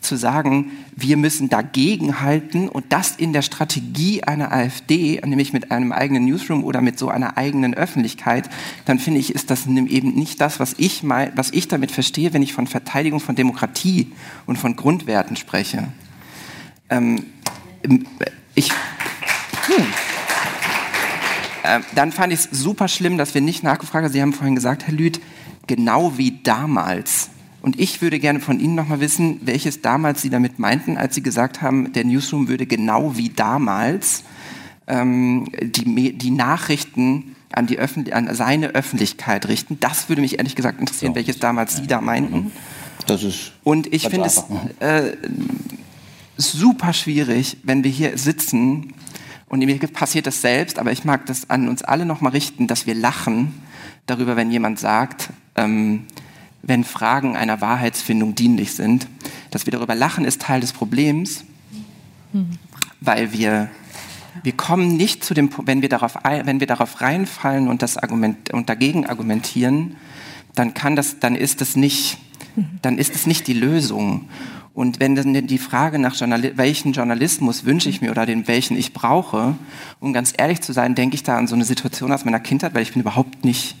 zu 0.00 0.16
sagen, 0.16 0.70
wir 0.96 1.16
müssen 1.16 1.48
dagegen 1.48 2.20
halten 2.20 2.68
und 2.68 2.92
das 2.92 3.16
in 3.16 3.32
der 3.32 3.42
Strategie 3.42 4.22
einer 4.24 4.52
AfD, 4.52 5.20
nämlich 5.24 5.52
mit 5.52 5.70
einem 5.70 5.92
eigenen 5.92 6.24
Newsroom 6.24 6.64
oder 6.64 6.80
mit 6.80 6.98
so 6.98 7.08
einer 7.08 7.36
eigenen 7.36 7.74
Öffentlichkeit, 7.74 8.50
dann 8.84 8.98
finde 8.98 9.20
ich, 9.20 9.34
ist 9.34 9.50
das 9.50 9.66
eben 9.66 10.14
nicht 10.14 10.40
das, 10.40 10.60
was 10.60 10.74
ich, 10.78 11.02
mein, 11.02 11.32
was 11.36 11.52
ich 11.52 11.68
damit 11.68 11.90
verstehe, 11.90 12.32
wenn 12.32 12.42
ich 12.42 12.52
von 12.52 12.66
Verteidigung 12.66 13.20
von 13.20 13.34
Demokratie 13.34 14.12
und 14.46 14.56
von 14.56 14.76
Grundwerten 14.76 15.36
spreche. 15.36 15.88
Ähm, 16.88 17.26
ich, 18.54 18.70
hm. 18.70 19.86
äh, 21.62 21.80
dann 21.94 22.12
fand 22.12 22.32
ich 22.32 22.40
es 22.40 22.48
super 22.50 22.88
schlimm, 22.88 23.18
dass 23.18 23.34
wir 23.34 23.40
nicht 23.40 23.62
nachgefragt 23.62 24.04
haben. 24.04 24.12
Sie 24.12 24.22
haben 24.22 24.32
vorhin 24.32 24.54
gesagt, 24.54 24.86
Herr 24.86 24.94
Lüth, 24.94 25.20
genau 25.66 26.18
wie 26.18 26.40
damals 26.42 27.30
und 27.62 27.78
ich 27.78 28.00
würde 28.00 28.18
gerne 28.18 28.40
von 28.40 28.58
Ihnen 28.58 28.74
nochmal 28.74 29.00
wissen, 29.00 29.40
welches 29.44 29.82
damals 29.82 30.22
Sie 30.22 30.30
damit 30.30 30.58
meinten, 30.58 30.96
als 30.96 31.14
Sie 31.14 31.22
gesagt 31.22 31.62
haben, 31.62 31.92
der 31.92 32.04
Newsroom 32.04 32.48
würde 32.48 32.66
genau 32.66 33.16
wie 33.16 33.28
damals 33.28 34.24
ähm, 34.86 35.46
die, 35.60 36.16
die 36.16 36.30
Nachrichten 36.30 37.36
an, 37.52 37.66
die 37.66 37.78
Öffentlich 37.78 38.14
an 38.14 38.34
seine 38.34 38.68
Öffentlichkeit 38.68 39.48
richten. 39.48 39.78
Das 39.80 40.08
würde 40.08 40.22
mich 40.22 40.38
ehrlich 40.38 40.56
gesagt 40.56 40.80
interessieren, 40.80 41.12
so. 41.12 41.16
welches 41.16 41.38
damals 41.38 41.76
Sie 41.76 41.86
da 41.86 42.00
meinten. 42.00 42.52
Das 43.06 43.22
ist 43.22 43.52
Und 43.64 43.92
ich 43.92 44.08
finde 44.08 44.26
es 44.26 44.44
äh, 44.78 45.16
super 46.36 46.92
schwierig, 46.92 47.58
wenn 47.62 47.84
wir 47.84 47.90
hier 47.90 48.16
sitzen 48.16 48.94
und 49.48 49.58
mir 49.58 49.78
passiert 49.78 50.26
das 50.26 50.40
selbst, 50.40 50.78
aber 50.78 50.92
ich 50.92 51.04
mag 51.04 51.26
das 51.26 51.50
an 51.50 51.68
uns 51.68 51.82
alle 51.82 52.06
nochmal 52.06 52.32
richten, 52.32 52.68
dass 52.68 52.86
wir 52.86 52.94
lachen 52.94 53.52
darüber, 54.06 54.36
wenn 54.36 54.50
jemand 54.50 54.78
sagt, 54.78 55.30
ähm, 55.56 56.06
wenn 56.62 56.84
Fragen 56.84 57.36
einer 57.36 57.60
Wahrheitsfindung 57.60 58.34
dienlich 58.34 58.74
sind. 58.74 59.06
Dass 59.50 59.66
wir 59.66 59.72
darüber 59.72 59.94
lachen, 59.94 60.24
ist 60.24 60.42
Teil 60.42 60.60
des 60.60 60.72
Problems, 60.72 61.44
mhm. 62.32 62.58
weil 63.00 63.32
wir, 63.32 63.68
wir 64.42 64.52
kommen 64.52 64.96
nicht 64.96 65.24
zu 65.24 65.34
dem 65.34 65.50
wenn 65.64 65.82
wir 65.82 65.88
darauf, 65.88 66.16
wenn 66.24 66.60
wir 66.60 66.66
darauf 66.66 67.00
reinfallen 67.00 67.68
und, 67.68 67.82
das 67.82 67.96
Argument, 67.96 68.50
und 68.52 68.68
dagegen 68.68 69.06
argumentieren, 69.06 69.96
dann, 70.54 70.74
kann 70.74 70.96
das, 70.96 71.18
dann, 71.20 71.34
ist 71.34 71.60
das 71.60 71.76
nicht, 71.76 72.18
dann 72.82 72.98
ist 72.98 73.14
es 73.14 73.26
nicht 73.26 73.46
die 73.46 73.54
Lösung. 73.54 74.28
Und 74.72 75.00
wenn 75.00 75.14
dann 75.14 75.46
die 75.46 75.58
Frage 75.58 75.98
nach 75.98 76.14
Journal 76.14 76.52
welchen 76.56 76.92
Journalismus 76.92 77.64
wünsche 77.64 77.88
ich 77.88 78.00
mir 78.00 78.10
oder 78.10 78.24
den 78.24 78.46
welchen 78.46 78.76
ich 78.76 78.92
brauche, 78.92 79.56
um 79.98 80.12
ganz 80.12 80.32
ehrlich 80.36 80.60
zu 80.60 80.72
sein, 80.72 80.94
denke 80.94 81.16
ich 81.16 81.22
da 81.22 81.36
an 81.36 81.48
so 81.48 81.54
eine 81.54 81.64
Situation 81.64 82.12
aus 82.12 82.24
meiner 82.24 82.40
Kindheit, 82.40 82.72
weil 82.74 82.82
ich 82.82 82.92
bin 82.92 83.02
überhaupt 83.02 83.44
nicht 83.44 83.74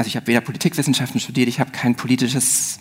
also 0.00 0.08
ich 0.08 0.16
habe 0.16 0.28
weder 0.28 0.40
Politikwissenschaften 0.40 1.20
studiert, 1.20 1.46
ich 1.46 1.60
habe 1.60 1.72
kein 1.72 1.94
politisches, 1.94 2.78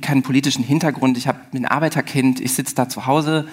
keinen 0.00 0.22
politischen 0.22 0.62
Hintergrund, 0.62 1.18
ich 1.18 1.26
habe 1.26 1.40
ein 1.52 1.66
Arbeiterkind, 1.66 2.38
ich 2.38 2.52
sitze 2.52 2.76
da 2.76 2.88
zu 2.88 3.06
Hause, 3.06 3.48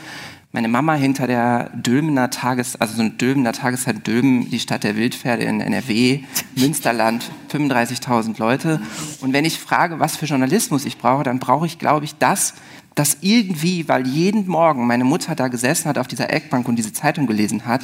meine 0.51 0.67
Mama 0.67 0.93
hinter 0.93 1.25
der 1.25 1.71
Dülmener 1.73 2.29
Tages, 2.29 2.79
also 2.79 2.93
so 2.93 3.01
eine 3.01 3.09
Dülmener 3.09 3.53
Tageszeit 3.53 4.05
Dülmen, 4.05 4.51
die 4.51 4.59
Stadt 4.59 4.83
der 4.83 4.97
Wildpferde 4.97 5.45
in 5.45 5.61
NRW, 5.61 6.19
Münsterland, 6.55 7.23
35.000 7.51 8.37
Leute. 8.37 8.79
Und 9.21 9.33
wenn 9.33 9.45
ich 9.45 9.57
frage, 9.57 9.99
was 9.99 10.15
für 10.15 10.27
Journalismus 10.27 10.85
ich 10.85 10.99
brauche, 10.99 11.23
dann 11.23 11.39
brauche 11.39 11.65
ich, 11.65 11.79
glaube 11.79 12.05
ich, 12.05 12.13
das, 12.19 12.53
das 12.93 13.17
irgendwie, 13.21 13.89
weil 13.89 14.05
jeden 14.05 14.45
Morgen 14.45 14.85
meine 14.85 15.05
Mutter 15.05 15.33
da 15.33 15.47
gesessen 15.47 15.89
hat 15.89 15.97
auf 15.97 16.07
dieser 16.07 16.31
Eckbank 16.31 16.67
und 16.67 16.75
diese 16.75 16.93
Zeitung 16.93 17.25
gelesen 17.25 17.65
hat, 17.65 17.81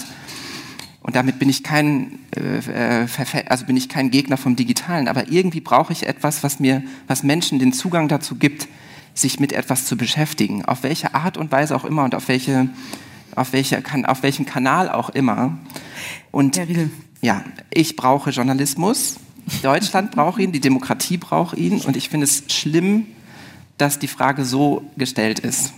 und 1.07 1.15
damit 1.15 1.39
bin 1.39 1.47
ich 1.47 1.63
kein, 1.63 2.19
äh, 2.35 3.03
äh 3.03 3.07
also 3.47 3.65
bin 3.65 3.77
ich 3.77 3.87
kein 3.87 4.11
Gegner 4.11 4.35
vom 4.35 4.57
Digitalen, 4.57 5.07
aber 5.07 5.31
irgendwie 5.31 5.61
brauche 5.61 5.93
ich 5.93 6.05
etwas, 6.05 6.43
was 6.43 6.59
mir, 6.59 6.83
was 7.07 7.23
Menschen 7.23 7.59
den 7.59 7.71
Zugang 7.71 8.09
dazu 8.09 8.35
gibt, 8.35 8.67
sich 9.13 9.39
mit 9.39 9.53
etwas 9.53 9.85
zu 9.85 9.95
beschäftigen, 9.95 10.65
auf 10.65 10.83
welche 10.83 11.15
Art 11.15 11.37
und 11.37 11.49
Weise 11.49 11.77
auch 11.77 11.85
immer 11.85 12.03
und 12.03 12.13
auf 12.13 12.27
welche, 12.27 12.67
auf 13.35 13.53
welche, 13.53 13.81
auf 14.03 14.21
welchem 14.21 14.45
Kanal 14.45 14.89
auch 14.89 15.09
immer. 15.09 15.57
Und 16.31 16.59
ja, 17.21 17.41
ich 17.73 17.95
brauche 17.95 18.31
Journalismus. 18.31 19.15
Deutschland 19.63 20.11
braucht 20.11 20.41
ihn, 20.41 20.51
die 20.51 20.59
Demokratie 20.59 21.15
braucht 21.15 21.57
ihn, 21.57 21.79
und 21.79 21.95
ich 21.95 22.09
finde 22.09 22.25
es 22.25 22.43
schlimm, 22.49 23.07
dass 23.77 23.97
die 23.97 24.09
Frage 24.09 24.43
so 24.43 24.83
gestellt 24.97 25.39
ist. 25.39 25.71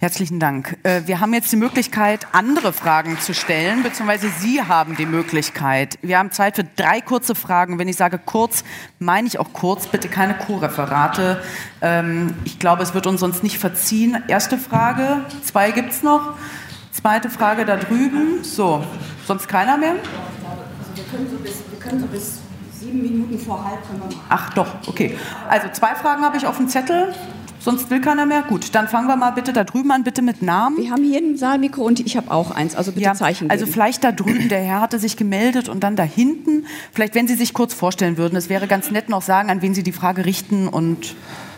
Herzlichen 0.00 0.38
Dank. 0.38 0.78
Äh, 0.84 1.02
wir 1.06 1.18
haben 1.18 1.34
jetzt 1.34 1.50
die 1.50 1.56
Möglichkeit, 1.56 2.28
andere 2.30 2.72
Fragen 2.72 3.18
zu 3.18 3.34
stellen, 3.34 3.82
beziehungsweise 3.82 4.28
Sie 4.38 4.62
haben 4.62 4.96
die 4.96 5.06
Möglichkeit. 5.06 5.98
Wir 6.02 6.18
haben 6.18 6.30
Zeit 6.30 6.54
für 6.54 6.62
drei 6.62 7.00
kurze 7.00 7.34
Fragen. 7.34 7.80
Wenn 7.80 7.88
ich 7.88 7.96
sage 7.96 8.20
kurz, 8.24 8.62
meine 9.00 9.26
ich 9.26 9.40
auch 9.40 9.52
kurz. 9.52 9.88
Bitte 9.88 10.08
keine 10.08 10.34
Co-Referate. 10.34 11.42
Ähm, 11.80 12.36
ich 12.44 12.60
glaube, 12.60 12.84
es 12.84 12.94
wird 12.94 13.08
uns 13.08 13.18
sonst 13.18 13.42
nicht 13.42 13.58
verziehen. 13.58 14.22
Erste 14.28 14.56
Frage. 14.56 15.24
Zwei 15.42 15.72
gibt 15.72 15.90
es 15.90 16.04
noch. 16.04 16.34
Zweite 16.92 17.28
Frage 17.28 17.64
da 17.64 17.76
drüben. 17.76 18.44
So, 18.44 18.84
sonst 19.26 19.48
keiner 19.48 19.76
mehr? 19.76 19.94
Also 19.94 20.94
wir 20.94 21.04
können 21.10 21.28
so 21.28 21.38
bis, 21.38 21.54
wir 21.70 21.80
können 21.80 22.00
so 22.00 22.06
bis 22.06 22.38
sieben 22.78 23.02
Minuten 23.02 23.36
vor 23.36 23.64
halb. 23.64 23.80
Ach 24.28 24.54
doch, 24.54 24.76
okay. 24.86 25.18
Also 25.48 25.66
zwei 25.72 25.96
Fragen 25.96 26.22
habe 26.22 26.36
ich 26.36 26.46
auf 26.46 26.56
dem 26.56 26.68
Zettel. 26.68 27.12
Sonst 27.60 27.90
will 27.90 28.00
keiner 28.00 28.24
mehr? 28.24 28.42
Gut, 28.42 28.74
dann 28.74 28.88
fangen 28.88 29.08
wir 29.08 29.16
mal 29.16 29.30
bitte 29.30 29.52
da 29.52 29.64
drüben 29.64 29.90
an, 29.90 30.04
bitte 30.04 30.22
mit 30.22 30.42
Namen. 30.42 30.76
Wir 30.78 30.90
haben 30.90 31.02
hier 31.02 31.18
ein 31.18 31.36
Saalmikro 31.36 31.82
und 31.82 32.00
ich 32.00 32.16
habe 32.16 32.30
auch 32.30 32.50
eins, 32.50 32.76
also 32.76 32.92
bitte 32.92 33.06
ja, 33.06 33.14
Zeichen 33.14 33.50
Also 33.50 33.66
vielleicht 33.66 34.04
da 34.04 34.12
drüben, 34.12 34.48
der 34.48 34.60
Herr 34.60 34.80
hatte 34.80 34.98
sich 34.98 35.16
gemeldet 35.16 35.68
und 35.68 35.82
dann 35.82 35.96
da 35.96 36.04
hinten. 36.04 36.66
Vielleicht, 36.92 37.14
wenn 37.14 37.26
Sie 37.26 37.34
sich 37.34 37.54
kurz 37.54 37.74
vorstellen 37.74 38.16
würden, 38.16 38.36
es 38.36 38.48
wäre 38.48 38.66
ganz 38.68 38.90
nett 38.90 39.08
noch 39.08 39.22
sagen, 39.22 39.50
an 39.50 39.60
wen 39.60 39.74
Sie 39.74 39.82
die 39.82 39.92
Frage 39.92 40.24
richten 40.24 40.68
und 40.68 41.14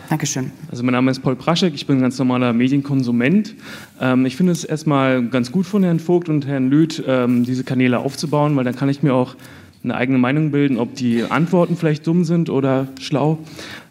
Dankeschön. 0.08 0.50
Also 0.68 0.82
mein 0.82 0.94
Name 0.94 1.10
ist 1.12 1.20
Paul 1.20 1.36
Praschek, 1.36 1.72
ich 1.72 1.86
bin 1.86 1.98
ein 1.98 2.02
ganz 2.02 2.18
normaler 2.18 2.52
Medienkonsument. 2.52 3.54
Ähm, 4.00 4.26
ich 4.26 4.36
finde 4.36 4.50
es 4.50 4.64
erstmal 4.64 5.24
ganz 5.28 5.52
gut 5.52 5.66
von 5.66 5.84
Herrn 5.84 6.00
Vogt 6.00 6.28
und 6.28 6.48
Herrn 6.48 6.68
Lüth, 6.68 7.00
ähm, 7.06 7.44
diese 7.44 7.62
Kanäle 7.62 8.00
aufzubauen, 8.00 8.56
weil 8.56 8.64
dann 8.64 8.74
kann 8.74 8.88
ich 8.88 9.04
mir 9.04 9.14
auch 9.14 9.36
eine 9.84 9.94
eigene 9.94 10.18
Meinung 10.18 10.50
bilden, 10.50 10.78
ob 10.78 10.94
die 10.94 11.22
Antworten 11.22 11.76
vielleicht 11.76 12.06
dumm 12.06 12.24
sind 12.24 12.50
oder 12.50 12.88
schlau. 12.98 13.38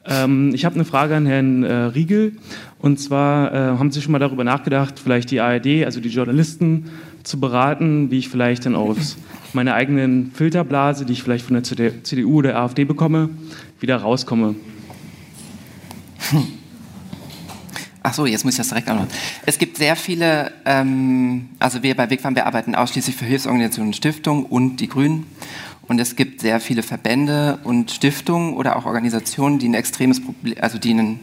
Ähm, 0.06 0.52
ich 0.54 0.66
habe 0.66 0.76
eine 0.76 0.86
Frage 0.86 1.16
an 1.16 1.26
Herrn 1.26 1.64
äh, 1.64 1.74
Riegel. 1.74 2.34
Und 2.80 3.00
zwar 3.00 3.54
äh, 3.54 3.58
haben 3.78 3.92
Sie 3.92 4.02
schon 4.02 4.12
mal 4.12 4.20
darüber 4.20 4.44
nachgedacht, 4.44 5.00
vielleicht 5.00 5.32
die 5.32 5.40
ARD, 5.40 5.86
also 5.86 6.00
die 6.00 6.10
Journalisten, 6.10 6.90
zu 7.24 7.40
beraten, 7.40 8.12
wie 8.12 8.20
ich 8.20 8.30
vielleicht 8.30 8.66
dann 8.66 8.76
aus 8.76 9.18
meiner 9.54 9.74
eigenen 9.74 10.32
Filterblase, 10.34 11.06
die 11.06 11.14
ich 11.14 11.24
vielleicht 11.24 11.46
von 11.46 11.62
der 11.62 12.04
CDU 12.04 12.36
oder 12.36 12.50
der 12.50 12.60
AfD 12.60 12.86
bekomme, 12.86 13.30
wieder 13.80 13.98
rauskomme? 13.98 14.56
Ach 18.02 18.14
so, 18.14 18.26
jetzt 18.26 18.46
muss 18.46 18.54
ich 18.54 18.60
das 18.60 18.70
direkt 18.70 18.88
antworten. 18.88 19.12
Es 19.46 19.58
gibt 19.58 19.78
sehr 19.78 19.96
viele, 19.96 20.52
ähm, 20.66 21.50
also 21.60 21.84
wir 21.84 21.96
bei 21.96 22.10
Wegfarm, 22.10 22.34
wir 22.36 22.46
arbeiten 22.46 22.74
ausschließlich 22.74 23.16
für 23.16 23.26
Hilfsorganisationen 23.26 23.94
Stiftungen 23.94 24.46
und 24.46 24.78
die 24.78 24.88
Grünen. 24.88 25.26
Und 25.90 26.00
es 26.00 26.16
gibt 26.16 26.40
sehr 26.40 26.60
viele 26.60 26.84
Verbände 26.84 27.60
und 27.64 27.90
Stiftungen 27.90 28.54
oder 28.54 28.78
auch 28.78 28.86
Organisationen, 28.86 29.58
die 29.58 29.68
ein 29.68 29.74
extremes 29.74 30.24
Problem, 30.24 30.56
also 30.62 30.78
die 30.78 30.92
einen, 30.92 31.20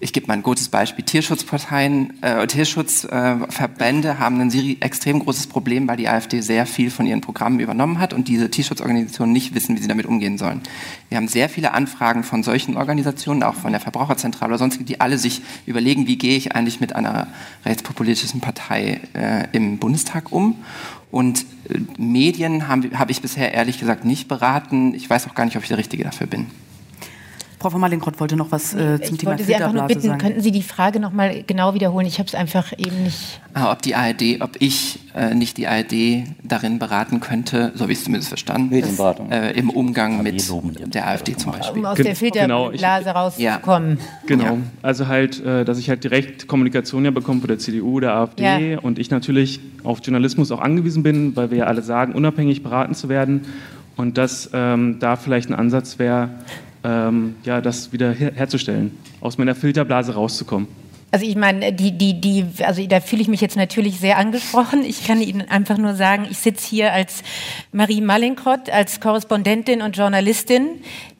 ich 0.00 0.12
gebe 0.12 0.26
mal 0.26 0.32
ein 0.32 0.42
gutes 0.42 0.68
Beispiel, 0.68 1.04
Tierschutzparteien, 1.04 2.20
äh, 2.20 2.44
Tierschutzverbände 2.48 4.18
haben 4.18 4.40
ein 4.40 4.82
extrem 4.82 5.20
großes 5.20 5.46
Problem, 5.46 5.86
weil 5.86 5.98
die 5.98 6.08
AfD 6.08 6.40
sehr 6.40 6.66
viel 6.66 6.90
von 6.90 7.06
ihren 7.06 7.20
Programmen 7.20 7.60
übernommen 7.60 8.00
hat 8.00 8.12
und 8.12 8.26
diese 8.26 8.50
Tierschutzorganisationen 8.50 9.32
nicht 9.32 9.54
wissen, 9.54 9.76
wie 9.76 9.82
sie 9.82 9.88
damit 9.88 10.06
umgehen 10.06 10.36
sollen. 10.36 10.62
Wir 11.08 11.18
haben 11.18 11.28
sehr 11.28 11.48
viele 11.48 11.72
Anfragen 11.72 12.24
von 12.24 12.42
solchen 12.42 12.76
Organisationen, 12.76 13.44
auch 13.44 13.54
von 13.54 13.70
der 13.70 13.80
Verbraucherzentrale 13.80 14.50
oder 14.50 14.58
sonst, 14.58 14.80
die 14.88 15.00
alle 15.00 15.16
sich 15.16 15.42
überlegen, 15.66 16.08
wie 16.08 16.18
gehe 16.18 16.36
ich 16.36 16.56
eigentlich 16.56 16.80
mit 16.80 16.96
einer 16.96 17.28
rechtspopulistischen 17.64 18.40
Partei 18.40 19.00
äh, 19.14 19.46
im 19.52 19.78
Bundestag 19.78 20.32
um. 20.32 20.56
Und 21.10 21.44
äh, 21.68 21.78
Medien 21.98 22.68
habe 22.68 22.98
hab 22.98 23.10
ich 23.10 23.22
bisher 23.22 23.52
ehrlich 23.52 23.78
gesagt 23.78 24.04
nicht 24.04 24.28
beraten. 24.28 24.94
Ich 24.94 25.08
weiß 25.08 25.28
auch 25.28 25.34
gar 25.34 25.44
nicht, 25.44 25.56
ob 25.56 25.62
ich 25.62 25.68
der 25.68 25.78
Richtige 25.78 26.04
dafür 26.04 26.26
bin. 26.26 26.46
Frau 27.60 27.68
von 27.68 27.80
Malinkott 27.82 28.18
wollte 28.18 28.36
noch 28.36 28.50
was 28.52 28.72
äh, 28.72 28.98
zum 29.02 29.16
ich 29.16 29.20
Thema 29.20 29.32
wollte 29.32 29.44
Sie 29.44 29.54
einfach 29.54 29.74
nur 29.74 29.82
bitten, 29.86 30.00
sagen. 30.00 30.18
könnten 30.18 30.40
Sie 30.40 30.50
die 30.50 30.62
Frage 30.62 30.98
noch 30.98 31.12
mal 31.12 31.42
genau 31.46 31.74
wiederholen? 31.74 32.06
Ich 32.06 32.18
habe 32.18 32.26
es 32.26 32.34
einfach 32.34 32.72
eben 32.78 33.02
nicht. 33.02 33.38
Ah, 33.52 33.70
ob 33.70 33.82
die 33.82 33.94
ARD, 33.94 34.40
ob 34.40 34.52
ich 34.60 34.98
äh, 35.14 35.34
nicht 35.34 35.58
die 35.58 35.66
ARD 35.66 36.24
darin 36.42 36.78
beraten 36.78 37.20
könnte, 37.20 37.72
so 37.74 37.82
habe 37.82 37.92
ich 37.92 37.98
es 37.98 38.04
zumindest 38.04 38.28
verstanden, 38.28 38.70
Medienberatung. 38.70 39.30
äh, 39.30 39.50
im 39.52 39.68
Umgang 39.68 40.22
mit 40.22 40.42
der 40.94 41.06
AfD 41.06 41.36
zum 41.36 41.52
Beispiel. 41.52 41.80
Um 41.80 41.84
aus 41.86 41.96
der 41.96 42.14
genau, 42.14 42.70
Filterblase 42.70 43.10
rauszukommen. 43.10 43.98
Genau. 44.26 44.56
Also 44.80 45.08
halt, 45.08 45.44
äh, 45.44 45.66
dass 45.66 45.78
ich 45.78 45.90
halt 45.90 46.02
direkt 46.02 46.48
Kommunikation 46.48 47.04
ja 47.04 47.10
bekomme 47.10 47.40
von 47.40 47.48
der 47.48 47.58
CDU, 47.58 48.00
der 48.00 48.14
AfD 48.14 48.72
Ja. 48.72 48.78
und 48.80 48.98
ich 48.98 49.10
natürlich 49.10 49.60
auf 49.84 50.00
Journalismus 50.02 50.50
auch 50.50 50.60
angewiesen 50.60 51.02
bin, 51.02 51.36
weil 51.36 51.50
wir 51.50 51.58
ja 51.58 51.64
alle 51.64 51.82
sagen, 51.82 52.14
unabhängig 52.14 52.62
beraten 52.62 52.94
zu 52.94 53.10
werden 53.10 53.42
und 53.96 54.16
dass 54.16 54.48
ähm, 54.54 54.96
da 54.98 55.16
vielleicht 55.16 55.50
ein 55.50 55.54
Ansatz 55.54 55.98
wäre, 55.98 56.30
ähm, 56.84 57.36
ja, 57.44 57.60
das 57.60 57.92
wieder 57.92 58.12
her 58.12 58.32
herzustellen, 58.34 58.92
aus 59.20 59.38
meiner 59.38 59.54
Filterblase 59.54 60.14
rauszukommen. 60.14 60.68
Also 61.12 61.26
ich 61.26 61.34
meine, 61.34 61.72
die, 61.72 61.90
die, 61.90 62.20
die, 62.20 62.46
also 62.64 62.86
da 62.86 63.00
fühle 63.00 63.22
ich 63.22 63.26
mich 63.26 63.40
jetzt 63.40 63.56
natürlich 63.56 63.98
sehr 63.98 64.16
angesprochen. 64.16 64.84
Ich 64.84 65.04
kann 65.04 65.20
Ihnen 65.20 65.48
einfach 65.48 65.76
nur 65.76 65.94
sagen, 65.94 66.28
ich 66.30 66.38
sitze 66.38 66.68
hier 66.68 66.92
als 66.92 67.24
Marie 67.72 68.00
Mallinckrodt, 68.00 68.70
als 68.70 69.00
Korrespondentin 69.00 69.82
und 69.82 69.96
Journalistin, 69.96 70.68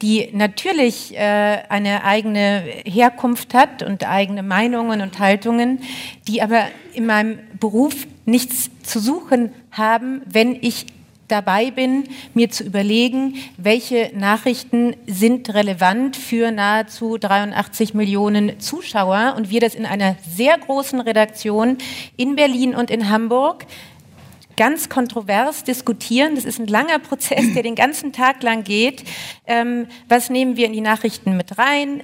die 0.01 0.29
natürlich 0.31 1.13
äh, 1.17 1.63
eine 1.67 2.05
eigene 2.05 2.63
Herkunft 2.85 3.53
hat 3.53 3.83
und 3.83 4.07
eigene 4.07 4.43
Meinungen 4.43 5.01
und 5.01 5.19
Haltungen, 5.19 5.79
die 6.25 6.41
aber 6.41 6.61
in 6.93 7.05
meinem 7.05 7.39
Beruf 7.59 8.07
nichts 8.25 8.69
zu 8.83 8.99
suchen 8.99 9.51
haben, 9.71 10.21
wenn 10.25 10.55
ich 10.55 10.85
dabei 11.31 11.71
bin, 11.71 12.03
mir 12.33 12.49
zu 12.49 12.63
überlegen, 12.63 13.35
welche 13.57 14.11
Nachrichten 14.13 14.95
sind 15.07 15.53
relevant 15.53 16.17
für 16.17 16.51
nahezu 16.51 17.17
83 17.17 17.93
Millionen 17.93 18.59
Zuschauer 18.59 19.35
und 19.37 19.49
wir 19.49 19.61
das 19.61 19.75
in 19.75 19.85
einer 19.85 20.15
sehr 20.27 20.57
großen 20.57 20.99
Redaktion 20.99 21.77
in 22.17 22.35
Berlin 22.35 22.75
und 22.75 22.91
in 22.91 23.09
Hamburg 23.09 23.65
ganz 24.57 24.89
kontrovers 24.89 25.63
diskutieren. 25.63 26.35
Das 26.35 26.45
ist 26.45 26.59
ein 26.59 26.67
langer 26.67 26.99
Prozess, 26.99 27.53
der 27.53 27.63
den 27.63 27.75
ganzen 27.75 28.13
Tag 28.13 28.43
lang 28.43 28.63
geht. 28.63 29.03
Ähm, 29.47 29.87
was 30.07 30.29
nehmen 30.29 30.55
wir 30.55 30.67
in 30.67 30.73
die 30.73 30.81
Nachrichten 30.81 31.37
mit 31.37 31.57
rein? 31.57 32.03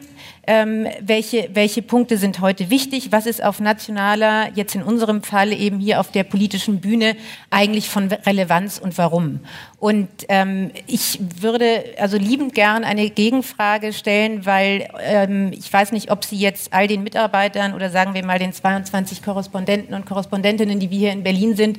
Ähm, 0.49 0.87
welche, 1.01 1.49
welche 1.53 1.81
Punkte 1.81 2.17
sind 2.17 2.39
heute 2.39 2.69
wichtig? 2.69 3.11
Was 3.11 3.25
ist 3.25 3.43
auf 3.43 3.59
nationaler, 3.59 4.49
jetzt 4.55 4.75
in 4.75 4.81
unserem 4.81 5.21
Fall 5.21 5.51
eben 5.51 5.79
hier 5.79 5.99
auf 5.99 6.09
der 6.09 6.23
politischen 6.23 6.79
Bühne 6.79 7.17
eigentlich 7.49 7.89
von 7.89 8.09
Relevanz 8.09 8.79
und 8.79 8.97
warum? 8.97 9.41
Und 9.79 10.07
ähm, 10.29 10.71
ich 10.87 11.19
würde 11.41 11.83
also 11.99 12.17
liebend 12.17 12.55
gern 12.55 12.85
eine 12.85 13.09
Gegenfrage 13.09 13.91
stellen, 13.91 14.45
weil 14.45 14.87
ähm, 15.01 15.51
ich 15.51 15.71
weiß 15.71 15.91
nicht, 15.91 16.11
ob 16.11 16.23
Sie 16.23 16.37
jetzt 16.37 16.73
all 16.73 16.87
den 16.87 17.03
Mitarbeitern 17.03 17.73
oder 17.73 17.89
sagen 17.89 18.13
wir 18.13 18.25
mal 18.25 18.39
den 18.39 18.53
22 18.53 19.21
Korrespondenten 19.21 19.93
und 19.93 20.05
Korrespondentinnen, 20.05 20.79
die 20.79 20.89
wir 20.89 20.97
hier 20.97 21.11
in 21.11 21.23
Berlin 21.23 21.57
sind, 21.57 21.77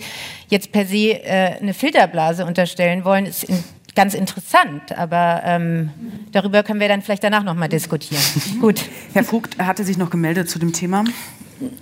jetzt 0.48 0.72
per 0.72 0.84
se 0.84 1.22
äh, 1.24 1.56
eine 1.58 1.72
Filterblase 1.72 2.44
unterstellen 2.44 3.04
wollen, 3.04 3.24
ist 3.24 3.44
in, 3.44 3.64
ganz 3.98 4.14
interessant. 4.14 4.96
Aber 4.96 5.40
ähm, 5.44 5.90
darüber 6.30 6.62
können 6.62 6.78
wir 6.78 6.86
dann 6.86 7.02
vielleicht 7.02 7.24
danach 7.24 7.42
nochmal 7.42 7.68
diskutieren. 7.68 8.22
Gut. 8.60 8.80
Herr 9.12 9.24
Vogt 9.24 9.58
hatte 9.58 9.82
sich 9.82 9.98
noch 9.98 10.08
gemeldet 10.08 10.48
zu 10.48 10.60
dem 10.60 10.72
Thema. 10.72 11.02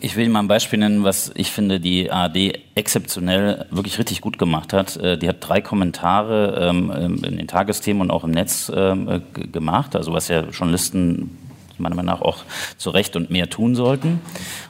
Ich 0.01 0.17
will 0.17 0.25
Ihnen 0.25 0.33
mal 0.33 0.39
ein 0.39 0.49
Beispiel 0.49 0.79
nennen, 0.79 1.05
was 1.05 1.31
ich 1.35 1.51
finde, 1.51 1.79
die 1.79 2.11
ARD 2.11 2.59
exzeptionell 2.75 3.67
wirklich 3.71 3.99
richtig 3.99 4.23
gut 4.23 4.39
gemacht 4.39 4.73
hat. 4.73 4.97
Äh, 4.97 5.19
Die 5.19 5.29
hat 5.29 5.47
drei 5.47 5.61
Kommentare 5.61 6.71
ähm, 6.71 6.91
in 7.23 7.37
den 7.37 7.49
Tagesthemen 7.49 8.01
und 8.01 8.11
auch 8.11 8.25
im 8.25 8.31
Netz 8.31 8.73
ähm, 8.75 9.09
äh, 9.11 9.21
gemacht, 9.49 9.95
also 9.95 10.15
was 10.15 10.29
ja 10.29 10.41
Journalisten 10.45 11.37
meiner 11.79 11.95
Meinung 11.95 12.15
nach 12.15 12.23
auch 12.23 12.39
zu 12.79 12.89
Recht 12.89 13.17
und 13.17 13.31
mehr 13.31 13.51
tun 13.51 13.75
sollten. 13.75 14.21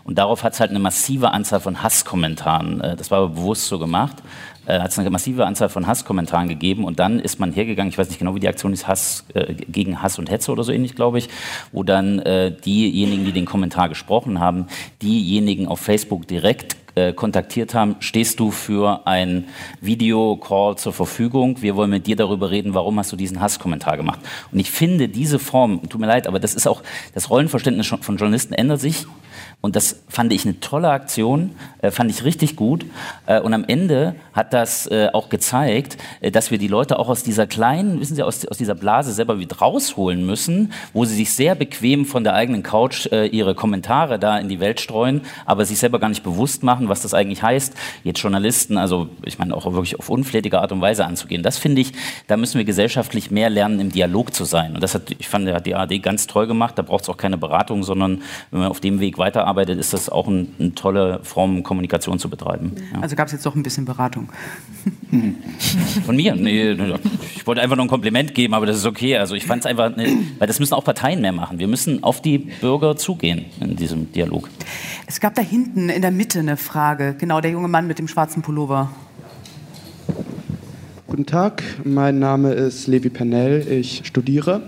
Und 0.02 0.18
darauf 0.18 0.42
hat 0.42 0.54
es 0.54 0.60
halt 0.60 0.70
eine 0.70 0.80
massive 0.80 1.30
Anzahl 1.30 1.60
von 1.60 1.84
Hasskommentaren, 1.84 2.80
äh, 2.80 2.96
das 2.96 3.12
war 3.12 3.18
aber 3.18 3.28
bewusst 3.28 3.66
so 3.68 3.78
gemacht, 3.78 4.16
äh, 4.66 4.80
hat 4.80 4.90
es 4.90 4.98
eine 4.98 5.10
massive 5.10 5.46
Anzahl 5.46 5.68
von 5.68 5.86
Hasskommentaren 5.86 6.48
gegeben 6.48 6.84
und 6.84 6.98
dann 6.98 7.20
ist 7.20 7.40
man 7.40 7.52
hergegangen, 7.52 7.90
ich 7.90 7.98
weiß 7.98 8.08
nicht 8.08 8.18
genau, 8.18 8.34
wie 8.34 8.40
die 8.40 8.48
Aktion 8.48 8.72
ist, 8.72 8.88
Hass 8.88 9.24
äh, 9.34 9.54
gegen 9.54 10.02
Hass 10.02 10.18
und 10.18 10.30
Hetze 10.30 10.52
oder 10.52 10.64
so 10.64 10.72
ähnlich, 10.72 10.94
glaube 10.94 11.18
ich, 11.18 11.28
wo 11.72 11.82
dann 11.82 12.18
äh, 12.20 12.52
diejenigen, 12.52 13.24
die 13.24 13.32
den 13.32 13.46
Kommentar 13.46 13.88
gesprochen 13.88 14.40
haben, 14.40 14.66
diejenigen 15.02 15.68
auf 15.68 15.80
Facebook 15.80 16.26
direkt 16.26 16.76
äh, 16.96 17.12
kontaktiert 17.12 17.74
haben, 17.74 17.96
stehst 18.00 18.40
du 18.40 18.50
für 18.50 19.06
ein 19.06 19.44
Videocall 19.82 20.76
zur 20.76 20.94
Verfügung? 20.94 21.60
Wir 21.60 21.76
wollen 21.76 21.90
mit 21.90 22.06
dir 22.06 22.16
darüber 22.16 22.50
reden, 22.50 22.72
warum 22.72 22.98
hast 22.98 23.12
du 23.12 23.16
diesen 23.16 23.40
Hasskommentar 23.40 23.98
gemacht? 23.98 24.20
Und 24.50 24.58
ich 24.58 24.70
finde 24.70 25.08
diese 25.08 25.38
Form, 25.38 25.86
tut 25.90 26.00
mir 26.00 26.06
leid, 26.06 26.26
aber 26.26 26.40
das 26.40 26.54
ist 26.54 26.66
auch, 26.66 26.82
das 27.12 27.28
Rollenverständnis 27.28 27.86
von 27.86 28.16
Journalisten 28.16 28.54
ändert 28.54 28.80
sich. 28.80 29.06
Und 29.66 29.74
das 29.74 30.04
fand 30.06 30.32
ich 30.32 30.44
eine 30.44 30.60
tolle 30.60 30.90
Aktion, 30.90 31.50
äh, 31.82 31.90
fand 31.90 32.08
ich 32.08 32.22
richtig 32.22 32.54
gut. 32.54 32.86
Äh, 33.26 33.40
und 33.40 33.52
am 33.52 33.64
Ende 33.66 34.14
hat 34.32 34.52
das 34.52 34.86
äh, 34.86 35.08
auch 35.12 35.28
gezeigt, 35.28 35.96
dass 36.20 36.52
wir 36.52 36.58
die 36.58 36.68
Leute 36.68 37.00
auch 37.00 37.08
aus 37.08 37.24
dieser 37.24 37.48
kleinen, 37.48 37.98
wissen 37.98 38.14
Sie, 38.14 38.22
aus, 38.22 38.46
aus 38.46 38.58
dieser 38.58 38.76
Blase 38.76 39.12
selber 39.12 39.40
wieder 39.40 39.56
rausholen 39.56 40.24
müssen, 40.24 40.72
wo 40.92 41.04
sie 41.04 41.16
sich 41.16 41.32
sehr 41.32 41.56
bequem 41.56 42.06
von 42.06 42.22
der 42.22 42.34
eigenen 42.34 42.62
Couch 42.62 43.06
ihre 43.06 43.54
Kommentare 43.54 44.18
da 44.18 44.38
in 44.38 44.48
die 44.48 44.60
Welt 44.60 44.80
streuen, 44.80 45.22
aber 45.46 45.64
sich 45.64 45.78
selber 45.78 45.98
gar 45.98 46.08
nicht 46.08 46.22
bewusst 46.22 46.62
machen, 46.62 46.88
was 46.88 47.02
das 47.02 47.14
eigentlich 47.14 47.42
heißt, 47.42 47.74
jetzt 48.04 48.20
Journalisten, 48.20 48.76
also 48.78 49.08
ich 49.24 49.38
meine 49.38 49.54
auch 49.54 49.64
wirklich 49.72 49.98
auf 49.98 50.10
unflätige 50.10 50.60
Art 50.60 50.72
und 50.72 50.80
Weise 50.80 51.04
anzugehen. 51.04 51.42
Das 51.42 51.58
finde 51.58 51.80
ich, 51.80 51.92
da 52.26 52.36
müssen 52.36 52.58
wir 52.58 52.64
gesellschaftlich 52.64 53.30
mehr 53.30 53.50
lernen, 53.50 53.80
im 53.80 53.90
Dialog 53.90 54.34
zu 54.34 54.44
sein. 54.44 54.74
Und 54.74 54.82
das 54.82 54.94
hat, 54.94 55.10
ich 55.18 55.28
fand, 55.28 55.48
hat 55.48 55.66
die 55.66 55.74
ARD 55.74 56.02
ganz 56.02 56.26
toll 56.26 56.46
gemacht. 56.46 56.78
Da 56.78 56.82
braucht 56.82 57.04
es 57.04 57.08
auch 57.08 57.16
keine 57.16 57.38
Beratung, 57.38 57.82
sondern 57.82 58.22
wenn 58.50 58.60
man 58.60 58.68
auf 58.68 58.80
dem 58.80 59.00
Weg 59.00 59.18
weiterarbeitet, 59.56 59.80
ist 59.80 59.92
das 59.92 60.08
auch 60.08 60.28
ein, 60.28 60.54
eine 60.58 60.74
tolle 60.74 61.20
Form, 61.22 61.62
Kommunikation 61.62 62.18
zu 62.18 62.28
betreiben. 62.28 62.72
Ja. 62.92 63.00
Also 63.00 63.16
gab 63.16 63.26
es 63.26 63.32
jetzt 63.32 63.46
doch 63.46 63.54
ein 63.54 63.62
bisschen 63.62 63.84
Beratung. 63.84 64.28
Von 66.04 66.16
mir? 66.16 66.34
Nee, 66.36 66.72
ich 67.34 67.46
wollte 67.46 67.62
einfach 67.62 67.76
nur 67.76 67.86
ein 67.86 67.88
Kompliment 67.88 68.34
geben, 68.34 68.54
aber 68.54 68.66
das 68.66 68.76
ist 68.76 68.86
okay. 68.86 69.16
Also 69.16 69.34
ich 69.34 69.46
fand 69.46 69.60
es 69.60 69.66
einfach, 69.66 69.96
ne, 69.96 70.18
weil 70.38 70.46
das 70.46 70.60
müssen 70.60 70.74
auch 70.74 70.84
Parteien 70.84 71.20
mehr 71.20 71.32
machen. 71.32 71.58
Wir 71.58 71.68
müssen 71.68 72.04
auf 72.04 72.22
die 72.22 72.38
Bürger 72.38 72.96
zugehen 72.96 73.46
in 73.60 73.76
diesem 73.76 74.12
Dialog. 74.12 74.48
Es 75.06 75.20
gab 75.20 75.34
da 75.34 75.42
hinten 75.42 75.88
in 75.88 76.02
der 76.02 76.10
Mitte 76.10 76.38
eine 76.38 76.56
Frage. 76.56 77.16
Genau, 77.18 77.40
der 77.40 77.50
junge 77.50 77.68
Mann 77.68 77.86
mit 77.86 77.98
dem 77.98 78.08
schwarzen 78.08 78.42
Pullover. 78.42 78.90
Guten 81.08 81.26
Tag, 81.26 81.62
mein 81.84 82.18
Name 82.18 82.52
ist 82.52 82.88
Levi 82.88 83.10
Pernell, 83.10 83.66
ich 83.68 84.02
studiere 84.04 84.62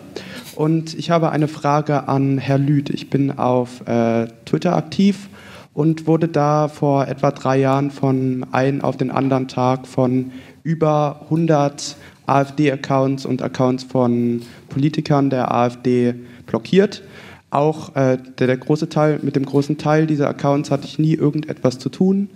und 0.59 0.99
ich 0.99 1.13
habe 1.13 1.31
eine 1.31 1.47
Frage 1.47 2.09
an 2.09 2.37
Herr 2.37 2.59
Lüth. 2.59 2.91
Ich 2.91 3.11
bin 3.11 3.39
auf 3.39 3.87
äh, 3.87 4.27
Twitter 4.45 4.75
aktiv 4.75 5.29
und 5.73 6.09
wurde 6.09 6.27
da 6.27 6.67
vor 6.67 7.07
etwa 7.07 7.31
drei 7.31 7.61
Jahren 7.61 7.93
von 7.93 8.45
einem 8.51 8.81
auf 8.81 8.97
den 8.97 9.13
anderen 9.13 9.47
Tag 9.47 9.87
von 9.87 10.33
über 10.65 11.21
100 11.27 11.95
AfD-Accounts 12.27 13.25
und 13.25 13.41
Accounts 13.41 13.85
von 13.85 14.43
Politikern 14.69 15.31
der 15.31 15.55
AfD 15.55 16.17
blockiert. 16.47 17.05
Auch 17.51 17.95
äh, 17.95 18.19
der, 18.41 18.49
der 18.49 18.57
große 18.57 18.89
Teil, 18.89 19.21
mit 19.23 19.37
dem 19.37 19.47
großen 19.47 19.79
Teil 19.79 20.09
dieser 20.09 20.29
Accounts 20.29 20.73
hatte 20.73 20.87
ich 20.87 20.99
nie 20.99 21.15
irgendetwas 21.15 21.79
zu 21.79 21.89
tun. 21.89 22.31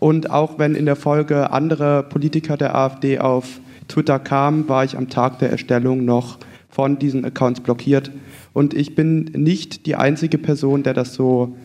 Und 0.00 0.32
auch 0.32 0.58
wenn 0.58 0.74
in 0.74 0.84
der 0.84 0.96
Folge 0.96 1.52
andere 1.52 2.02
Politiker 2.02 2.56
der 2.56 2.74
AfD 2.74 3.20
auf 3.20 3.60
Twitter 3.86 4.18
kamen, 4.18 4.68
war 4.68 4.82
ich 4.82 4.96
am 4.96 5.08
Tag 5.08 5.38
der 5.38 5.52
Erstellung 5.52 6.04
noch 6.04 6.38
von 6.78 6.96
diesen 6.96 7.24
Accounts 7.24 7.58
blockiert. 7.58 8.12
Und 8.52 8.72
ich 8.72 8.94
bin 8.94 9.24
nicht 9.34 9.84
die 9.84 9.96
einzige 9.96 10.38
Person, 10.38 10.84
der 10.84 10.94
das 10.94 11.12
so 11.12 11.56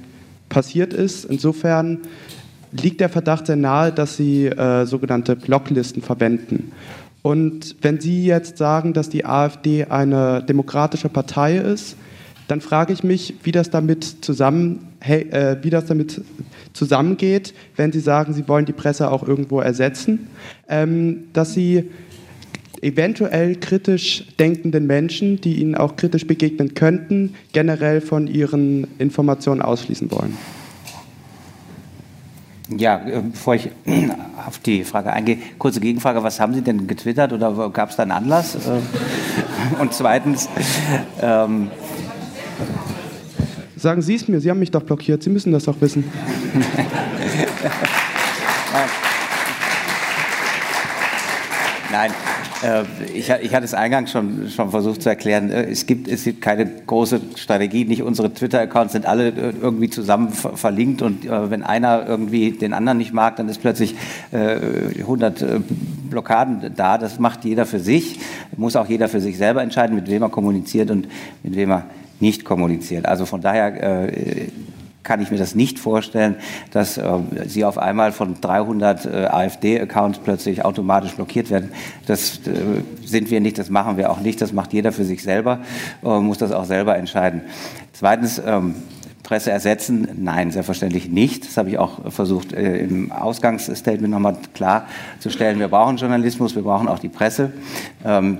passiert 0.49 0.91
ist. 0.91 1.26
Insofern 1.26 1.99
liegt 2.72 2.99
der 2.99 3.10
Verdacht 3.10 3.45
sehr 3.45 3.56
nahe, 3.56 3.91
dass 3.91 4.18
sie 4.18 4.48
äh, 4.48 4.88
sogenannte 4.88 5.35
Blocklisten 5.35 6.02
verwenden. 6.02 6.72
Und 7.22 7.76
wenn 7.84 8.02
Sie 8.02 8.26
jetzt 8.26 8.57
sagen, 8.57 8.94
dass 8.94 9.07
die 9.07 9.23
AfD 9.23 9.85
eine 9.85 10.41
demokratische 10.41 11.10
Partei 11.10 11.57
ist, 11.57 11.95
dann 12.48 12.60
frage 12.60 12.91
ich 12.91 13.03
mich, 13.03 13.35
wie 13.44 13.52
das 13.52 13.69
damit, 13.69 14.26
zusammen, 14.26 14.80
äh, 14.99 15.57
wie 15.61 15.69
das 15.69 15.85
damit 15.85 16.22
zusammengeht, 16.73 17.53
wenn 17.76 17.91
Sie 17.91 17.99
sagen, 17.99 18.34
Sie 18.34 18.48
wollen 18.48 18.65
die 18.65 18.73
Presse 18.73 19.11
auch 19.11 19.27
irgendwo 19.27 19.61
ersetzen, 19.61 20.27
ähm, 20.68 21.26
dass 21.34 21.53
Sie 21.53 21.91
eventuell 22.84 23.55
kritisch 23.55 24.26
denkenden 24.39 24.88
Menschen, 24.88 25.41
die 25.41 25.61
Ihnen 25.61 25.76
auch 25.76 25.95
kritisch 25.95 26.27
begegnen 26.27 26.73
könnten, 26.73 27.35
generell 27.53 28.01
von 28.01 28.27
Ihren 28.27 28.88
Informationen 28.99 29.61
ausschließen 29.61 30.11
wollen. 30.11 30.38
Ja, 32.77 33.05
äh, 33.05 33.22
bevor 33.22 33.55
ich 33.55 33.69
auf 34.47 34.60
die 34.60 34.84
Frage 34.84 35.11
eingehe, 35.11 35.38
kurze 35.57 35.80
Gegenfrage, 35.80 36.23
was 36.23 36.39
haben 36.39 36.53
Sie 36.53 36.61
denn 36.61 36.88
getwittert 36.88 37.34
oder 37.34 37.69
gab 37.69 37.89
es 37.89 37.95
da 37.95 38.03
einen 38.03 38.11
Anlass? 38.11 38.55
Äh, 38.55 39.80
Und 39.80 39.93
zweitens, 39.93 40.49
ähm, 41.22 41.69
Sagen 43.84 44.01
Sie 44.01 44.15
es 44.15 44.27
mir, 44.30 44.39
Sie 44.39 44.49
haben 44.49 44.60
mich 44.60 44.72
doch 44.72 44.84
blockiert, 44.84 45.22
Sie 45.23 45.30
müssen 45.30 45.51
das 45.51 45.65
doch 45.65 45.76
wissen. 45.81 46.05
Nein, 51.91 52.11
ich, 53.14 53.30
ich, 53.30 53.53
hatte 53.53 53.65
es 53.65 53.73
eingangs 53.73 54.11
schon, 54.11 54.49
schon 54.49 54.72
versucht 54.72 55.02
zu 55.02 55.10
erklären. 55.10 55.52
Äh, 55.52 55.69
es, 55.69 55.85
gibt, 55.85 56.07
es 56.07 56.23
gibt 56.23 56.41
keine 56.41 56.65
große 56.65 57.22
Strategie. 57.35 57.85
Nicht 57.85 58.03
unsere 58.03 58.34
Twitter-Accounts 58.34 58.94
sind 58.94 59.06
alle 59.06 59.30
äh, 59.30 59.53
irgendwie 59.61 59.90
zusammen 59.90 60.30
verlinkt 60.31 61.02
und 61.02 61.26
äh, 61.26 61.49
wenn 61.49 61.64
einer 61.64 62.07
irgendwie 62.07 62.52
den 62.52 62.73
anderen 62.73 62.98
nicht 62.98 63.14
mag, 63.14 63.35
dann 63.35 63.49
ist 63.49 63.61
plötzlich 63.61 63.95
100 64.31 65.41
äh, 65.41 65.60
Blockaden 66.10 66.73
da. 66.76 66.98
Das 66.98 67.19
macht 67.19 67.45
jeder 67.45 67.65
für 67.65 67.80
sich. 67.80 68.19
Muss 68.56 68.76
auch 68.76 68.88
jeder 68.88 69.10
für 69.10 69.19
sich 69.19 69.38
selber 69.38 69.61
entscheiden, 69.61 69.95
mit 69.95 70.10
wem 70.10 70.22
er 70.22 70.30
kommuniziert 70.30 70.91
und 70.91 71.07
mit 71.44 71.56
wem 71.56 71.72
er 71.72 71.85
nicht 72.19 72.45
kommuniziert. 72.45 73.06
Also 73.06 73.26
von 73.26 73.41
daher 73.41 74.07
äh, 74.07 74.48
kann 75.03 75.21
ich 75.21 75.31
mir 75.31 75.38
das 75.38 75.53
nicht 75.53 75.80
vorstellen, 75.80 76.38
dass 76.71 76.97
äh, 76.97 77.03
sie 77.45 77.65
auf 77.65 77.77
einmal 77.77 78.11
von 78.11 78.39
300 78.39 79.05
äh, 79.05 79.09
AfD-Accounts 79.25 80.19
plötzlich 80.19 80.63
automatisch 80.63 81.11
blockiert 81.13 81.49
werden. 81.49 81.71
Das 82.05 82.39
äh, 82.47 82.81
sind 83.05 83.30
wir 83.30 83.41
nicht, 83.41 83.57
das 83.57 83.69
machen 83.69 83.97
wir 83.97 84.09
auch 84.09 84.21
nicht. 84.21 84.41
Das 84.41 84.53
macht 84.53 84.73
jeder 84.73 84.91
für 84.91 85.03
sich 85.03 85.23
selber, 85.23 85.59
äh, 86.03 86.19
muss 86.19 86.38
das 86.38 86.51
auch 86.51 86.65
selber 86.65 86.95
entscheiden. 86.95 87.41
Zweitens, 87.91 88.41
ähm, 88.45 88.75
Presse 89.23 89.51
ersetzen? 89.51 90.07
Nein, 90.17 90.51
selbstverständlich 90.51 91.09
nicht. 91.09 91.47
Das 91.47 91.55
habe 91.55 91.69
ich 91.69 91.77
auch 91.77 92.11
versucht 92.11 92.51
äh, 92.51 92.80
im 92.80 93.11
Ausgangsstatement 93.11 94.11
nochmal 94.11 94.35
klarzustellen. 94.53 95.59
Wir 95.59 95.69
brauchen 95.69 95.95
Journalismus, 95.95 96.55
wir 96.55 96.63
brauchen 96.63 96.89
auch 96.89 96.99
die 96.99 97.09
Presse. 97.09 97.53
Ähm, 98.05 98.39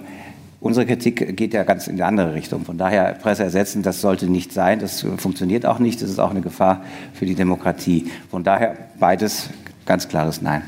Unsere 0.64 0.86
Kritik 0.86 1.36
geht 1.36 1.54
ja 1.54 1.64
ganz 1.64 1.88
in 1.88 1.98
die 1.98 2.04
andere 2.04 2.34
Richtung. 2.34 2.64
Von 2.64 2.78
daher 2.78 3.16
Presse 3.16 3.44
ersetzen, 3.44 3.84
das 3.84 4.00
sollte 4.00 4.28
nicht 4.28 4.54
sein. 4.54 4.80
Das 4.80 5.06
funktioniert 5.18 5.66
auch 5.66 5.78
nicht. 5.78 6.02
Das 6.02 6.10
ist 6.10 6.20
auch 6.20 6.32
eine 6.32 6.40
Gefahr 6.40 6.86
für 7.14 7.26
die 7.26 7.36
Demokratie. 7.36 8.10
Von 8.32 8.46
daher 8.46 8.78
beides 8.98 9.50
ganz 9.86 10.08
klares 10.08 10.42
Nein. 10.42 10.62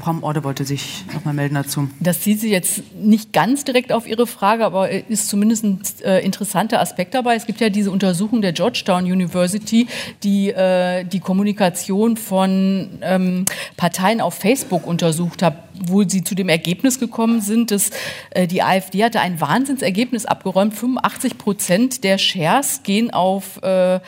Frau 0.00 0.14
Orde 0.22 0.44
wollte 0.44 0.64
sich 0.64 1.04
noch 1.14 1.24
mal 1.24 1.34
melden 1.34 1.54
dazu. 1.54 1.88
Das 2.00 2.20
zieht 2.20 2.40
sich 2.40 2.50
jetzt 2.50 2.82
nicht 2.94 3.32
ganz 3.32 3.64
direkt 3.64 3.92
auf 3.92 4.06
Ihre 4.06 4.26
Frage, 4.26 4.64
aber 4.64 4.90
ist 4.90 5.28
zumindest 5.28 5.64
ein 5.64 5.80
äh, 6.04 6.24
interessanter 6.24 6.80
Aspekt 6.80 7.14
dabei. 7.14 7.36
Es 7.36 7.46
gibt 7.46 7.60
ja 7.60 7.68
diese 7.68 7.90
Untersuchung 7.90 8.42
der 8.42 8.52
Georgetown 8.52 9.04
University, 9.04 9.86
die 10.22 10.50
äh, 10.50 11.04
die 11.04 11.20
Kommunikation 11.20 12.16
von 12.16 12.98
ähm, 13.02 13.44
Parteien 13.76 14.20
auf 14.20 14.34
Facebook 14.34 14.86
untersucht 14.86 15.42
hat, 15.42 15.56
wo 15.86 16.02
sie 16.04 16.22
zu 16.24 16.34
dem 16.34 16.48
Ergebnis 16.48 17.00
gekommen 17.00 17.40
sind, 17.40 17.70
dass 17.70 17.90
äh, 18.30 18.46
die 18.46 18.62
AfD 18.62 19.04
hatte 19.04 19.20
ein 19.20 19.40
Wahnsinnsergebnis 19.40 20.26
abgeräumt. 20.26 20.74
85 20.74 21.38
Prozent 21.38 22.04
der 22.04 22.18
Shares 22.18 22.82
gehen 22.82 23.12
auf 23.12 23.60
äh, 23.62 24.00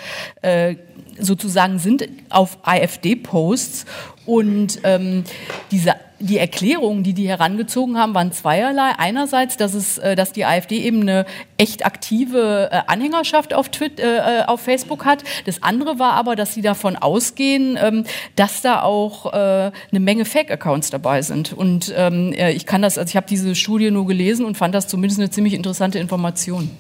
äh, 0.42 0.76
sozusagen 1.18 1.78
sind 1.78 2.08
auf 2.30 2.58
AfD-Posts 2.62 3.86
und 4.26 4.80
ähm, 4.84 5.24
diese 5.70 5.94
die 6.18 6.38
Erklärungen, 6.38 7.02
die 7.02 7.12
die 7.12 7.28
herangezogen 7.28 7.98
haben, 7.98 8.14
waren 8.14 8.32
zweierlei. 8.32 8.92
Einerseits, 8.96 9.56
dass, 9.56 9.74
es, 9.74 9.98
äh, 9.98 10.16
dass 10.16 10.32
die 10.32 10.44
AfD 10.44 10.78
eben 10.78 11.02
eine 11.02 11.26
echt 11.58 11.84
aktive 11.84 12.70
äh, 12.72 12.80
Anhängerschaft 12.86 13.52
auf, 13.52 13.68
Twitter, 13.68 14.42
äh, 14.42 14.44
auf 14.46 14.60
Facebook 14.60 15.04
hat. 15.04 15.24
Das 15.44 15.62
andere 15.62 15.98
war 15.98 16.14
aber, 16.14 16.36
dass 16.36 16.54
sie 16.54 16.62
davon 16.62 16.96
ausgehen, 16.96 17.78
ähm, 17.80 18.04
dass 18.34 18.62
da 18.62 18.82
auch 18.82 19.26
eine 19.26 19.72
Menge 19.92 20.24
Fake-Accounts 20.24 20.90
dabei 20.90 21.22
sind. 21.22 21.52
Und 21.52 21.92
ähm, 21.96 22.32
ich 22.32 22.66
kann 22.66 22.82
das, 22.82 22.98
also 22.98 23.08
ich 23.08 23.16
habe 23.16 23.26
diese 23.28 23.54
Studie 23.54 23.90
nur 23.90 24.06
gelesen 24.06 24.44
und 24.44 24.56
fand 24.56 24.74
das 24.74 24.88
zumindest 24.88 25.20
eine 25.20 25.30
ziemlich 25.30 25.54
interessante 25.54 25.98
Information. 25.98 26.70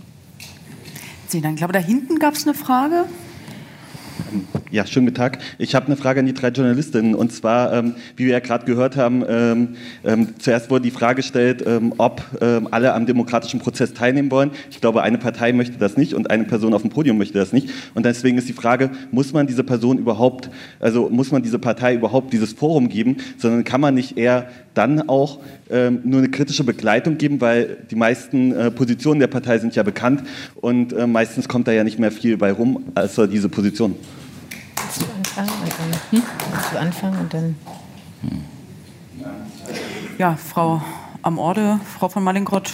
Sie, 1.28 1.40
dann 1.40 1.56
glaube 1.56 1.72
da 1.72 1.78
hinten 1.78 2.18
gab 2.18 2.34
es 2.34 2.46
eine 2.46 2.54
Frage. 2.54 3.06
Ja, 4.70 4.86
schönen 4.86 5.06
guten 5.06 5.16
Tag. 5.16 5.38
Ich 5.58 5.74
habe 5.74 5.86
eine 5.86 5.96
Frage 5.96 6.20
an 6.20 6.26
die 6.26 6.34
drei 6.34 6.48
Journalistinnen. 6.48 7.14
Und 7.14 7.32
zwar, 7.32 7.72
ähm, 7.72 7.94
wie 8.16 8.24
wir 8.26 8.32
ja 8.32 8.40
gerade 8.40 8.66
gehört 8.66 8.96
haben, 8.96 9.24
ähm, 9.28 9.76
ähm, 10.04 10.34
zuerst 10.38 10.70
wurde 10.70 10.82
die 10.82 10.90
Frage 10.90 11.16
gestellt, 11.16 11.62
ähm, 11.66 11.94
ob 11.98 12.22
ähm, 12.40 12.68
alle 12.70 12.92
am 12.92 13.06
demokratischen 13.06 13.60
Prozess 13.60 13.94
teilnehmen 13.94 14.30
wollen. 14.30 14.50
Ich 14.70 14.80
glaube, 14.80 15.02
eine 15.02 15.18
Partei 15.18 15.52
möchte 15.52 15.78
das 15.78 15.96
nicht 15.96 16.14
und 16.14 16.30
eine 16.30 16.44
Person 16.44 16.74
auf 16.74 16.82
dem 16.82 16.90
Podium 16.90 17.18
möchte 17.18 17.38
das 17.38 17.52
nicht. 17.52 17.70
Und 17.94 18.04
deswegen 18.04 18.38
ist 18.38 18.48
die 18.48 18.52
Frage, 18.52 18.90
muss 19.10 19.32
man 19.32 19.46
diese 19.46 19.64
Person 19.64 19.98
überhaupt, 19.98 20.50
also 20.80 21.08
muss 21.10 21.30
man 21.30 21.42
diese 21.42 21.58
Partei 21.58 21.94
überhaupt 21.94 22.32
dieses 22.32 22.52
Forum 22.52 22.88
geben, 22.88 23.18
sondern 23.38 23.64
kann 23.64 23.80
man 23.80 23.94
nicht 23.94 24.18
eher 24.18 24.48
dann 24.74 25.08
auch 25.08 25.38
ähm, 25.70 26.00
nur 26.04 26.18
eine 26.18 26.28
kritische 26.28 26.64
Begleitung 26.64 27.18
geben, 27.18 27.40
weil 27.40 27.78
die 27.90 27.96
meisten 27.96 28.52
äh, 28.52 28.70
Positionen 28.70 29.20
der 29.20 29.26
Partei 29.26 29.58
sind 29.58 29.74
ja 29.74 29.82
bekannt 29.82 30.22
und 30.56 30.92
äh, 30.92 31.06
meistens 31.06 31.48
kommt 31.48 31.66
da 31.66 31.72
ja 31.72 31.82
nicht 31.82 31.98
mehr 31.98 32.12
viel 32.12 32.36
bei 32.36 32.52
rum, 32.52 32.84
außer 32.94 33.26
diese 33.26 33.48
Position. 33.48 33.96
Willst 34.76 35.00
du 35.00 35.06
anfangen 35.16 35.62
und 35.62 35.72
dann, 35.92 36.00
hm? 36.16 36.22
Willst 36.52 36.72
du 36.72 36.78
anfangen 36.78 37.20
und 37.20 37.34
dann. 37.34 37.56
Ja, 40.18 40.36
Frau 40.36 40.82
am 41.22 41.38
Orde, 41.38 41.80
Frau 41.98 42.08
von 42.08 42.22
Mallingrott, 42.22 42.72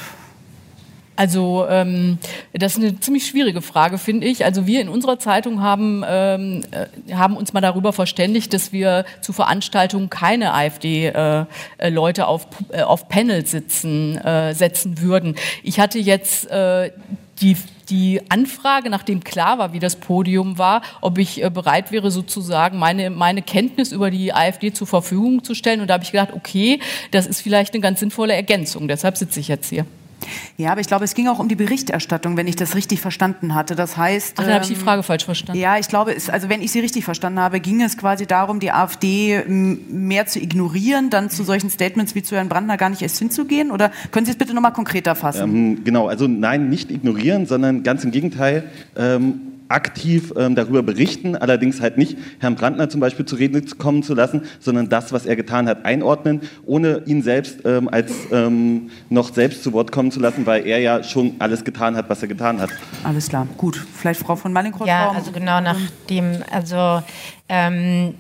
also 1.15 1.67
ähm, 1.69 2.19
das 2.53 2.73
ist 2.73 2.83
eine 2.83 2.99
ziemlich 2.99 3.27
schwierige 3.27 3.61
Frage, 3.61 3.99
finde 3.99 4.27
ich. 4.27 4.45
Also 4.45 4.67
wir 4.67 4.81
in 4.81 4.89
unserer 4.89 5.19
Zeitung 5.19 5.61
haben, 5.61 6.03
ähm, 6.07 6.63
äh, 6.71 7.15
haben 7.15 7.37
uns 7.37 7.53
mal 7.53 7.61
darüber 7.61 7.93
verständigt, 7.93 8.55
dass 8.55 8.73
wir 8.73 9.05
zu 9.21 9.33
Veranstaltungen 9.33 10.09
keine 10.09 10.55
AfD-Leute 10.55 12.21
äh, 12.23 12.25
auf, 12.25 12.47
äh, 12.71 12.83
auf 12.83 13.09
Panel 13.09 13.45
sitzen, 13.47 14.17
äh, 14.19 14.55
setzen 14.55 15.01
würden. 15.01 15.37
Ich 15.63 15.79
hatte 15.79 15.99
jetzt 15.99 16.51
äh, 16.51 16.91
die 17.41 17.57
die 17.93 18.23
Anfrage, 18.31 18.89
nachdem 18.89 19.23
klar 19.23 19.59
war, 19.59 19.75
wie 19.75 19.79
das 19.79 19.97
Podium 19.97 20.57
war, 20.57 20.81
ob 21.03 21.19
ich 21.19 21.45
äh, 21.45 21.51
bereit 21.51 21.93
wäre, 21.93 22.11
sozusagen 22.11 22.79
meine, 22.79 23.11
meine 23.11 23.43
Kenntnis 23.43 23.93
über 23.93 24.11
die 24.11 24.33
AfD 24.33 24.73
zur 24.73 24.87
Verfügung 24.87 25.45
zu 25.45 25.55
stellen. 25.55 25.83
Und 25.83 25.89
da 25.89 25.95
habe 25.95 26.05
ich 26.05 26.13
gedacht, 26.13 26.33
okay, 26.35 26.81
das 27.11 27.27
ist 27.27 27.43
vielleicht 27.43 27.75
eine 27.75 27.83
ganz 27.83 28.01
sinnvolle 28.01 28.33
Ergänzung. 28.35 28.89
Deshalb 28.89 29.19
sitze 29.19 29.41
ich 29.41 29.49
jetzt 29.49 29.69
hier. 29.69 29.85
Ja, 30.57 30.73
aber 30.73 30.81
ich 30.81 30.87
glaube, 30.87 31.05
es 31.05 31.15
ging 31.15 31.29
auch 31.29 31.39
um 31.39 31.49
die 31.49 31.57
Berichterstattung, 31.57 32.37
wenn 32.37 32.47
ich 32.47 32.57
das 32.57 32.75
richtig 32.75 33.01
verstanden 33.01 33.55
hatte. 33.55 33.75
Das 33.75 33.97
heißt. 33.97 34.35
Ach, 34.39 34.45
dann 34.45 34.55
habe 34.55 34.63
ich 34.65 34.69
die 34.69 34.75
ähm, 34.75 34.81
Frage 34.81 35.03
falsch 35.03 35.25
verstanden. 35.25 35.61
Ja, 35.61 35.79
ich 35.79 35.89
glaube, 35.89 36.15
es, 36.15 36.31
also 36.31 36.49
wenn 36.49 36.63
ich 36.63 36.73
sie 36.73 36.81
richtig 36.81 37.05
verstanden 37.05 37.41
habe, 37.41 37.61
ging 37.61 37.83
es 37.83 37.97
quasi 37.97 38.27
darum, 38.27 38.61
die 38.61 38.73
AfD 38.73 39.43
mehr 39.47 40.27
zu 40.27 40.41
ignorieren, 40.41 41.11
dann 41.11 41.31
zu 41.31 41.45
solchen 41.45 41.71
Statements 41.71 42.15
wie 42.15 42.23
zu 42.23 42.37
Herrn 42.37 42.49
Brandner 42.49 42.77
gar 42.77 42.91
nicht 42.91 43.03
erst 43.03 43.19
hinzugehen? 43.19 43.71
Oder 43.71 43.91
können 44.11 44.27
Sie 44.27 44.33
es 44.33 44.39
bitte 44.39 44.55
nochmal 44.55 44.73
konkreter 44.73 45.15
fassen? 45.15 45.43
Ähm, 45.43 45.85
genau, 45.85 46.09
also 46.09 46.27
nein, 46.27 46.69
nicht 46.69 46.91
ignorieren, 46.91 47.47
sondern 47.47 47.83
ganz 47.83 48.05
im 48.05 48.11
Gegenteil. 48.11 48.65
Ähm, 48.97 49.52
aktiv 49.73 50.33
ähm, 50.37 50.55
darüber 50.55 50.83
berichten, 50.83 51.37
allerdings 51.37 51.81
halt 51.81 51.99
nicht 51.99 52.17
Herrn 52.39 52.55
Brandner 52.55 52.89
zum 52.89 53.01
Beispiel 53.01 53.25
zu 53.25 53.37
Reden 53.37 53.67
kommen 53.79 54.03
zu 54.03 54.15
lassen, 54.15 54.43
sondern 54.61 54.89
das, 54.89 55.13
was 55.13 55.27
er 55.27 55.37
getan 55.37 55.69
hat, 55.69 55.85
einordnen, 55.85 56.43
ohne 56.65 57.03
ihn 57.07 57.23
selbst 57.23 57.65
ähm, 57.65 57.89
als 57.89 58.13
ähm, 58.31 58.91
noch 59.09 59.33
selbst 59.35 59.63
zu 59.63 59.73
Wort 59.73 59.93
kommen 59.93 60.11
zu 60.11 60.21
lassen, 60.21 60.47
weil 60.47 60.67
er 60.67 60.79
ja 60.79 61.03
schon 61.03 61.35
alles 61.39 61.65
getan 61.65 61.97
hat, 61.97 62.09
was 62.09 62.23
er 62.23 62.29
getan 62.29 62.61
hat. 62.61 62.71
Alles 63.05 63.29
klar, 63.29 63.47
gut. 63.57 63.77
Vielleicht 63.95 64.21
Frau 64.21 64.37
von 64.37 64.53
Mallinckrodt? 64.53 64.87
Ja, 64.87 65.11
also 65.11 65.33
genau 65.33 65.61
nach 65.61 65.79
dem, 66.09 66.43
also 66.51 67.03
ähm, 67.49 68.15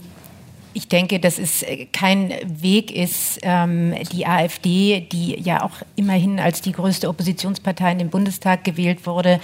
ich 0.74 0.88
denke, 0.88 1.20
dass 1.20 1.38
es 1.38 1.64
kein 1.92 2.32
Weg 2.44 2.94
ist, 2.94 3.40
ähm, 3.42 3.94
die 4.12 4.26
AfD, 4.26 5.06
die 5.12 5.38
ja 5.40 5.62
auch 5.62 5.82
immerhin 5.96 6.40
als 6.40 6.62
die 6.62 6.72
größte 6.72 7.08
Oppositionspartei 7.08 7.92
in 7.92 7.98
den 7.98 8.10
Bundestag 8.10 8.64
gewählt 8.64 9.06
wurde, 9.06 9.40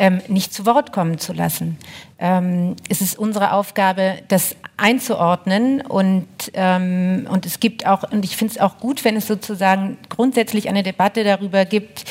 ähm, 0.00 0.22
nicht 0.28 0.54
zu 0.54 0.64
Wort 0.64 0.92
kommen 0.92 1.18
zu 1.18 1.34
lassen. 1.34 1.76
Ähm, 2.18 2.74
es 2.88 3.02
ist 3.02 3.18
unsere 3.18 3.52
Aufgabe, 3.52 4.14
das 4.28 4.56
einzuordnen 4.78 5.82
und, 5.82 6.26
ähm, 6.54 7.26
und 7.30 7.44
es 7.44 7.60
gibt 7.60 7.86
auch, 7.86 8.10
und 8.10 8.24
ich 8.24 8.34
finde 8.34 8.54
es 8.54 8.60
auch 8.60 8.78
gut, 8.78 9.04
wenn 9.04 9.14
es 9.16 9.26
sozusagen 9.26 9.98
grundsätzlich 10.08 10.70
eine 10.70 10.82
Debatte 10.82 11.22
darüber 11.22 11.66
gibt, 11.66 12.06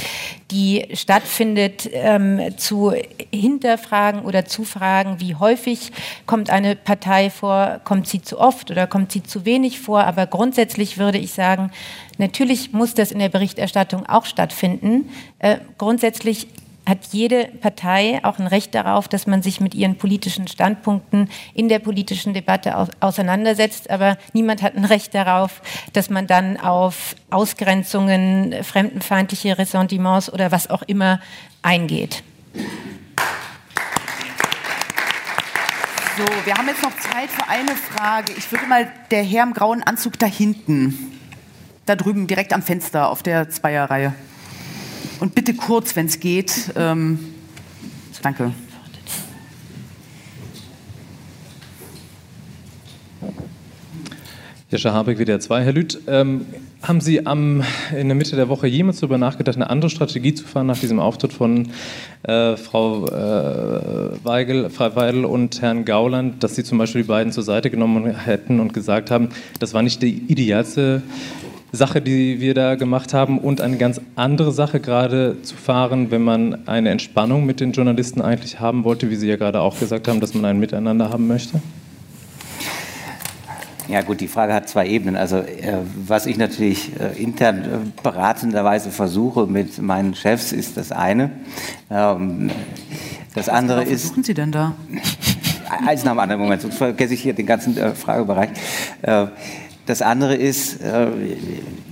die 0.52 0.88
stattfindet, 0.94 1.90
ähm, 1.92 2.56
zu 2.58 2.94
hinterfragen 3.34 4.22
oder 4.22 4.46
zu 4.46 4.66
fragen, 4.66 5.20
wie 5.20 5.34
häufig 5.34 5.92
kommt 6.28 6.52
eine 6.52 6.76
Partei 6.76 7.32
vor, 7.32 7.82
kommt 7.86 8.08
sie 8.08 8.22
zu 8.22 8.40
oft 8.40 8.70
oder 8.70 8.86
kommt 8.86 9.12
sie 9.12 9.24
zu 9.24 9.46
wenig 9.46 9.80
vor, 9.80 10.04
aber 10.04 10.28
grundsätzlich 10.28 11.00
würde 11.00 11.18
ich 11.18 11.34
sagen, 11.34 11.72
natürlich 12.20 12.72
muss 12.72 12.94
das 12.94 13.12
in 13.12 13.18
der 13.18 13.30
Berichterstattung 13.30 14.06
auch 14.06 14.26
stattfinden. 14.26 15.10
Äh, 15.40 15.58
grundsätzlich 15.80 16.48
hat 16.90 17.06
jede 17.12 17.46
Partei 17.46 18.20
auch 18.24 18.40
ein 18.40 18.48
Recht 18.48 18.76
darauf, 18.76 19.08
dass 19.08 19.28
man 19.28 19.42
sich 19.42 19.62
mit 19.62 19.76
ihren 19.76 19.98
politischen 19.98 20.48
Standpunkten 20.48 21.30
in 21.54 21.70
der 21.70 21.80
politischen 21.80 22.34
Debatte 22.34 22.76
auseinandersetzt. 23.00 23.90
Aber 23.90 24.18
niemand 24.34 24.62
hat 24.62 24.76
ein 24.76 24.86
Recht 24.86 25.14
darauf, 25.14 25.62
dass 25.94 26.10
man 26.10 26.28
dann 26.28 26.60
auf 26.60 27.16
Ausgrenzungen, 27.30 28.56
fremdenfeindliche 28.64 29.58
Ressentiments 29.58 30.32
oder 30.32 30.52
was 30.52 30.70
auch 30.70 30.82
immer 30.84 31.22
eingeht. 31.62 32.24
So, 36.18 36.26
wir 36.44 36.54
haben 36.56 36.68
jetzt 36.68 36.84
noch 36.84 36.98
Zeit 36.98 37.30
für 37.30 37.48
eine 37.48 37.76
Frage. 37.76 38.34
Ich 38.38 38.52
würde 38.52 38.66
mal 38.68 38.92
der 39.10 39.24
Herr 39.24 39.44
im 39.44 39.54
grauen 39.54 39.84
Anzug 39.84 40.20
da 40.20 40.26
hinten, 40.26 41.18
da 41.86 41.96
drüben 41.96 42.28
direkt 42.28 42.52
am 42.52 42.62
Fenster 42.62 43.10
auf 43.10 43.24
der 43.24 43.50
Zweierreihe. 43.50 44.14
Und 45.20 45.36
bitte 45.36 45.54
kurz, 45.54 45.96
wenn 45.96 46.06
es 46.06 46.20
geht. 46.20 46.72
Ähm, 46.76 47.20
danke. 48.22 48.54
Jascha 54.72 54.94
Habeck, 54.94 55.18
WDR 55.18 55.40
2. 55.40 55.64
Herr 55.64 55.74
Lüth, 55.74 56.00
ähm, 56.06 56.46
haben 56.84 57.02
Sie 57.02 57.26
am, 57.26 57.64
in 57.98 58.08
der 58.08 58.16
Mitte 58.16 58.36
der 58.36 58.50
Woche 58.50 58.68
jemals 58.68 59.00
darüber 59.00 59.18
nachgedacht, 59.18 59.56
eine 59.56 59.68
andere 59.68 59.90
Strategie 59.90 60.36
zu 60.36 60.46
fahren 60.46 60.68
nach 60.68 60.78
diesem 60.78 61.00
Auftritt 61.00 61.34
von 61.34 61.70
äh, 62.22 62.56
Frau 62.56 63.08
äh, 63.08 64.24
Weigel, 64.24 64.70
Frau 64.70 64.96
Weidel 64.96 65.26
und 65.26 65.62
Herrn 65.64 65.86
Gauland, 65.86 66.44
dass 66.44 66.56
Sie 66.56 66.64
zum 66.64 66.78
Beispiel 66.78 67.02
die 67.02 67.08
beiden 67.08 67.34
zur 67.34 67.42
Seite 67.42 67.72
genommen 67.72 68.16
hätten 68.16 68.60
und 68.60 68.72
gesagt 68.74 69.10
haben, 69.10 69.30
das 69.58 69.74
war 69.74 69.82
nicht 69.82 70.04
die 70.04 70.16
idealste 70.28 71.02
Sache, 71.72 72.02
die 72.02 72.40
wir 72.40 72.54
da 72.54 72.76
gemacht 72.76 73.14
haben 73.14 73.38
und 73.38 73.62
eine 73.62 73.78
ganz 73.78 74.02
andere 74.16 74.52
Sache 74.52 74.80
gerade 74.80 75.42
zu 75.44 75.56
fahren, 75.56 76.10
wenn 76.10 76.24
man 76.24 76.68
eine 76.68 76.90
Entspannung 76.90 77.46
mit 77.46 77.60
den 77.60 77.74
Journalisten 77.74 78.22
eigentlich 78.22 78.60
haben 78.60 78.84
wollte, 78.84 79.10
wie 79.10 79.16
Sie 79.16 79.28
ja 79.28 79.36
gerade 79.36 79.62
auch 79.62 79.80
gesagt 79.80 80.08
haben, 80.08 80.20
dass 80.20 80.34
man 80.34 80.46
ein 80.46 80.60
Miteinander 80.60 81.10
haben 81.10 81.28
möchte? 81.28 81.62
Ja 83.88 84.02
gut, 84.02 84.22
die 84.22 84.28
Frage 84.28 84.54
hat 84.54 84.70
zwei 84.70 84.88
Ebenen. 84.88 85.16
Also 85.16 85.38
äh, 85.38 85.78
was 86.06 86.28
ich 86.28 86.38
natürlich 86.38 86.92
äh, 87.00 87.20
intern 87.22 87.58
äh, 87.60 88.02
beratenderweise 88.04 88.92
versuche 88.92 89.48
mit 89.48 89.82
meinen 89.82 90.14
Chefs, 90.14 90.52
ist 90.52 90.78
das 90.78 90.92
eine. 90.92 91.32
Ähm, 91.90 92.52
das 93.34 93.50
andere 93.50 93.82
was 93.82 93.90
ist... 93.90 94.04
Was 94.04 94.10
suchen 94.10 94.24
Sie 94.24 94.36
denn 94.36 94.52
da? 94.52 94.76
Eins 95.88 96.04
nach 96.04 96.14
dem 96.14 96.20
anderen 96.20 96.42
Moment, 96.42 96.62
sonst 96.62 96.78
vergesse 96.78 97.16
ich 97.16 97.22
hier 97.22 97.34
den 97.34 97.48
ganzen 97.48 97.78
äh, 97.78 97.96
Fragebereich. 97.96 98.50
Das 99.90 100.04
andere 100.04 100.36
ist, 100.36 100.84
äh, 100.84 101.08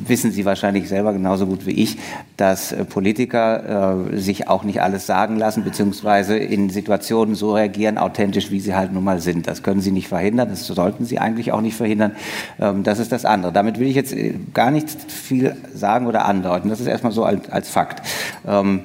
wissen 0.05 0.31
Sie 0.31 0.45
wahrscheinlich 0.45 0.87
selber 0.87 1.13
genauso 1.13 1.47
gut 1.47 1.65
wie 1.65 1.71
ich, 1.71 1.97
dass 2.37 2.71
äh, 2.71 2.85
Politiker 2.85 4.11
äh, 4.11 4.19
sich 4.19 4.47
auch 4.47 4.63
nicht 4.63 4.83
alles 4.83 5.07
sagen 5.07 5.39
lassen, 5.39 5.63
beziehungsweise 5.63 6.37
in 6.37 6.69
Situationen 6.69 7.33
so 7.33 7.55
reagieren, 7.55 7.97
authentisch, 7.97 8.51
wie 8.51 8.59
sie 8.59 8.75
halt 8.75 8.93
nun 8.93 9.03
mal 9.03 9.19
sind. 9.19 9.47
Das 9.47 9.63
können 9.63 9.81
Sie 9.81 9.89
nicht 9.89 10.09
verhindern, 10.09 10.47
das 10.47 10.67
sollten 10.67 11.05
Sie 11.05 11.17
eigentlich 11.17 11.51
auch 11.51 11.61
nicht 11.61 11.75
verhindern. 11.75 12.11
Ähm, 12.59 12.83
das 12.83 12.99
ist 12.99 13.11
das 13.11 13.25
andere. 13.25 13.51
Damit 13.51 13.79
will 13.79 13.87
ich 13.87 13.95
jetzt 13.95 14.13
äh, 14.13 14.35
gar 14.53 14.69
nicht 14.69 14.89
viel 15.11 15.55
sagen 15.73 16.05
oder 16.05 16.25
andeuten. 16.25 16.69
Das 16.69 16.79
ist 16.79 16.85
erstmal 16.85 17.13
so 17.13 17.23
als, 17.23 17.49
als 17.49 17.67
Fakt. 17.67 18.07
Ähm, 18.47 18.81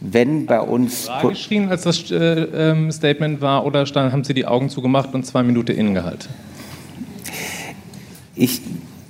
wenn 0.00 0.46
bei 0.46 0.62
uns. 0.62 1.08
Frage 1.08 1.28
geschrien, 1.28 1.68
als 1.68 1.82
das 1.82 2.10
äh, 2.10 2.16
ähm, 2.16 2.90
Statement 2.90 3.42
war, 3.42 3.66
oder 3.66 3.84
haben 3.84 4.24
Sie 4.24 4.32
die 4.32 4.46
Augen 4.46 4.70
zugemacht 4.70 5.12
und 5.12 5.26
zwei 5.26 5.42
Minuten 5.42 5.72
innegehalten? 5.72 6.30
Ich, 8.36 8.60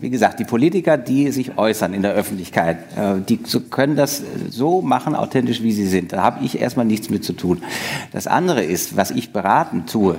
wie 0.00 0.10
gesagt, 0.10 0.38
die 0.40 0.44
Politiker, 0.44 0.98
die 0.98 1.30
sich 1.30 1.56
äußern 1.56 1.94
in 1.94 2.02
der 2.02 2.12
Öffentlichkeit, 2.12 2.78
äh, 2.96 3.20
die 3.26 3.38
können 3.70 3.96
das 3.96 4.22
so 4.50 4.82
machen, 4.82 5.14
authentisch 5.14 5.62
wie 5.62 5.72
sie 5.72 5.86
sind. 5.86 6.12
Da 6.12 6.22
habe 6.22 6.44
ich 6.44 6.60
erstmal 6.60 6.86
nichts 6.86 7.10
mit 7.10 7.24
zu 7.24 7.32
tun. 7.32 7.62
Das 8.12 8.26
andere 8.26 8.62
ist, 8.62 8.96
was 8.96 9.10
ich 9.10 9.32
beraten 9.32 9.86
tue, 9.86 10.18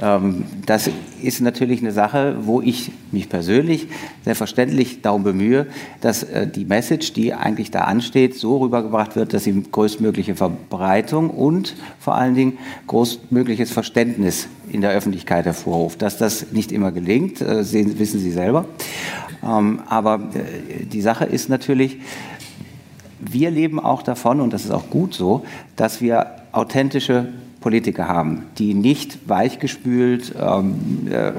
ähm, 0.00 0.44
das 0.66 0.90
ist 1.22 1.40
natürlich 1.40 1.80
eine 1.80 1.92
Sache, 1.92 2.36
wo 2.40 2.60
ich 2.60 2.90
mich 3.12 3.28
persönlich 3.28 3.88
selbstverständlich 4.24 5.02
darum 5.02 5.22
bemühe, 5.22 5.66
dass 6.00 6.24
äh, 6.24 6.46
die 6.46 6.64
Message, 6.64 7.12
die 7.12 7.32
eigentlich 7.32 7.70
da 7.70 7.82
ansteht, 7.82 8.34
so 8.34 8.58
rübergebracht 8.58 9.16
wird, 9.16 9.32
dass 9.32 9.44
sie 9.44 9.62
größtmögliche 9.70 10.34
Verbreitung 10.34 11.30
und 11.30 11.74
vor 12.00 12.16
allen 12.16 12.34
Dingen 12.34 12.58
größtmögliches 12.88 13.70
Verständnis 13.70 14.48
in 14.70 14.80
der 14.80 14.90
Öffentlichkeit 14.90 15.44
hervorruft. 15.44 16.02
Dass 16.02 16.18
das 16.18 16.52
nicht 16.52 16.72
immer 16.72 16.90
gelingt, 16.90 17.40
äh, 17.40 17.64
wissen 17.98 18.18
Sie 18.18 18.32
selber. 18.32 18.66
Ähm, 19.44 19.80
aber 19.88 20.20
äh, 20.34 20.84
die 20.84 21.00
Sache 21.00 21.24
ist 21.24 21.48
natürlich, 21.48 21.98
wir 23.20 23.50
leben 23.50 23.80
auch 23.80 24.02
davon, 24.02 24.40
und 24.40 24.52
das 24.52 24.64
ist 24.64 24.70
auch 24.70 24.90
gut 24.90 25.14
so, 25.14 25.44
dass 25.76 26.00
wir 26.00 26.26
authentische 26.52 27.32
Politiker 27.64 28.08
haben, 28.08 28.42
die 28.58 28.74
nicht 28.74 29.26
weichgespült, 29.26 30.34
ähm, 30.38 31.08
äh, 31.10 31.32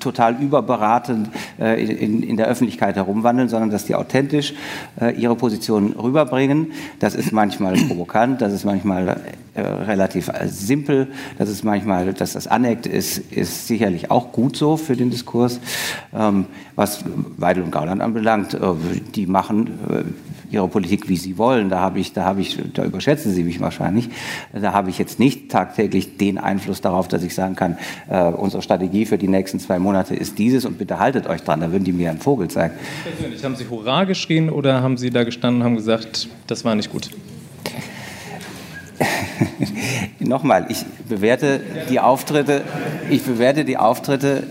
total 0.00 0.42
überberatend 0.42 1.30
äh, 1.60 1.80
in, 1.80 2.24
in, 2.24 2.36
der 2.36 2.48
Öffentlichkeit 2.48 2.96
herumwandeln, 2.96 3.48
sondern 3.48 3.70
dass 3.70 3.84
die 3.84 3.94
authentisch 3.94 4.52
äh, 5.00 5.14
ihre 5.14 5.36
Position 5.36 5.92
rüberbringen. 5.92 6.72
Das 6.98 7.14
ist 7.14 7.30
manchmal 7.30 7.74
provokant, 7.88 8.42
das 8.42 8.52
ist 8.52 8.64
manchmal 8.64 9.20
äh, 9.54 9.60
relativ 9.60 10.26
äh, 10.26 10.48
simpel, 10.48 11.06
das 11.38 11.48
ist 11.48 11.62
manchmal, 11.62 12.14
dass 12.14 12.32
das 12.32 12.48
aneckt, 12.48 12.88
ist, 12.88 13.18
ist 13.30 13.68
sicherlich 13.68 14.10
auch 14.10 14.32
gut 14.32 14.56
so 14.56 14.76
für 14.76 14.96
den 14.96 15.10
Diskurs. 15.10 15.60
Ähm, 16.12 16.46
was 16.74 17.04
Weidel 17.36 17.62
und 17.62 17.70
Gauland 17.70 18.02
anbelangt, 18.02 18.54
äh, 18.54 18.58
die 19.14 19.28
machen 19.28 19.70
ihre 20.50 20.68
Politik, 20.68 21.08
wie 21.08 21.16
sie 21.16 21.38
wollen. 21.38 21.68
Da 21.68 21.80
habe 21.80 21.98
ich, 21.98 22.12
da 22.12 22.24
habe 22.24 22.40
ich, 22.40 22.58
da 22.74 22.84
überschätzen 22.84 23.32
Sie 23.32 23.44
mich 23.44 23.60
wahrscheinlich. 23.60 24.08
Da 24.52 24.72
habe 24.72 24.90
ich 24.90 24.98
jetzt 24.98 25.18
nicht 25.18 25.50
tagtäglich 25.50 26.16
den 26.16 26.38
Einfluss 26.38 26.80
darauf, 26.80 27.08
dass 27.08 27.22
ich 27.22 27.34
sagen 27.34 27.56
kann, 27.56 27.78
äh, 28.08 28.24
unsere 28.24 28.62
Strategie 28.62 29.06
für 29.06 29.18
die 29.18 29.28
nächsten 29.28 29.60
zwei 29.60 29.78
Monate 29.78 30.14
ist 30.14 30.38
dieses 30.38 30.64
und 30.64 30.78
bitte 30.78 30.98
haltet 30.98 31.26
euch 31.26 31.42
dran. 31.42 31.60
Da 31.60 31.72
würden 31.72 31.84
die 31.84 31.92
mir 31.92 32.10
einen 32.10 32.20
Vogel 32.20 32.48
zeigen. 32.48 32.74
Persönlich, 33.04 33.44
haben 33.44 33.56
Sie 33.56 33.68
Hurra 33.68 34.04
geschrien 34.04 34.50
oder 34.50 34.82
haben 34.82 34.96
Sie 34.96 35.10
da 35.10 35.24
gestanden 35.24 35.62
und 35.62 35.66
haben 35.66 35.76
gesagt, 35.76 36.28
das 36.46 36.64
war 36.64 36.74
nicht 36.74 36.90
gut? 36.90 37.10
Nochmal, 40.18 40.66
ich 40.68 40.84
bewerte 41.08 41.60
die 41.88 42.00
Auftritte, 42.00 42.62
ich 43.08 43.22
bewerte 43.22 43.64
die 43.64 43.76
Auftritte 43.76 44.44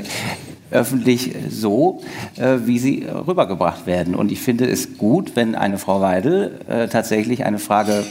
öffentlich 0.72 1.36
so, 1.50 2.02
äh, 2.38 2.58
wie 2.66 2.80
sie 2.80 3.06
rübergebracht 3.06 3.86
werden. 3.86 4.16
Und 4.16 4.32
ich 4.32 4.40
finde 4.40 4.66
es 4.66 4.98
gut, 4.98 5.36
wenn 5.36 5.56
eine 5.56 5.78
Frau 5.78 6.02
Weidel 6.02 6.60
äh, 6.68 6.88
tatsächlich 6.88 7.46
eine 7.46 7.60
Frage 7.60 8.04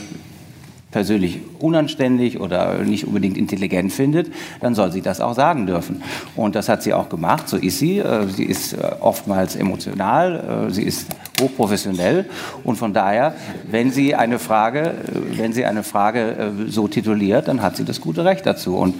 persönlich 0.91 1.39
unanständig 1.59 2.39
oder 2.39 2.79
nicht 2.79 3.05
unbedingt 3.05 3.37
intelligent 3.37 3.93
findet, 3.93 4.31
dann 4.59 4.73
soll 4.73 4.91
sie 4.91 5.01
das 5.01 5.21
auch 5.21 5.35
sagen 5.35 5.67
dürfen. 5.67 6.01
Und 6.35 6.55
das 6.55 6.67
hat 6.67 6.81
sie 6.81 6.93
auch 6.93 7.09
gemacht, 7.09 7.47
so 7.47 7.57
ist 7.57 7.77
sie. 7.77 7.99
Äh, 7.99 8.27
sie 8.27 8.45
ist 8.45 8.75
oftmals 8.99 9.55
emotional, 9.55 10.67
sie 10.71 10.83
ist 10.83 11.07
hochprofessionell 11.39 12.25
und 12.63 12.75
von 12.75 12.93
daher, 12.93 13.33
wenn 13.69 13.91
sie 13.91 14.15
eine 14.15 14.39
Frage, 14.39 14.95
wenn 15.35 15.53
sie 15.53 15.63
eine 15.63 15.83
Frage 15.83 16.51
so 16.67 16.87
tituliert, 16.89 17.47
dann 17.47 17.61
hat 17.61 17.77
sie 17.77 17.85
das 17.85 18.01
gute 18.01 18.25
Recht 18.25 18.45
dazu. 18.45 18.75
Und 18.75 18.95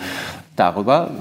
darüber 0.60 1.12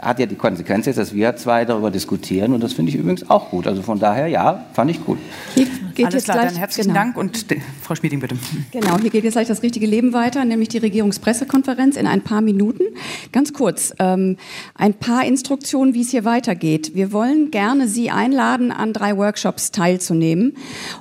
hat 0.00 0.18
ja 0.18 0.26
die 0.26 0.34
Konsequenz 0.34 0.86
jetzt, 0.86 0.98
dass 0.98 1.14
wir 1.14 1.36
zwei 1.36 1.64
darüber 1.64 1.90
diskutieren 1.90 2.54
und 2.54 2.62
das 2.62 2.72
finde 2.72 2.90
ich 2.90 2.98
übrigens 2.98 3.28
auch 3.30 3.50
gut. 3.50 3.66
Also 3.66 3.82
von 3.82 3.98
daher, 3.98 4.26
ja, 4.26 4.64
fand 4.72 4.90
ich 4.90 5.04
gut. 5.04 5.18
Hier 5.54 5.66
geht 5.94 6.06
Alles 6.06 6.14
jetzt 6.14 6.24
klar, 6.24 6.38
gleich, 6.38 6.52
dann 6.52 6.58
herzlichen 6.58 6.88
genau. 6.88 7.00
Dank 7.00 7.16
und 7.16 7.46
Frau 7.82 7.94
Schmieding, 7.94 8.20
bitte. 8.20 8.36
Genau, 8.72 8.98
hier 8.98 9.10
geht 9.10 9.24
jetzt 9.24 9.34
gleich 9.34 9.48
das 9.48 9.62
richtige 9.62 9.86
Leben 9.86 10.12
weiter, 10.12 10.44
nämlich 10.44 10.68
die 10.70 10.78
Regierungspressekonferenz 10.78 11.96
in 11.96 12.06
ein 12.06 12.22
paar 12.22 12.40
Minuten. 12.40 12.84
Ganz 13.32 13.52
kurz, 13.52 13.94
ähm, 13.98 14.36
ein 14.74 14.94
paar 14.94 15.24
Instruktionen, 15.24 15.94
wie 15.94 16.00
es 16.00 16.10
hier 16.10 16.24
weitergeht. 16.24 16.94
Wir 16.94 17.12
wollen 17.12 17.50
gerne 17.50 17.86
Sie 17.88 18.10
einladen, 18.10 18.72
an 18.72 18.92
drei 18.92 19.16
Workshops 19.16 19.70
teilzunehmen 19.70 20.56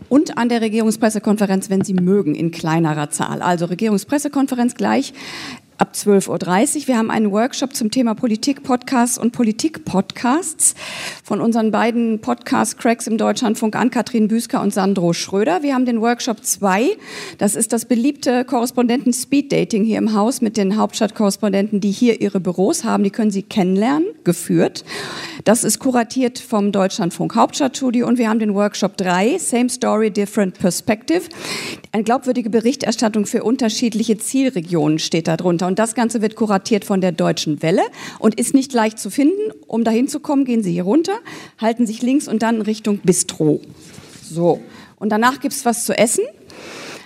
und 0.10 0.38
an 0.38 0.50
der 0.50 0.62
Regierungspressekonferenz, 0.62 1.70
wenn 1.70 1.84
Sie 1.84 1.94
mögen, 1.94 2.36
in 2.36 2.52
kleinerer 2.52 3.10
Zahl. 3.10 3.42
Also 3.42 3.66
Regierungspressekonferenz 3.66 4.76
gleich 4.76 5.14
ab 5.82 5.94
12.30 5.96 6.82
Uhr. 6.82 6.88
Wir 6.90 6.98
haben 7.00 7.10
einen 7.10 7.32
Workshop 7.32 7.76
zum 7.76 7.90
Thema 7.90 8.14
Politik-Podcasts 8.14 9.18
und 9.18 9.32
Politik-Podcasts 9.32 10.76
von 11.24 11.42
unseren 11.42 11.72
beiden 11.72 12.22
Podcast-Cracks 12.22 13.08
im 13.08 13.18
Deutschlandfunk, 13.18 13.76
Ann-Kathrin 13.76 14.28
Büsker 14.28 14.62
und 14.62 14.72
Sandro 14.72 15.12
Schröder. 15.14 15.64
Wir 15.64 15.74
haben 15.74 15.88
den 15.88 16.00
Workshop 16.00 16.46
2. 16.46 16.86
Das 17.40 17.56
ist 17.56 17.74
das 17.74 17.86
beliebte 17.86 18.46
Korrespondenten-Speed-Dating 18.46 19.84
hier 19.84 19.98
im 19.98 20.14
Haus 20.14 20.42
mit 20.42 20.56
den 20.56 20.78
Hauptstadtkorrespondenten, 20.78 21.80
die 21.80 21.90
hier 21.90 22.22
ihre 22.22 22.40
Büros 22.40 22.84
haben. 22.84 23.04
Die 23.04 23.10
können 23.10 23.32
Sie 23.32 23.42
kennenlernen, 23.42 24.06
geführt. 24.24 24.86
Das 25.46 25.64
ist 25.64 25.80
kuratiert 25.80 26.38
vom 26.38 26.72
Deutschlandfunk 26.72 27.34
Hauptstadtstudio 27.34 28.08
und 28.08 28.20
wir 28.20 28.30
haben 28.30 28.38
den 28.38 28.54
Workshop 28.54 28.98
3, 28.98 29.40
Same 29.40 29.70
Story, 29.70 30.12
Different 30.12 30.60
Perspective. 30.60 31.24
Eine 31.92 32.04
glaubwürdige 32.04 32.52
Berichterstattung 32.52 33.26
für 33.26 33.44
unterschiedliche 33.44 34.20
Zielregionen 34.20 35.00
steht 35.00 35.28
darunter. 35.28 35.71
Und 35.72 35.80
das 35.80 35.96
Ganze 35.96 36.22
wird 36.22 36.36
kuratiert 36.36 36.84
von 36.84 37.00
der 37.00 37.14
Deutschen 37.14 37.62
Welle 37.62 37.84
und 38.20 38.38
ist 38.38 38.54
nicht 38.54 38.74
leicht 38.74 39.00
zu 39.00 39.10
finden. 39.10 39.54
Um 39.68 39.86
dahin 39.86 40.10
zu 40.10 40.20
kommen, 40.20 40.44
gehen 40.44 40.64
Sie 40.64 40.74
hier 40.74 40.84
runter, 40.84 41.14
halten 41.60 41.88
sich 41.88 42.02
links 42.02 42.28
und 42.28 42.44
dann 42.44 42.62
Richtung 42.62 42.98
Bistro. 42.98 43.62
So. 44.22 44.60
Und 44.98 45.14
danach 45.14 45.40
gibt's 45.40 45.64
was 45.64 45.86
zu 45.86 45.98
essen 45.98 46.26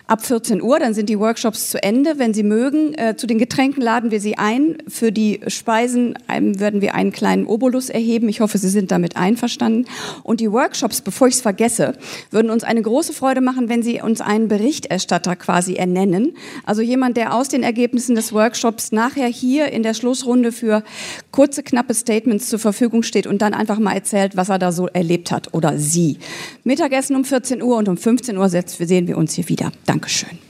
ab 0.07 0.25
14 0.25 0.61
Uhr. 0.61 0.79
Dann 0.79 0.93
sind 0.93 1.09
die 1.09 1.19
Workshops 1.19 1.69
zu 1.69 1.81
Ende. 1.81 2.17
Wenn 2.17 2.33
Sie 2.33 2.43
mögen, 2.43 2.93
äh, 2.93 3.15
zu 3.15 3.27
den 3.27 3.37
Getränken 3.37 3.81
laden 3.81 4.11
wir 4.11 4.19
Sie 4.19 4.37
ein. 4.37 4.77
Für 4.87 5.11
die 5.11 5.41
Speisen 5.47 6.17
ähm, 6.29 6.59
werden 6.59 6.81
wir 6.81 6.95
einen 6.95 7.11
kleinen 7.11 7.45
Obolus 7.45 7.89
erheben. 7.89 8.29
Ich 8.29 8.41
hoffe, 8.41 8.57
Sie 8.57 8.69
sind 8.69 8.91
damit 8.91 9.17
einverstanden. 9.17 9.85
Und 10.23 10.39
die 10.39 10.51
Workshops, 10.51 11.01
bevor 11.01 11.27
ich 11.27 11.35
es 11.35 11.41
vergesse, 11.41 11.93
würden 12.31 12.51
uns 12.51 12.63
eine 12.63 12.81
große 12.81 13.13
Freude 13.13 13.41
machen, 13.41 13.69
wenn 13.69 13.83
Sie 13.83 14.01
uns 14.01 14.21
einen 14.21 14.47
Berichterstatter 14.47 15.35
quasi 15.35 15.75
ernennen. 15.75 16.35
Also 16.65 16.81
jemand, 16.81 17.17
der 17.17 17.33
aus 17.33 17.47
den 17.47 17.63
Ergebnissen 17.63 18.15
des 18.15 18.33
Workshops 18.33 18.91
nachher 18.91 19.27
hier 19.27 19.71
in 19.71 19.83
der 19.83 19.93
Schlussrunde 19.93 20.51
für 20.51 20.83
kurze, 21.31 21.63
knappe 21.63 21.93
Statements 21.93 22.49
zur 22.49 22.59
Verfügung 22.59 23.03
steht 23.03 23.27
und 23.27 23.41
dann 23.41 23.53
einfach 23.53 23.79
mal 23.79 23.93
erzählt, 23.93 24.37
was 24.37 24.49
er 24.49 24.59
da 24.59 24.71
so 24.71 24.87
erlebt 24.87 25.31
hat 25.31 25.53
oder 25.53 25.77
sie. 25.77 26.17
Mittagessen 26.63 27.15
um 27.15 27.25
14 27.25 27.61
Uhr 27.61 27.77
und 27.77 27.89
um 27.89 27.97
15 27.97 28.37
Uhr 28.37 28.49
sehen 28.49 29.07
wir 29.07 29.17
uns 29.17 29.33
hier 29.33 29.49
wieder. 29.49 29.71
Danke. 29.85 29.94
Dankeschön. 29.95 30.44